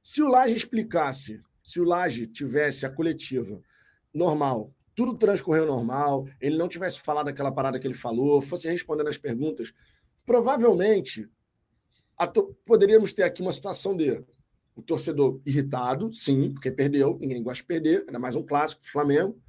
Se 0.02 0.22
o 0.22 0.28
Laje 0.28 0.56
explicasse, 0.56 1.42
se 1.64 1.80
o 1.80 1.84
Laje 1.84 2.28
tivesse 2.28 2.86
a 2.86 2.90
coletiva 2.90 3.62
normal, 4.14 4.76
tudo 4.96 5.18
transcorreu 5.18 5.66
normal, 5.66 6.28
ele 6.40 6.58
não 6.58 6.68
tivesse 6.68 7.00
falado 7.00 7.28
aquela 7.28 7.52
parada 7.52 7.80
que 7.80 7.88
ele 7.88 7.94
falou, 7.94 8.42
fosse 8.42 8.70
respondendo 8.70 9.08
as 9.08 9.18
perguntas, 9.18 9.74
provavelmente 10.26 11.28
poderíamos 12.66 13.14
ter 13.14 13.24
aqui 13.24 13.42
uma 13.42 13.52
situação 13.52 13.98
de 13.98 14.24
o 14.76 14.82
torcedor 14.82 15.40
irritado, 15.46 16.12
sim, 16.12 16.52
porque 16.52 16.72
perdeu, 16.72 17.18
ninguém 17.20 17.44
gosta 17.44 17.62
de 17.62 17.68
perder, 17.68 18.04
ainda 18.08 18.18
mais 18.18 18.36
um 18.36 18.44
clássico, 18.44 18.82
Flamengo. 18.84 19.40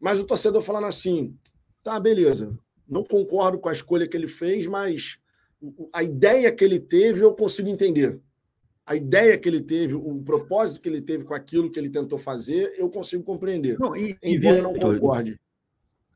Mas 0.00 0.18
o 0.18 0.24
torcedor 0.24 0.62
falando 0.62 0.86
assim: 0.86 1.36
tá, 1.82 1.98
beleza, 2.00 2.56
não 2.88 3.04
concordo 3.04 3.58
com 3.58 3.68
a 3.68 3.72
escolha 3.72 4.08
que 4.08 4.16
ele 4.16 4.26
fez, 4.26 4.66
mas 4.66 5.18
a 5.92 6.02
ideia 6.02 6.50
que 6.50 6.64
ele 6.64 6.80
teve 6.80 7.22
eu 7.22 7.34
consigo 7.34 7.68
entender 7.68 8.20
a 8.84 8.96
ideia 8.96 9.38
que 9.38 9.48
ele 9.48 9.60
teve, 9.60 9.94
o 9.94 10.22
propósito 10.22 10.80
que 10.80 10.88
ele 10.88 11.00
teve 11.00 11.24
com 11.24 11.34
aquilo 11.34 11.70
que 11.70 11.78
ele 11.78 11.90
tentou 11.90 12.18
fazer, 12.18 12.74
eu 12.76 12.90
consigo 12.90 13.22
compreender. 13.22 13.78
Não, 13.78 13.96
e, 13.96 14.16
embora 14.22 14.58
eu 14.58 14.62
não 14.62 14.74
concorde. 14.74 15.40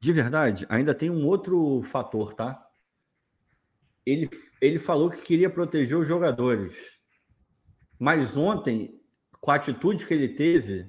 De 0.00 0.12
verdade, 0.12 0.66
ainda 0.68 0.94
tem 0.94 1.08
um 1.08 1.26
outro 1.26 1.82
fator, 1.84 2.34
tá? 2.34 2.62
Ele, 4.04 4.28
ele 4.60 4.78
falou 4.78 5.10
que 5.10 5.22
queria 5.22 5.50
proteger 5.50 5.96
os 5.96 6.06
jogadores. 6.06 6.96
Mas 7.98 8.36
ontem, 8.36 9.00
com 9.40 9.50
a 9.50 9.54
atitude 9.54 10.06
que 10.06 10.14
ele 10.14 10.28
teve, 10.28 10.88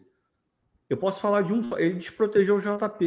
eu 0.90 0.98
posso 0.98 1.20
falar 1.20 1.42
de 1.42 1.54
um 1.54 1.64
só. 1.64 1.78
Ele 1.80 1.96
desprotegeu 1.96 2.58
o 2.58 2.62
JP. 2.62 3.06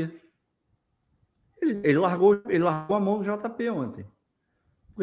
Ele, 1.61 1.81
ele, 1.85 1.99
largou, 1.99 2.43
ele 2.47 2.65
largou 2.65 2.97
a 2.97 3.01
mão 3.01 3.21
do 3.21 3.25
JP 3.25 3.71
ontem. 3.71 4.07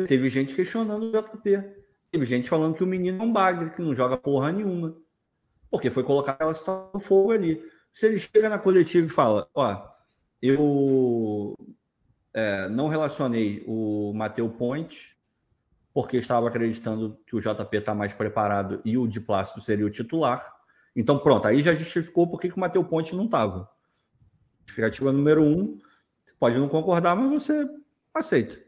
Teve 0.07 0.29
gente 0.29 0.55
questionando 0.55 1.05
o 1.05 1.11
JP. 1.11 1.86
Teve 2.17 2.25
gente 2.25 2.49
falando 2.49 2.73
que 2.73 2.83
o 2.83 2.87
menino 2.87 3.21
é 3.21 3.23
um 3.23 3.31
bagre, 3.31 3.69
que 3.69 3.79
não 3.79 3.93
joga 3.93 4.17
porra 4.17 4.51
nenhuma. 4.51 4.97
Porque 5.69 5.91
foi 5.91 6.01
colocar 6.01 6.31
aquela 6.31 6.51
situação 6.51 6.89
no 6.91 6.99
fogo 6.99 7.31
ali. 7.31 7.63
Se 7.93 8.07
ele 8.07 8.19
chega 8.19 8.49
na 8.49 8.57
coletiva 8.57 9.05
e 9.05 9.09
fala: 9.09 9.47
Ó, 9.53 9.87
eu 10.41 11.55
é, 12.33 12.67
não 12.69 12.87
relacionei 12.87 13.63
o 13.67 14.11
Mateu 14.15 14.49
Ponte, 14.49 15.15
porque 15.93 16.17
estava 16.17 16.47
acreditando 16.47 17.19
que 17.27 17.35
o 17.35 17.39
JP 17.39 17.77
está 17.77 17.93
mais 17.93 18.13
preparado 18.13 18.81
e 18.83 18.97
o 18.97 19.07
de 19.07 19.21
Plácido 19.21 19.61
seria 19.61 19.85
o 19.85 19.91
titular. 19.91 20.43
Então, 20.95 21.19
pronto, 21.19 21.47
aí 21.47 21.61
já 21.61 21.75
justificou 21.75 22.27
por 22.27 22.39
que 22.39 22.47
o 22.47 22.59
Mateu 22.59 22.83
Ponte 22.83 23.15
não 23.15 23.25
estava. 23.25 23.69
Justificativa 24.61 25.11
número 25.11 25.43
um: 25.43 25.77
você 26.25 26.33
pode 26.39 26.57
não 26.57 26.67
concordar, 26.67 27.15
mas 27.15 27.29
você 27.29 27.69
aceita. 28.11 28.59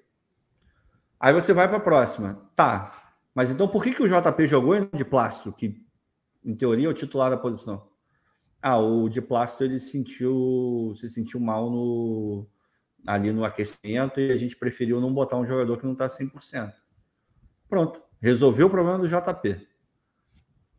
Aí 1.20 1.34
você 1.34 1.52
vai 1.52 1.68
para 1.68 1.78
a 1.78 1.82
próxima. 1.82 2.48
Tá, 2.56 3.09
mas 3.34 3.52
então 3.52 3.68
por 3.68 3.84
que, 3.84 3.94
que 3.94 4.04
o 4.04 4.08
JP 4.08 4.48
jogou 4.48 4.80
de 4.86 5.06
plástico, 5.06 5.52
que 5.52 5.82
em 6.44 6.56
teoria 6.56 6.88
é 6.88 6.90
o 6.90 6.94
titular 6.94 7.30
da 7.30 7.38
posição? 7.38 7.88
Ah, 8.62 8.78
o 8.78 9.08
de 9.08 9.22
plástico 9.22 9.64
ele 9.64 9.80
sentiu, 9.80 10.94
se 10.96 11.10
sentiu 11.10 11.40
mal 11.40 11.70
no, 11.70 12.48
ali 13.06 13.32
no 13.32 13.46
aquecimento 13.46 14.20
e 14.20 14.32
a 14.32 14.38
gente 14.38 14.56
preferiu 14.56 15.00
não 15.00 15.14
botar 15.14 15.38
um 15.38 15.46
jogador 15.46 15.78
que 15.78 15.86
não 15.86 15.94
está 15.94 16.08
100%. 16.08 16.74
Pronto, 17.70 18.02
resolveu 18.20 18.68
o 18.68 18.70
problema 18.70 18.98
do 18.98 19.08
JP. 19.08 19.66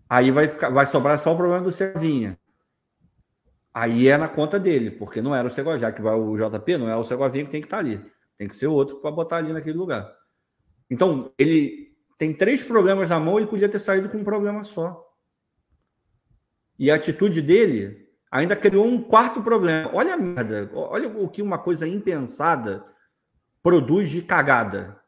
Aí 0.08 0.30
vai, 0.30 0.48
ficar, 0.48 0.70
vai 0.70 0.86
sobrar 0.86 1.18
só 1.18 1.32
o 1.32 1.36
problema 1.36 1.62
do 1.62 1.70
Servinha. 1.70 2.38
Aí 3.72 4.08
é 4.08 4.18
na 4.18 4.28
conta 4.28 4.58
dele, 4.58 4.90
porque 4.90 5.22
não 5.22 5.34
era 5.34 5.46
o 5.46 5.50
Segovia, 5.50 5.78
já 5.78 5.92
que 5.92 6.02
vai 6.02 6.14
o 6.14 6.36
JP, 6.36 6.76
não 6.76 6.88
é 6.88 6.96
o 6.96 7.04
Segovinha 7.04 7.44
que 7.44 7.50
tem 7.50 7.60
que 7.60 7.66
estar 7.66 7.76
tá 7.76 7.82
ali. 7.82 8.04
Tem 8.36 8.48
que 8.48 8.56
ser 8.56 8.66
outro 8.66 8.96
para 8.96 9.12
botar 9.12 9.36
ali 9.36 9.52
naquele 9.52 9.78
lugar. 9.78 10.12
Então, 10.90 11.32
ele 11.38 11.89
tem 12.20 12.34
três 12.34 12.62
problemas 12.62 13.08
na 13.08 13.18
mão, 13.18 13.38
ele 13.38 13.46
podia 13.46 13.66
ter 13.66 13.78
saído 13.78 14.10
com 14.10 14.18
um 14.18 14.24
problema 14.24 14.62
só. 14.62 15.10
E 16.78 16.90
a 16.90 16.94
atitude 16.94 17.40
dele 17.40 18.10
ainda 18.30 18.54
criou 18.54 18.86
um 18.86 19.02
quarto 19.02 19.42
problema. 19.42 19.90
Olha 19.94 20.12
a 20.12 20.16
merda, 20.18 20.70
olha 20.74 21.08
o 21.08 21.26
que 21.30 21.40
uma 21.40 21.56
coisa 21.56 21.88
impensada 21.88 22.84
produz 23.62 24.10
de 24.10 24.20
cagada. 24.20 25.00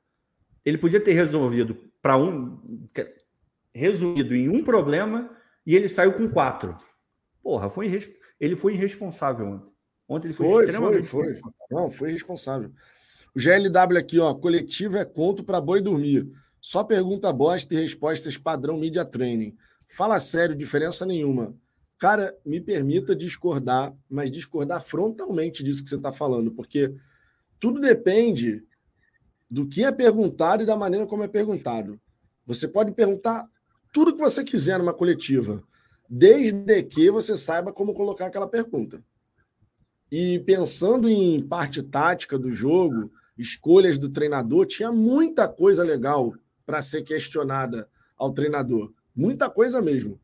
Ele 0.64 0.78
podia 0.78 0.98
ter 0.98 1.12
resolvido 1.12 1.76
para 2.00 2.16
um 2.16 2.58
resumido 3.74 4.34
em 4.34 4.48
um 4.48 4.64
problema 4.64 5.36
e 5.66 5.76
ele 5.76 5.90
saiu 5.90 6.14
com 6.14 6.30
quatro. 6.30 6.78
Porra, 7.42 7.68
foi 7.68 7.92
ele 8.40 8.56
foi 8.56 8.72
irresponsável 8.72 9.48
ontem. 9.48 9.72
Ontem 10.08 10.28
ele 10.28 10.34
foi, 10.34 10.48
foi 10.48 10.64
extremamente 10.64 11.08
foi, 11.08 11.34
foi. 11.34 11.52
Não, 11.70 11.90
foi 11.90 12.12
responsável. 12.12 12.72
O 13.36 13.38
GLW 13.38 13.98
aqui, 13.98 14.18
ó, 14.18 14.32
coletivo 14.32 14.96
é 14.96 15.04
conto 15.04 15.44
para 15.44 15.60
boi 15.60 15.82
dormir. 15.82 16.40
Só 16.62 16.84
pergunta 16.84 17.32
bosta 17.32 17.74
e 17.74 17.80
respostas 17.80 18.38
padrão 18.38 18.78
media 18.78 19.04
training. 19.04 19.56
Fala 19.88 20.20
sério, 20.20 20.54
diferença 20.54 21.04
nenhuma. 21.04 21.56
Cara, 21.98 22.38
me 22.46 22.60
permita 22.60 23.16
discordar, 23.16 23.92
mas 24.08 24.30
discordar 24.30 24.80
frontalmente 24.80 25.64
disso 25.64 25.82
que 25.82 25.90
você 25.90 25.96
está 25.96 26.12
falando, 26.12 26.52
porque 26.52 26.94
tudo 27.58 27.80
depende 27.80 28.64
do 29.50 29.66
que 29.66 29.82
é 29.82 29.90
perguntado 29.90 30.62
e 30.62 30.66
da 30.66 30.76
maneira 30.76 31.04
como 31.04 31.24
é 31.24 31.28
perguntado. 31.28 32.00
Você 32.46 32.68
pode 32.68 32.92
perguntar 32.92 33.44
tudo 33.92 34.14
que 34.14 34.20
você 34.20 34.44
quiser 34.44 34.78
numa 34.78 34.94
coletiva, 34.94 35.64
desde 36.08 36.82
que 36.84 37.10
você 37.10 37.36
saiba 37.36 37.72
como 37.72 37.92
colocar 37.92 38.26
aquela 38.26 38.48
pergunta. 38.48 39.02
E 40.10 40.38
pensando 40.40 41.08
em 41.08 41.42
parte 41.42 41.82
tática 41.82 42.38
do 42.38 42.52
jogo, 42.52 43.10
escolhas 43.36 43.98
do 43.98 44.08
treinador, 44.08 44.66
tinha 44.66 44.92
muita 44.92 45.48
coisa 45.48 45.82
legal 45.82 46.32
para 46.72 46.80
ser 46.80 47.02
questionada 47.02 47.86
ao 48.16 48.32
treinador. 48.32 48.94
Muita 49.14 49.50
coisa 49.50 49.82
mesmo. 49.82 50.18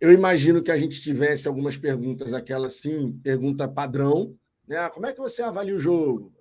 Eu 0.00 0.12
imagino 0.12 0.62
que 0.62 0.70
a 0.70 0.76
gente 0.76 1.00
tivesse 1.00 1.48
algumas 1.48 1.76
perguntas, 1.76 2.32
aquela 2.32 2.68
assim, 2.68 3.18
pergunta 3.24 3.66
padrão, 3.66 4.38
né? 4.68 4.88
Como 4.90 5.04
é 5.04 5.12
que 5.12 5.18
você 5.18 5.42
avalia 5.42 5.74
o 5.74 5.80
jogo? 5.80 6.32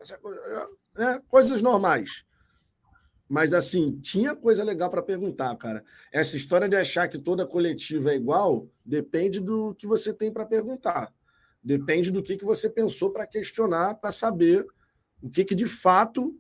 né? 0.95 1.19
Coisas 1.27 1.63
normais. 1.63 2.23
Mas 3.27 3.53
assim, 3.53 3.99
tinha 4.01 4.35
coisa 4.35 4.63
legal 4.63 4.91
para 4.91 5.01
perguntar, 5.01 5.55
cara. 5.55 5.83
Essa 6.13 6.37
história 6.37 6.69
de 6.69 6.75
achar 6.75 7.07
que 7.07 7.17
toda 7.17 7.47
coletiva 7.47 8.11
é 8.11 8.15
igual 8.15 8.69
depende 8.85 9.39
do 9.39 9.73
que 9.73 9.87
você 9.87 10.13
tem 10.13 10.31
para 10.31 10.45
perguntar. 10.45 11.11
Depende 11.63 12.11
do 12.11 12.21
que, 12.21 12.37
que 12.37 12.45
você 12.45 12.69
pensou 12.69 13.09
para 13.09 13.25
questionar, 13.25 13.95
para 13.95 14.11
saber 14.11 14.63
o 15.23 15.29
que, 15.31 15.43
que 15.43 15.55
de 15.55 15.65
fato 15.65 16.39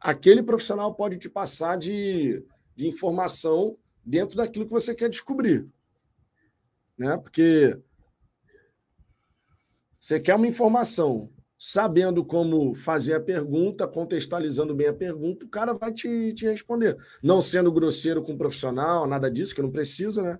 aquele 0.00 0.42
profissional 0.42 0.94
pode 0.94 1.18
te 1.18 1.28
passar 1.28 1.76
de, 1.76 2.44
de 2.74 2.88
informação 2.88 3.76
dentro 4.04 4.36
daquilo 4.36 4.66
que 4.66 4.72
você 4.72 4.94
quer 4.94 5.08
descobrir 5.08 5.68
né? 7.00 7.16
Porque 7.16 7.78
você 9.98 10.20
quer 10.20 10.34
uma 10.34 10.46
informação, 10.46 11.32
sabendo 11.58 12.22
como 12.22 12.74
fazer 12.74 13.14
a 13.14 13.20
pergunta, 13.20 13.88
contextualizando 13.88 14.74
bem 14.74 14.88
a 14.88 14.92
pergunta, 14.92 15.46
o 15.46 15.48
cara 15.48 15.72
vai 15.72 15.94
te, 15.94 16.34
te 16.34 16.44
responder. 16.44 16.98
Não 17.22 17.40
sendo 17.40 17.72
grosseiro 17.72 18.22
com 18.22 18.34
o 18.34 18.38
profissional, 18.38 19.06
nada 19.06 19.30
disso, 19.30 19.54
que 19.54 19.62
não 19.62 19.70
precisa, 19.70 20.22
né? 20.22 20.38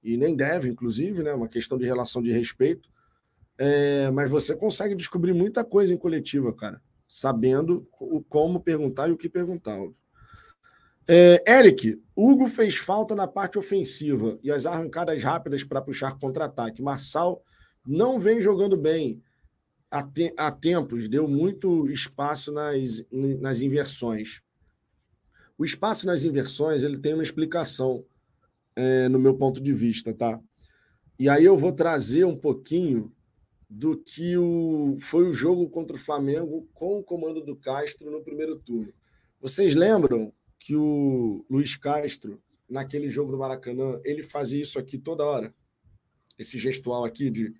E 0.00 0.16
nem 0.16 0.36
deve, 0.36 0.68
inclusive, 0.68 1.24
né? 1.24 1.34
Uma 1.34 1.48
questão 1.48 1.76
de 1.76 1.84
relação 1.84 2.22
de 2.22 2.30
respeito. 2.30 2.88
É, 3.58 4.08
mas 4.12 4.30
você 4.30 4.54
consegue 4.54 4.94
descobrir 4.94 5.32
muita 5.32 5.64
coisa 5.64 5.92
em 5.92 5.96
coletiva, 5.96 6.54
cara, 6.54 6.80
sabendo 7.08 7.88
o 8.00 8.22
como 8.22 8.60
perguntar 8.60 9.08
e 9.08 9.12
o 9.12 9.16
que 9.16 9.28
perguntar. 9.28 9.78
É, 11.08 11.58
Eric, 11.58 12.02
Hugo 12.16 12.48
fez 12.48 12.76
falta 12.76 13.14
na 13.14 13.28
parte 13.28 13.58
ofensiva 13.58 14.38
e 14.42 14.50
as 14.50 14.66
arrancadas 14.66 15.22
rápidas 15.22 15.62
para 15.62 15.80
puxar 15.80 16.18
contra-ataque. 16.18 16.82
Marçal 16.82 17.42
não 17.86 18.18
vem 18.18 18.40
jogando 18.40 18.76
bem 18.76 19.22
há, 19.90 20.02
te 20.02 20.34
há, 20.36 20.50
tempos, 20.50 21.08
deu 21.08 21.28
muito 21.28 21.88
espaço 21.88 22.52
nas, 22.52 23.04
nas 23.12 23.60
inversões. 23.60 24.42
O 25.56 25.64
espaço 25.64 26.06
nas 26.06 26.24
inversões 26.24 26.82
ele 26.82 26.98
tem 26.98 27.14
uma 27.14 27.22
explicação 27.22 28.04
é, 28.74 29.08
no 29.08 29.18
meu 29.18 29.34
ponto 29.34 29.60
de 29.60 29.72
vista, 29.72 30.12
tá? 30.12 30.40
E 31.18 31.28
aí 31.28 31.44
eu 31.44 31.56
vou 31.56 31.72
trazer 31.72 32.24
um 32.24 32.36
pouquinho 32.36 33.14
do 33.68 33.96
que 33.96 34.36
o, 34.36 34.96
foi 35.00 35.26
o 35.26 35.32
jogo 35.32 35.68
contra 35.68 35.96
o 35.96 36.00
Flamengo 36.00 36.68
com 36.72 36.98
o 36.98 37.02
comando 37.02 37.44
do 37.44 37.56
Castro 37.56 38.10
no 38.10 38.22
primeiro 38.22 38.56
turno. 38.58 38.92
Vocês 39.40 39.74
lembram 39.74 40.30
que 40.58 40.74
o 40.74 41.44
Luiz 41.50 41.76
Castro, 41.76 42.40
naquele 42.68 43.10
jogo 43.10 43.32
do 43.32 43.38
Maracanã, 43.38 44.00
ele 44.04 44.22
fazia 44.22 44.62
isso 44.62 44.78
aqui 44.78 44.98
toda 44.98 45.24
hora. 45.24 45.54
Esse 46.38 46.58
gestual 46.58 47.04
aqui 47.04 47.30
de 47.30 47.54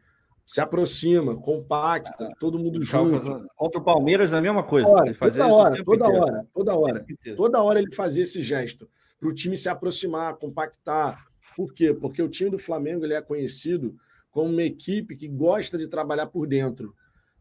se 0.47 0.61
aproxima, 0.61 1.37
compacta, 1.37 2.31
todo 2.39 2.59
mundo 2.59 2.81
junto. 2.81 3.49
Contra 3.57 3.81
o 3.81 3.85
Palmeiras 3.85 4.33
é 4.33 4.37
a 4.37 4.41
mesma 4.41 4.63
coisa. 4.63 4.89
Hora, 4.89 5.15
toda 5.15 5.49
hora, 5.49 5.85
toda 5.85 6.09
hora, 6.09 6.47
toda 6.55 6.79
hora. 6.79 7.07
Toda 7.37 7.63
hora 7.63 7.79
ele 7.81 7.93
fazia 7.93 8.23
esse 8.23 8.41
gesto 8.41 8.89
para 9.19 9.29
o 9.29 9.35
time 9.35 9.57
se 9.57 9.69
aproximar, 9.69 10.37
compactar. 10.37 11.25
Por 11.57 11.73
quê? 11.73 11.93
Porque 11.93 12.23
o 12.23 12.29
time 12.29 12.51
do 12.51 12.59
Flamengo 12.59 13.05
ele 13.05 13.15
é 13.15 13.21
conhecido 13.21 13.97
como 14.37 14.51
uma 14.51 14.65
equipe 14.65 15.17
que 15.17 15.27
gosta 15.27 15.79
de 15.79 15.89
trabalhar 15.89 16.27
por 16.27 16.47
dentro, 16.47 16.95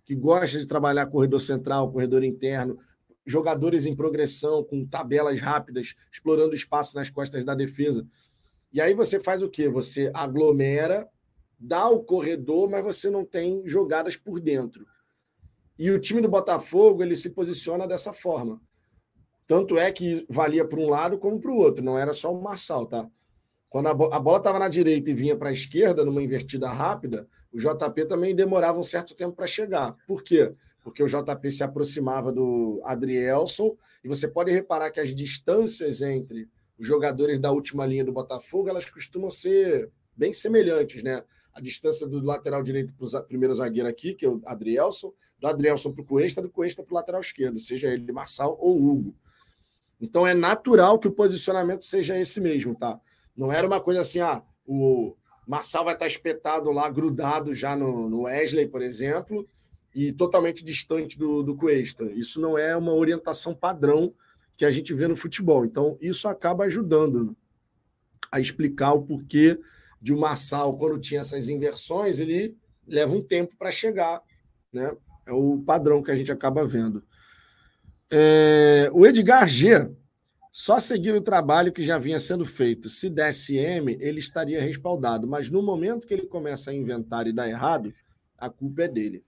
que 0.06 0.16
gosta 0.16 0.58
de 0.58 0.66
trabalhar 0.66 1.08
corredor 1.08 1.42
central, 1.42 1.92
corredor 1.92 2.24
interno, 2.24 2.78
jogadores 3.26 3.86
em 3.86 3.94
progressão, 3.94 4.64
com 4.64 4.86
tabelas 4.86 5.42
rápidas, 5.42 5.94
explorando 6.10 6.56
espaço 6.56 6.96
nas 6.96 7.10
costas 7.10 7.44
da 7.44 7.54
defesa. 7.54 8.08
E 8.72 8.80
aí 8.80 8.94
você 8.94 9.20
faz 9.20 9.44
o 9.44 9.50
quê? 9.50 9.68
Você 9.68 10.10
aglomera, 10.14 11.06
dá 11.60 11.90
o 11.90 12.02
corredor, 12.02 12.70
mas 12.70 12.82
você 12.82 13.10
não 13.10 13.26
tem 13.26 13.62
jogadas 13.68 14.16
por 14.16 14.40
dentro. 14.40 14.88
E 15.78 15.92
o 15.92 16.00
time 16.00 16.22
do 16.22 16.30
Botafogo 16.30 17.04
ele 17.04 17.18
se 17.18 17.32
posiciona 17.32 17.86
dessa 17.86 18.14
forma. 18.14 18.62
Tanto 19.46 19.78
é 19.78 19.92
que 19.92 20.26
valia 20.30 20.66
para 20.66 20.80
um 20.80 20.88
lado 20.88 21.18
como 21.18 21.42
para 21.42 21.52
o 21.52 21.58
outro, 21.58 21.84
não 21.84 22.00
era 22.00 22.14
só 22.14 22.34
o 22.34 22.42
Marçal, 22.42 22.86
tá? 22.86 23.06
Quando 23.76 23.88
a, 23.88 23.93
bola 23.93 24.38
estava 24.38 24.57
na 24.57 24.69
direita 24.69 25.11
e 25.11 25.14
vinha 25.14 25.35
para 25.35 25.49
a 25.49 25.52
esquerda, 25.52 26.06
numa 26.06 26.23
invertida 26.23 26.69
rápida, 26.69 27.27
o 27.52 27.57
JP 27.57 28.06
também 28.07 28.34
demorava 28.34 28.80
um 28.80 28.84
certo 28.84 29.14
tempo 29.14 29.35
para 29.35 29.45
chegar. 29.45 29.93
Por 30.07 30.23
quê? 30.23 30.53
porque 30.81 31.03
o 31.03 31.07
JP 31.07 31.52
se 31.52 31.61
aproximava 31.61 32.31
do 32.31 32.80
Adrielson, 32.85 33.76
e 34.02 34.07
você 34.07 34.30
pode 34.30 34.49
reparar 34.49 34.91
que 34.91 35.02
as 35.02 35.14
distâncias 35.14 36.02
entre 36.02 36.47
os 36.80 36.88
jogadores 36.88 37.38
da 37.38 37.52
última 37.52 37.85
linha 37.85 38.06
do 38.06 38.14
Botafogo, 38.14 38.69
elas 38.69 38.89
costumam 38.89 39.30
ser 39.30 39.91
bem 40.15 40.31
semelhantes, 40.31 41.03
né? 41.03 41.22
A 41.53 41.60
distância 41.60 42.07
do 42.07 42.23
lateral 42.23 42.64
direito 42.64 42.93
para 42.93 43.19
o 43.19 43.23
primeiro 43.23 43.53
zagueiro 43.53 43.89
aqui, 43.89 44.14
que 44.14 44.26
é 44.26 44.30
o 44.30 44.41
Adrielson, 44.45 45.11
do 45.38 45.47
Adrielson 45.47 45.91
para 45.91 46.02
o 46.02 46.06
Cuesta, 46.06 46.41
do 46.41 46.49
Cuesta 46.49 46.81
para 46.81 46.93
o 46.93 46.95
lateral 46.95 47.19
esquerdo, 47.19 47.60
seja 47.60 47.89
ele 47.89 48.10
Marçal 48.14 48.57
ou 48.57 48.81
Hugo. 48.81 49.14
Então 49.99 50.26
é 50.26 50.34
natural 50.34 50.97
que 50.97 51.10
o 51.10 51.11
posicionamento 51.11 51.84
seja 51.84 52.18
esse 52.18 52.39
mesmo, 52.39 52.73
tá? 52.73 53.02
Não 53.36 53.52
era 53.52 53.68
uma 53.68 53.82
coisa 53.82 54.02
assim, 54.02 54.20
ah, 54.20 54.44
o 54.66 55.16
Marçal 55.48 55.86
vai 55.86 55.94
estar 55.94 56.07
espetado 56.07 56.72
lá, 56.72 56.90
grudado 56.90 57.53
já 57.53 57.76
no, 57.76 58.10
no 58.10 58.22
Wesley, 58.24 58.68
por 58.68 58.82
exemplo, 58.82 59.48
e 59.94 60.12
totalmente 60.12 60.64
distante 60.64 61.18
do, 61.18 61.44
do 61.44 61.56
Cuesta. 61.56 62.06
Isso 62.14 62.40
não 62.41 62.57
é 62.57 62.76
uma 62.76 62.94
orientação 62.94 63.53
padrão 63.53 64.14
que 64.57 64.66
a 64.66 64.72
gente 64.72 64.94
vê 64.94 65.07
no 65.07 65.16
futebol. 65.16 65.66
Então, 65.66 65.98
isso 66.02 66.28
acaba 66.28 66.66
ajudando 66.66 67.36
a 68.32 68.40
explicar 68.40 68.94
o 68.94 69.03
porquê 69.03 69.60
de 70.02 70.14
o 70.14 70.20
Massal, 70.20 70.78
quando 70.78 70.99
tinha 70.99 71.22
essas 71.22 71.49
inversões, 71.49 72.20
ele 72.20 72.56
leva 72.88 73.14
um 73.14 73.22
tempo 73.22 73.56
para 73.57 73.72
chegar. 73.72 74.22
Né? 74.72 74.95
É 75.26 75.34
o 75.34 75.64
padrão 75.66 76.03
que 76.03 76.12
a 76.12 76.16
gente 76.16 76.32
acaba 76.32 76.66
vendo. 76.66 77.03
É, 78.10 78.90
o 78.94 79.06
Edgar 79.06 79.48
G. 79.48 79.90
Só 80.57 80.80
seguir 80.80 81.14
o 81.14 81.22
trabalho 81.22 81.73
que 81.73 81.84
já 81.84 81.98
vinha 81.98 82.18
sendo 82.18 82.45
feito. 82.45 82.90
Se 82.90 83.10
desse 83.10 83.57
M, 83.57 83.98
ele 83.99 84.19
estaria 84.19 84.61
respaldado. 84.61 85.27
Mas 85.27 85.52
no 85.52 85.61
momento 85.61 86.07
que 86.07 86.14
ele 86.14 86.27
começa 86.27 86.72
a 86.72 86.73
inventar 86.73 87.27
e 87.27 87.34
dar 87.34 87.49
errado, 87.49 87.94
a 88.38 88.49
culpa 88.49 88.84
é 88.84 88.88
dele. 88.88 89.26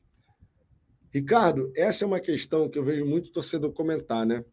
Ricardo, 1.14 1.70
essa 1.76 2.06
é 2.06 2.08
uma 2.08 2.22
questão 2.22 2.70
que 2.70 2.80
eu 2.80 2.84
vejo 2.86 3.06
muito 3.06 3.30
torcedor 3.30 3.74
comentar, 3.74 4.26
né? 4.26 4.46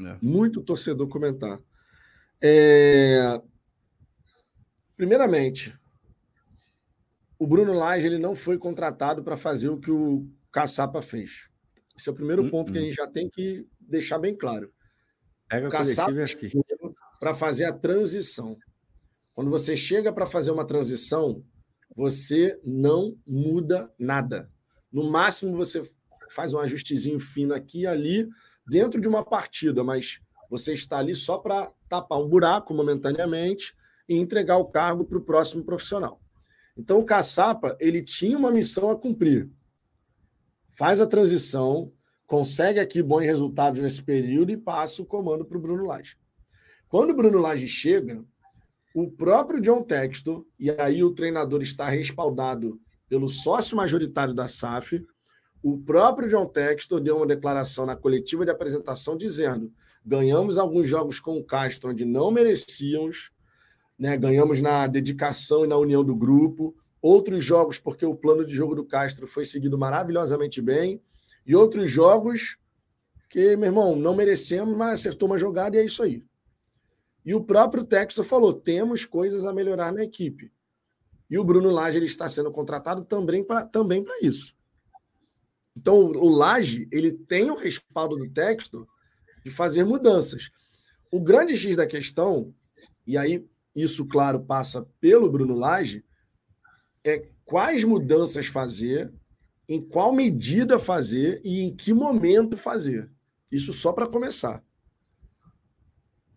É. 0.00 0.16
Muito 0.22 0.62
torcedor 0.62 1.06
comentar. 1.06 1.60
É... 2.42 3.38
Primeiramente, 4.96 5.78
o 7.38 7.46
Bruno 7.46 7.74
Lage 7.74 8.06
ele 8.06 8.18
não 8.18 8.34
foi 8.34 8.56
contratado 8.56 9.22
para 9.22 9.36
fazer 9.36 9.68
o 9.68 9.78
que 9.78 9.90
o 9.90 10.26
Caçapa 10.50 11.02
fez. 11.02 11.50
Esse 11.94 12.08
é 12.08 12.12
o 12.12 12.16
primeiro 12.16 12.48
ponto 12.48 12.72
que 12.72 12.78
a 12.78 12.80
gente 12.80 12.96
já 12.96 13.06
tem 13.06 13.28
que 13.28 13.66
deixar 13.78 14.18
bem 14.18 14.34
claro. 14.34 14.72
Pega 15.48 15.68
o 15.68 15.70
Caçapa 15.70 16.12
para 17.20 17.34
fazer 17.34 17.64
a 17.64 17.72
transição. 17.72 18.56
Quando 19.34 19.50
você 19.50 19.76
chega 19.76 20.12
para 20.12 20.26
fazer 20.26 20.50
uma 20.50 20.66
transição, 20.66 21.44
você 21.96 22.58
não 22.64 23.16
muda 23.26 23.92
nada. 23.98 24.50
No 24.92 25.10
máximo, 25.10 25.56
você 25.56 25.82
faz 26.30 26.54
um 26.54 26.58
ajustezinho 26.58 27.18
fino 27.18 27.54
aqui 27.54 27.80
e 27.80 27.86
ali, 27.86 28.28
dentro 28.66 29.00
de 29.00 29.08
uma 29.08 29.24
partida, 29.24 29.84
mas 29.84 30.20
você 30.50 30.72
está 30.72 30.98
ali 30.98 31.14
só 31.14 31.38
para 31.38 31.72
tapar 31.88 32.18
um 32.18 32.28
buraco 32.28 32.72
momentaneamente 32.74 33.74
e 34.08 34.16
entregar 34.16 34.58
o 34.58 34.66
cargo 34.66 35.04
para 35.04 35.18
o 35.18 35.24
próximo 35.24 35.64
profissional. 35.64 36.20
Então, 36.76 36.98
o 36.98 37.04
Caçapa, 37.04 37.76
ele 37.80 38.02
tinha 38.02 38.36
uma 38.36 38.50
missão 38.50 38.90
a 38.90 38.96
cumprir. 38.96 39.48
Faz 40.72 41.00
a 41.00 41.06
transição, 41.06 41.92
consegue 42.34 42.80
aqui 42.80 43.00
bons 43.00 43.20
resultados 43.20 43.80
nesse 43.80 44.02
período 44.02 44.50
e 44.50 44.56
passa 44.56 45.00
o 45.00 45.06
comando 45.06 45.44
para 45.44 45.56
o 45.56 45.60
Bruno 45.60 45.86
Lage. 45.86 46.16
Quando 46.88 47.10
o 47.10 47.14
Bruno 47.14 47.38
Lage 47.38 47.68
chega, 47.68 48.24
o 48.92 49.08
próprio 49.08 49.60
John 49.60 49.84
Textor, 49.84 50.44
e 50.58 50.68
aí 50.68 51.04
o 51.04 51.12
treinador 51.12 51.62
está 51.62 51.88
respaldado 51.88 52.80
pelo 53.08 53.28
sócio 53.28 53.76
majoritário 53.76 54.34
da 54.34 54.48
SAF, 54.48 55.00
o 55.62 55.78
próprio 55.78 56.28
John 56.28 56.46
Textor 56.46 57.00
deu 57.00 57.18
uma 57.18 57.26
declaração 57.26 57.86
na 57.86 57.94
coletiva 57.94 58.44
de 58.44 58.50
apresentação 58.50 59.16
dizendo: 59.16 59.72
ganhamos 60.04 60.58
alguns 60.58 60.88
jogos 60.88 61.20
com 61.20 61.38
o 61.38 61.44
Castro 61.44 61.90
onde 61.90 62.04
não 62.04 62.32
merecíamos, 62.32 63.30
né? 63.96 64.16
ganhamos 64.16 64.60
na 64.60 64.88
dedicação 64.88 65.64
e 65.64 65.68
na 65.68 65.78
união 65.78 66.02
do 66.02 66.16
grupo, 66.16 66.74
outros 67.00 67.44
jogos 67.44 67.78
porque 67.78 68.04
o 68.04 68.16
plano 68.16 68.44
de 68.44 68.52
jogo 68.52 68.74
do 68.74 68.84
Castro 68.84 69.24
foi 69.24 69.44
seguido 69.44 69.78
maravilhosamente 69.78 70.60
bem, 70.60 71.00
e 71.46 71.54
outros 71.54 71.90
jogos 71.90 72.56
que, 73.28 73.56
meu 73.56 73.66
irmão, 73.66 73.96
não 73.96 74.14
merecemos, 74.14 74.76
mas 74.76 75.00
acertou 75.00 75.28
uma 75.28 75.38
jogada 75.38 75.76
e 75.76 75.80
é 75.80 75.84
isso 75.84 76.02
aí. 76.02 76.24
E 77.24 77.34
o 77.34 77.42
próprio 77.42 77.84
Texto 77.84 78.22
falou: 78.22 78.52
temos 78.52 79.04
coisas 79.04 79.44
a 79.44 79.52
melhorar 79.52 79.92
na 79.92 80.04
equipe. 80.04 80.52
E 81.28 81.38
o 81.38 81.44
Bruno 81.44 81.70
Lage 81.70 81.98
ele 81.98 82.06
está 82.06 82.28
sendo 82.28 82.52
contratado 82.52 83.04
também 83.04 83.42
para 83.42 83.64
também 83.64 84.04
isso. 84.20 84.54
Então, 85.76 85.98
o 86.04 86.28
Lage 86.28 86.86
ele 86.92 87.12
tem 87.12 87.50
o 87.50 87.56
respaldo 87.56 88.16
do 88.16 88.30
texto 88.30 88.86
de 89.44 89.50
fazer 89.50 89.84
mudanças. 89.84 90.50
O 91.10 91.20
grande 91.20 91.56
X 91.56 91.76
da 91.76 91.86
questão, 91.86 92.54
e 93.06 93.18
aí 93.18 93.44
isso, 93.74 94.06
claro, 94.06 94.40
passa 94.40 94.86
pelo 95.00 95.30
Bruno 95.30 95.54
Lage, 95.54 96.04
é 97.02 97.26
quais 97.44 97.82
mudanças 97.82 98.46
fazer, 98.46 99.12
em 99.68 99.80
qual 99.80 100.12
medida 100.12 100.78
fazer 100.78 101.40
e 101.44 101.62
em 101.62 101.74
que 101.74 101.92
momento 101.92 102.56
fazer. 102.56 103.10
Isso 103.50 103.72
só 103.72 103.92
para 103.92 104.06
começar. 104.06 104.62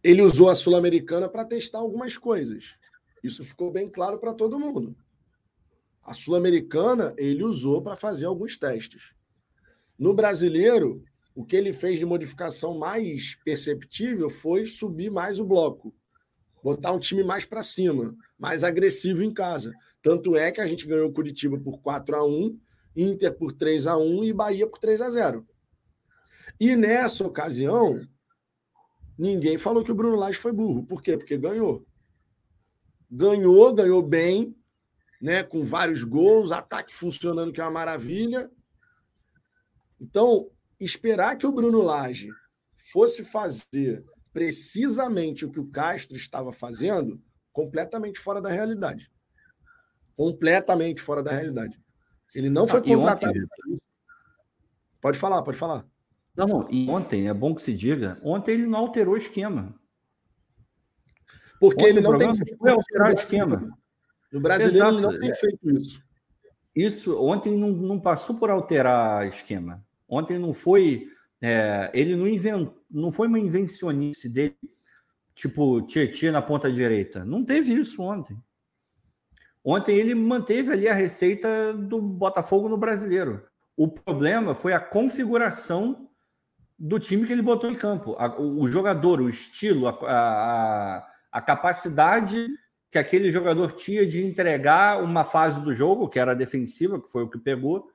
Ele 0.03 0.21
usou 0.21 0.49
a 0.49 0.55
Sul-Americana 0.55 1.27
para 1.27 1.45
testar 1.45 1.79
algumas 1.79 2.17
coisas. 2.17 2.77
Isso 3.23 3.43
ficou 3.43 3.71
bem 3.71 3.89
claro 3.89 4.19
para 4.19 4.33
todo 4.33 4.59
mundo. 4.59 4.95
A 6.03 6.13
Sul-Americana 6.13 7.13
ele 7.17 7.43
usou 7.43 7.81
para 7.81 7.95
fazer 7.95 8.25
alguns 8.25 8.57
testes. 8.57 9.13
No 9.99 10.13
brasileiro, 10.13 11.03
o 11.35 11.43
que 11.43 11.55
ele 11.55 11.73
fez 11.73 11.99
de 11.99 12.05
modificação 12.05 12.77
mais 12.77 13.35
perceptível 13.43 14.29
foi 14.29 14.65
subir 14.65 15.09
mais 15.09 15.39
o 15.39 15.45
bloco 15.45 15.93
botar 16.67 16.91
um 16.91 16.99
time 16.99 17.23
mais 17.23 17.45
para 17.45 17.63
cima, 17.63 18.13
mais 18.37 18.63
agressivo 18.63 19.23
em 19.23 19.33
casa. 19.33 19.73
Tanto 20.01 20.35
é 20.35 20.51
que 20.51 20.59
a 20.59 20.67
gente 20.67 20.85
ganhou 20.85 21.11
Curitiba 21.11 21.57
por 21.57 21.79
4 21.79 22.15
a 22.15 22.25
1 22.25 22.59
Inter 22.97 23.31
por 23.37 23.53
3 23.53 23.85
a 23.85 23.95
1 23.95 24.23
e 24.23 24.33
Bahia 24.33 24.67
por 24.67 24.79
3 24.79 25.01
a 25.01 25.09
0 25.11 25.47
E 26.59 26.75
nessa 26.75 27.25
ocasião, 27.25 28.01
ninguém 29.17 29.57
falou 29.57 29.83
que 29.83 29.91
o 29.91 29.95
Bruno 29.95 30.15
Lage 30.15 30.39
foi 30.39 30.51
burro. 30.51 30.83
Por 30.83 31.03
quê? 31.03 31.15
Porque 31.15 31.37
ganhou. 31.37 31.85
Ganhou, 33.09 33.73
ganhou 33.73 34.01
bem, 34.01 34.57
né, 35.21 35.43
com 35.43 35.63
vários 35.63 36.03
gols, 36.03 36.51
ataque 36.51 36.93
funcionando, 36.93 37.53
que 37.53 37.61
é 37.61 37.63
uma 37.63 37.71
maravilha. 37.71 38.49
Então, 40.01 40.49
esperar 40.79 41.37
que 41.37 41.45
o 41.45 41.51
Bruno 41.51 41.81
Lage 41.81 42.29
fosse 42.91 43.23
fazer 43.23 44.03
precisamente 44.33 45.45
o 45.45 45.51
que 45.51 45.59
o 45.59 45.67
Castro 45.67 46.15
estava 46.15 46.51
fazendo, 46.51 47.21
completamente 47.51 48.19
fora 48.19 48.41
da 48.41 48.49
realidade. 48.49 49.11
Completamente 50.15 51.01
fora 51.01 51.23
da 51.23 51.31
realidade. 51.31 51.79
Ele 52.33 52.49
não 52.49 52.67
foi 52.67 52.79
ah, 52.79 52.83
contratado. 52.83 53.39
Ontem... 53.39 53.81
Pode 55.01 55.17
falar, 55.17 55.41
pode 55.41 55.57
falar. 55.57 55.85
Não, 56.35 56.47
não, 56.47 56.67
e 56.69 56.87
ontem, 56.89 57.27
é 57.27 57.33
bom 57.33 57.55
que 57.55 57.61
se 57.61 57.73
diga, 57.73 58.19
ontem 58.21 58.51
ele 58.51 58.67
não 58.67 58.79
alterou 58.79 59.15
o 59.15 59.17
esquema. 59.17 59.73
Porque 61.59 61.83
ontem 61.83 61.89
ele 61.89 62.01
não 62.01 62.17
tem 62.17 62.29
foi 62.57 62.71
alterar 62.71 63.11
o 63.11 63.13
esquema. 63.13 63.77
No 64.31 64.39
brasileiro 64.39 64.87
Exato. 64.87 64.97
ele 64.97 65.01
não 65.01 65.19
tem 65.19 65.33
feito 65.33 65.71
isso. 65.71 66.07
Isso, 66.75 67.19
ontem 67.19 67.57
não, 67.57 67.71
não 67.71 67.99
passou 67.99 68.35
por 68.37 68.51
alterar 68.51 69.27
esquema. 69.27 69.83
Ontem 70.07 70.37
não 70.37 70.53
foi 70.53 71.07
é, 71.41 71.91
ele 71.93 72.15
não, 72.15 72.27
invent, 72.27 72.71
não 72.89 73.11
foi 73.11 73.27
uma 73.27 73.39
invencionice 73.39 74.27
dele, 74.27 74.57
tipo 75.35 75.81
Tietchan 75.83 76.31
na 76.31 76.41
ponta 76.41 76.71
direita. 76.71 77.23
Não 77.23 77.43
teve 77.43 77.73
isso 77.73 78.01
ontem. 78.01 78.37
Ontem 79.69 79.97
ele 79.97 80.15
manteve 80.15 80.71
ali 80.71 80.87
a 80.87 80.93
receita 80.93 81.73
do 81.73 82.01
Botafogo 82.01 82.69
no 82.69 82.77
brasileiro. 82.77 83.43
O 83.75 83.85
problema 83.85 84.55
foi 84.55 84.71
a 84.71 84.79
configuração 84.79 86.09
do 86.79 86.97
time 86.97 87.27
que 87.27 87.33
ele 87.33 87.41
botou 87.41 87.69
em 87.69 87.75
campo. 87.75 88.15
A, 88.17 88.39
o, 88.39 88.65
jogador, 88.69 89.19
o 89.19 89.27
estilo, 89.27 89.89
a, 89.89 89.91
a, 89.91 91.07
a, 91.33 91.41
capacidade 91.41 92.47
que 92.89 92.97
aquele 92.97 93.29
jogador 93.29 93.73
tinha 93.73 94.07
de 94.07 94.25
entregar 94.25 95.03
uma 95.03 95.25
fase 95.25 95.59
do 95.59 95.75
jogo, 95.75 96.07
que 96.07 96.17
era 96.17 96.33
defensiva, 96.33 97.01
que 97.01 97.11
foi 97.11 97.23
o 97.23 97.29
que 97.29 97.37
pegou, 97.37 97.91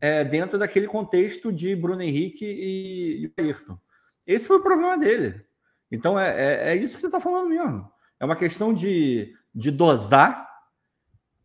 é, 0.00 0.22
dentro 0.22 0.60
daquele 0.60 0.86
contexto 0.86 1.52
de 1.52 1.74
Bruno 1.74 2.02
Henrique 2.02 2.44
e, 2.44 3.24
e 3.24 3.32
Ayrton. 3.36 3.76
Esse 4.24 4.46
foi 4.46 4.58
o 4.58 4.62
problema 4.62 4.96
dele. 4.96 5.44
Então 5.90 6.16
é, 6.16 6.68
é, 6.68 6.70
é 6.70 6.76
isso 6.76 6.94
que 6.94 7.00
você 7.00 7.08
está 7.08 7.18
falando 7.18 7.48
mesmo. 7.48 7.90
É 8.20 8.24
uma 8.24 8.36
questão 8.36 8.72
de, 8.72 9.34
de 9.52 9.72
dosar. 9.72 10.48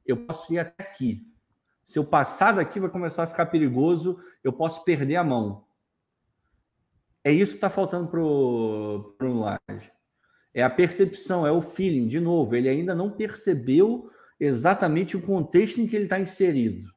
Eu 0.05 0.17
posso 0.17 0.53
ir 0.53 0.59
até 0.59 0.83
aqui. 0.83 1.25
Se 1.83 1.99
eu 1.99 2.03
passar 2.03 2.53
daqui, 2.53 2.79
vai 2.79 2.89
começar 2.89 3.23
a 3.23 3.27
ficar 3.27 3.45
perigoso. 3.45 4.19
Eu 4.43 4.51
posso 4.51 4.83
perder 4.83 5.15
a 5.15 5.23
mão. 5.23 5.65
É 7.23 7.31
isso 7.31 7.53
que 7.53 7.57
está 7.57 7.69
faltando 7.69 8.07
para 8.07 8.19
o 8.21 9.39
Lage. 9.39 9.91
É 10.53 10.63
a 10.63 10.69
percepção, 10.69 11.45
é 11.45 11.51
o 11.51 11.61
feeling. 11.61 12.07
De 12.07 12.19
novo, 12.19 12.55
ele 12.55 12.69
ainda 12.69 12.93
não 12.93 13.09
percebeu 13.09 14.09
exatamente 14.39 15.17
o 15.17 15.21
contexto 15.21 15.79
em 15.79 15.87
que 15.87 15.95
ele 15.95 16.05
está 16.05 16.19
inserido. 16.19 16.89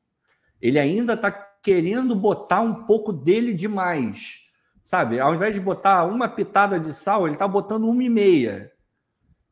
Ele 0.60 0.78
ainda 0.78 1.14
está 1.14 1.30
querendo 1.30 2.14
botar 2.14 2.60
um 2.60 2.85
pouco 2.85 3.12
dele 3.12 3.52
demais. 3.52 4.47
Sabe? 4.85 5.20
Ao 5.20 5.35
invés 5.35 5.55
de 5.55 5.60
botar 5.60 6.05
uma 6.05 6.28
pitada 6.28 6.80
de 6.80 6.94
sal, 6.94 7.26
ele 7.26 7.35
está 7.35 7.47
botando 7.47 7.85
uma 7.85 8.02
e 8.02 8.09
meia. 8.09 8.72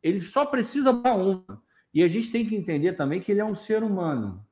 Ele 0.03 0.21
só 0.21 0.47
precisa 0.47 0.93
botar 0.93 1.15
uma. 1.15 1.63
E 1.93 2.03
a 2.03 2.09
gente 2.09 2.31
tem 2.31 2.47
que 2.47 2.55
entender 2.55 2.93
também 2.93 3.21
que 3.21 3.33
ele 3.33 3.41
é 3.41 3.45
um 3.45 3.55
ser 3.55 3.83
humano. 3.83 4.45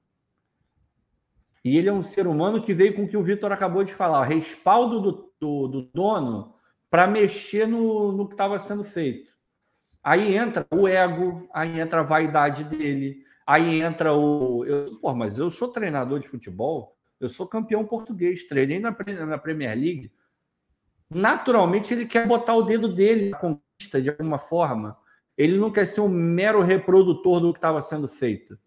E 1.65 1.79
ele 1.79 1.89
é 1.89 1.93
um 1.93 2.03
ser 2.03 2.27
humano 2.27 2.63
que 2.63 2.75
veio 2.75 2.95
com 2.95 3.05
o 3.05 3.09
que 3.09 3.17
o 3.17 3.23
Vitor 3.23 3.51
acabou 3.51 3.83
de 3.83 3.95
falar, 3.95 4.25
respaldo 4.25 5.01
do, 5.01 5.33
do, 5.41 5.69
do 5.69 5.83
dono 5.83 6.55
para 6.91 7.07
mexer 7.07 7.67
no, 7.67 8.13
no 8.13 8.29
que 8.29 8.35
estava 8.35 8.59
sendo 8.59 8.85
feito. 8.85 9.33
Aí 10.03 10.37
entra 10.37 10.67
o 10.71 10.87
ego, 10.87 11.49
aí 11.53 11.81
entra 11.81 12.01
a 12.01 12.05
vaidade 12.05 12.65
dele, 12.65 13.25
aí 13.47 13.81
entra 13.81 14.13
o. 14.13 14.65
Eu, 14.67 14.85
pô, 15.01 15.15
mas 15.15 15.39
eu 15.39 15.51
sou 15.51 15.69
treinador 15.69 16.21
de 16.21 16.29
futebol, 16.29 16.95
eu 17.19 17.29
sou 17.29 17.47
campeão 17.47 17.87
português, 17.87 18.45
treinei 18.45 18.79
na, 18.79 18.95
na 19.27 19.39
Premier 19.39 19.75
League. 19.75 20.13
Naturalmente, 21.09 21.95
ele 21.95 22.05
quer 22.05 22.27
botar 22.27 22.55
o 22.55 22.63
dedo 22.63 22.93
dele 22.93 23.31
na 23.31 23.39
conquista 23.39 24.03
de 24.03 24.11
alguma 24.11 24.39
forma. 24.39 24.97
Ele 25.37 25.59
não 25.59 25.71
quer 25.71 25.87
ser 25.87 26.01
um 26.01 26.09
mero 26.09 26.61
reprodutor 26.61 27.41
do 27.41 27.53
que 27.53 27.59
estava 27.59 27.83
sendo 27.83 28.09
feito. 28.09 28.59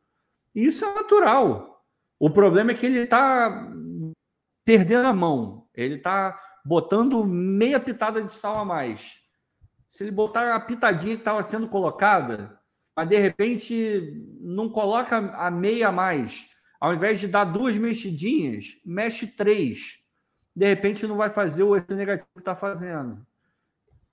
E 0.53 0.65
isso 0.65 0.83
é 0.83 0.93
natural. 0.93 1.85
O 2.19 2.29
problema 2.29 2.71
é 2.71 2.73
que 2.73 2.85
ele 2.85 2.99
está 2.99 3.71
perdendo 4.65 5.07
a 5.07 5.13
mão. 5.13 5.67
Ele 5.73 5.95
está 5.95 6.39
botando 6.65 7.23
meia 7.23 7.79
pitada 7.79 8.21
de 8.21 8.33
sal 8.33 8.57
a 8.57 8.65
mais. 8.65 9.21
Se 9.89 10.03
ele 10.03 10.11
botar 10.11 10.55
a 10.55 10.59
pitadinha 10.59 11.15
que 11.15 11.21
estava 11.21 11.43
sendo 11.43 11.67
colocada, 11.67 12.59
mas 12.95 13.07
de 13.07 13.17
repente 13.17 14.25
não 14.41 14.69
coloca 14.69 15.17
a 15.17 15.51
meia 15.51 15.89
a 15.89 15.91
mais, 15.91 16.49
ao 16.79 16.93
invés 16.93 17.19
de 17.19 17.27
dar 17.27 17.43
duas 17.43 17.77
mexidinhas, 17.77 18.79
mexe 18.83 19.27
três. 19.27 20.03
De 20.55 20.65
repente 20.65 21.05
não 21.05 21.17
vai 21.17 21.29
fazer 21.29 21.61
o 21.61 21.75
efeito 21.75 21.95
negativo 21.95 22.27
que 22.33 22.39
está 22.39 22.55
fazendo. 22.55 23.26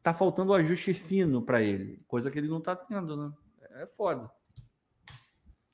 Está 0.05 0.13
faltando 0.13 0.53
o 0.53 0.55
um 0.55 0.59
ajuste 0.59 0.93
fino 0.93 1.41
para 1.41 1.63
ele, 1.63 1.99
coisa 2.07 2.31
que 2.31 2.39
ele 2.39 2.47
não 2.47 2.59
está 2.59 2.77
tendo, 2.77 3.17
né? 3.17 3.33
É 3.81 3.87
foda. 3.87 4.31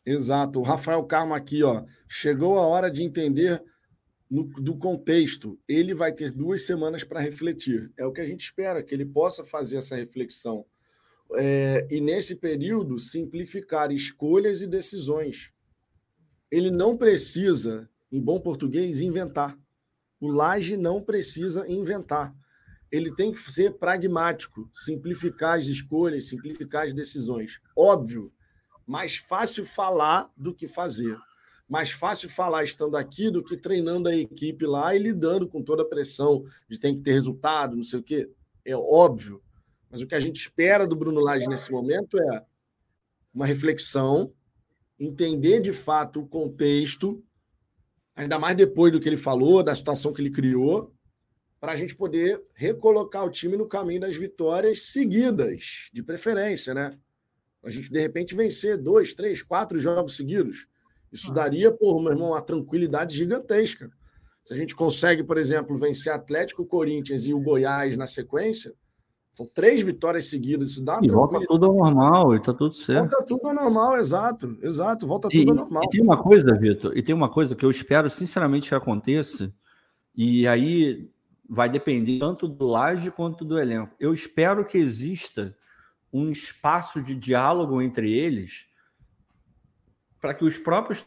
Exato. 0.06 0.60
O 0.60 0.62
Rafael 0.62 1.02
Carmo 1.02 1.34
aqui, 1.34 1.64
ó. 1.64 1.84
Chegou 2.08 2.56
a 2.56 2.64
hora 2.64 2.88
de 2.88 3.02
entender 3.02 3.60
no, 4.30 4.44
do 4.44 4.78
contexto. 4.78 5.58
Ele 5.66 5.96
vai 5.96 6.12
ter 6.12 6.30
duas 6.30 6.64
semanas 6.64 7.02
para 7.02 7.18
refletir. 7.18 7.92
É 7.98 8.06
o 8.06 8.12
que 8.12 8.20
a 8.20 8.24
gente 8.24 8.42
espera, 8.42 8.84
que 8.84 8.94
ele 8.94 9.04
possa 9.04 9.44
fazer 9.44 9.78
essa 9.78 9.96
reflexão. 9.96 10.64
É, 11.34 11.88
e 11.90 12.00
nesse 12.00 12.36
período, 12.36 13.00
simplificar 13.00 13.90
escolhas 13.90 14.62
e 14.62 14.68
decisões. 14.68 15.52
Ele 16.48 16.70
não 16.70 16.96
precisa, 16.96 17.90
em 18.12 18.20
bom 18.20 18.38
português, 18.38 19.00
inventar. 19.00 19.58
O 20.20 20.28
Laje 20.28 20.76
não 20.76 21.02
precisa 21.02 21.68
inventar. 21.68 22.32
Ele 22.90 23.14
tem 23.14 23.32
que 23.32 23.52
ser 23.52 23.74
pragmático, 23.74 24.68
simplificar 24.72 25.58
as 25.58 25.66
escolhas, 25.66 26.28
simplificar 26.28 26.84
as 26.84 26.92
decisões. 26.92 27.60
Óbvio, 27.76 28.32
mais 28.86 29.16
fácil 29.16 29.64
falar 29.64 30.30
do 30.36 30.54
que 30.54 30.66
fazer. 30.66 31.16
Mais 31.68 31.92
fácil 31.92 32.28
falar 32.28 32.64
estando 32.64 32.96
aqui 32.96 33.30
do 33.30 33.44
que 33.44 33.56
treinando 33.56 34.08
a 34.08 34.14
equipe 34.14 34.66
lá 34.66 34.94
e 34.94 34.98
lidando 34.98 35.48
com 35.48 35.62
toda 35.62 35.82
a 35.82 35.88
pressão 35.88 36.44
de 36.68 36.78
tem 36.78 36.96
que 36.96 37.02
ter 37.02 37.12
resultado, 37.12 37.76
não 37.76 37.84
sei 37.84 38.00
o 38.00 38.02
quê. 38.02 38.28
É 38.64 38.76
óbvio. 38.76 39.40
Mas 39.88 40.00
o 40.00 40.06
que 40.06 40.14
a 40.16 40.20
gente 40.20 40.36
espera 40.36 40.86
do 40.86 40.96
Bruno 40.96 41.20
Lage 41.20 41.46
nesse 41.46 41.70
momento 41.70 42.20
é 42.20 42.44
uma 43.32 43.46
reflexão, 43.46 44.32
entender 44.98 45.60
de 45.60 45.72
fato 45.72 46.20
o 46.20 46.26
contexto, 46.26 47.22
ainda 48.14 48.38
mais 48.38 48.56
depois 48.56 48.92
do 48.92 49.00
que 49.00 49.08
ele 49.08 49.16
falou, 49.16 49.62
da 49.62 49.74
situação 49.74 50.12
que 50.12 50.20
ele 50.20 50.30
criou, 50.30 50.92
para 51.60 51.72
a 51.72 51.76
gente 51.76 51.94
poder 51.94 52.42
recolocar 52.54 53.24
o 53.24 53.30
time 53.30 53.56
no 53.56 53.66
caminho 53.66 54.00
das 54.00 54.16
vitórias 54.16 54.84
seguidas, 54.84 55.90
de 55.92 56.02
preferência, 56.02 56.72
né? 56.72 56.96
A 57.62 57.68
gente, 57.68 57.92
de 57.92 58.00
repente, 58.00 58.34
vencer 58.34 58.78
dois, 58.78 59.12
três, 59.12 59.42
quatro 59.42 59.78
jogos 59.78 60.16
seguidos. 60.16 60.66
Isso 61.12 61.30
daria, 61.32 61.70
por 61.70 62.00
meu 62.00 62.12
irmão, 62.12 62.28
uma 62.28 62.40
tranquilidade 62.40 63.14
gigantesca. 63.14 63.90
Se 64.42 64.54
a 64.54 64.56
gente 64.56 64.74
consegue, 64.74 65.22
por 65.22 65.36
exemplo, 65.36 65.76
vencer 65.76 66.12
Atlético, 66.12 66.64
Corinthians 66.64 67.26
e 67.26 67.34
o 67.34 67.40
Goiás 67.40 67.96
na 67.96 68.06
sequência, 68.06 68.72
são 69.30 69.46
três 69.54 69.82
vitórias 69.82 70.28
seguidas. 70.28 70.70
Isso 70.70 70.82
dá 70.82 70.98
e 71.02 71.08
volta 71.08 71.38
tudo 71.46 71.66
ao 71.66 71.74
normal, 71.74 72.34
e 72.34 72.40
tá 72.40 72.54
tudo 72.54 72.74
certo. 72.74 73.10
Volta 73.10 73.26
tudo 73.28 73.46
ao 73.46 73.54
normal, 73.54 73.98
exato. 73.98 74.58
Exato, 74.62 75.06
volta 75.06 75.28
tudo 75.28 75.46
e, 75.46 75.50
ao 75.50 75.54
normal. 75.54 75.82
E 75.84 75.88
tem 75.90 76.02
uma 76.02 76.20
coisa, 76.20 76.56
Vitor, 76.56 76.96
e 76.96 77.02
tem 77.02 77.14
uma 77.14 77.28
coisa 77.28 77.54
que 77.54 77.64
eu 77.64 77.70
espero 77.70 78.08
sinceramente 78.08 78.70
que 78.70 78.74
aconteça, 78.74 79.52
e 80.16 80.48
aí 80.48 81.10
vai 81.50 81.68
depender 81.68 82.20
tanto 82.20 82.46
do 82.46 82.64
laje 82.64 83.10
quanto 83.10 83.44
do 83.44 83.58
elenco. 83.58 83.96
Eu 83.98 84.14
espero 84.14 84.64
que 84.64 84.78
exista 84.78 85.56
um 86.12 86.30
espaço 86.30 87.02
de 87.02 87.14
diálogo 87.14 87.82
entre 87.82 88.12
eles 88.12 88.68
para 90.20 90.32
que 90.32 90.44
os 90.44 90.56
próprios 90.56 91.04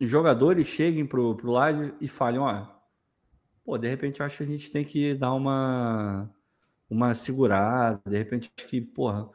jogadores 0.00 0.66
cheguem 0.66 1.06
para 1.06 1.20
o 1.20 1.36
laje 1.44 1.94
e 2.00 2.08
falem, 2.08 2.40
ó, 2.40 2.66
pô, 3.64 3.78
de 3.78 3.88
repente 3.88 4.18
eu 4.18 4.26
acho 4.26 4.38
que 4.38 4.42
a 4.42 4.46
gente 4.46 4.72
tem 4.72 4.84
que 4.84 5.14
dar 5.14 5.32
uma 5.34 6.28
uma 6.88 7.14
segurada. 7.14 8.00
De 8.06 8.16
repente, 8.16 8.52
acho 8.56 8.68
que, 8.68 8.80
porra, 8.80 9.28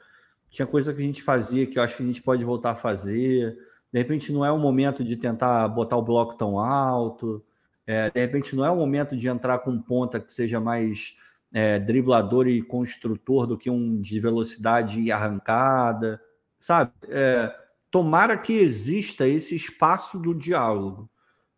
tinha 0.50 0.68
coisa 0.68 0.94
que 0.94 1.00
a 1.00 1.06
gente 1.06 1.24
fazia 1.24 1.66
que 1.66 1.80
eu 1.80 1.84
acho 1.84 1.98
que 1.98 2.04
a 2.04 2.06
gente 2.06 2.22
pode 2.22 2.44
voltar 2.44 2.72
a 2.72 2.76
fazer. 2.76 3.58
De 3.92 4.00
repente, 4.00 4.32
não 4.32 4.46
é 4.46 4.52
o 4.52 4.58
momento 4.58 5.04
de 5.04 5.16
tentar 5.16 5.68
botar 5.70 5.98
o 5.98 6.02
bloco 6.02 6.36
tão 6.36 6.60
alto. 6.60 7.44
É, 7.92 8.08
de 8.12 8.20
repente, 8.20 8.56
não 8.56 8.64
é 8.64 8.70
o 8.70 8.76
momento 8.76 9.18
de 9.18 9.28
entrar 9.28 9.58
com 9.58 9.72
um 9.72 9.82
ponta 9.82 10.20
que 10.20 10.32
seja 10.32 10.60
mais 10.60 11.18
é, 11.52 11.80
driblador 11.80 12.48
e 12.48 12.62
construtor 12.62 13.48
do 13.48 13.58
que 13.58 13.68
um 13.68 14.00
de 14.00 14.20
velocidade 14.20 15.02
e 15.02 15.12
arrancada, 15.12 16.22
sabe? 16.60 16.92
É, 17.08 17.52
tomara 17.90 18.38
que 18.38 18.54
exista 18.54 19.28
esse 19.28 19.56
espaço 19.56 20.20
do 20.20 20.36
diálogo, 20.36 21.10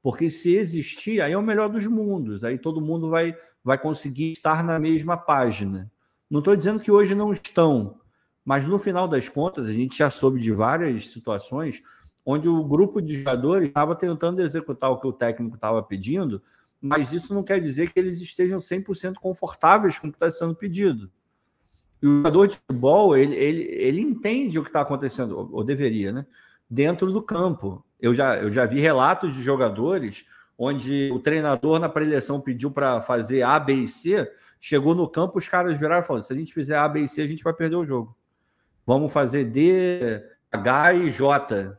porque 0.01 0.31
se 0.31 0.55
existir, 0.55 1.19
aí 1.19 1.33
é 1.33 1.37
o 1.37 1.41
melhor 1.41 1.67
dos 1.67 1.85
mundos, 1.85 2.45
aí 2.45 2.57
todo 2.57 2.79
mundo 2.79 3.09
vai 3.09 3.35
vai 3.61 3.77
conseguir 3.77 4.31
estar 4.31 4.63
na 4.63 4.79
mesma 4.79 5.17
página. 5.17 5.91
Não 6.29 6.39
estou 6.39 6.55
dizendo 6.55 6.79
que 6.79 6.89
hoje 6.89 7.13
não 7.13 7.33
estão, 7.33 7.99
mas 8.45 8.65
no 8.65 8.79
final 8.79 9.05
das 9.05 9.27
contas, 9.27 9.65
a 9.65 9.73
gente 9.73 9.97
já 9.97 10.09
soube 10.09 10.39
de 10.39 10.53
várias 10.53 11.09
situações 11.09 11.83
onde 12.25 12.47
o 12.47 12.63
grupo 12.63 13.01
de 13.01 13.19
jogadores 13.19 13.67
estava 13.67 13.95
tentando 13.95 14.41
executar 14.41 14.91
o 14.91 14.99
que 14.99 15.07
o 15.07 15.13
técnico 15.13 15.55
estava 15.55 15.81
pedindo, 15.81 16.41
mas 16.81 17.11
isso 17.11 17.33
não 17.33 17.43
quer 17.43 17.59
dizer 17.59 17.91
que 17.91 17.99
eles 17.99 18.19
estejam 18.21 18.59
100% 18.59 19.15
confortáveis 19.15 19.99
com 19.99 20.07
o 20.07 20.11
que 20.11 20.15
está 20.15 20.31
sendo 20.31 20.55
pedido. 20.55 21.11
E 22.01 22.07
o 22.07 22.17
jogador 22.17 22.47
de 22.47 22.55
futebol, 22.55 23.15
ele, 23.15 23.35
ele, 23.35 23.63
ele 23.63 24.01
entende 24.01 24.57
o 24.57 24.63
que 24.63 24.69
está 24.69 24.81
acontecendo, 24.81 25.49
ou, 25.51 25.63
deveria, 25.63 26.11
né? 26.11 26.25
Dentro 26.67 27.11
do 27.11 27.21
campo. 27.21 27.85
Eu 27.99 28.15
já, 28.15 28.37
eu 28.37 28.51
já 28.51 28.65
vi 28.65 28.79
relatos 28.79 29.35
de 29.35 29.43
jogadores 29.43 30.25
onde 30.57 31.11
o 31.11 31.19
treinador 31.19 31.79
na 31.79 31.87
preleção 31.87 32.41
pediu 32.41 32.71
para 32.71 33.01
fazer 33.01 33.43
A, 33.43 33.59
B 33.59 33.73
e 33.73 33.87
C, 33.87 34.31
chegou 34.59 34.95
no 34.95 35.07
campo, 35.07 35.37
os 35.37 35.47
caras 35.47 35.77
viraram 35.77 36.03
e 36.03 36.05
falaram: 36.05 36.23
se 36.23 36.33
a 36.33 36.35
gente 36.35 36.53
fizer 36.53 36.77
A, 36.77 36.87
B 36.87 37.01
e 37.01 37.09
C, 37.09 37.21
a 37.21 37.27
gente 37.27 37.43
vai 37.43 37.53
perder 37.53 37.75
o 37.75 37.85
jogo. 37.85 38.17
Vamos 38.85 39.13
fazer 39.13 39.45
D, 39.45 40.23
H 40.51 40.93
e 40.95 41.11
J. 41.11 41.77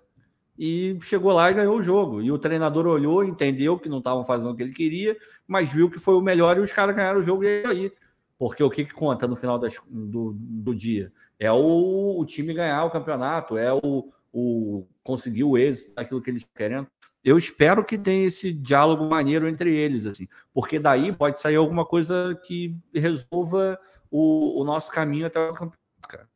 E 0.65 0.97
chegou 1.03 1.33
lá 1.33 1.51
e 1.51 1.55
ganhou 1.55 1.77
o 1.77 1.83
jogo. 1.83 2.23
E 2.23 2.31
o 2.31 2.39
treinador 2.39 2.87
olhou, 2.87 3.25
entendeu 3.25 3.77
que 3.77 3.89
não 3.89 3.99
estavam 3.99 4.25
fazendo 4.25 4.53
o 4.53 4.55
que 4.55 4.63
ele 4.63 4.73
queria, 4.73 5.17
mas 5.45 5.73
viu 5.73 5.91
que 5.91 5.99
foi 5.99 6.15
o 6.15 6.21
melhor 6.21 6.57
e 6.57 6.61
os 6.61 6.73
caras 6.73 6.95
ganharam 6.95 7.19
o 7.19 7.25
jogo 7.25 7.43
e 7.43 7.67
aí. 7.67 7.93
Porque 8.39 8.63
o 8.63 8.71
que, 8.71 8.85
que 8.85 8.95
conta 8.95 9.27
no 9.27 9.35
final 9.35 9.59
das, 9.59 9.75
do, 9.91 10.33
do 10.39 10.73
dia? 10.73 11.13
É 11.37 11.51
o, 11.51 12.17
o 12.17 12.25
time 12.25 12.55
ganhar 12.55 12.85
o 12.85 12.93
campeonato, 12.93 13.57
é 13.57 13.75
o, 13.75 14.13
o 14.33 14.87
conseguir 15.03 15.43
o 15.43 15.59
êxito 15.59 15.93
daquilo 15.97 16.23
que 16.23 16.31
eles 16.31 16.47
querem 16.55 16.87
eu 17.25 17.39
espero 17.39 17.85
que 17.85 17.97
tenha 17.97 18.27
esse 18.27 18.53
diálogo 18.53 19.05
maneiro 19.05 19.49
entre 19.49 19.73
eles, 19.73 20.07
assim, 20.07 20.27
porque 20.53 20.77
daí 20.77 21.13
pode 21.13 21.39
sair 21.39 21.55
alguma 21.55 21.87
coisa 21.87 22.37
que 22.45 22.77
resolva 22.93 23.79
o, 24.11 24.61
o 24.61 24.65
nosso 24.65 24.91
caminho 24.91 25.27
até 25.27 25.39
o 25.39 25.55
campeonato, 25.55 25.79
cara. 26.09 26.29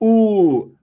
O 0.00 0.74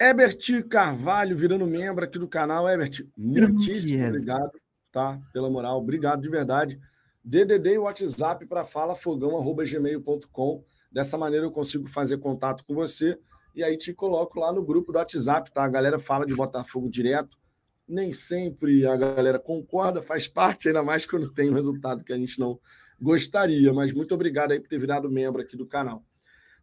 Ebert 0.00 0.64
Carvalho 0.68 1.36
virando 1.36 1.66
membro 1.66 2.04
aqui 2.04 2.18
do 2.18 2.28
canal. 2.28 2.68
Ebert, 2.68 3.06
muitíssimo 3.16 4.08
obrigado, 4.08 4.50
tá? 4.90 5.20
Pela 5.32 5.48
moral, 5.48 5.78
obrigado 5.78 6.22
de 6.22 6.28
verdade. 6.28 6.80
DDD 7.24 7.74
e 7.74 7.78
WhatsApp 7.78 8.44
para 8.46 8.64
falafogão.gmail.com. 8.64 10.64
Dessa 10.90 11.16
maneira 11.16 11.46
eu 11.46 11.50
consigo 11.50 11.88
fazer 11.88 12.18
contato 12.18 12.64
com 12.66 12.74
você 12.74 13.18
e 13.54 13.62
aí 13.62 13.78
te 13.78 13.94
coloco 13.94 14.40
lá 14.40 14.52
no 14.52 14.64
grupo 14.64 14.92
do 14.92 14.98
WhatsApp, 14.98 15.52
tá? 15.52 15.64
A 15.64 15.68
galera 15.68 15.98
fala 15.98 16.26
de 16.26 16.34
Botafogo 16.34 16.90
direto. 16.90 17.38
Nem 17.86 18.12
sempre 18.12 18.86
a 18.86 18.96
galera 18.96 19.38
concorda, 19.38 20.02
faz 20.02 20.26
parte, 20.26 20.68
ainda 20.68 20.82
mais 20.82 21.06
quando 21.06 21.30
tem 21.32 21.50
um 21.50 21.54
resultado 21.54 22.02
que 22.02 22.12
a 22.12 22.18
gente 22.18 22.40
não 22.40 22.58
gostaria. 23.00 23.72
Mas 23.72 23.92
muito 23.92 24.14
obrigado 24.14 24.52
aí 24.52 24.60
por 24.60 24.68
ter 24.68 24.78
virado 24.78 25.10
membro 25.10 25.40
aqui 25.40 25.56
do 25.56 25.66
canal. 25.66 26.04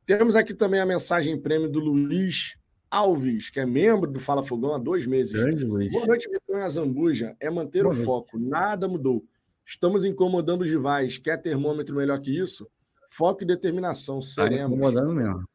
Temos 0.06 0.36
aqui 0.36 0.54
também 0.54 0.80
a 0.80 0.86
mensagem 0.86 1.40
prêmio 1.40 1.70
do 1.70 1.80
Luiz 1.80 2.56
Alves, 2.92 3.50
que 3.50 3.58
é 3.58 3.66
membro 3.66 4.12
do 4.12 4.20
Fala 4.20 4.44
Fogão 4.44 4.74
há 4.74 4.78
dois 4.78 5.08
meses. 5.08 5.32
Grande, 5.32 5.64
Luiz. 5.64 5.94
Boa 5.94 6.06
noite, 6.06 6.30
Vitor 6.30 6.70
Zambuja. 6.70 7.38
É 7.40 7.50
manter 7.50 7.84
Boa 7.84 7.94
o 7.94 7.96
noite. 7.96 8.06
foco, 8.06 8.38
nada 8.38 8.86
mudou. 8.86 9.24
Estamos 9.66 10.04
incomodando 10.04 10.64
os 10.64 10.70
rivais. 10.70 11.18
Quer 11.18 11.38
termômetro 11.38 11.96
melhor 11.96 12.20
que 12.20 12.38
isso? 12.38 12.70
Foco 13.10 13.44
e 13.44 13.48
determinação. 13.48 14.20
Tá 14.20 14.26
seremos. 14.26 14.72
Tá 14.72 14.76
incomodando 14.76 15.14
mesmo. 15.14 15.50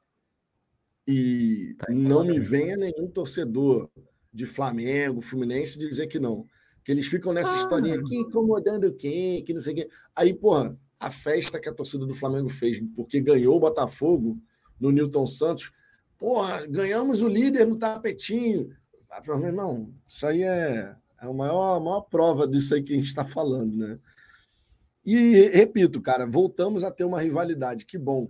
E 1.06 1.76
tá 1.78 1.86
não 1.92 2.24
me 2.24 2.40
venha 2.40 2.76
nenhum 2.76 3.06
torcedor 3.08 3.90
de 4.32 4.46
Flamengo, 4.46 5.20
Fluminense 5.20 5.78
dizer 5.78 6.06
que 6.06 6.18
não. 6.18 6.46
Que 6.82 6.90
eles 6.90 7.06
ficam 7.06 7.32
nessa 7.32 7.52
ah. 7.52 7.56
historinha 7.56 8.00
aqui 8.00 8.16
incomodando 8.16 8.92
quem, 8.94 9.44
que 9.44 9.52
não 9.52 9.60
sei 9.60 9.74
quem. 9.74 9.88
Aí, 10.14 10.32
porra, 10.32 10.76
a 10.98 11.10
festa 11.10 11.60
que 11.60 11.68
a 11.68 11.74
torcida 11.74 12.06
do 12.06 12.14
Flamengo 12.14 12.48
fez, 12.48 12.80
porque 12.94 13.20
ganhou 13.20 13.56
o 13.56 13.60
Botafogo 13.60 14.38
no 14.80 14.90
Newton 14.90 15.26
Santos. 15.26 15.70
Porra, 16.18 16.66
ganhamos 16.66 17.20
o 17.22 17.28
líder 17.28 17.66
no 17.66 17.78
tapetinho. 17.78 18.70
Ah, 19.10 19.22
meu 19.24 19.46
irmão, 19.46 19.92
isso 20.06 20.26
aí 20.26 20.42
é, 20.42 20.94
é 21.20 21.26
a, 21.26 21.32
maior, 21.32 21.76
a 21.76 21.80
maior 21.80 22.02
prova 22.02 22.46
disso 22.46 22.74
aí 22.74 22.82
que 22.82 22.92
a 22.92 22.96
gente 22.96 23.06
está 23.06 23.24
falando, 23.24 23.74
né? 23.76 23.98
E 25.04 25.48
repito, 25.48 26.00
cara, 26.00 26.26
voltamos 26.26 26.82
a 26.82 26.90
ter 26.90 27.04
uma 27.04 27.20
rivalidade. 27.20 27.86
Que 27.86 27.96
bom, 27.96 28.28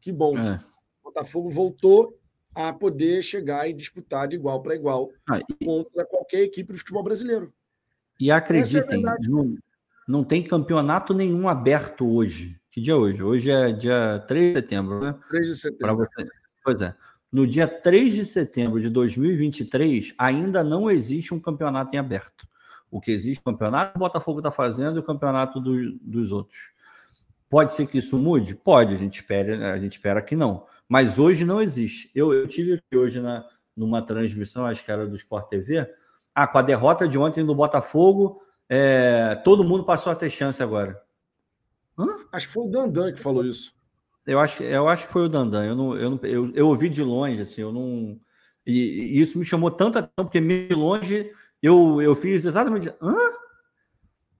que 0.00 0.12
bom. 0.12 0.36
É. 0.36 0.58
Botafogo 1.02 1.48
voltou 1.48 2.18
a 2.54 2.72
poder 2.72 3.22
chegar 3.22 3.68
e 3.68 3.72
disputar 3.72 4.28
de 4.28 4.36
igual 4.36 4.60
para 4.62 4.74
igual 4.74 5.10
ah, 5.28 5.38
e... 5.38 5.64
contra 5.64 6.04
qualquer 6.04 6.42
equipe 6.42 6.72
do 6.72 6.78
futebol 6.78 7.02
brasileiro. 7.02 7.52
E 8.20 8.30
acreditem, 8.30 9.02
é 9.06 9.28
não, 9.28 9.54
não 10.06 10.24
tem 10.24 10.42
campeonato 10.42 11.14
nenhum 11.14 11.48
aberto 11.48 12.06
hoje. 12.06 12.60
Que 12.70 12.80
dia 12.80 12.94
é 12.94 12.96
hoje? 12.96 13.22
Hoje 13.22 13.50
é 13.50 13.72
dia 13.72 14.24
3 14.26 14.54
de 14.54 14.60
setembro, 14.60 15.00
né? 15.00 15.14
3 15.30 15.46
de 15.46 15.56
setembro. 15.56 15.96
Você. 15.96 16.28
Pois 16.62 16.82
é. 16.82 16.94
No 17.30 17.46
dia 17.46 17.68
3 17.68 18.14
de 18.14 18.24
setembro 18.24 18.80
de 18.80 18.88
2023, 18.88 20.14
ainda 20.16 20.64
não 20.64 20.90
existe 20.90 21.34
um 21.34 21.40
campeonato 21.40 21.94
em 21.94 21.98
aberto. 21.98 22.48
O 22.90 23.00
que 23.00 23.10
existe 23.10 23.40
o 23.40 23.44
campeonato 23.44 23.96
o 23.96 23.98
Botafogo 23.98 24.38
está 24.38 24.50
fazendo 24.50 24.96
e 24.96 25.00
o 25.00 25.04
campeonato 25.04 25.60
do, 25.60 25.92
dos 26.00 26.32
outros. 26.32 26.72
Pode 27.50 27.74
ser 27.74 27.86
que 27.86 27.98
isso 27.98 28.18
mude? 28.18 28.54
Pode, 28.54 28.94
a 28.94 28.96
gente 28.96 29.20
espera, 29.20 29.72
a 29.74 29.78
gente 29.78 29.92
espera 29.92 30.22
que 30.22 30.34
não. 30.34 30.66
Mas 30.88 31.18
hoje 31.18 31.44
não 31.44 31.60
existe. 31.60 32.10
Eu, 32.14 32.32
eu 32.32 32.48
tive 32.48 32.82
hoje 32.94 33.20
na, 33.20 33.44
numa 33.76 34.00
transmissão, 34.00 34.64
acho 34.64 34.84
que 34.84 34.90
era 34.90 35.06
do 35.06 35.16
Sport 35.16 35.48
TV. 35.48 35.86
Ah, 36.34 36.46
com 36.46 36.58
a 36.58 36.62
derrota 36.62 37.06
de 37.06 37.18
ontem 37.18 37.44
do 37.44 37.54
Botafogo, 37.54 38.42
é, 38.68 39.34
todo 39.44 39.64
mundo 39.64 39.84
passou 39.84 40.12
a 40.12 40.16
ter 40.16 40.30
chance 40.30 40.62
agora. 40.62 41.00
Hã? 41.98 42.06
Acho 42.32 42.46
que 42.46 42.52
foi 42.52 42.64
o 42.64 42.70
Dandan 42.70 43.12
que 43.12 43.20
falou 43.20 43.44
isso. 43.44 43.74
Eu 44.28 44.38
acho, 44.38 44.62
eu 44.62 44.86
acho 44.86 45.06
que 45.06 45.12
foi 45.14 45.24
o 45.24 45.28
Dandan. 45.28 45.64
Eu, 45.64 45.74
não, 45.74 45.96
eu, 45.96 46.20
eu, 46.22 46.52
eu 46.54 46.68
ouvi 46.68 46.90
de 46.90 47.02
longe, 47.02 47.40
assim, 47.40 47.62
eu 47.62 47.72
não. 47.72 48.20
E, 48.66 48.72
e, 48.74 49.20
isso 49.22 49.38
me 49.38 49.44
chamou 49.44 49.70
tanta 49.70 50.00
atenção, 50.00 50.26
porque 50.26 50.38
de 50.38 50.74
longe 50.74 51.32
eu, 51.62 52.02
eu 52.02 52.14
fiz 52.14 52.44
exatamente. 52.44 52.92
Hã? 53.00 53.16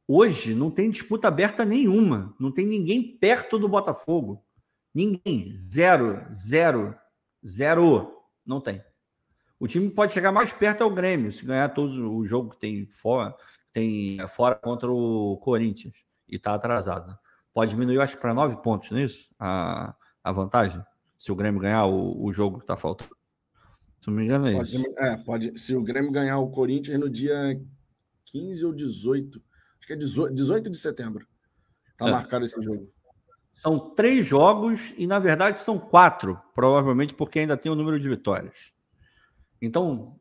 Hoje 0.06 0.55
não 0.55 0.70
tem 0.70 0.90
disputa 0.90 1.28
aberta 1.28 1.65
nenhuma. 1.65 2.36
Não 2.39 2.52
tem 2.52 2.66
ninguém 2.66 3.16
perto 3.16 3.59
do 3.59 3.66
Botafogo. 3.66 4.44
Ninguém. 4.94 5.56
Zero, 5.56 6.23
zero, 6.35 6.94
zero. 7.47 8.12
Não 8.44 8.60
tem. 8.60 8.85
O 9.59 9.66
time 9.66 9.89
pode 9.89 10.12
chegar 10.12 10.31
mais 10.31 10.52
perto 10.52 10.85
ao 10.85 10.90
Grêmio, 10.90 11.32
se 11.32 11.47
ganhar 11.47 11.70
todos 11.70 11.97
o 11.97 12.27
jogo 12.27 12.51
que 12.51 12.60
tem 12.60 12.86
fora, 12.90 13.35
tem 13.73 14.19
fora 14.28 14.55
contra 14.55 14.93
o 14.93 15.39
Corinthians 15.39 15.94
e 16.28 16.36
está 16.36 16.55
atrasado. 16.55 17.09
Né? 17.09 17.16
Pode 17.59 17.73
diminuir, 17.73 17.99
acho, 17.99 18.17
para 18.19 18.33
nove 18.33 18.55
pontos, 18.63 18.89
não 18.93 19.01
é 19.01 19.03
isso? 19.03 19.29
A, 19.37 19.93
a 20.23 20.31
vantagem, 20.31 20.81
se 21.19 21.33
o 21.33 21.35
Grêmio 21.35 21.61
ganhar 21.61 21.87
o, 21.87 22.25
o 22.25 22.33
jogo 22.33 22.59
que 22.59 22.63
está 22.63 22.77
faltando. 22.77 23.11
Se 24.01 24.07
não 24.07 24.15
me 24.15 24.25
engano, 24.25 24.47
é 24.47 24.53
pode, 24.53 24.77
isso. 24.77 24.95
É, 24.97 25.17
pode. 25.17 25.59
Se 25.59 25.75
o 25.75 25.83
Grêmio 25.83 26.13
ganhar 26.13 26.39
o 26.39 26.53
Corinthians 26.53 27.01
no 27.01 27.11
dia 27.11 27.61
15 28.27 28.65
ou 28.65 28.73
18, 28.73 29.43
acho 29.77 29.87
que 29.89 29.93
é 29.93 29.97
18, 29.97 30.35
18 30.37 30.71
de 30.71 30.79
setembro. 30.79 31.27
Está 31.91 32.07
é. 32.07 32.13
marcado 32.13 32.45
esse 32.45 32.63
jogo. 32.63 32.89
São 33.55 33.93
três 33.93 34.25
jogos 34.25 34.95
e, 34.97 35.05
na 35.05 35.19
verdade, 35.19 35.59
são 35.59 35.81
quatro, 35.81 36.41
provavelmente 36.55 37.13
porque 37.13 37.41
ainda 37.41 37.57
tem 37.57 37.73
o 37.73 37.75
número 37.75 37.99
de 37.99 38.09
vitórias. 38.09 38.73
Então, 39.61 40.17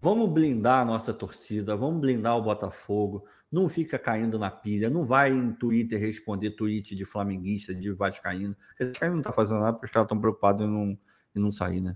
vamos 0.00 0.30
blindar 0.30 0.82
a 0.82 0.84
nossa 0.84 1.12
torcida, 1.12 1.74
vamos 1.74 2.00
blindar 2.00 2.36
o 2.36 2.42
Botafogo. 2.42 3.26
Não 3.52 3.68
fica 3.68 3.98
caindo 3.98 4.38
na 4.38 4.50
pilha, 4.50 4.88
não 4.88 5.04
vai 5.04 5.30
em 5.30 5.52
Twitter 5.52 6.00
responder 6.00 6.52
tweet 6.52 6.96
de 6.96 7.04
flamenguista, 7.04 7.74
de 7.74 7.92
vascaíno. 7.92 8.56
O 8.80 8.86
vascaíno 8.86 9.16
não 9.16 9.20
está 9.20 9.32
fazendo 9.32 9.60
nada 9.60 9.74
porque 9.74 9.84
os 9.84 9.92
caras 9.92 10.06
estão 10.06 10.18
preocupados 10.18 10.66
em 10.66 10.70
não, 10.70 10.98
em 11.36 11.40
não 11.40 11.52
sair, 11.52 11.82
né? 11.82 11.94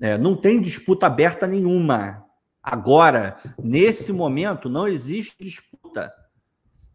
É, 0.00 0.16
não 0.16 0.36
tem 0.36 0.60
disputa 0.60 1.06
aberta 1.06 1.46
nenhuma. 1.46 2.24
Agora, 2.62 3.36
nesse 3.60 4.12
momento, 4.12 4.68
não 4.68 4.86
existe 4.86 5.34
disputa. 5.40 6.12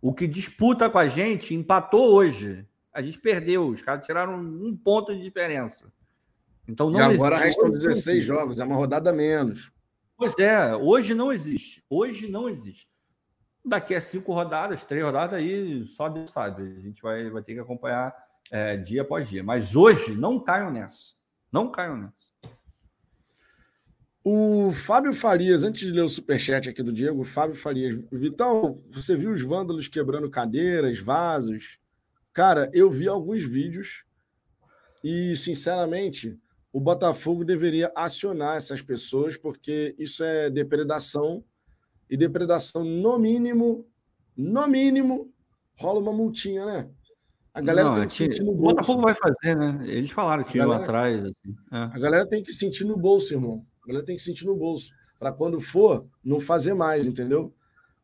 O 0.01 0.13
que 0.13 0.25
disputa 0.25 0.89
com 0.89 0.97
a 0.97 1.07
gente 1.07 1.53
empatou 1.53 2.13
hoje. 2.13 2.65
A 2.93 3.01
gente 3.01 3.19
perdeu. 3.19 3.67
Os 3.67 3.81
caras 3.81 4.05
tiraram 4.05 4.39
um 4.39 4.75
ponto 4.75 5.13
de 5.13 5.21
diferença. 5.21 5.91
Então 6.67 6.89
não 6.89 6.99
e 6.99 7.15
agora 7.15 7.35
existe. 7.35 7.61
restam 7.61 7.69
16 7.69 8.23
jogos, 8.23 8.59
é 8.59 8.63
uma 8.63 8.75
rodada 8.75 9.11
menos. 9.11 9.71
Pois 10.17 10.37
é, 10.39 10.75
hoje 10.75 11.13
não 11.13 11.31
existe. 11.31 11.83
Hoje 11.89 12.27
não 12.27 12.49
existe. 12.49 12.89
Daqui 13.67 13.93
a 13.93 14.01
cinco 14.01 14.33
rodadas, 14.33 14.85
três 14.85 15.03
rodadas, 15.03 15.33
aí 15.37 15.85
só 15.87 16.07
Deus 16.07 16.31
sabe. 16.31 16.63
A 16.63 16.81
gente 16.81 17.01
vai, 17.01 17.29
vai 17.29 17.43
ter 17.43 17.53
que 17.53 17.59
acompanhar 17.59 18.15
é, 18.49 18.77
dia 18.77 19.01
após 19.01 19.29
dia. 19.29 19.43
Mas 19.43 19.75
hoje 19.75 20.15
não 20.15 20.39
caiam 20.39 20.71
nessa. 20.71 21.15
Não 21.51 21.69
caiam 21.69 21.97
nessa. 21.97 22.17
O 24.23 24.73
Fábio 24.73 25.13
Farias, 25.13 25.63
antes 25.63 25.87
de 25.87 25.93
ler 25.93 26.01
o 26.01 26.09
superchat 26.09 26.69
aqui 26.69 26.83
do 26.83 26.91
Diego, 26.91 27.23
Fábio 27.23 27.55
Farias. 27.55 27.95
Vitão, 28.11 28.83
você 28.89 29.15
viu 29.15 29.31
os 29.31 29.41
vândalos 29.41 29.87
quebrando 29.87 30.29
cadeiras, 30.29 30.99
vasos? 30.99 31.79
Cara, 32.33 32.69
eu 32.73 32.91
vi 32.91 33.07
alguns 33.07 33.43
vídeos 33.43 34.03
e, 35.03 35.35
sinceramente, 35.35 36.37
o 36.73 36.79
Botafogo 36.79 37.45
deveria 37.45 37.91
acionar 37.95 38.57
essas 38.57 38.81
pessoas, 38.81 39.37
porque 39.37 39.95
isso 39.97 40.23
é 40.23 40.49
depredação, 40.49 41.43
e 42.09 42.17
depredação, 42.17 42.83
no 42.83 43.17
mínimo, 43.17 43.85
no 44.35 44.67
mínimo, 44.67 45.31
rola 45.77 45.99
uma 45.99 46.13
multinha, 46.13 46.65
né? 46.65 46.89
A 47.53 47.61
galera 47.61 47.89
Não, 47.89 47.95
tem 47.95 48.07
que 48.07 48.13
é 48.13 48.15
sentir 48.15 48.43
no 48.43 48.53
bolso. 48.53 48.61
O 48.61 48.75
Botafogo 48.75 49.01
vai 49.01 49.15
fazer, 49.15 49.57
né? 49.57 49.79
Eles 49.87 50.11
falaram 50.11 50.43
que 50.43 50.57
iam 50.57 50.71
atrás. 50.71 51.23
Assim. 51.23 51.55
É. 51.73 51.77
A 51.77 51.99
galera 51.99 52.27
tem 52.27 52.43
que 52.43 52.53
sentir 52.53 52.83
no 52.83 52.95
bolso, 52.95 53.33
irmão. 53.33 53.65
A 53.83 53.87
galera 53.87 54.05
tem 54.05 54.15
que 54.15 54.21
sentir 54.21 54.45
no 54.45 54.55
bolso. 54.55 54.91
Para 55.17 55.31
quando 55.31 55.59
for, 55.59 56.05
não 56.23 56.39
fazer 56.39 56.75
mais, 56.75 57.07
entendeu? 57.07 57.51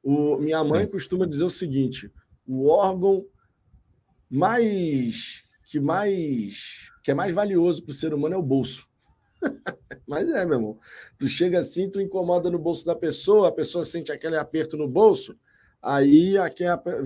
O, 0.01 0.37
minha 0.39 0.63
mãe 0.63 0.87
costuma 0.87 1.27
dizer 1.27 1.43
o 1.43 1.49
seguinte: 1.49 2.11
o 2.47 2.67
órgão 2.67 3.23
mais 4.27 5.43
que 5.67 5.79
mais 5.79 6.89
que 7.03 7.11
é 7.11 7.13
mais 7.13 7.33
valioso 7.33 7.83
para 7.83 7.91
o 7.91 7.93
ser 7.93 8.13
humano 8.13 8.33
é 8.33 8.37
o 8.37 8.41
bolso. 8.41 8.87
Mas 10.07 10.29
é, 10.29 10.45
meu 10.45 10.55
irmão. 10.55 10.79
Tu 11.17 11.27
chega 11.27 11.59
assim, 11.59 11.89
tu 11.89 12.01
incomoda 12.01 12.49
no 12.49 12.59
bolso 12.59 12.85
da 12.85 12.95
pessoa, 12.95 13.49
a 13.49 13.51
pessoa 13.51 13.83
sente 13.83 14.11
aquele 14.11 14.37
aperto 14.37 14.77
no 14.77 14.87
bolso, 14.87 15.37
aí 15.81 16.37
aqui, 16.37 16.63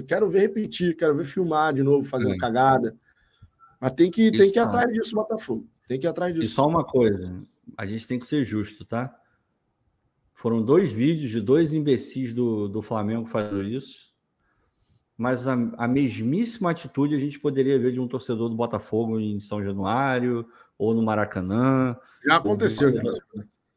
quero 0.07 0.29
ver 0.29 0.39
repetir, 0.39 0.95
quero 0.95 1.15
ver 1.15 1.25
filmar 1.25 1.73
de 1.73 1.83
novo, 1.83 2.03
fazendo 2.03 2.35
é. 2.35 2.37
cagada. 2.37 2.95
Mas 3.79 3.91
tem 3.91 4.09
que, 4.09 4.31
tem 4.31 4.51
que 4.51 4.57
ir 4.57 4.61
atrás 4.61 4.91
disso, 4.91 5.15
Botafogo. 5.15 5.67
Tem 5.87 5.99
que 5.99 6.07
ir 6.07 6.09
atrás 6.09 6.33
disso. 6.33 6.45
E 6.45 6.55
só 6.55 6.67
uma 6.67 6.83
coisa, 6.83 7.45
a 7.77 7.85
gente 7.85 8.07
tem 8.07 8.19
que 8.19 8.25
ser 8.27 8.43
justo, 8.43 8.83
tá? 8.83 9.15
Foram 10.33 10.63
dois 10.63 10.91
vídeos 10.91 11.29
de 11.29 11.41
dois 11.41 11.73
imbecis 11.73 12.33
do, 12.33 12.67
do 12.67 12.81
Flamengo 12.81 13.25
fazendo 13.25 13.63
isso 13.63 14.06
mas 15.17 15.47
a, 15.47 15.53
a, 15.77 15.87
mesmíssima 15.87 16.69
atitude 16.69 17.15
a 17.15 17.19
gente 17.19 17.39
poderia 17.39 17.79
ver 17.79 17.91
de 17.91 17.99
um 17.99 18.07
torcedor 18.07 18.49
do 18.49 18.55
Botafogo 18.55 19.19
em 19.19 19.39
São 19.39 19.63
Januário 19.63 20.47
ou 20.77 20.93
no 20.93 21.01
Maracanã. 21.01 21.97
Já 22.23 22.35
aconteceu, 22.35 22.91
né? 22.91 23.01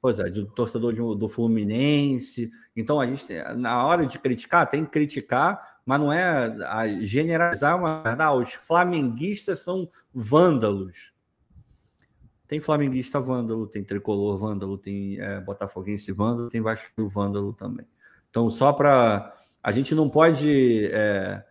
Pois 0.03 0.19
é, 0.19 0.29
de 0.29 0.41
um 0.41 0.47
torcedor 0.47 0.93
de, 0.93 1.01
do 1.19 1.29
Fluminense. 1.29 2.51
Então, 2.77 3.01
a 3.01 3.07
gente, 3.07 3.27
na 3.57 3.85
hora 3.87 4.07
de 4.07 4.19
criticar, 4.19 4.69
tem 4.69 4.85
que 4.85 4.91
criticar, 4.91 5.81
mas 5.85 5.99
não 5.99 6.13
é 6.13 6.47
a 6.67 6.87
generalizar 7.01 7.77
uma 7.79 8.03
ah, 8.05 8.33
os 8.35 8.53
flamenguistas 8.55 9.61
são 9.61 9.89
vândalos. 10.13 11.13
Tem 12.47 12.61
flamenguista 12.61 13.21
vândalo, 13.21 13.67
tem 13.67 13.85
tricolor 13.85 14.37
vândalo, 14.37 14.77
tem 14.77 15.21
é, 15.21 15.41
botafoguense 15.41 16.13
vândalo, 16.13 16.51
tem 16.51 16.61
Vasco 16.61 17.09
vândalo 17.09 17.53
também. 17.53 17.87
Então, 18.29 18.51
só 18.51 18.73
para 18.73 19.35
a 19.63 19.73
gente 19.73 19.95
não 19.95 20.09
pode 20.09 20.87
é, 20.87 21.43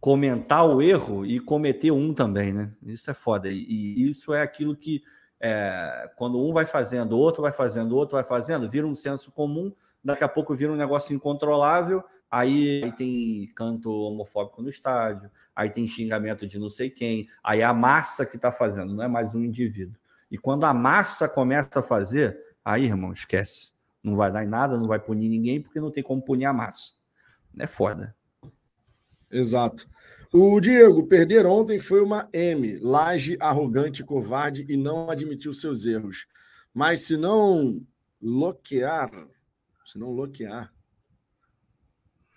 comentar 0.00 0.66
o 0.66 0.82
erro 0.82 1.24
e 1.24 1.38
cometer 1.38 1.92
um 1.92 2.12
também, 2.12 2.52
né? 2.52 2.72
Isso 2.82 3.10
é 3.10 3.14
foda. 3.14 3.48
E, 3.48 4.08
isso 4.08 4.34
é 4.34 4.42
aquilo 4.42 4.76
que, 4.76 5.02
é, 5.40 6.10
quando 6.16 6.44
um 6.44 6.52
vai 6.52 6.66
fazendo, 6.66 7.16
outro 7.16 7.42
vai 7.42 7.52
fazendo, 7.52 7.96
outro 7.96 8.16
vai 8.16 8.24
fazendo, 8.24 8.68
vira 8.68 8.86
um 8.86 8.96
senso 8.96 9.30
comum, 9.30 9.72
daqui 10.02 10.24
a 10.24 10.28
pouco 10.28 10.54
vira 10.54 10.72
um 10.72 10.76
negócio 10.76 11.14
incontrolável, 11.14 12.02
aí, 12.28 12.82
aí 12.82 12.92
tem 12.92 13.52
canto 13.54 13.90
homofóbico 13.90 14.60
no 14.60 14.68
estádio, 14.68 15.30
aí 15.54 15.70
tem 15.70 15.86
xingamento 15.86 16.48
de 16.48 16.58
não 16.58 16.68
sei 16.68 16.90
quem, 16.90 17.28
aí 17.42 17.62
a 17.62 17.72
massa 17.72 18.26
que 18.26 18.36
está 18.36 18.50
fazendo, 18.50 18.92
não 18.92 19.04
é 19.04 19.08
mais 19.08 19.34
um 19.34 19.40
indivíduo. 19.40 19.96
E 20.28 20.36
quando 20.36 20.64
a 20.64 20.74
massa 20.74 21.28
começa 21.28 21.78
a 21.78 21.82
fazer, 21.82 22.36
aí, 22.64 22.86
irmão, 22.86 23.12
esquece. 23.12 23.70
Não 24.02 24.16
vai 24.16 24.32
dar 24.32 24.42
em 24.42 24.48
nada, 24.48 24.76
não 24.76 24.88
vai 24.88 24.98
punir 24.98 25.28
ninguém, 25.28 25.60
porque 25.60 25.78
não 25.78 25.92
tem 25.92 26.02
como 26.02 26.20
punir 26.20 26.46
a 26.46 26.52
massa 26.52 26.94
é 27.58 27.66
foda. 27.66 28.14
Exato. 29.30 29.88
O 30.32 30.58
Diego, 30.60 31.06
perder 31.06 31.44
ontem 31.44 31.78
foi 31.78 32.00
uma 32.00 32.28
M, 32.32 32.78
laje, 32.78 33.36
arrogante, 33.38 34.02
covarde 34.02 34.64
e 34.68 34.76
não 34.76 35.10
admitiu 35.10 35.52
seus 35.52 35.84
erros. 35.84 36.26
Mas 36.72 37.02
se 37.02 37.16
não 37.16 37.84
bloquear, 38.20 39.10
se 39.84 39.98
não 39.98 40.14
bloquear, 40.14 40.72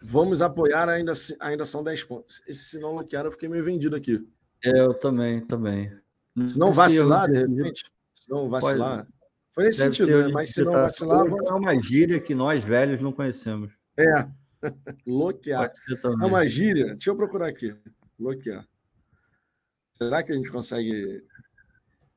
vamos 0.02 0.42
apoiar, 0.42 0.90
ainda, 0.90 1.14
ainda 1.40 1.64
são 1.64 1.84
10 1.84 2.04
pontos. 2.04 2.42
Esse 2.48 2.66
se 2.66 2.80
não 2.80 2.96
bloquear, 2.96 3.26
eu 3.26 3.32
fiquei 3.32 3.48
meio 3.48 3.64
vendido 3.64 3.96
aqui. 3.96 4.28
É, 4.64 4.82
eu 4.82 4.94
também, 4.94 5.40
também. 5.46 5.92
Se 6.46 6.60
não 6.60 6.74
vacilar, 6.74 7.32
de 7.32 7.40
repente, 7.40 7.86
se 8.14 8.30
não 8.30 8.50
vacilar. 8.50 9.06
Pode, 9.06 9.10
foi 9.54 9.64
nesse 9.64 9.80
sentido, 9.80 10.24
né? 10.24 10.28
mas 10.28 10.50
se 10.50 10.62
não 10.64 10.74
vacilar. 10.74 11.26
É 11.26 11.52
uma 11.54 11.82
gíria 11.82 12.20
que 12.20 12.36
nós 12.36 12.62
velhos 12.62 13.00
não 13.00 13.14
conhecemos. 13.14 13.72
É, 13.98 14.28
Loquear. 15.06 15.72
É 16.22 16.26
uma 16.26 16.46
gíria. 16.46 16.94
Deixa 16.94 17.10
eu 17.10 17.16
procurar 17.16 17.48
aqui. 17.48 17.76
Loquear. 18.20 18.66
Será 19.98 20.24
que 20.24 20.32
a 20.32 20.36
gente 20.36 20.52
consegue 20.52 21.24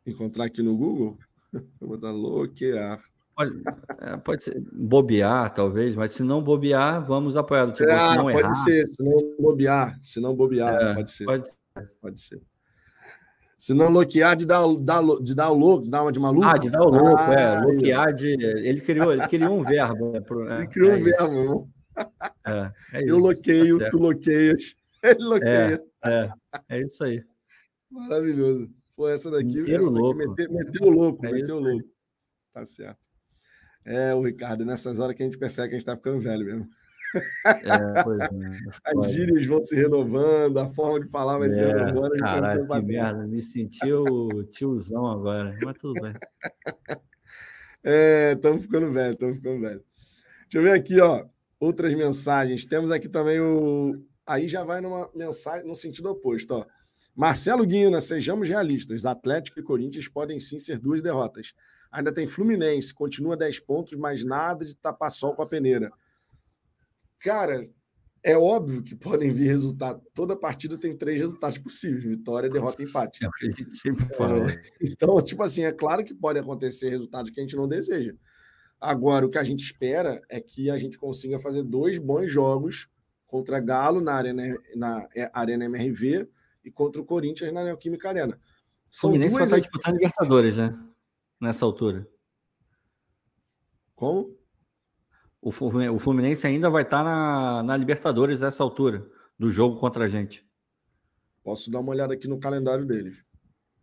encontrar 0.06 0.44
aqui 0.44 0.62
no 0.62 0.76
Google? 0.76 1.18
Vou 1.80 1.90
botar 1.90 2.10
loquear. 2.10 3.00
Pode, 3.36 3.62
é, 4.00 4.16
pode 4.16 4.42
ser 4.42 4.60
bobear, 4.72 5.54
talvez, 5.54 5.94
mas 5.94 6.12
se 6.12 6.24
não 6.24 6.42
bobear, 6.42 7.06
vamos 7.06 7.36
apoiar. 7.36 7.70
Tipo, 7.72 7.88
ah, 7.92 8.16
pode 8.20 8.38
errar. 8.38 8.54
ser, 8.54 8.84
se 8.84 9.00
não 9.00 9.36
bobear. 9.38 9.98
Se 10.02 10.20
não 10.20 10.34
bobear, 10.34 10.74
é, 10.74 10.94
pode 10.94 11.10
ser. 11.12 11.24
Pode 11.24 11.48
ser. 11.48 11.56
Pode 12.00 12.20
ser. 12.20 12.42
Se 13.56 13.72
não 13.72 13.90
loquear 13.90 14.36
de 14.36 14.44
dar, 14.44 14.64
dar, 14.80 15.02
de 15.20 15.34
dar 15.36 15.50
o 15.50 15.54
louco, 15.54 15.84
de 15.84 15.90
dar 15.90 16.02
uma 16.02 16.12
de 16.12 16.18
maluco. 16.18 16.44
Ah, 16.44 16.56
de 16.58 16.68
dar 16.68 16.82
o 16.82 16.90
louco, 16.90 17.22
é. 17.32 17.44
ah, 17.44 17.54
é. 17.54 17.60
Loquear 17.60 18.12
de. 18.12 18.32
Ele 18.42 18.80
criou, 18.80 19.12
ele 19.12 19.26
criou 19.28 19.56
um 19.56 19.62
verbo. 19.62 20.12
Né, 20.12 20.20
pro, 20.20 20.52
ele 20.52 20.66
criou 20.66 20.92
é 20.92 20.96
um 20.96 21.04
verbo. 21.04 21.70
É, 22.46 22.98
é 22.98 23.00
isso, 23.00 23.08
eu 23.08 23.18
loqueio, 23.18 23.78
tá 23.78 23.90
tu 23.90 23.98
loqueias. 23.98 24.74
Ele 25.02 25.24
loqueia. 25.24 25.84
É, 26.04 26.10
é, 26.10 26.32
é, 26.68 26.82
isso 26.82 27.04
aí. 27.04 27.22
Maravilhoso. 27.90 28.70
Pô, 28.96 29.08
essa 29.08 29.30
daqui, 29.30 29.60
essa 29.72 29.92
daqui 29.92 30.14
meteu, 30.14 30.52
meteu 30.52 30.82
o 30.82 30.90
louco, 30.90 31.26
é 31.26 31.32
meteu 31.32 31.56
o 31.56 31.60
louco. 31.60 31.88
Tá 32.52 32.64
certo. 32.64 32.98
É, 33.84 34.14
o 34.14 34.22
Ricardo, 34.22 34.64
nessas 34.64 34.98
horas 34.98 35.14
que 35.16 35.22
a 35.22 35.26
gente 35.26 35.38
percebe 35.38 35.68
que 35.68 35.74
a 35.74 35.78
gente 35.78 35.86
está 35.86 35.96
ficando 35.96 36.20
velho 36.20 36.44
mesmo. 36.44 36.68
É, 37.46 38.02
pois 38.02 38.20
é. 38.20 38.28
As 38.84 39.12
gírias 39.12 39.46
vão 39.46 39.62
se 39.62 39.74
renovando, 39.74 40.58
a 40.58 40.66
forma 40.66 41.00
de 41.00 41.08
falar 41.08 41.38
vai 41.38 41.48
é, 41.48 41.50
se 41.50 41.60
renovando. 41.60 42.18
Caralho, 42.18 42.66
que 42.66 42.82
merda. 42.82 43.26
Me 43.26 43.40
senti 43.40 43.90
o 43.92 44.44
tiozão 44.44 45.06
agora, 45.06 45.56
mas 45.62 45.78
tudo 45.78 46.00
bem. 46.00 46.12
É, 47.84 48.32
estamos 48.32 48.64
ficando 48.64 48.92
velho, 48.92 49.12
estamos 49.12 49.36
ficando 49.36 49.60
velho. 49.60 49.82
Deixa 50.42 50.58
eu 50.58 50.62
ver 50.62 50.72
aqui, 50.72 51.00
ó. 51.00 51.24
Outras 51.60 51.94
mensagens. 51.94 52.66
Temos 52.66 52.90
aqui 52.90 53.08
também 53.08 53.40
o. 53.40 54.00
Aí 54.26 54.46
já 54.46 54.62
vai 54.62 54.80
numa 54.80 55.10
mensagem 55.14 55.66
no 55.66 55.74
sentido 55.74 56.10
oposto, 56.10 56.54
ó. 56.54 56.66
Marcelo 57.14 57.66
Guina, 57.66 58.00
sejamos 58.00 58.48
realistas. 58.48 59.04
Atlético 59.04 59.58
e 59.58 59.62
Corinthians 59.62 60.06
podem 60.06 60.38
sim 60.38 60.58
ser 60.58 60.78
duas 60.78 61.02
derrotas. 61.02 61.52
Ainda 61.90 62.12
tem 62.12 62.26
Fluminense, 62.26 62.94
continua 62.94 63.36
10 63.36 63.60
pontos, 63.60 63.98
mas 63.98 64.24
nada 64.24 64.64
de 64.64 64.76
tapar 64.76 65.10
sol 65.10 65.34
com 65.34 65.42
a 65.42 65.48
peneira. 65.48 65.90
Cara, 67.18 67.68
é 68.22 68.36
óbvio 68.36 68.82
que 68.82 68.94
podem 68.94 69.30
vir 69.30 69.46
resultados. 69.46 70.02
Toda 70.14 70.36
partida 70.36 70.76
tem 70.76 70.96
três 70.96 71.20
resultados 71.20 71.58
possíveis: 71.58 72.04
vitória, 72.04 72.48
derrota 72.48 72.82
e 72.82 72.84
empate. 72.84 73.24
É 73.24 73.28
o 73.28 73.32
que 73.32 73.48
a 73.48 73.50
gente 73.50 73.76
sempre 73.76 74.14
fala. 74.14 74.50
É, 74.50 74.62
então, 74.82 75.20
tipo 75.22 75.42
assim, 75.42 75.62
é 75.62 75.72
claro 75.72 76.04
que 76.04 76.14
pode 76.14 76.38
acontecer 76.38 76.90
resultados 76.90 77.30
que 77.30 77.40
a 77.40 77.42
gente 77.42 77.56
não 77.56 77.68
deseja. 77.68 78.14
Agora, 78.80 79.26
o 79.26 79.30
que 79.30 79.38
a 79.38 79.44
gente 79.44 79.62
espera 79.62 80.22
é 80.28 80.40
que 80.40 80.70
a 80.70 80.78
gente 80.78 80.98
consiga 80.98 81.38
fazer 81.38 81.62
dois 81.62 81.98
bons 81.98 82.30
jogos 82.30 82.88
contra 83.26 83.60
Galo 83.60 84.00
na 84.00 84.14
Arena, 84.14 84.56
na 84.76 85.08
é, 85.14 85.30
Arena 85.32 85.64
MRV 85.64 86.28
e 86.64 86.70
contra 86.70 87.00
o 87.00 87.04
Corinthians 87.04 87.52
na 87.52 87.64
Neoquímica 87.64 88.08
Arena. 88.08 88.38
São 88.88 89.10
Fluminense 89.10 89.34
vai 89.34 89.44
estar 89.44 89.58
disputando 89.58 89.94
Libertadores, 89.94 90.56
né? 90.56 90.78
Nessa 91.40 91.64
altura. 91.64 92.08
Como? 93.94 94.36
O 95.40 95.50
Fluminense 95.50 96.46
ainda 96.46 96.70
vai 96.70 96.82
estar 96.82 97.04
na, 97.04 97.62
na 97.62 97.76
Libertadores 97.76 98.40
nessa 98.40 98.62
altura 98.62 99.06
do 99.38 99.50
jogo 99.50 99.78
contra 99.78 100.04
a 100.04 100.08
gente. 100.08 100.46
Posso 101.42 101.70
dar 101.70 101.80
uma 101.80 101.90
olhada 101.90 102.14
aqui 102.14 102.28
no 102.28 102.38
calendário 102.38 102.84
deles. 102.84 103.22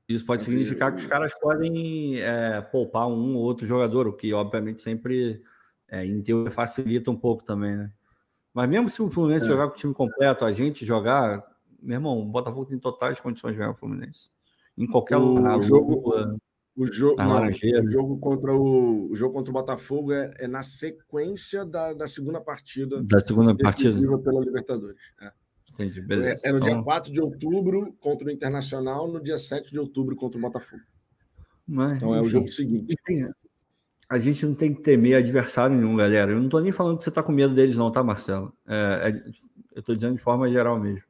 Isso 0.08 0.26
pode 0.26 0.44
significar 0.44 0.94
que 0.94 1.02
os 1.02 1.08
caras 1.08 1.34
podem 1.34 2.20
é, 2.20 2.62
poupar 2.62 3.08
um 3.08 3.36
ou 3.36 3.44
outro 3.44 3.66
jogador, 3.66 4.08
o 4.08 4.14
que 4.14 4.32
obviamente 4.34 4.82
sempre 4.82 5.42
é, 5.88 6.06
em 6.06 6.22
teoria 6.22 6.52
facilita 6.52 7.10
um 7.10 7.16
pouco 7.16 7.44
também, 7.44 7.76
né? 7.76 7.92
Mas 8.54 8.70
mesmo 8.70 8.90
se 8.90 9.02
o 9.02 9.10
Fluminense 9.10 9.46
é. 9.46 9.50
jogar 9.50 9.68
com 9.68 9.74
o 9.74 9.78
time 9.78 9.94
completo, 9.94 10.46
a 10.46 10.54
gente 10.54 10.86
jogar, 10.86 11.44
meu 11.82 11.96
irmão, 11.96 12.20
o 12.20 12.26
Botafogo 12.26 12.66
tem 12.66 12.80
totais 12.80 13.20
condições 13.20 13.52
de 13.52 13.58
ganhar 13.58 13.72
o 13.72 13.76
Fluminense. 13.76 14.30
Em 14.78 14.88
qualquer 14.88 15.18
o 15.18 15.26
lugar. 15.26 15.62
Jogo, 15.62 15.94
Lua, 15.94 16.38
o, 16.78 16.86
jogo, 16.86 17.22
não, 17.22 17.48
o 17.48 17.92
jogo 17.92 18.18
contra 18.20 18.54
o, 18.54 19.12
o 19.12 19.16
jogo 19.16 19.34
contra 19.34 19.50
o 19.50 19.54
Botafogo 19.54 20.14
é, 20.14 20.34
é 20.38 20.48
na 20.48 20.62
sequência 20.62 21.66
da, 21.66 21.94
da 21.94 22.08
segunda 22.08 22.40
partida. 22.40 23.02
Da 23.04 23.20
segunda 23.20 23.56
partida. 23.56 24.18
pela 24.20 24.40
Libertadores. 24.40 25.02
É. 25.22 25.32
Entendi, 25.76 26.02
beleza. 26.02 26.40
É, 26.44 26.50
é 26.50 26.52
no 26.52 26.60
então... 26.60 26.70
dia 26.70 26.84
4 26.84 27.12
de 27.12 27.22
outubro 27.22 27.94
contra 28.00 28.28
o 28.28 28.32
Internacional, 28.32 29.12
no 29.12 29.22
dia 29.22 29.38
7 29.38 29.72
de 29.72 29.80
outubro 29.80 30.16
contra 30.16 30.38
o 30.38 30.42
Botafogo. 30.42 30.82
Mas, 31.68 31.98
então 31.98 32.16
é 32.16 32.22
o 32.22 32.30
jogo 32.30 32.48
seguinte. 32.48 32.96
A 34.08 34.18
gente 34.20 34.46
não 34.46 34.54
tem 34.54 34.74
que 34.74 34.82
temer 34.82 35.18
adversário 35.18 35.76
nenhum, 35.76 35.98
galera. 35.98 36.32
Eu 36.32 36.38
não 36.38 36.46
estou 36.46 36.62
nem 36.62 36.72
falando 36.72 36.98
que 36.98 37.04
você 37.04 37.10
está 37.10 37.22
com 37.22 37.32
medo 37.32 37.54
deles, 37.54 37.76
não, 37.76 37.92
tá, 37.92 38.04
Marcelo? 38.04 38.54
É, 38.68 39.10
é, 39.10 39.32
eu 39.74 39.80
estou 39.80 39.96
dizendo 39.96 40.16
de 40.16 40.22
forma 40.22 40.50
geral 40.50 40.80
mesmo. 40.80 41.04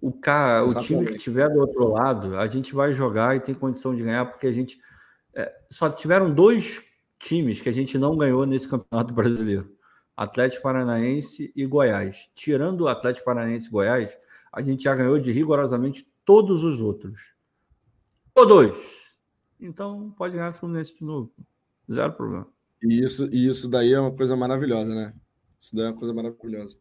O, 0.00 0.12
cara, 0.12 0.64
o 0.64 0.82
time 0.82 1.04
que 1.04 1.18
tiver 1.18 1.48
do 1.48 1.58
outro 1.58 1.88
lado, 1.88 2.38
a 2.38 2.46
gente 2.46 2.74
vai 2.74 2.92
jogar 2.92 3.36
e 3.36 3.40
tem 3.40 3.54
condição 3.54 3.94
de 3.94 4.02
ganhar, 4.02 4.26
porque 4.26 4.46
a 4.46 4.52
gente. 4.52 4.78
É, 5.34 5.52
só 5.70 5.90
tiveram 5.90 6.32
dois 6.32 6.82
times 7.18 7.60
que 7.60 7.68
a 7.68 7.72
gente 7.72 7.98
não 7.98 8.16
ganhou 8.16 8.46
nesse 8.46 8.68
campeonato 8.68 9.12
brasileiro. 9.12 9.79
Atlético 10.20 10.64
Paranaense 10.64 11.50
e 11.56 11.64
Goiás. 11.64 12.28
Tirando 12.34 12.82
o 12.82 12.88
Atlético 12.88 13.24
Paranaense 13.24 13.68
e 13.68 13.70
Goiás, 13.70 14.18
a 14.52 14.60
gente 14.60 14.84
já 14.84 14.94
ganhou 14.94 15.18
de 15.18 15.32
rigorosamente 15.32 16.06
todos 16.26 16.62
os 16.62 16.82
outros. 16.82 17.32
Todos! 18.34 18.78
Então 19.58 20.10
pode 20.10 20.34
ganhar 20.34 20.50
o 20.50 20.54
Fluminense 20.54 20.94
de 20.94 21.02
novo. 21.02 21.32
Zero 21.90 22.12
problema. 22.12 22.46
E 22.82 23.02
isso, 23.02 23.30
e 23.32 23.46
isso 23.46 23.66
daí 23.66 23.94
é 23.94 23.98
uma 23.98 24.14
coisa 24.14 24.36
maravilhosa, 24.36 24.94
né? 24.94 25.14
Isso 25.58 25.74
daí 25.74 25.86
é 25.86 25.88
uma 25.88 25.96
coisa 25.96 26.12
maravilhosa. 26.12 26.76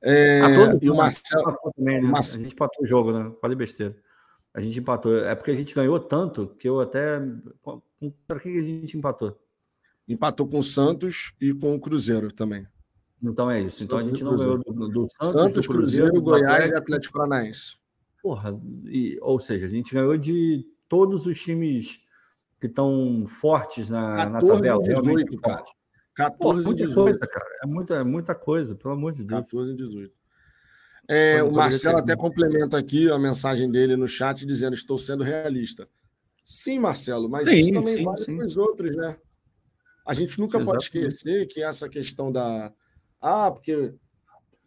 É, 0.00 0.40
e 0.80 0.88
o 0.88 0.96
Marcelo 0.96 1.58
também, 1.76 2.00
né? 2.00 2.08
Marcelo... 2.08 2.40
A 2.40 2.44
gente 2.44 2.54
empatou 2.54 2.84
o 2.84 2.88
jogo, 2.88 3.12
né? 3.12 3.30
Falei 3.38 3.54
besteira. 3.54 3.94
A 4.54 4.62
gente 4.62 4.78
empatou. 4.78 5.14
É 5.14 5.34
porque 5.34 5.50
a 5.50 5.56
gente 5.56 5.74
ganhou 5.74 6.00
tanto 6.00 6.56
que 6.58 6.66
eu 6.66 6.80
até. 6.80 7.20
Para 8.26 8.40
que 8.40 8.48
a 8.48 8.62
gente 8.62 8.96
empatou? 8.96 9.38
Empatou 10.08 10.48
com 10.48 10.56
o 10.56 10.62
Santos 10.62 11.34
e 11.38 11.52
com 11.52 11.74
o 11.74 11.80
Cruzeiro 11.80 12.32
também. 12.32 12.66
Então 13.22 13.50
é 13.50 13.60
isso. 13.60 13.82
Então 13.82 13.98
Santos 13.98 14.08
a 14.08 14.10
gente 14.10 14.24
não 14.24 14.36
ganhou 14.36 14.58
do, 14.58 14.88
do 14.88 15.08
Santos, 15.10 15.32
Santos 15.32 15.66
do 15.66 15.72
Cruzeiro, 15.72 16.12
Cruzeiro, 16.12 16.22
Goiás 16.22 16.70
e 16.70 16.74
Atlético 16.74 17.14
Paranaense. 17.14 17.76
Porra, 18.22 18.58
e, 18.86 19.18
ou 19.20 19.38
seja, 19.38 19.66
a 19.66 19.68
gente 19.68 19.92
ganhou 19.92 20.16
de 20.16 20.66
todos 20.88 21.26
os 21.26 21.40
times 21.40 22.00
que 22.60 22.66
estão 22.66 23.24
fortes 23.26 23.88
na, 23.88 24.28
na 24.28 24.40
tabela. 24.40 24.82
18, 24.82 25.40
cara. 25.40 25.64
14 26.14 26.64
Pô, 26.64 26.70
muita 26.70 26.86
18. 26.86 26.94
coisa, 26.94 27.26
cara. 27.26 27.58
É 27.62 27.66
muita, 27.66 27.94
é 27.94 28.04
muita 28.04 28.34
coisa, 28.34 28.74
pelo 28.74 28.94
amor 28.94 29.12
de 29.12 29.24
Deus. 29.24 29.40
14 29.40 29.72
e 29.72 29.76
18. 29.76 30.18
É, 31.08 31.42
o 31.42 31.52
Marcelo 31.52 31.98
até 31.98 32.14
complementa 32.14 32.76
aqui 32.76 33.10
a 33.10 33.18
mensagem 33.18 33.70
dele 33.70 33.96
no 33.96 34.08
chat 34.08 34.44
dizendo: 34.44 34.74
Estou 34.74 34.98
sendo 34.98 35.22
realista. 35.22 35.88
Sim, 36.44 36.78
Marcelo, 36.78 37.28
mas 37.28 37.48
sim, 37.48 37.56
isso 37.56 37.72
também 37.72 37.94
sim, 37.94 38.02
vale 38.02 38.24
para 38.24 38.46
os 38.46 38.56
outros, 38.56 38.96
né? 38.96 39.16
A 40.06 40.12
gente 40.12 40.38
nunca 40.40 40.58
Exatamente. 40.58 40.90
pode 40.90 41.08
esquecer 41.08 41.46
que 41.46 41.62
essa 41.62 41.88
questão 41.88 42.32
da. 42.32 42.72
Ah, 43.20 43.50
porque 43.50 43.94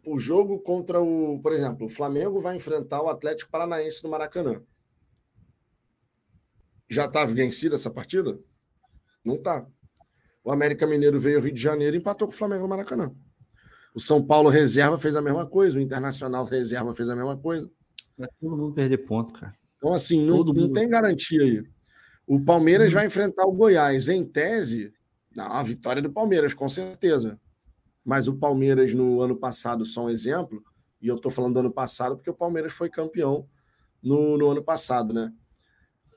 o 0.04 0.18
jogo 0.18 0.58
contra 0.60 1.00
o. 1.00 1.40
Por 1.40 1.52
exemplo, 1.52 1.86
o 1.86 1.90
Flamengo 1.90 2.40
vai 2.40 2.56
enfrentar 2.56 3.02
o 3.02 3.08
Atlético 3.08 3.50
Paranaense 3.50 4.02
no 4.04 4.10
Maracanã. 4.10 4.60
Já 6.88 7.06
está 7.06 7.24
vencida 7.24 7.74
essa 7.74 7.90
partida? 7.90 8.38
Não 9.24 9.36
está. 9.36 9.66
O 10.44 10.50
América 10.50 10.86
Mineiro 10.86 11.18
veio 11.20 11.36
ao 11.36 11.42
Rio 11.42 11.52
de 11.52 11.60
Janeiro 11.60 11.96
e 11.96 11.98
empatou 11.98 12.26
com 12.26 12.34
o 12.34 12.36
Flamengo 12.36 12.62
no 12.62 12.68
Maracanã. 12.68 13.14
O 13.94 14.00
São 14.00 14.24
Paulo 14.24 14.48
reserva 14.48 14.98
fez 14.98 15.14
a 15.16 15.22
mesma 15.22 15.46
coisa, 15.46 15.78
o 15.78 15.80
Internacional 15.80 16.44
reserva 16.44 16.94
fez 16.94 17.08
a 17.08 17.16
mesma 17.16 17.36
coisa. 17.36 17.70
Pra 18.16 18.28
todo 18.40 18.56
mundo 18.56 18.74
perder 18.74 18.98
ponto, 18.98 19.32
cara. 19.32 19.52
Então, 19.76 19.92
assim, 19.92 20.24
não, 20.24 20.44
não 20.44 20.72
tem 20.72 20.88
garantia 20.88 21.42
aí. 21.42 21.64
O 22.26 22.40
Palmeiras 22.40 22.90
hum. 22.90 22.94
vai 22.94 23.06
enfrentar 23.06 23.46
o 23.46 23.52
Goiás. 23.52 24.08
Em 24.08 24.24
tese, 24.24 24.92
não, 25.34 25.46
a 25.46 25.62
vitória 25.62 26.02
do 26.02 26.12
Palmeiras, 26.12 26.54
com 26.54 26.68
certeza. 26.68 27.38
Mas 28.04 28.28
o 28.28 28.34
Palmeiras 28.34 28.94
no 28.94 29.20
ano 29.20 29.36
passado, 29.36 29.84
só 29.84 30.06
um 30.06 30.10
exemplo, 30.10 30.62
e 31.00 31.08
eu 31.08 31.16
estou 31.16 31.30
falando 31.30 31.54
do 31.54 31.60
ano 31.60 31.72
passado 31.72 32.16
porque 32.16 32.30
o 32.30 32.34
Palmeiras 32.34 32.72
foi 32.72 32.88
campeão 32.88 33.48
no, 34.02 34.36
no 34.36 34.50
ano 34.50 34.62
passado, 34.62 35.12
né? 35.12 35.32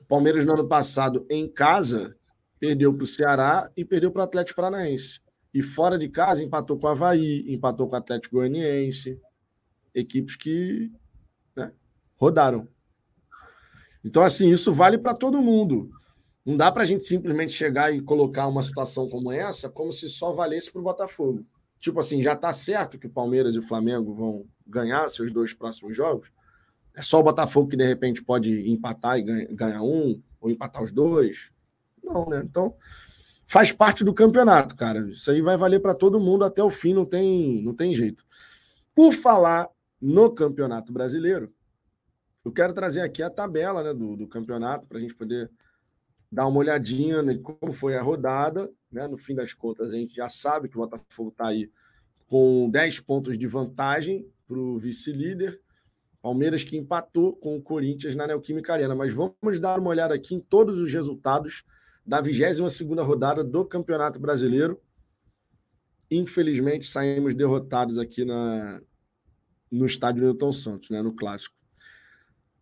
O 0.00 0.04
Palmeiras 0.04 0.44
no 0.44 0.52
ano 0.52 0.66
passado, 0.66 1.26
em 1.28 1.48
casa, 1.48 2.16
perdeu 2.58 2.94
para 2.94 3.04
o 3.04 3.06
Ceará 3.06 3.70
e 3.76 3.84
perdeu 3.84 4.10
para 4.10 4.20
o 4.20 4.24
Atlético 4.24 4.56
Paranaense. 4.56 5.20
E 5.52 5.62
fora 5.62 5.98
de 5.98 6.08
casa, 6.08 6.44
empatou 6.44 6.78
com 6.78 6.86
o 6.86 6.90
Havaí, 6.90 7.44
empatou 7.52 7.88
com 7.88 7.94
o 7.94 7.98
Atlético 7.98 8.36
Goianiense. 8.36 9.20
Equipes 9.94 10.36
que 10.36 10.92
né, 11.56 11.72
rodaram. 12.16 12.68
Então, 14.04 14.22
assim, 14.22 14.50
isso 14.50 14.72
vale 14.72 14.98
para 14.98 15.14
todo 15.14 15.42
mundo. 15.42 15.90
Não 16.44 16.56
dá 16.56 16.70
para 16.70 16.84
a 16.84 16.86
gente 16.86 17.02
simplesmente 17.02 17.52
chegar 17.52 17.92
e 17.92 18.00
colocar 18.00 18.46
uma 18.46 18.62
situação 18.62 19.08
como 19.08 19.32
essa 19.32 19.68
como 19.68 19.92
se 19.92 20.08
só 20.08 20.32
valesse 20.32 20.70
para 20.70 20.80
o 20.80 20.84
Botafogo. 20.84 21.42
Tipo 21.78 22.00
assim, 22.00 22.22
já 22.22 22.32
está 22.32 22.52
certo 22.52 22.98
que 22.98 23.06
o 23.06 23.10
Palmeiras 23.10 23.54
e 23.54 23.58
o 23.58 23.62
Flamengo 23.62 24.14
vão 24.14 24.46
ganhar 24.66 25.08
seus 25.08 25.32
dois 25.32 25.54
próximos 25.54 25.96
jogos. 25.96 26.32
É 26.94 27.02
só 27.02 27.20
o 27.20 27.22
Botafogo 27.22 27.68
que 27.68 27.76
de 27.76 27.86
repente 27.86 28.22
pode 28.22 28.70
empatar 28.70 29.18
e 29.18 29.22
ganhar 29.54 29.82
um, 29.82 30.20
ou 30.40 30.50
empatar 30.50 30.82
os 30.82 30.90
dois. 30.90 31.50
Não, 32.02 32.26
né? 32.26 32.42
Então, 32.44 32.74
faz 33.46 33.70
parte 33.70 34.02
do 34.02 34.14
campeonato, 34.14 34.74
cara. 34.74 35.00
Isso 35.10 35.30
aí 35.30 35.40
vai 35.40 35.56
valer 35.56 35.80
para 35.80 35.94
todo 35.94 36.20
mundo 36.20 36.44
até 36.44 36.62
o 36.62 36.70
fim, 36.70 36.94
não 36.94 37.04
tem, 37.04 37.62
não 37.62 37.74
tem 37.74 37.94
jeito. 37.94 38.24
Por 38.94 39.12
falar 39.12 39.68
no 40.00 40.30
Campeonato 40.30 40.92
Brasileiro, 40.92 41.52
eu 42.44 42.52
quero 42.52 42.72
trazer 42.72 43.00
aqui 43.00 43.22
a 43.22 43.30
tabela 43.30 43.82
né, 43.82 43.92
do, 43.92 44.16
do 44.16 44.26
campeonato 44.26 44.86
para 44.86 44.98
a 44.98 45.00
gente 45.00 45.14
poder 45.14 45.50
dar 46.30 46.46
uma 46.46 46.58
olhadinha 46.58 47.20
em 47.20 47.42
como 47.42 47.72
foi 47.72 47.96
a 47.96 48.02
rodada. 48.02 48.70
Né? 48.96 49.06
No 49.06 49.18
fim 49.18 49.34
das 49.34 49.52
contas, 49.52 49.90
a 49.90 49.96
gente 49.96 50.14
já 50.14 50.28
sabe 50.28 50.68
que 50.68 50.76
o 50.76 50.80
Botafogo 50.80 51.28
está 51.28 51.48
aí 51.48 51.70
com 52.26 52.68
10 52.70 53.00
pontos 53.00 53.38
de 53.38 53.46
vantagem 53.46 54.26
para 54.48 54.58
o 54.58 54.78
vice-líder. 54.78 55.60
Palmeiras 56.22 56.64
que 56.64 56.78
empatou 56.78 57.36
com 57.36 57.56
o 57.56 57.62
Corinthians 57.62 58.14
na 58.14 58.26
Neoquímica 58.26 58.72
Arena. 58.72 58.94
Mas 58.94 59.12
vamos 59.12 59.60
dar 59.60 59.78
uma 59.78 59.90
olhada 59.90 60.14
aqui 60.14 60.34
em 60.34 60.40
todos 60.40 60.80
os 60.80 60.90
resultados 60.90 61.62
da 62.04 62.20
22 62.20 62.80
rodada 63.06 63.44
do 63.44 63.64
Campeonato 63.64 64.18
Brasileiro. 64.18 64.80
Infelizmente, 66.10 66.86
saímos 66.86 67.34
derrotados 67.34 67.98
aqui 67.98 68.24
na, 68.24 68.80
no 69.70 69.84
estádio 69.84 70.24
Newton 70.24 70.52
Santos, 70.52 70.88
né, 70.88 71.02
no 71.02 71.12
Clássico. 71.12 71.55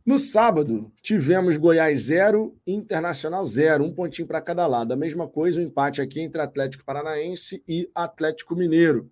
No 0.04 0.18
sábado, 0.18 0.92
tivemos 1.00 1.56
Goiás 1.56 2.02
0, 2.02 2.54
Internacional 2.66 3.46
0, 3.46 3.84
um 3.84 3.90
pontinho 3.90 4.28
para 4.28 4.42
cada 4.42 4.66
lado. 4.66 4.92
A 4.92 4.96
mesma 4.96 5.26
coisa, 5.26 5.58
o 5.58 5.62
um 5.62 5.66
empate 5.66 6.02
aqui 6.02 6.20
entre 6.20 6.42
Atlético 6.42 6.84
Paranaense 6.84 7.62
e 7.66 7.88
Atlético 7.94 8.54
Mineiro. 8.54 9.10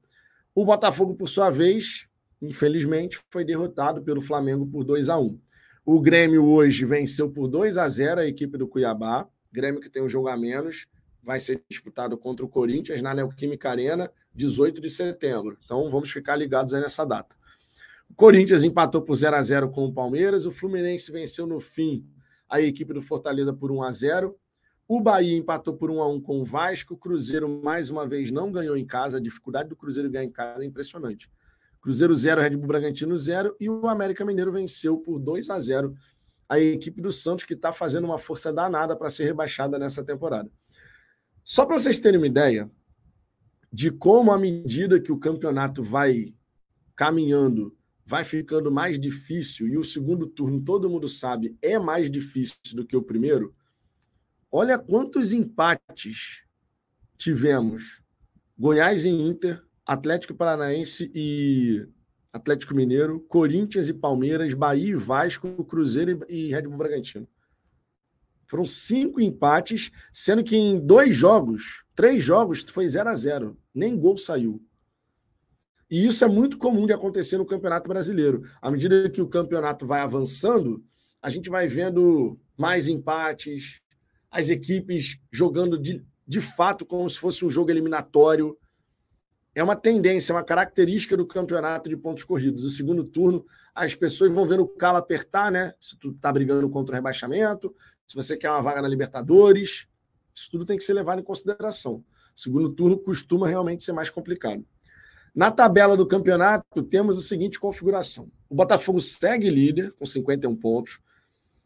O 0.54 0.66
Botafogo, 0.66 1.14
por 1.14 1.30
sua 1.30 1.48
vez, 1.48 2.06
infelizmente, 2.42 3.18
foi 3.30 3.42
derrotado 3.42 4.02
pelo 4.02 4.20
Flamengo 4.20 4.66
por 4.66 4.84
2 4.84 5.08
a 5.08 5.18
1 5.18 5.40
O 5.82 5.98
Grêmio 5.98 6.44
hoje 6.44 6.84
venceu 6.84 7.30
por 7.30 7.48
2 7.48 7.78
a 7.78 7.88
0 7.88 8.20
a 8.20 8.26
equipe 8.26 8.58
do 8.58 8.68
Cuiabá. 8.68 9.26
Grêmio 9.50 9.80
que 9.80 9.88
tem 9.88 10.02
um 10.02 10.08
jogo 10.10 10.28
a 10.28 10.36
menos, 10.36 10.86
vai 11.22 11.40
ser 11.40 11.62
disputado 11.70 12.18
contra 12.18 12.44
o 12.44 12.48
Corinthians 12.50 13.00
na 13.00 13.14
Neoquímica 13.14 13.70
Arena, 13.70 14.12
18 14.34 14.78
de 14.78 14.90
setembro. 14.90 15.56
Então 15.64 15.90
vamos 15.90 16.10
ficar 16.10 16.36
ligados 16.36 16.74
aí 16.74 16.82
nessa 16.82 17.06
data. 17.06 17.34
Corinthians 18.16 18.64
empatou 18.64 19.02
por 19.02 19.14
0 19.14 19.36
a 19.36 19.42
0 19.42 19.70
com 19.70 19.84
o 19.84 19.92
Palmeiras, 19.92 20.46
o 20.46 20.52
Fluminense 20.52 21.10
venceu 21.10 21.46
no 21.46 21.60
fim 21.60 22.04
a 22.48 22.60
equipe 22.60 22.92
do 22.92 23.00
Fortaleza 23.00 23.52
por 23.52 23.72
1 23.72 23.82
a 23.82 23.90
0. 23.90 24.36
O 24.86 25.00
Bahia 25.00 25.36
empatou 25.36 25.74
por 25.74 25.90
1 25.90 26.02
a 26.02 26.08
1 26.08 26.20
com 26.20 26.40
o 26.40 26.44
Vasco, 26.44 26.94
o 26.94 26.96
Cruzeiro 26.96 27.48
mais 27.48 27.88
uma 27.88 28.06
vez 28.06 28.30
não 28.30 28.52
ganhou 28.52 28.76
em 28.76 28.84
casa, 28.84 29.16
a 29.16 29.20
dificuldade 29.20 29.70
do 29.70 29.76
Cruzeiro 29.76 30.10
ganhar 30.10 30.24
em 30.24 30.30
casa 30.30 30.62
é 30.62 30.66
impressionante. 30.66 31.30
Cruzeiro 31.80 32.14
0, 32.14 32.40
Red 32.40 32.56
Bull 32.56 32.68
Bragantino 32.68 33.16
0 33.16 33.56
e 33.58 33.68
o 33.68 33.88
América 33.88 34.24
Mineiro 34.24 34.52
venceu 34.52 34.98
por 34.98 35.18
2 35.18 35.50
a 35.50 35.58
0 35.58 35.94
a 36.48 36.60
equipe 36.60 37.00
do 37.00 37.10
Santos 37.10 37.44
que 37.44 37.54
está 37.54 37.72
fazendo 37.72 38.04
uma 38.04 38.18
força 38.18 38.52
danada 38.52 38.94
para 38.94 39.08
ser 39.08 39.24
rebaixada 39.24 39.78
nessa 39.78 40.04
temporada. 40.04 40.50
Só 41.42 41.64
para 41.64 41.78
vocês 41.78 41.98
terem 41.98 42.18
uma 42.18 42.26
ideia 42.26 42.70
de 43.72 43.90
como 43.90 44.30
à 44.30 44.38
medida 44.38 45.00
que 45.00 45.10
o 45.10 45.18
campeonato 45.18 45.82
vai 45.82 46.34
caminhando 46.94 47.74
vai 48.04 48.24
ficando 48.24 48.70
mais 48.70 48.98
difícil 48.98 49.68
e 49.68 49.78
o 49.78 49.84
segundo 49.84 50.26
turno, 50.26 50.60
todo 50.60 50.90
mundo 50.90 51.08
sabe, 51.08 51.56
é 51.62 51.78
mais 51.78 52.10
difícil 52.10 52.58
do 52.74 52.86
que 52.86 52.96
o 52.96 53.02
primeiro, 53.02 53.54
olha 54.50 54.78
quantos 54.78 55.32
empates 55.32 56.42
tivemos. 57.16 58.02
Goiás 58.58 59.04
e 59.04 59.08
Inter, 59.08 59.62
Atlético 59.86 60.34
Paranaense 60.34 61.10
e 61.14 61.86
Atlético 62.32 62.74
Mineiro, 62.74 63.20
Corinthians 63.28 63.88
e 63.88 63.94
Palmeiras, 63.94 64.54
Bahia 64.54 64.90
e 64.90 64.94
Vasco, 64.94 65.64
Cruzeiro 65.64 66.24
e 66.28 66.50
Red 66.50 66.62
Bull 66.62 66.78
Bragantino. 66.78 67.28
Foram 68.46 68.64
cinco 68.66 69.20
empates, 69.20 69.90
sendo 70.12 70.44
que 70.44 70.56
em 70.56 70.78
dois 70.78 71.16
jogos, 71.16 71.84
três 71.94 72.22
jogos, 72.22 72.62
foi 72.68 72.86
0 72.86 73.08
a 73.08 73.16
0 73.16 73.58
Nem 73.74 73.98
gol 73.98 74.18
saiu. 74.18 74.62
E 75.92 76.06
isso 76.06 76.24
é 76.24 76.26
muito 76.26 76.56
comum 76.56 76.86
de 76.86 76.94
acontecer 76.94 77.36
no 77.36 77.44
Campeonato 77.44 77.86
Brasileiro. 77.86 78.44
À 78.62 78.70
medida 78.70 79.10
que 79.10 79.20
o 79.20 79.28
campeonato 79.28 79.86
vai 79.86 80.00
avançando, 80.00 80.82
a 81.20 81.28
gente 81.28 81.50
vai 81.50 81.68
vendo 81.68 82.40
mais 82.58 82.88
empates, 82.88 83.82
as 84.30 84.48
equipes 84.48 85.20
jogando 85.30 85.78
de, 85.78 86.02
de 86.26 86.40
fato 86.40 86.86
como 86.86 87.10
se 87.10 87.18
fosse 87.18 87.44
um 87.44 87.50
jogo 87.50 87.70
eliminatório. 87.70 88.56
É 89.54 89.62
uma 89.62 89.76
tendência, 89.76 90.32
é 90.32 90.34
uma 90.34 90.42
característica 90.42 91.14
do 91.14 91.26
campeonato 91.26 91.90
de 91.90 91.96
pontos 91.98 92.24
corridos. 92.24 92.64
O 92.64 92.70
segundo 92.70 93.04
turno, 93.04 93.44
as 93.74 93.94
pessoas 93.94 94.32
vão 94.32 94.48
vendo 94.48 94.62
o 94.62 94.68
calo 94.68 94.96
apertar, 94.96 95.52
né? 95.52 95.74
Se 95.78 95.98
tu 95.98 96.14
tá 96.14 96.32
brigando 96.32 96.70
contra 96.70 96.94
o 96.94 96.96
rebaixamento, 96.96 97.70
se 98.06 98.14
você 98.14 98.34
quer 98.34 98.48
uma 98.48 98.62
vaga 98.62 98.80
na 98.80 98.88
Libertadores, 98.88 99.86
isso 100.34 100.50
tudo 100.50 100.64
tem 100.64 100.78
que 100.78 100.84
ser 100.84 100.94
levado 100.94 101.20
em 101.20 101.22
consideração. 101.22 101.96
O 102.34 102.40
segundo 102.40 102.70
turno 102.70 102.98
costuma 102.98 103.46
realmente 103.46 103.82
ser 103.82 103.92
mais 103.92 104.08
complicado. 104.08 104.64
Na 105.34 105.50
tabela 105.50 105.96
do 105.96 106.06
campeonato, 106.06 106.82
temos 106.82 107.16
a 107.18 107.22
seguinte 107.22 107.58
configuração: 107.58 108.30
o 108.48 108.54
Botafogo 108.54 109.00
segue 109.00 109.48
líder 109.48 109.92
com 109.92 110.04
51 110.04 110.54
pontos, 110.56 111.00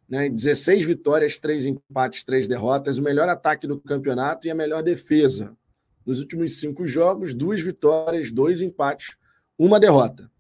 né, 0.09 0.29
16 0.29 0.87
vitórias, 0.87 1.39
3 1.39 1.67
empates, 1.67 2.23
3 2.23 2.47
derrotas, 2.47 2.99
o 2.99 3.03
melhor 3.03 3.29
ataque 3.29 3.67
do 3.67 3.81
campeonato 3.81 4.47
e 4.47 4.51
a 4.51 4.55
melhor 4.55 4.83
defesa. 4.83 5.57
Nos 6.05 6.21
últimos 6.21 6.61
cinco 6.61 6.87
jogos, 6.87 7.35
duas 7.35 7.61
vitórias, 7.61 8.31
dois 8.31 8.63
empates, 8.63 9.17
uma 9.59 9.81
derrota. 9.81 10.31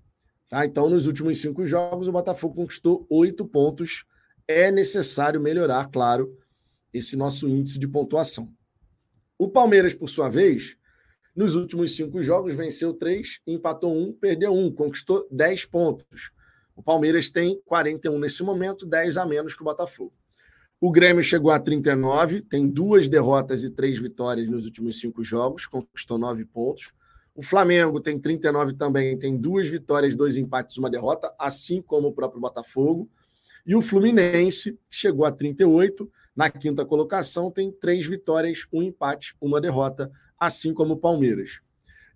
Tá? 0.48 0.64
Então, 0.64 0.88
nos 0.88 1.06
últimos 1.06 1.40
cinco 1.40 1.66
jogos, 1.66 2.06
o 2.06 2.12
Botafogo 2.12 2.54
conquistou 2.54 3.04
oito 3.10 3.44
pontos. 3.44 4.04
É 4.46 4.70
necessário 4.70 5.40
melhorar, 5.40 5.90
claro, 5.90 6.38
esse 6.94 7.16
nosso 7.16 7.48
índice 7.48 7.80
de 7.80 7.88
pontuação. 7.88 8.48
O 9.36 9.48
Palmeiras, 9.48 9.92
por 9.92 10.08
sua 10.08 10.28
vez, 10.28 10.76
nos 11.36 11.54
últimos 11.54 11.94
cinco 11.94 12.22
jogos, 12.22 12.54
venceu 12.54 12.94
três, 12.94 13.40
empatou 13.46 13.94
um, 13.94 14.12
perdeu 14.12 14.54
um, 14.54 14.72
conquistou 14.72 15.28
10 15.30 15.66
pontos. 15.66 16.32
O 16.74 16.82
Palmeiras 16.82 17.30
tem 17.30 17.60
41 17.66 18.18
nesse 18.18 18.42
momento, 18.42 18.86
10 18.86 19.18
a 19.18 19.26
menos 19.26 19.54
que 19.54 19.60
o 19.60 19.64
Botafogo. 19.64 20.14
O 20.80 20.90
Grêmio 20.90 21.22
chegou 21.22 21.50
a 21.50 21.58
39, 21.58 22.42
tem 22.42 22.68
duas 22.68 23.08
derrotas 23.08 23.64
e 23.64 23.70
três 23.70 23.98
vitórias 23.98 24.48
nos 24.48 24.64
últimos 24.64 24.98
cinco 24.98 25.22
jogos, 25.22 25.66
conquistou 25.66 26.18
nove 26.18 26.44
pontos. 26.44 26.92
O 27.34 27.42
Flamengo 27.42 28.00
tem 28.00 28.18
39 28.18 28.74
também, 28.74 29.18
tem 29.18 29.36
duas 29.36 29.68
vitórias, 29.68 30.16
dois 30.16 30.38
empates, 30.38 30.78
uma 30.78 30.90
derrota, 30.90 31.30
assim 31.38 31.82
como 31.82 32.08
o 32.08 32.12
próprio 32.12 32.40
Botafogo. 32.40 33.10
E 33.66 33.74
o 33.74 33.82
Fluminense 33.82 34.78
chegou 34.88 35.24
a 35.24 35.32
38, 35.32 36.08
na 36.36 36.48
quinta 36.48 36.84
colocação, 36.84 37.50
tem 37.50 37.72
três 37.72 38.06
vitórias, 38.06 38.64
um 38.72 38.82
empate, 38.82 39.34
uma 39.40 39.60
derrota, 39.60 40.10
assim 40.38 40.72
como 40.72 40.94
o 40.94 40.96
Palmeiras. 40.96 41.60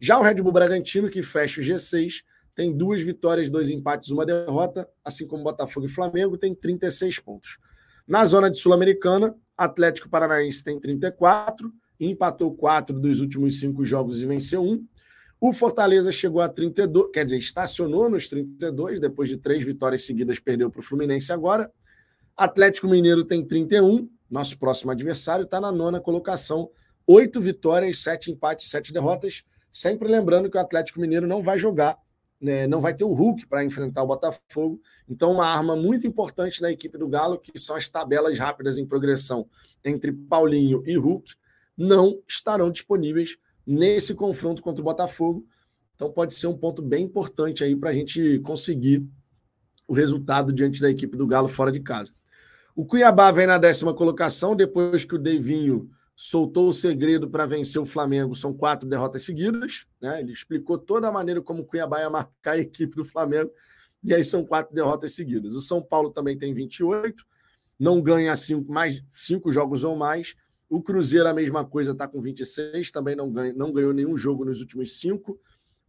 Já 0.01 0.18
o 0.18 0.22
Red 0.22 0.36
Bull 0.36 0.52
Bragantino, 0.52 1.10
que 1.10 1.22
fecha 1.22 1.60
o 1.60 1.64
G6, 1.64 2.22
tem 2.55 2.77
duas 2.77 3.02
vitórias, 3.02 3.51
dois 3.51 3.68
empates, 3.68 4.10
uma 4.10 4.24
derrota, 4.24 4.89
assim 5.05 5.27
como 5.27 5.43
Botafogo 5.43 5.86
e 5.86 5.89
Flamengo, 5.89 6.39
tem 6.39 6.55
36 6.55 7.18
pontos. 7.18 7.59
Na 8.06 8.24
zona 8.27 8.51
de 8.51 8.56
Sul-Americana, 8.56 9.35
Atlético 9.56 10.09
Paranaense 10.09 10.62
tem 10.62 10.78
34, 10.78 11.72
empatou 11.98 12.55
quatro 12.55 12.98
dos 12.98 13.20
últimos 13.20 13.59
cinco 13.59 13.85
jogos 13.85 14.20
e 14.20 14.27
venceu 14.27 14.62
um. 14.62 14.86
O 15.40 15.54
Fortaleza 15.54 16.12
chegou 16.12 16.42
a 16.42 16.48
32, 16.50 17.10
quer 17.14 17.24
dizer, 17.24 17.38
estacionou 17.38 18.10
nos 18.10 18.28
32, 18.28 19.00
depois 19.00 19.26
de 19.26 19.38
três 19.38 19.64
vitórias 19.64 20.04
seguidas, 20.04 20.38
perdeu 20.38 20.70
para 20.70 20.80
o 20.80 20.82
Fluminense 20.82 21.32
agora. 21.32 21.72
Atlético 22.36 22.86
Mineiro 22.86 23.24
tem 23.24 23.42
31, 23.42 24.06
nosso 24.30 24.58
próximo 24.58 24.90
adversário, 24.90 25.44
está 25.44 25.58
na 25.58 25.72
nona 25.72 25.98
colocação, 25.98 26.70
oito 27.06 27.40
vitórias, 27.40 28.02
sete 28.02 28.30
empates, 28.30 28.68
sete 28.68 28.92
derrotas. 28.92 29.42
Sempre 29.72 30.08
lembrando 30.08 30.50
que 30.50 30.58
o 30.58 30.60
Atlético 30.60 31.00
Mineiro 31.00 31.26
não 31.26 31.42
vai 31.42 31.58
jogar, 31.58 31.96
né, 32.38 32.66
não 32.66 32.82
vai 32.82 32.92
ter 32.92 33.04
o 33.04 33.12
Hulk 33.14 33.46
para 33.46 33.64
enfrentar 33.64 34.02
o 34.02 34.08
Botafogo. 34.08 34.78
Então, 35.08 35.32
uma 35.32 35.46
arma 35.46 35.74
muito 35.74 36.06
importante 36.06 36.60
na 36.60 36.70
equipe 36.70 36.98
do 36.98 37.08
Galo, 37.08 37.38
que 37.38 37.58
são 37.58 37.76
as 37.76 37.88
tabelas 37.88 38.38
rápidas 38.38 38.76
em 38.76 38.84
progressão 38.84 39.48
entre 39.82 40.12
Paulinho 40.12 40.82
e 40.86 40.98
Hulk, 40.98 41.34
não 41.78 42.20
estarão 42.28 42.70
disponíveis 42.70 43.38
nesse 43.70 44.14
confronto 44.14 44.60
contra 44.60 44.80
o 44.80 44.84
Botafogo. 44.84 45.47
Então, 45.94 46.10
pode 46.10 46.34
ser 46.34 46.47
um 46.47 46.56
ponto 46.56 46.82
bem 46.82 47.05
importante 47.05 47.62
aí 47.62 47.76
para 47.76 47.90
a 47.90 47.92
gente 47.92 48.40
conseguir 48.40 49.06
o 49.86 49.92
resultado 49.92 50.52
diante 50.52 50.80
da 50.80 50.90
equipe 50.90 51.16
do 51.16 51.26
Galo 51.26 51.48
fora 51.48 51.70
de 51.70 51.80
casa. 51.80 52.12
O 52.74 52.84
Cuiabá 52.84 53.30
vem 53.30 53.47
na 53.47 53.59
décima 53.59 53.94
colocação, 53.94 54.56
depois 54.56 55.05
que 55.05 55.14
o 55.14 55.18
Devinho 55.18 55.90
soltou 56.16 56.68
o 56.68 56.72
segredo 56.72 57.28
para 57.28 57.47
vencer 57.47 57.80
o 57.80 57.86
Flamengo. 57.86 58.34
São 58.34 58.52
quatro 58.52 58.88
derrotas 58.88 59.22
seguidas. 59.22 59.86
Né? 60.01 60.20
Ele 60.20 60.32
explicou 60.32 60.78
toda 60.78 61.09
a 61.09 61.12
maneira 61.12 61.40
como 61.40 61.62
o 61.62 61.64
Cuiabá 61.64 62.01
ia 62.01 62.10
marcar 62.10 62.52
a 62.52 62.59
equipe 62.59 62.97
do 62.97 63.05
Flamengo. 63.05 63.51
E 64.02 64.14
aí 64.14 64.24
são 64.24 64.44
quatro 64.44 64.74
derrotas 64.74 65.14
seguidas. 65.14 65.55
O 65.55 65.60
São 65.60 65.82
Paulo 65.82 66.10
também 66.10 66.36
tem 66.36 66.55
28, 66.55 67.24
não 67.78 68.01
ganha 68.01 68.34
cinco, 68.34 68.72
mais 68.72 69.02
cinco 69.10 69.52
jogos 69.52 69.84
ou 69.84 69.97
mais. 69.97 70.34
O 70.70 70.80
Cruzeiro, 70.80 71.28
a 71.28 71.34
mesma 71.34 71.64
coisa, 71.64 71.92
está 71.92 72.09
com 72.09 72.22
26, 72.22 72.90
também 72.90 73.14
não, 73.14 73.30
ganha, 73.30 73.52
não 73.52 73.72
ganhou 73.72 73.92
nenhum 73.92 74.16
jogo 74.16 74.44
nos 74.44 74.60
últimos 74.60 75.01
cinco. 75.01 75.38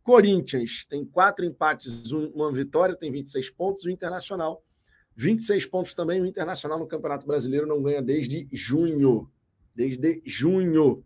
Corinthians 0.03 0.83
tem 0.89 1.05
quatro 1.05 1.45
empates, 1.45 2.11
uma 2.11 2.51
vitória, 2.51 2.95
tem 2.95 3.11
26 3.11 3.51
pontos. 3.51 3.85
O 3.85 3.89
Internacional, 3.89 4.63
26 5.15 5.67
pontos 5.67 5.93
também. 5.93 6.19
O 6.19 6.25
Internacional 6.25 6.79
no 6.79 6.87
Campeonato 6.87 7.25
Brasileiro 7.27 7.67
não 7.67 7.81
ganha 7.81 8.01
desde 8.01 8.49
junho 8.51 9.31
desde 9.75 10.21
junho. 10.25 11.03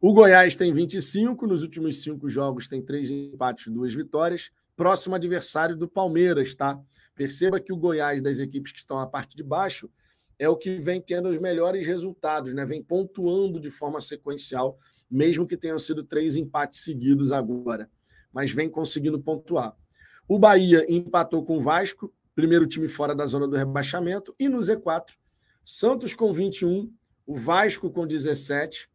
O 0.00 0.12
Goiás 0.12 0.54
tem 0.54 0.72
25, 0.72 1.46
nos 1.46 1.62
últimos 1.62 2.02
cinco 2.02 2.28
jogos 2.28 2.68
tem 2.68 2.82
três 2.82 3.10
empates, 3.10 3.72
duas 3.72 3.94
vitórias. 3.94 4.50
Próximo 4.76 5.14
adversário 5.14 5.76
do 5.76 5.88
Palmeiras, 5.88 6.54
tá? 6.54 6.78
Perceba 7.14 7.60
que 7.60 7.72
o 7.72 7.76
Goiás, 7.76 8.20
das 8.20 8.38
equipes 8.38 8.72
que 8.72 8.78
estão 8.78 8.98
na 8.98 9.06
parte 9.06 9.36
de 9.36 9.42
baixo, 9.42 9.88
é 10.38 10.48
o 10.48 10.56
que 10.56 10.78
vem 10.78 11.00
tendo 11.00 11.28
os 11.28 11.38
melhores 11.38 11.86
resultados, 11.86 12.52
né? 12.54 12.64
Vem 12.64 12.82
pontuando 12.82 13.60
de 13.60 13.70
forma 13.70 14.00
sequencial, 14.00 14.78
mesmo 15.10 15.46
que 15.46 15.56
tenham 15.56 15.78
sido 15.78 16.02
três 16.02 16.36
empates 16.36 16.80
seguidos 16.80 17.32
agora, 17.32 17.90
mas 18.32 18.52
vem 18.52 18.68
conseguindo 18.68 19.20
pontuar. 19.20 19.76
O 20.26 20.38
Bahia 20.38 20.84
empatou 20.88 21.44
com 21.44 21.58
o 21.58 21.60
Vasco, 21.60 22.12
primeiro 22.34 22.66
time 22.66 22.88
fora 22.88 23.14
da 23.14 23.26
zona 23.26 23.46
do 23.46 23.56
rebaixamento, 23.56 24.34
e 24.38 24.48
no 24.48 24.58
Z4, 24.58 25.12
Santos 25.64 26.14
com 26.14 26.32
21, 26.32 26.92
o 27.26 27.36
Vasco 27.36 27.90
com 27.90 28.06
17, 28.06 28.88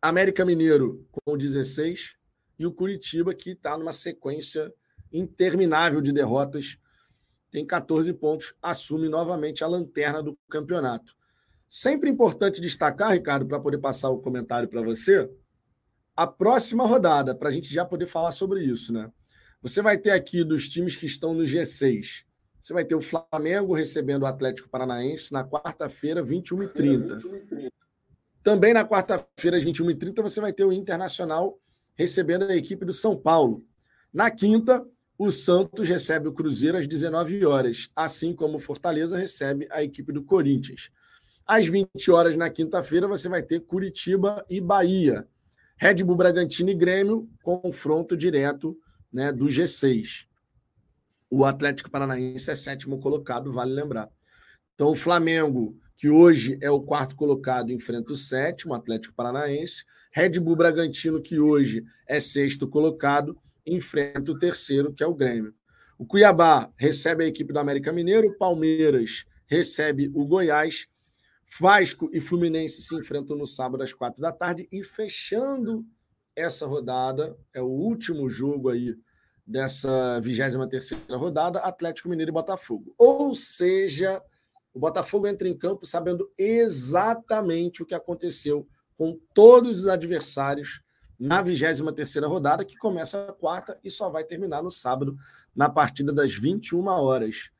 América 0.00 0.44
Mineiro 0.44 1.06
com 1.12 1.36
16 1.36 2.16
e 2.58 2.66
o 2.66 2.72
Curitiba 2.72 3.32
que 3.32 3.50
está 3.50 3.78
numa 3.78 3.92
sequência 3.92 4.72
interminável 5.12 6.00
de 6.00 6.12
derrotas. 6.12 6.78
Tem 7.52 7.66
14 7.66 8.12
pontos, 8.14 8.54
assume 8.62 9.10
novamente 9.10 9.62
a 9.62 9.66
lanterna 9.66 10.22
do 10.22 10.36
campeonato. 10.48 11.14
Sempre 11.68 12.08
importante 12.08 12.62
destacar, 12.62 13.12
Ricardo, 13.12 13.46
para 13.46 13.60
poder 13.60 13.78
passar 13.78 14.08
o 14.08 14.18
comentário 14.18 14.68
para 14.68 14.80
você, 14.80 15.30
a 16.16 16.26
próxima 16.26 16.86
rodada, 16.86 17.34
para 17.34 17.50
a 17.50 17.52
gente 17.52 17.72
já 17.72 17.84
poder 17.84 18.06
falar 18.06 18.30
sobre 18.30 18.64
isso, 18.64 18.92
né? 18.92 19.10
Você 19.60 19.82
vai 19.82 19.98
ter 19.98 20.10
aqui 20.10 20.42
dos 20.42 20.68
times 20.68 20.96
que 20.96 21.06
estão 21.06 21.34
no 21.34 21.42
G6. 21.44 22.24
Você 22.58 22.72
vai 22.72 22.84
ter 22.84 22.94
o 22.94 23.00
Flamengo 23.00 23.74
recebendo 23.74 24.22
o 24.22 24.26
Atlético 24.26 24.68
Paranaense 24.68 25.32
na 25.32 25.44
quarta-feira, 25.44 26.24
21h30. 26.24 27.70
Também 28.42 28.72
na 28.72 28.84
quarta-feira, 28.84 29.56
às 29.56 29.64
21h30, 29.64 30.22
você 30.22 30.40
vai 30.40 30.52
ter 30.52 30.64
o 30.64 30.72
Internacional 30.72 31.58
recebendo 31.94 32.44
a 32.44 32.56
equipe 32.56 32.84
do 32.84 32.92
São 32.92 33.16
Paulo. 33.16 33.64
Na 34.12 34.30
quinta, 34.30 34.84
o 35.18 35.30
Santos 35.30 35.88
recebe 35.88 36.28
o 36.28 36.32
Cruzeiro 36.32 36.78
às 36.78 36.88
19 36.88 37.44
horas, 37.44 37.88
assim 37.94 38.34
como 38.34 38.56
o 38.56 38.60
Fortaleza 38.60 39.16
recebe 39.16 39.68
a 39.70 39.82
equipe 39.82 40.12
do 40.12 40.22
Corinthians. 40.22 40.90
Às 41.46 41.66
20 41.66 42.10
horas 42.10 42.36
na 42.36 42.48
quinta-feira, 42.48 43.06
você 43.06 43.28
vai 43.28 43.42
ter 43.42 43.60
Curitiba 43.60 44.44
e 44.48 44.60
Bahia. 44.60 45.26
Red 45.76 46.04
Bull 46.04 46.16
Bragantino 46.16 46.70
e 46.70 46.74
Grêmio, 46.74 47.28
confronto 47.42 48.16
direto 48.16 48.76
né, 49.12 49.32
do 49.32 49.46
G6. 49.46 50.26
O 51.28 51.44
Atlético 51.44 51.90
Paranaense 51.90 52.50
é 52.50 52.54
sétimo 52.54 52.98
colocado, 53.00 53.52
vale 53.52 53.72
lembrar. 53.72 54.08
Então, 54.74 54.90
o 54.90 54.94
Flamengo, 54.94 55.76
que 55.96 56.08
hoje 56.08 56.58
é 56.60 56.70
o 56.70 56.80
quarto 56.80 57.16
colocado, 57.16 57.72
enfrenta 57.72 58.12
o 58.12 58.16
sétimo, 58.16 58.74
Atlético 58.74 59.14
Paranaense. 59.14 59.84
Red 60.12 60.40
Bull 60.40 60.56
Bragantino, 60.56 61.20
que 61.20 61.38
hoje 61.40 61.84
é 62.06 62.20
sexto 62.20 62.68
colocado, 62.68 63.36
enfrenta 63.66 64.30
o 64.30 64.38
terceiro, 64.38 64.92
que 64.92 65.02
é 65.02 65.06
o 65.06 65.14
Grêmio. 65.14 65.54
O 65.98 66.06
Cuiabá 66.06 66.70
recebe 66.76 67.24
a 67.24 67.26
equipe 67.26 67.52
do 67.52 67.58
América 67.58 67.92
Mineiro, 67.92 68.28
o 68.28 68.36
Palmeiras 68.36 69.24
recebe 69.46 70.10
o 70.14 70.24
Goiás 70.26 70.86
Vasco 71.60 72.08
e 72.12 72.20
Fluminense 72.20 72.82
se 72.82 72.96
enfrentam 72.96 73.36
no 73.36 73.46
sábado 73.46 73.82
às 73.82 73.92
quatro 73.92 74.22
da 74.22 74.32
tarde 74.32 74.66
e 74.72 74.82
fechando 74.82 75.84
essa 76.34 76.66
rodada, 76.66 77.36
é 77.52 77.60
o 77.60 77.66
último 77.66 78.28
jogo 78.30 78.70
aí 78.70 78.96
dessa 79.46 80.18
23 80.20 80.70
terceira 80.70 81.16
rodada, 81.16 81.58
Atlético 81.60 82.08
Mineiro 82.08 82.30
e 82.30 82.32
Botafogo. 82.32 82.94
Ou 82.96 83.34
seja, 83.34 84.22
o 84.72 84.80
Botafogo 84.80 85.26
entra 85.26 85.46
em 85.46 85.56
campo 85.56 85.84
sabendo 85.84 86.30
exatamente 86.38 87.82
o 87.82 87.86
que 87.86 87.94
aconteceu 87.94 88.66
com 88.96 89.18
todos 89.34 89.80
os 89.80 89.86
adversários 89.88 90.80
na 91.22 91.40
23 91.40 91.94
terceira 91.94 92.26
rodada, 92.26 92.64
que 92.64 92.76
começa 92.76 93.28
a 93.28 93.32
quarta 93.32 93.78
e 93.84 93.88
só 93.88 94.10
vai 94.10 94.24
terminar 94.24 94.60
no 94.60 94.72
sábado, 94.72 95.16
na 95.54 95.68
partida 95.68 96.12
das 96.12 96.32
21 96.34 96.84
horas. 96.88 97.52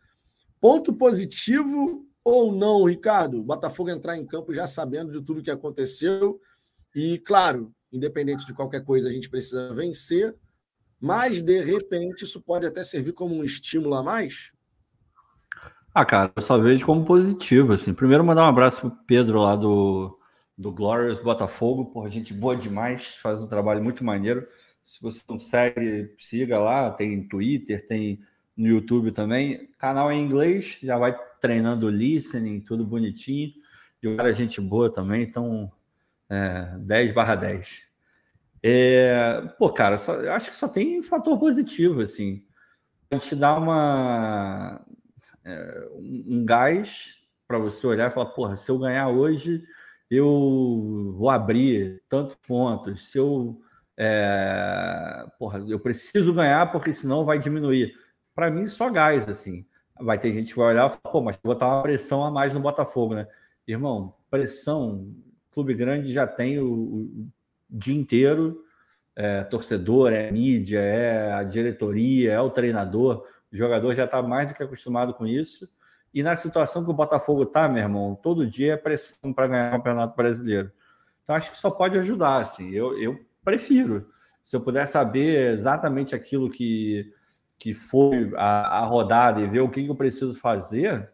Ponto 0.60 0.92
positivo 0.92 2.04
ou 2.24 2.50
não, 2.50 2.82
Ricardo? 2.82 3.38
O 3.38 3.44
Botafogo 3.44 3.88
entrar 3.88 4.16
em 4.16 4.26
campo 4.26 4.52
já 4.52 4.66
sabendo 4.66 5.12
de 5.12 5.22
tudo 5.22 5.44
que 5.44 5.50
aconteceu. 5.50 6.40
E, 6.92 7.18
claro, 7.20 7.72
independente 7.92 8.44
de 8.44 8.52
qualquer 8.52 8.84
coisa, 8.84 9.08
a 9.08 9.12
gente 9.12 9.30
precisa 9.30 9.72
vencer. 9.72 10.34
Mas, 11.00 11.40
de 11.40 11.62
repente, 11.62 12.24
isso 12.24 12.40
pode 12.40 12.66
até 12.66 12.82
servir 12.82 13.12
como 13.12 13.32
um 13.32 13.44
estímulo 13.44 13.94
a 13.94 14.02
mais? 14.02 14.50
Ah, 15.94 16.04
cara, 16.04 16.32
eu 16.34 16.42
só 16.42 16.58
vejo 16.58 16.84
como 16.84 17.04
positivo. 17.04 17.74
Assim. 17.74 17.94
Primeiro, 17.94 18.24
mandar 18.24 18.42
um 18.42 18.48
abraço 18.48 18.80
pro 18.80 18.90
Pedro 19.06 19.40
lá 19.40 19.54
do, 19.54 20.18
do 20.56 20.72
Glorious 20.72 21.18
Botafogo. 21.18 21.86
Porra, 21.86 22.10
gente 22.10 22.32
boa 22.32 22.56
demais, 22.56 23.16
faz 23.16 23.42
um 23.42 23.46
trabalho 23.46 23.82
muito 23.82 24.04
maneiro. 24.04 24.46
Se 24.84 25.00
você 25.00 25.22
não 25.28 25.38
segue, 25.38 26.14
siga 26.18 26.58
lá. 26.58 26.90
Tem 26.90 27.26
Twitter, 27.26 27.86
tem 27.86 28.20
no 28.56 28.66
YouTube 28.66 29.12
também. 29.12 29.68
Canal 29.78 30.12
em 30.12 30.22
inglês, 30.22 30.78
já 30.82 30.98
vai 30.98 31.16
treinando 31.40 31.88
listening, 31.88 32.60
tudo 32.60 32.84
bonitinho. 32.84 33.52
E 34.02 34.08
o 34.08 34.16
cara 34.16 34.30
é 34.30 34.34
gente 34.34 34.60
boa 34.60 34.92
também, 34.92 35.22
então 35.22 35.70
é, 36.28 36.76
10 36.78 37.12
barra 37.12 37.36
10. 37.36 37.86
É, 38.62 39.42
pô, 39.58 39.70
cara, 39.70 39.98
só, 39.98 40.14
eu 40.14 40.32
acho 40.32 40.50
que 40.50 40.56
só 40.56 40.68
tem 40.68 41.02
fator 41.02 41.38
positivo, 41.38 42.00
assim. 42.00 42.44
A 43.10 43.16
gente 43.16 43.36
dá 43.36 43.56
uma, 43.56 44.84
é, 45.44 45.88
um, 45.92 46.24
um 46.28 46.44
gás 46.44 47.18
para 47.46 47.58
você 47.58 47.86
olhar 47.86 48.10
e 48.10 48.14
falar, 48.14 48.26
porra, 48.30 48.56
se 48.56 48.70
eu 48.70 48.78
ganhar 48.78 49.08
hoje, 49.08 49.62
eu 50.16 51.14
vou 51.16 51.30
abrir 51.30 52.02
tantos 52.08 52.36
pontos. 52.46 53.10
Se 53.10 53.18
eu, 53.18 53.60
é, 53.96 55.26
porra, 55.38 55.64
eu 55.68 55.80
preciso 55.80 56.32
ganhar 56.34 56.70
porque 56.70 56.92
senão 56.92 57.24
vai 57.24 57.38
diminuir. 57.38 57.94
Para 58.34 58.50
mim, 58.50 58.66
só 58.68 58.90
gás, 58.90 59.28
assim 59.28 59.66
vai 60.02 60.18
ter 60.18 60.32
gente 60.32 60.52
que 60.52 60.58
vai 60.58 60.68
olhar 60.68 60.86
e 60.86 60.90
falar, 60.90 61.12
pô, 61.12 61.20
mas 61.20 61.36
botar 61.36 61.68
uma 61.68 61.82
pressão 61.82 62.24
a 62.24 62.30
mais 62.30 62.52
no 62.52 62.60
Botafogo, 62.60 63.14
né? 63.14 63.26
Irmão, 63.66 64.14
pressão, 64.30 65.14
clube 65.50 65.74
grande 65.74 66.12
já 66.12 66.26
tem 66.26 66.58
o, 66.58 66.72
o 66.72 67.28
dia 67.70 67.94
inteiro, 67.94 68.64
é, 69.14 69.44
torcedor, 69.44 70.12
é 70.12 70.30
mídia, 70.30 70.80
é 70.80 71.32
a 71.32 71.42
diretoria, 71.44 72.32
é 72.32 72.40
o 72.40 72.50
treinador, 72.50 73.26
o 73.52 73.56
jogador 73.56 73.94
já 73.94 74.04
está 74.04 74.22
mais 74.22 74.48
do 74.48 74.54
que 74.54 74.62
acostumado 74.62 75.14
com 75.14 75.26
isso. 75.26 75.68
E 76.12 76.22
na 76.22 76.36
situação 76.36 76.84
que 76.84 76.90
o 76.90 76.94
Botafogo 76.94 77.44
está, 77.44 77.68
meu 77.68 77.82
irmão, 77.82 78.14
todo 78.14 78.46
dia 78.46 78.74
é 78.74 78.76
pressão 78.76 79.32
para 79.32 79.46
ganhar 79.46 79.68
o 79.68 79.72
Campeonato 79.78 80.16
Brasileiro. 80.16 80.70
Então 81.22 81.34
acho 81.36 81.50
que 81.50 81.58
só 81.58 81.70
pode 81.70 81.98
ajudar, 81.98 82.38
assim. 82.38 82.70
Eu, 82.70 82.98
eu 82.98 83.18
prefiro. 83.44 84.10
Se 84.44 84.56
eu 84.56 84.60
puder 84.60 84.86
saber 84.86 85.52
exatamente 85.52 86.14
aquilo 86.14 86.50
que 86.50 87.12
que 87.62 87.72
foi 87.72 88.32
a, 88.34 88.80
a 88.80 88.84
rodada 88.84 89.40
e 89.40 89.46
ver 89.46 89.60
o 89.60 89.68
que, 89.68 89.84
que 89.84 89.88
eu 89.88 89.94
preciso 89.94 90.34
fazer, 90.34 91.08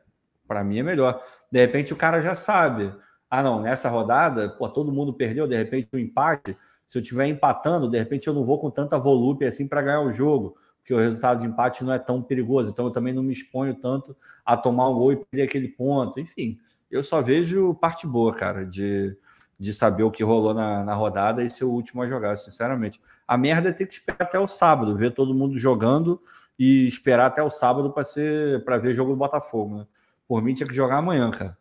para 0.47 0.65
mim 0.65 0.79
é 0.79 0.83
melhor. 0.83 1.23
De 1.53 1.61
repente 1.61 1.93
o 1.93 1.97
cara 1.97 2.23
já 2.23 2.35
sabe. 2.35 2.91
Ah, 3.29 3.43
não, 3.43 3.61
nessa 3.61 3.91
rodada, 3.91 4.49
pô, 4.49 4.67
todo 4.67 4.91
mundo 4.91 5.13
perdeu, 5.13 5.47
de 5.47 5.55
repente 5.55 5.91
o 5.93 5.97
um 5.97 6.01
empate. 6.01 6.57
Se 6.87 6.97
eu 6.97 7.03
estiver 7.03 7.27
empatando, 7.27 7.91
de 7.91 7.99
repente 7.99 8.27
eu 8.27 8.33
não 8.33 8.47
vou 8.47 8.59
com 8.59 8.71
tanta 8.71 8.99
volúpia 8.99 9.47
assim 9.47 9.69
para 9.69 9.83
ganhar 9.83 10.01
o 10.01 10.11
jogo, 10.11 10.57
porque 10.89 10.95
o 10.95 10.99
resultado 11.05 11.41
de 11.41 11.47
empate 11.47 11.85
não 11.85 11.93
é 11.93 11.99
tão 11.99 12.23
perigoso. 12.23 12.71
Então 12.71 12.87
eu 12.87 12.91
também 12.91 13.13
não 13.13 13.23
me 13.23 13.33
exponho 13.33 13.75
tanto 13.75 14.17
a 14.45 14.57
tomar 14.57 14.89
um 14.89 14.95
gol 14.95 15.13
e 15.13 15.17
perder 15.17 15.45
aquele 15.45 15.69
ponto. 15.69 16.19
Enfim, 16.19 16.59
eu 16.91 17.05
só 17.05 17.21
vejo 17.21 17.75
parte 17.75 18.07
boa, 18.07 18.35
cara, 18.35 18.65
de, 18.65 19.15
de 19.59 19.75
saber 19.75 20.03
o 20.03 20.11
que 20.11 20.25
rolou 20.25 20.55
na, 20.55 20.83
na 20.83 20.95
rodada 20.95 21.45
e 21.45 21.51
ser 21.51 21.67
o 21.67 21.71
último 21.71 22.01
a 22.01 22.09
jogar, 22.09 22.39
sinceramente. 22.39 22.99
A 23.27 23.37
merda 23.37 23.69
é 23.69 23.73
ter 23.73 23.85
que 23.85 23.93
esperar 23.93 24.23
até 24.23 24.41
o 24.41 24.49
sábado, 24.49 24.97
ver 24.97 25.13
todo 25.13 25.35
mundo 25.35 25.59
jogando 25.59 26.23
e 26.59 26.87
esperar 26.87 27.27
até 27.27 27.43
o 27.43 27.51
sábado 27.51 27.93
para 27.93 28.03
ser 28.03 28.65
para 28.65 28.79
ver 28.79 28.95
jogo 28.95 29.11
do 29.11 29.19
Botafogo, 29.19 29.81
né? 29.81 29.87
Por 30.27 30.41
mim 30.41 30.55
tinha 30.55 30.67
que 30.67 30.75
jogar 30.75 30.97
amanhã, 30.97 31.31
cara. 31.31 31.57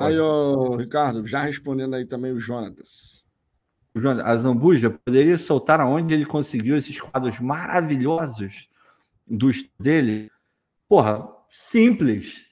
Aí, 0.00 0.18
ô, 0.18 0.74
Ricardo, 0.74 1.24
já 1.24 1.42
respondendo 1.42 1.94
aí 1.94 2.04
também 2.04 2.32
o 2.32 2.40
Jonatas. 2.40 3.17
O 4.04 4.08
a 4.08 4.36
Zambuja 4.36 4.90
poderia 4.90 5.38
soltar 5.38 5.80
aonde 5.80 6.14
ele 6.14 6.24
conseguiu 6.24 6.76
esses 6.76 7.00
quadros 7.00 7.38
maravilhosos 7.38 8.68
dos 9.26 9.68
dele? 9.78 10.30
Porra, 10.88 11.28
simples. 11.50 12.46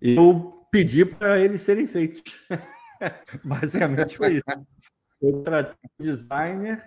Eu 0.00 0.66
pedi 0.70 1.04
para 1.04 1.38
eles 1.38 1.62
serem 1.62 1.86
feitos. 1.86 2.22
Basicamente 3.44 4.16
foi 4.16 4.34
isso. 4.34 4.66
Eu 5.20 5.42
tratei 5.42 5.76
designer 5.98 6.82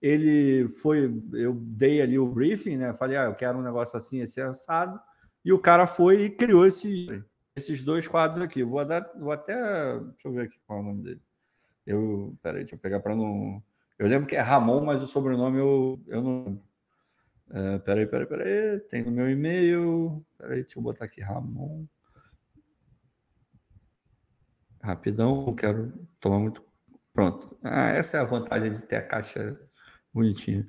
ele 0.00 0.68
foi, 0.68 1.12
eu 1.32 1.54
dei 1.54 2.00
ali 2.00 2.18
o 2.18 2.26
briefing, 2.26 2.76
né? 2.76 2.94
Falei, 2.94 3.16
ah, 3.16 3.24
eu 3.24 3.34
quero 3.34 3.58
um 3.58 3.62
negócio 3.62 3.96
assim, 3.96 4.20
esse 4.20 4.40
assado, 4.40 4.98
e 5.44 5.52
o 5.52 5.58
cara 5.58 5.86
foi 5.86 6.22
e 6.22 6.30
criou 6.30 6.66
esse, 6.66 7.24
esses 7.56 7.82
dois 7.82 8.06
quadros 8.06 8.42
aqui. 8.42 8.62
Vou, 8.62 8.84
dar, 8.84 9.10
vou 9.16 9.32
até, 9.32 9.54
deixa 9.98 10.28
eu 10.28 10.32
ver 10.32 10.42
aqui 10.42 10.58
qual 10.66 10.78
é 10.78 10.82
o 10.82 10.84
nome 10.84 11.02
dele. 11.02 11.20
Eu, 11.88 12.36
peraí, 12.42 12.60
deixa 12.60 12.74
eu 12.74 12.78
pegar 12.78 13.00
para 13.00 13.16
não. 13.16 13.62
Eu 13.98 14.06
lembro 14.06 14.28
que 14.28 14.36
é 14.36 14.40
Ramon, 14.40 14.84
mas 14.84 15.02
o 15.02 15.06
sobrenome 15.06 15.58
eu, 15.58 15.98
eu 16.06 16.22
não. 16.22 16.62
É, 17.50 17.78
peraí, 17.78 18.06
peraí, 18.06 18.26
peraí. 18.26 18.80
Tem 18.80 19.02
no 19.02 19.10
meu 19.10 19.30
e-mail. 19.30 20.22
Peraí, 20.36 20.62
deixa 20.62 20.78
eu 20.78 20.82
botar 20.82 21.06
aqui 21.06 21.22
Ramon. 21.22 21.86
Rapidão, 24.82 25.46
não 25.46 25.54
quero 25.54 25.90
tomar 26.20 26.38
muito. 26.40 26.62
Pronto. 27.14 27.58
Ah, 27.64 27.88
essa 27.88 28.18
é 28.18 28.20
a 28.20 28.24
vantagem 28.24 28.70
de 28.72 28.82
ter 28.82 28.96
a 28.96 29.02
caixa 29.02 29.58
Bonitinho. 30.12 30.66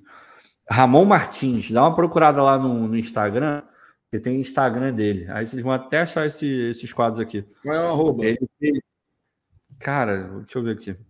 Ramon 0.71 1.03
Martins, 1.03 1.69
dá 1.69 1.81
uma 1.81 1.95
procurada 1.95 2.41
lá 2.41 2.57
no, 2.57 2.87
no 2.87 2.97
Instagram, 2.97 3.63
que 4.09 4.19
tem 4.19 4.39
Instagram 4.39 4.93
dele. 4.93 5.29
Aí 5.29 5.45
vocês 5.45 5.61
vão 5.61 5.73
até 5.73 5.99
achar 5.99 6.25
esse, 6.25 6.47
esses 6.47 6.93
quadros 6.93 7.19
aqui. 7.19 7.41
Qual 7.61 7.75
é 7.75 7.79
o 7.79 7.89
arroba? 7.89 8.25
Ele, 8.25 8.81
cara, 9.79 10.23
deixa 10.39 10.59
eu 10.59 10.63
ver 10.63 10.75
aqui. 10.77 11.09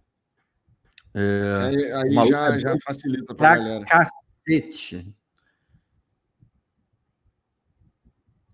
É, 1.20 1.66
aí, 1.66 1.92
aí 1.92 2.28
já, 2.30 2.58
já 2.58 2.78
facilita 2.82 3.36
para 3.36 3.52
a 3.52 3.58
galera. 3.58 3.86
Cacete. 3.86 5.14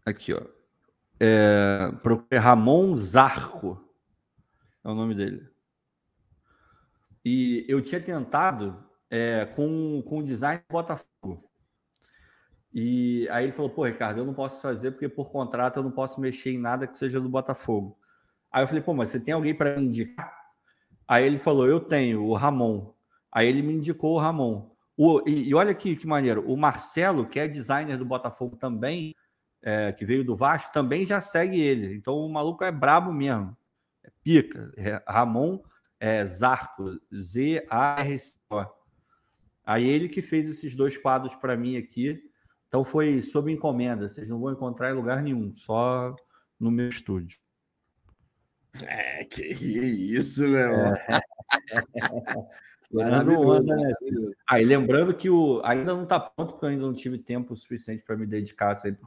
Aqui, 0.03 0.33
ó. 0.33 0.41
É, 1.19 1.91
Ramon 2.39 2.97
Zarco. 2.97 3.79
É 4.83 4.89
o 4.89 4.95
nome 4.95 5.13
dele. 5.13 5.47
E 7.23 7.65
eu 7.67 7.81
tinha 7.81 8.01
tentado 8.01 8.83
é, 9.11 9.45
com, 9.45 10.01
com 10.03 10.19
o 10.19 10.23
design 10.23 10.63
Botafogo. 10.69 11.49
E 12.73 13.27
aí 13.29 13.45
ele 13.45 13.53
falou: 13.53 13.69
pô, 13.69 13.85
Ricardo, 13.85 14.19
eu 14.19 14.25
não 14.25 14.33
posso 14.33 14.59
fazer 14.59 14.91
porque 14.91 15.07
por 15.07 15.31
contrato 15.31 15.77
eu 15.77 15.83
não 15.83 15.91
posso 15.91 16.19
mexer 16.19 16.51
em 16.51 16.59
nada 16.59 16.87
que 16.87 16.97
seja 16.97 17.21
do 17.21 17.29
Botafogo. 17.29 17.97
Aí 18.51 18.63
eu 18.63 18.67
falei: 18.67 18.81
pô, 18.81 18.93
mas 18.93 19.09
você 19.09 19.19
tem 19.19 19.33
alguém 19.33 19.55
para 19.55 19.79
me 19.79 19.85
indicar? 19.85 20.44
Aí 21.07 21.25
ele 21.25 21.37
falou: 21.37 21.67
eu 21.67 21.79
tenho, 21.79 22.23
o 22.23 22.33
Ramon. 22.33 22.93
Aí 23.31 23.47
ele 23.47 23.61
me 23.61 23.73
indicou 23.73 24.15
o 24.15 24.19
Ramon. 24.19 24.71
O, 24.97 25.21
e, 25.27 25.49
e, 25.49 25.53
olha 25.53 25.73
que, 25.73 25.95
que 25.95 26.07
maneiro, 26.07 26.49
o 26.49 26.55
Marcelo, 26.55 27.27
que 27.27 27.39
é 27.39 27.47
designer 27.47 27.97
do 27.97 28.05
Botafogo 28.05 28.55
também, 28.55 29.13
é, 29.61 29.91
que 29.91 30.05
veio 30.05 30.23
do 30.23 30.35
Vasco, 30.35 30.71
também 30.71 31.05
já 31.05 31.19
segue 31.19 31.59
ele. 31.59 31.95
Então 31.95 32.15
o 32.17 32.31
maluco 32.31 32.63
é 32.63 32.71
brabo 32.71 33.11
mesmo. 33.11 33.55
É 34.03 34.09
pica. 34.23 34.71
É 34.77 35.03
Ramon 35.07 35.59
é, 35.99 36.25
Zarco, 36.25 36.99
Z-A-R-C-O. 37.13 38.65
Aí 39.65 39.83
ele 39.83 40.07
que 40.07 40.21
fez 40.21 40.47
esses 40.47 40.75
dois 40.75 40.97
quadros 40.97 41.35
para 41.35 41.57
mim 41.57 41.77
aqui. 41.77 42.21
Então 42.67 42.83
foi 42.83 43.21
sob 43.21 43.51
encomenda. 43.51 44.07
Vocês 44.07 44.27
não 44.27 44.39
vão 44.39 44.51
encontrar 44.51 44.91
em 44.91 44.95
lugar 44.95 45.21
nenhum, 45.21 45.55
só 45.55 46.15
no 46.59 46.69
meu 46.69 46.89
estúdio. 46.89 47.39
É, 48.83 49.23
que 49.25 49.41
isso, 49.43 50.47
meu. 50.47 50.73
É. 50.73 51.21
onda, 52.93 53.75
né? 53.75 53.93
Aí 54.49 54.63
ah, 54.63 54.67
lembrando 54.67 55.13
que 55.13 55.29
o 55.29 55.61
ainda 55.63 55.93
não 55.93 56.03
está 56.03 56.19
pronto, 56.19 56.53
porque 56.53 56.65
eu 56.65 56.69
ainda 56.69 56.85
não 56.85 56.93
tive 56.93 57.17
tempo 57.17 57.55
suficiente 57.55 58.03
para 58.03 58.15
me 58.15 58.25
dedicar 58.25 58.71
a 58.71 58.75
100%. 58.75 58.97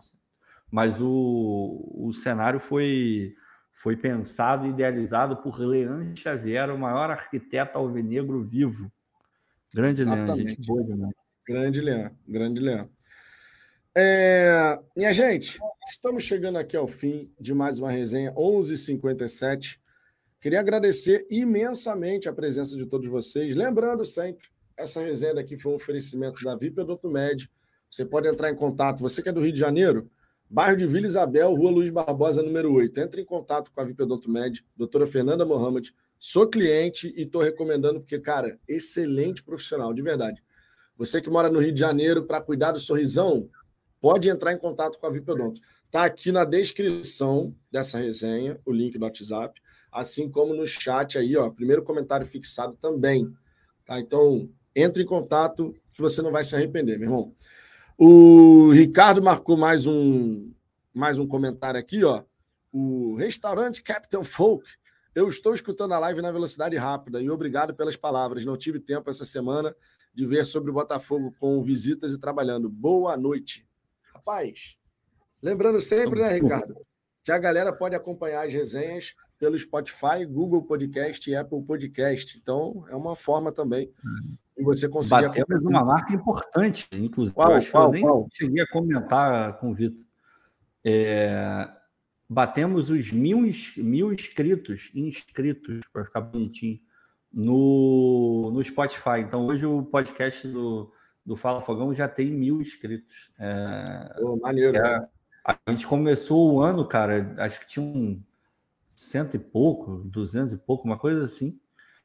Mas 0.70 1.00
o, 1.00 1.90
o 1.94 2.12
cenário 2.12 2.60
foi, 2.60 3.34
foi 3.72 3.96
pensado 3.96 4.66
e 4.66 4.70
idealizado 4.70 5.36
por 5.38 5.58
Leandro 5.58 6.14
Xavier, 6.16 6.70
o 6.70 6.78
maior 6.78 7.10
arquiteto 7.10 7.78
alvinegro 7.78 8.42
vivo. 8.42 8.90
Grande 9.74 10.04
Leandro, 10.04 10.36
gente 10.36 10.66
boa 10.66 10.84
demais. 10.84 11.14
Grande 11.46 11.80
Leandro, 11.80 12.16
grande 12.26 12.60
Leandro. 12.60 12.90
É, 13.96 14.78
minha 14.96 15.12
gente, 15.12 15.58
estamos 15.90 16.22
chegando 16.24 16.58
aqui 16.58 16.76
ao 16.76 16.86
fim 16.86 17.32
de 17.40 17.54
mais 17.54 17.78
uma 17.78 17.90
resenha 17.90 18.32
11:57. 18.36 19.80
Queria 20.40 20.60
agradecer 20.60 21.26
imensamente 21.30 22.28
a 22.28 22.32
presença 22.32 22.76
de 22.76 22.86
todos 22.86 23.08
vocês. 23.08 23.54
Lembrando 23.54 24.04
sempre, 24.04 24.48
essa 24.76 25.00
resenha 25.00 25.34
daqui 25.34 25.56
foi 25.56 25.72
um 25.72 25.76
oferecimento 25.76 26.44
da 26.44 26.54
VIP 26.54 26.82
Med. 27.04 27.50
Você 27.90 28.04
pode 28.04 28.28
entrar 28.28 28.50
em 28.50 28.54
contato, 28.54 29.00
você 29.00 29.22
que 29.22 29.30
é 29.30 29.32
do 29.32 29.40
Rio 29.40 29.52
de 29.52 29.58
Janeiro, 29.58 30.10
bairro 30.48 30.76
de 30.76 30.86
Vila 30.86 31.06
Isabel, 31.06 31.54
Rua 31.54 31.70
Luiz 31.70 31.90
Barbosa, 31.90 32.42
número 32.42 32.72
8. 32.72 33.00
Entre 33.00 33.22
em 33.22 33.24
contato 33.24 33.72
com 33.72 33.80
a 33.80 33.84
VIP 33.84 34.04
Med, 34.28 34.64
doutora 34.76 35.06
Fernanda 35.06 35.44
Mohamed. 35.44 35.92
Sou 36.18 36.46
cliente 36.46 37.12
e 37.16 37.22
estou 37.22 37.40
recomendando, 37.40 38.00
porque, 38.00 38.18
cara, 38.18 38.58
excelente 38.68 39.42
profissional, 39.42 39.94
de 39.94 40.02
verdade. 40.02 40.42
Você 40.98 41.20
que 41.20 41.30
mora 41.30 41.48
no 41.48 41.60
Rio 41.60 41.72
de 41.72 41.80
Janeiro, 41.80 42.26
para 42.26 42.40
cuidar 42.40 42.72
do 42.72 42.78
sorrisão, 42.78 43.48
pode 44.00 44.28
entrar 44.28 44.52
em 44.52 44.58
contato 44.58 44.98
com 44.98 45.06
a 45.06 45.10
VIP 45.10 45.30
Odonto. 45.30 45.60
Está 45.88 46.04
aqui 46.04 46.30
na 46.30 46.44
descrição 46.44 47.54
dessa 47.70 47.98
resenha, 47.98 48.60
o 48.64 48.72
link 48.72 48.96
do 48.96 49.04
WhatsApp 49.04 49.60
assim 49.90 50.30
como 50.30 50.54
no 50.54 50.66
chat 50.66 51.18
aí, 51.18 51.36
ó, 51.36 51.50
primeiro 51.50 51.82
comentário 51.82 52.26
fixado 52.26 52.74
também. 52.74 53.32
Tá? 53.84 53.98
Então, 53.98 54.48
entre 54.74 55.02
em 55.02 55.06
contato 55.06 55.74
que 55.92 56.00
você 56.00 56.22
não 56.22 56.30
vai 56.30 56.44
se 56.44 56.54
arrepender, 56.54 56.98
meu 56.98 57.08
irmão. 57.08 57.34
O 57.96 58.70
Ricardo 58.70 59.22
marcou 59.22 59.56
mais 59.56 59.86
um 59.86 60.52
mais 60.94 61.18
um 61.18 61.26
comentário 61.26 61.78
aqui, 61.78 62.04
ó. 62.04 62.24
O 62.72 63.14
restaurante 63.16 63.82
Captain 63.82 64.24
Folk. 64.24 64.64
Eu 65.14 65.26
estou 65.28 65.54
escutando 65.54 65.94
a 65.94 65.98
live 65.98 66.22
na 66.22 66.30
velocidade 66.30 66.76
rápida 66.76 67.20
e 67.20 67.30
obrigado 67.30 67.74
pelas 67.74 67.96
palavras. 67.96 68.44
Não 68.44 68.56
tive 68.56 68.78
tempo 68.78 69.10
essa 69.10 69.24
semana 69.24 69.74
de 70.14 70.26
ver 70.26 70.44
sobre 70.44 70.70
o 70.70 70.74
Botafogo 70.74 71.34
com 71.38 71.60
visitas 71.62 72.12
e 72.12 72.20
trabalhando. 72.20 72.68
Boa 72.68 73.16
noite. 73.16 73.66
Rapaz, 74.14 74.76
lembrando 75.42 75.80
sempre, 75.80 76.20
né, 76.20 76.34
Ricardo, 76.34 76.76
que 77.24 77.32
a 77.32 77.38
galera 77.38 77.72
pode 77.72 77.94
acompanhar 77.94 78.46
as 78.46 78.52
resenhas 78.52 79.14
pelo 79.38 79.56
Spotify, 79.56 80.26
Google 80.28 80.62
Podcast 80.62 81.30
e 81.30 81.36
Apple 81.36 81.62
Podcast. 81.62 82.38
Então, 82.38 82.84
é 82.88 82.96
uma 82.96 83.14
forma 83.14 83.52
também 83.52 83.90
de 84.56 84.64
você 84.64 84.88
conseguir. 84.88 85.28
Batemos 85.28 85.64
uma 85.64 85.84
marca 85.84 86.12
importante, 86.12 86.88
inclusive. 86.92 87.34
Qual, 87.34 87.50
eu 87.50 87.56
acho 87.56 87.70
qual, 87.70 87.90
que 87.90 87.98
eu 87.98 88.02
nem 88.02 88.26
cheguei 88.32 88.62
a 88.62 88.66
comentar 88.66 89.58
com 89.58 89.70
o 89.70 89.74
Vitor. 89.74 90.04
É, 90.84 91.68
batemos 92.28 92.90
os 92.90 93.12
mil, 93.12 93.48
mil 93.76 94.12
inscritos, 94.12 94.90
inscritos, 94.94 95.80
para 95.92 96.04
ficar 96.04 96.20
bonitinho, 96.20 96.80
no, 97.32 98.50
no 98.52 98.62
Spotify. 98.64 99.20
Então, 99.20 99.46
hoje 99.46 99.64
o 99.64 99.84
podcast 99.84 100.48
do, 100.48 100.92
do 101.24 101.36
Fala 101.36 101.62
Fogão 101.62 101.94
já 101.94 102.08
tem 102.08 102.30
mil 102.30 102.60
inscritos. 102.60 103.30
É, 103.38 104.16
maneiro. 104.40 104.76
É, 104.76 105.08
a 105.48 105.70
gente 105.70 105.86
começou 105.86 106.52
o 106.52 106.60
ano, 106.60 106.86
cara, 106.86 107.34
acho 107.38 107.60
que 107.60 107.66
tinha 107.66 107.84
um 107.84 108.22
cento 108.94 109.34
e 109.34 109.38
pouco, 109.38 110.02
duzentos 110.04 110.52
e 110.52 110.58
pouco, 110.58 110.84
uma 110.84 110.98
coisa 110.98 111.24
assim. 111.24 111.58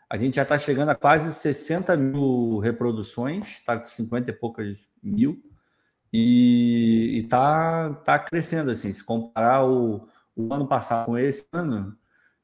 A 0.09 0.15
gente 0.15 0.35
já 0.35 0.43
está 0.43 0.57
chegando 0.57 0.89
a 0.89 0.95
quase 0.95 1.33
60 1.33 1.97
mil 1.97 2.59
reproduções, 2.59 3.47
está 3.47 3.77
com 3.77 3.83
50 3.83 4.29
e 4.29 4.33
poucas 4.33 4.77
mil, 5.01 5.43
e 6.11 7.19
está 7.23 7.93
tá 8.05 8.17
crescendo 8.17 8.71
assim. 8.71 8.93
Se 8.93 9.03
comparar 9.03 9.65
o, 9.65 10.07
o 10.35 10.53
ano 10.53 10.65
passado 10.67 11.07
com 11.07 11.17
esse 11.17 11.45
ano, 11.51 11.97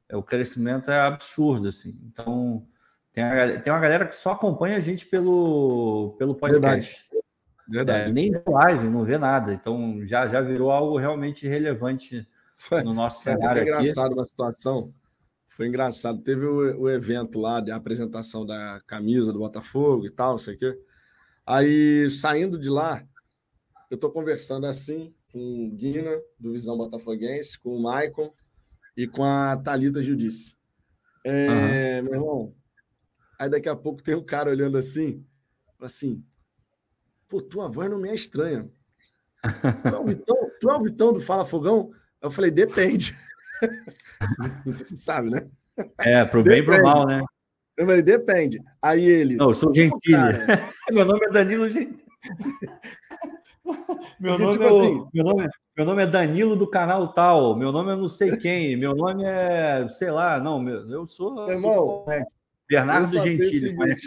é, 0.10 0.18
o 0.18 0.24
crescimento 0.24 0.92
é 0.92 1.00
absurdo 1.00 1.70
assim. 1.70 1.98
Então 2.12 2.68
tem, 3.14 3.24
a, 3.24 3.62
tem 3.62 3.72
uma 3.72 3.80
galera 3.80 4.06
que 4.06 4.18
só 4.18 4.32
acompanha 4.32 4.76
a 4.76 4.82
gente 4.82 5.06
pelo, 5.06 6.16
pelo 6.18 6.36
podcast. 6.36 7.08
Verdade. 7.10 7.29
Verdade. 7.70 8.10
É, 8.10 8.14
nem 8.14 8.32
live, 8.48 8.90
não 8.90 9.04
vê 9.04 9.18
nada. 9.18 9.54
Então 9.54 10.06
já, 10.08 10.28
já 10.28 10.42
virou 10.42 10.72
algo 10.72 10.98
realmente 10.98 11.48
relevante 11.48 12.28
no 12.84 12.94
nosso 12.94 13.24
cenário. 13.24 13.62
Foi 13.62 13.72
engraçado 13.72 14.14
uma 14.14 14.26
situação. 14.26 14.94
Foi 15.50 15.68
engraçado. 15.68 16.20
Teve 16.22 16.46
o, 16.46 16.82
o 16.82 16.90
evento 16.90 17.40
lá 17.40 17.60
de 17.60 17.70
apresentação 17.70 18.46
da 18.46 18.82
camisa 18.88 19.32
do 19.32 19.40
Botafogo 19.40 20.08
e 20.08 20.10
tal, 20.10 20.32
não 20.32 20.38
sei 20.40 20.56
o 20.56 20.58
quê. 20.58 20.80
Aí, 21.46 22.10
saindo 22.10 22.58
de 22.58 22.70
lá, 22.70 23.04
eu 23.90 23.96
estou 23.96 24.12
conversando 24.12 24.66
assim 24.66 25.14
com 25.32 25.68
o 25.68 25.72
Guina, 25.72 26.12
do 26.40 26.52
Visão 26.52 26.78
Botafoguense, 26.78 27.60
com 27.60 27.76
o 27.76 27.82
Maicon 27.82 28.32
e 28.98 29.08
com 29.08 29.24
a 29.24 29.56
Thalita 29.58 30.02
Judice. 30.02 30.56
É, 31.24 32.00
uhum. 32.02 32.04
Meu 32.04 32.14
irmão, 32.14 32.56
aí 33.38 33.50
daqui 33.50 33.70
a 33.70 33.76
pouco 33.76 34.02
tem 34.02 34.16
um 34.16 34.24
cara 34.24 34.50
olhando 34.50 34.78
assim, 34.78 35.24
assim, 35.80 36.24
pô, 37.30 37.42
tua 37.42 37.70
voz 37.70 37.90
não 37.90 38.00
me 38.00 38.10
é 38.10 38.16
estranha. 38.16 38.68
Tu 39.42 39.96
é 39.96 40.00
o 40.00 40.06
Vitão, 40.06 40.36
tu 40.60 40.70
é 40.70 40.76
o 40.76 40.82
Vitão 40.82 41.14
do 41.14 41.22
Fala 41.22 41.46
Fogão? 41.46 41.92
Eu 42.22 42.30
falei, 42.30 42.52
depende. 42.52 43.16
Você 44.66 44.96
sabe, 44.98 45.30
né? 45.30 45.48
É, 46.00 46.26
pro 46.26 46.44
bem 46.44 46.60
e 46.60 46.64
pro 46.64 46.84
mal, 46.84 47.06
né? 47.08 47.24
Eu 47.78 47.86
falei, 47.86 48.02
depende. 48.02 48.62
Aí 48.82 49.06
ele. 49.06 49.38
Não, 49.38 49.50
eu 49.50 49.54
sou 49.54 49.74
Gentili. 49.74 50.18
meu 50.92 51.06
nome 51.06 51.26
é 51.26 51.30
Danilo 51.30 51.70
Gentili. 51.70 52.04
meu, 54.20 54.38
nome 54.38 54.52
tipo 54.52 54.64
é, 54.66 54.68
assim, 54.68 55.08
meu, 55.14 55.24
nome, 55.24 55.48
meu 55.78 55.86
nome 55.86 56.04
é 56.04 56.08
Danilo 56.08 56.58
do 56.58 56.70
canal 56.70 57.14
tal. 57.14 57.56
Meu 57.56 57.72
nome 57.72 57.94
é 57.94 57.96
não 57.96 58.10
sei 58.10 58.36
quem. 58.36 58.76
Meu 58.76 58.94
nome 58.94 59.24
é, 59.24 59.88
sei 59.92 60.12
lá, 60.12 60.40
não, 60.40 60.60
meu, 60.60 60.90
eu 60.90 61.08
sou. 61.08 61.50
Irmão, 61.50 61.74
sou 61.74 62.06
Bernardo 62.68 63.08
Gentili. 63.08 63.74
Mas... 63.78 64.02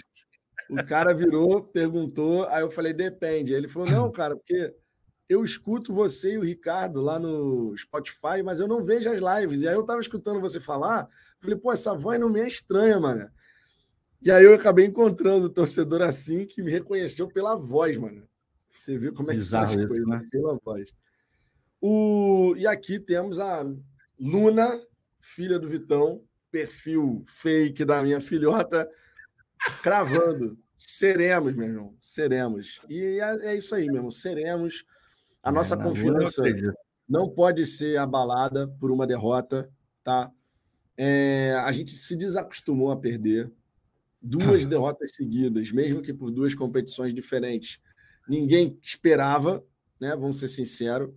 O 0.73 0.87
cara 0.87 1.13
virou, 1.13 1.63
perguntou, 1.63 2.47
aí 2.49 2.63
eu 2.63 2.71
falei, 2.71 2.93
depende. 2.93 3.53
Aí 3.53 3.61
ele 3.61 3.69
falou, 3.69 3.89
não, 3.91 4.11
cara, 4.11 4.35
porque 4.37 4.75
eu 5.29 5.45
escuto 5.45 5.93
você 5.93 6.35
e 6.35 6.39
o 6.39 6.45
Ricardo 6.45 7.01
lá 7.01 7.19
no 7.19 7.77
Spotify, 7.77 8.43
mas 8.45 8.61
eu 8.61 8.67
não 8.67 8.83
vejo 8.83 9.11
as 9.11 9.21
lives. 9.21 9.63
E 9.63 9.69
aí 9.69 9.75
eu 9.75 9.85
tava 9.85 10.01
escutando 10.01 10.41
você 10.41 10.61
falar, 10.61 11.09
falei, 11.41 11.57
pô, 11.57 11.73
essa 11.73 11.95
voz 11.95 12.19
não 12.19 12.29
me 12.29 12.41
é 12.41 12.47
estranha, 12.47 12.99
mano. 12.99 13.31
E 14.21 14.31
aí 14.31 14.45
eu 14.45 14.55
acabei 14.55 14.87
encontrando 14.87 15.47
um 15.47 15.53
torcedor 15.53 16.03
assim 16.03 16.47
que 16.47 16.63
me 16.63 16.71
reconheceu 16.71 17.29
pela 17.29 17.55
voz, 17.55 17.97
mano. 17.97 18.29
Você 18.77 18.97
viu 18.97 19.13
como 19.13 19.31
é 19.31 19.35
que 19.35 19.41
as 19.41 19.75
coisas, 19.75 20.07
né? 20.07 20.21
pela 20.31 20.59
voz. 20.65 20.89
O... 21.81 22.55
E 22.57 22.67
aqui 22.67 22.99
temos 22.99 23.41
a 23.41 23.65
Luna, 24.19 24.81
filha 25.21 25.59
do 25.59 25.69
Vitão, 25.69 26.23
perfil 26.51 27.25
fake 27.27 27.85
da 27.85 28.03
minha 28.03 28.21
filhota, 28.21 28.89
cravando. 29.83 30.59
Seremos, 30.89 31.55
meu 31.55 31.69
irmão, 31.69 31.97
seremos. 32.01 32.81
E 32.89 33.21
é, 33.21 33.53
é 33.53 33.57
isso 33.57 33.75
aí 33.75 33.87
mesmo, 33.87 34.11
seremos. 34.11 34.85
A 35.43 35.51
é, 35.51 35.53
nossa 35.53 35.77
confiança 35.77 36.43
não 37.09 37.29
pode 37.29 37.65
ser 37.67 37.99
abalada 37.99 38.69
por 38.81 38.91
uma 38.91 39.07
derrota, 39.07 39.71
tá? 40.03 40.31
É, 40.97 41.55
a 41.65 41.71
gente 41.73 41.93
se 41.93 42.17
desacostumou 42.17 42.91
a 42.91 42.97
perder 42.97 43.51
duas 44.21 44.67
derrotas 44.67 45.15
seguidas, 45.15 45.71
mesmo 45.71 46.03
que 46.03 46.13
por 46.13 46.31
duas 46.31 46.55
competições 46.55 47.15
diferentes. 47.15 47.81
Ninguém 48.29 48.79
esperava, 48.83 49.65
né? 50.01 50.17
Vamos 50.17 50.39
ser 50.39 50.49
sinceros. 50.49 51.11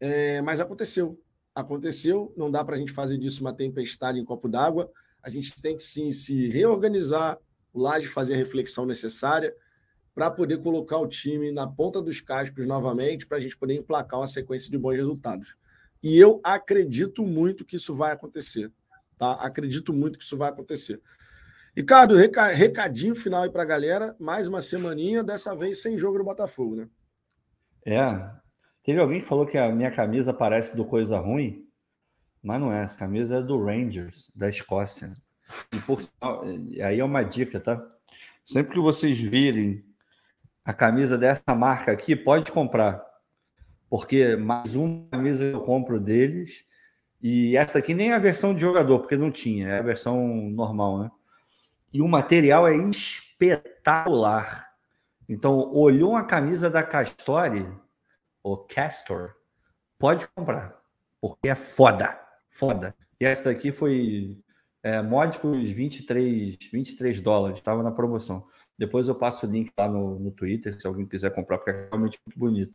É, 0.00 0.40
mas 0.42 0.58
aconteceu. 0.58 1.20
Aconteceu. 1.54 2.32
Não 2.36 2.50
dá 2.50 2.64
para 2.64 2.74
a 2.74 2.78
gente 2.78 2.92
fazer 2.92 3.18
disso 3.18 3.40
uma 3.40 3.52
tempestade 3.52 4.18
em 4.18 4.24
copo 4.24 4.48
d'água. 4.48 4.90
A 5.22 5.30
gente 5.30 5.60
tem 5.60 5.76
que 5.76 5.82
sim 5.82 6.10
se 6.10 6.48
reorganizar, 6.48 7.38
o 7.72 7.80
Laje 7.80 8.06
fazer 8.06 8.34
a 8.34 8.36
reflexão 8.36 8.86
necessária 8.86 9.54
para 10.14 10.30
poder 10.30 10.62
colocar 10.62 10.98
o 10.98 11.06
time 11.06 11.52
na 11.52 11.66
ponta 11.66 12.02
dos 12.02 12.20
cascos 12.20 12.66
novamente, 12.66 13.26
para 13.26 13.38
a 13.38 13.40
gente 13.40 13.56
poder 13.56 13.74
emplacar 13.74 14.20
uma 14.20 14.26
sequência 14.26 14.70
de 14.70 14.76
bons 14.76 14.96
resultados. 14.96 15.56
E 16.02 16.16
eu 16.16 16.40
acredito 16.42 17.24
muito 17.24 17.64
que 17.64 17.76
isso 17.76 17.94
vai 17.94 18.12
acontecer. 18.12 18.70
Tá? 19.16 19.32
Acredito 19.34 19.92
muito 19.92 20.18
que 20.18 20.24
isso 20.24 20.36
vai 20.36 20.48
acontecer. 20.48 21.00
Ricardo, 21.76 22.16
recadinho 22.16 23.14
final 23.14 23.42
aí 23.44 23.50
para 23.50 23.62
a 23.62 23.66
galera. 23.66 24.16
Mais 24.18 24.48
uma 24.48 24.60
semaninha, 24.60 25.22
dessa 25.22 25.54
vez 25.54 25.80
sem 25.80 25.96
jogo 25.96 26.18
no 26.18 26.24
Botafogo, 26.24 26.74
né? 26.74 26.88
É. 27.86 28.30
Teve 28.82 28.98
alguém 28.98 29.20
que 29.20 29.26
falou 29.26 29.46
que 29.46 29.58
a 29.58 29.70
minha 29.70 29.90
camisa 29.90 30.32
parece 30.32 30.74
do 30.74 30.84
Coisa 30.84 31.18
Ruim, 31.18 31.66
mas 32.42 32.60
não 32.60 32.72
é. 32.72 32.82
Essa 32.82 32.98
camisa 32.98 33.36
é 33.36 33.42
do 33.42 33.62
Rangers, 33.62 34.32
da 34.34 34.48
Escócia. 34.48 35.16
E 35.72 35.78
por 35.80 36.00
aí 36.84 37.00
é 37.00 37.04
uma 37.04 37.22
dica, 37.22 37.60
tá? 37.60 37.80
Sempre 38.44 38.74
que 38.74 38.80
vocês 38.80 39.18
virem 39.18 39.84
a 40.64 40.72
camisa 40.72 41.16
dessa 41.16 41.54
marca 41.54 41.92
aqui, 41.92 42.14
pode 42.14 42.50
comprar. 42.52 43.04
Porque 43.88 44.36
mais 44.36 44.74
uma 44.74 45.08
camisa 45.10 45.44
eu 45.44 45.60
compro 45.62 45.98
deles. 45.98 46.64
E 47.22 47.56
essa 47.56 47.78
aqui 47.78 47.92
nem 47.92 48.12
é 48.12 48.14
a 48.14 48.18
versão 48.18 48.54
de 48.54 48.60
jogador, 48.60 49.00
porque 49.00 49.16
não 49.16 49.30
tinha, 49.30 49.68
é 49.68 49.78
a 49.78 49.82
versão 49.82 50.26
normal, 50.50 51.00
né? 51.00 51.10
E 51.92 52.00
o 52.00 52.08
material 52.08 52.66
é 52.66 52.76
espetacular. 52.76 54.70
Então, 55.28 55.72
olhou 55.72 56.16
a 56.16 56.24
camisa 56.24 56.70
da 56.70 56.82
Castori, 56.82 57.66
ou 58.42 58.56
Castor, 58.56 59.34
pode 59.98 60.26
comprar, 60.28 60.80
porque 61.20 61.48
é 61.48 61.54
foda, 61.54 62.18
foda. 62.48 62.94
E 63.20 63.24
essa 63.24 63.44
daqui 63.44 63.70
foi 63.70 64.38
é, 64.82 65.02
módicos 65.02 65.70
23, 65.70 66.56
23 66.72 67.20
dólares, 67.20 67.58
estava 67.58 67.82
na 67.82 67.90
promoção. 67.90 68.46
Depois 68.78 69.08
eu 69.08 69.14
passo 69.14 69.46
o 69.46 69.50
link 69.50 69.70
lá 69.78 69.88
no, 69.88 70.18
no 70.18 70.30
Twitter, 70.30 70.80
se 70.80 70.86
alguém 70.86 71.06
quiser 71.06 71.34
comprar, 71.34 71.58
porque 71.58 71.70
é 71.70 71.88
realmente 71.90 72.18
muito 72.26 72.38
bonito. 72.38 72.74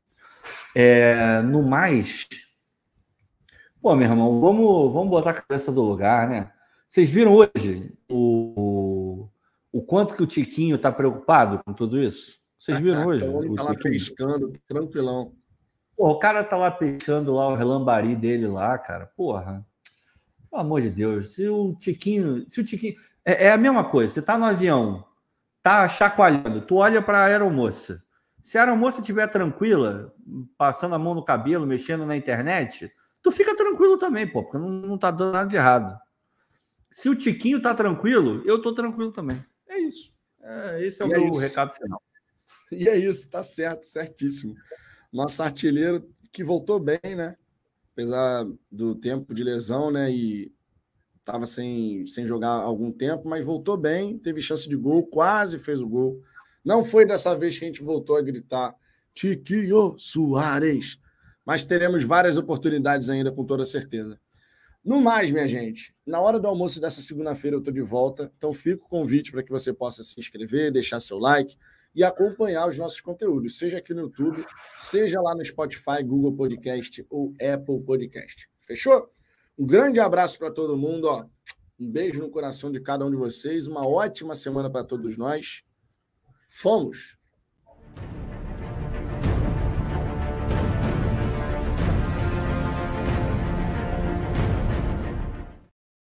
É, 0.75 1.41
no 1.41 1.63
mais, 1.63 2.27
pô, 3.81 3.95
meu 3.95 4.07
irmão, 4.07 4.39
vamos, 4.39 4.93
vamos 4.93 5.09
botar 5.09 5.31
a 5.31 5.41
cabeça 5.41 5.71
do 5.71 5.81
lugar, 5.81 6.29
né? 6.29 6.51
Vocês 6.87 7.09
viram 7.09 7.33
hoje 7.33 7.91
o, 8.07 9.27
o, 9.71 9.81
quanto 9.81 10.15
que 10.15 10.23
o 10.23 10.27
Tiquinho 10.27 10.75
está 10.75 10.91
preocupado 10.91 11.61
com 11.63 11.73
tudo 11.73 12.01
isso? 12.01 12.39
Vocês 12.59 12.79
viram 12.79 13.03
hoje? 13.07 13.25
Ele 13.25 13.55
tá 13.55 13.63
lá 13.63 13.75
pescando, 13.75 14.53
tranquilão. 14.67 15.33
Pô, 15.97 16.09
o 16.09 16.19
cara 16.19 16.43
tá 16.43 16.55
lá 16.55 16.69
pescando 16.69 17.33
lá 17.33 17.47
o 17.47 17.55
relambari 17.55 18.15
dele 18.15 18.47
lá, 18.47 18.77
cara. 18.77 19.07
Porra. 19.17 19.65
Pelo 20.55 20.67
amor 20.67 20.81
de 20.81 20.89
Deus. 20.89 21.33
Se 21.33 21.45
o 21.49 21.75
Tiquinho. 21.75 22.49
Se 22.49 22.61
o 22.61 22.63
Tiquinho. 22.63 22.95
É, 23.25 23.47
é 23.47 23.51
a 23.51 23.57
mesma 23.57 23.83
coisa. 23.83 24.13
Você 24.13 24.21
tá 24.21 24.37
no 24.37 24.45
avião, 24.45 25.05
tá 25.61 25.85
chacoalhando, 25.89 26.61
tu 26.61 26.75
olha 26.75 27.01
para 27.01 27.19
a 27.19 27.25
aeromoça. 27.25 28.01
Se 28.41 28.57
a 28.57 28.61
aeromoça 28.61 29.01
estiver 29.01 29.27
tranquila, 29.27 30.15
passando 30.57 30.95
a 30.95 30.99
mão 30.99 31.13
no 31.13 31.25
cabelo, 31.25 31.67
mexendo 31.67 32.05
na 32.05 32.15
internet, 32.15 32.89
tu 33.21 33.33
fica 33.33 33.53
tranquilo 33.53 33.97
também, 33.97 34.25
pô, 34.25 34.43
porque 34.43 34.57
não, 34.57 34.69
não 34.69 34.97
tá 34.97 35.11
dando 35.11 35.33
nada 35.33 35.49
de 35.49 35.57
errado. 35.57 35.99
Se 36.89 37.09
o 37.09 37.15
Tiquinho 37.15 37.61
tá 37.61 37.73
tranquilo, 37.73 38.41
eu 38.45 38.61
tô 38.61 38.73
tranquilo 38.73 39.11
também. 39.11 39.43
É 39.67 39.77
isso. 39.79 40.13
É, 40.41 40.85
esse 40.85 41.01
é 41.01 41.05
o 41.05 41.09
e 41.09 41.13
é 41.15 41.19
meu 41.19 41.31
é 41.33 41.47
recado 41.47 41.73
final. 41.73 42.01
E 42.71 42.87
é 42.87 42.95
isso, 42.95 43.29
tá 43.29 43.43
certo, 43.43 43.83
certíssimo. 43.83 44.55
Nosso 45.11 45.43
artilheiro 45.43 46.09
que 46.31 46.45
voltou 46.45 46.79
bem, 46.79 46.99
né? 47.03 47.35
Apesar 47.95 48.45
do 48.69 48.93
tempo 48.93 49.33
de 49.33 49.41
lesão, 49.41 49.89
né? 49.89 50.11
E 50.11 50.51
estava 51.17 51.45
sem, 51.45 52.05
sem 52.05 52.25
jogar 52.25 52.49
algum 52.49 52.91
tempo, 52.91 53.27
mas 53.27 53.43
voltou 53.43 53.77
bem, 53.77 54.17
teve 54.17 54.41
chance 54.41 54.67
de 54.67 54.75
gol, 54.75 55.07
quase 55.07 55.57
fez 55.57 55.81
o 55.81 55.87
gol. 55.87 56.21
Não 56.63 56.83
foi 56.83 57.05
dessa 57.05 57.35
vez 57.35 57.57
que 57.57 57.63
a 57.63 57.67
gente 57.67 57.81
voltou 57.81 58.17
a 58.17 58.21
gritar 58.21 58.75
Tiquinho 59.13 59.95
Soares, 59.97 60.99
mas 61.45 61.63
teremos 61.63 62.03
várias 62.03 62.37
oportunidades 62.37 63.09
ainda, 63.09 63.31
com 63.31 63.45
toda 63.45 63.63
certeza. 63.63 64.19
No 64.83 65.01
mais, 65.01 65.31
minha 65.31 65.47
gente, 65.47 65.95
na 66.05 66.19
hora 66.19 66.39
do 66.39 66.47
almoço 66.47 66.79
dessa 66.79 67.01
segunda-feira 67.01 67.55
eu 67.55 67.59
estou 67.59 67.73
de 67.73 67.81
volta, 67.81 68.31
então 68.37 68.53
fica 68.53 68.83
o 68.83 68.89
convite 68.89 69.31
para 69.31 69.41
que 69.41 69.49
você 69.49 69.73
possa 69.73 70.03
se 70.03 70.19
inscrever, 70.19 70.71
deixar 70.71 70.99
seu 70.99 71.17
like, 71.17 71.57
e 71.95 72.03
acompanhar 72.03 72.67
os 72.67 72.77
nossos 72.77 72.99
conteúdos, 72.99 73.57
seja 73.57 73.77
aqui 73.77 73.93
no 73.93 74.01
YouTube, 74.01 74.45
seja 74.75 75.21
lá 75.21 75.33
no 75.33 75.43
Spotify, 75.45 76.03
Google 76.03 76.35
Podcast 76.35 77.05
ou 77.09 77.33
Apple 77.41 77.79
Podcast. 77.83 78.49
Fechou? 78.67 79.09
Um 79.57 79.65
grande 79.65 79.99
abraço 79.99 80.37
para 80.37 80.51
todo 80.51 80.75
mundo, 80.75 81.05
ó. 81.05 81.25
Um 81.79 81.89
beijo 81.89 82.21
no 82.21 82.29
coração 82.29 82.71
de 82.71 82.81
cada 82.81 83.05
um 83.05 83.09
de 83.09 83.15
vocês, 83.15 83.67
uma 83.67 83.87
ótima 83.87 84.35
semana 84.35 84.69
para 84.69 84.83
todos 84.83 85.17
nós. 85.17 85.63
Fomos! 86.49 87.17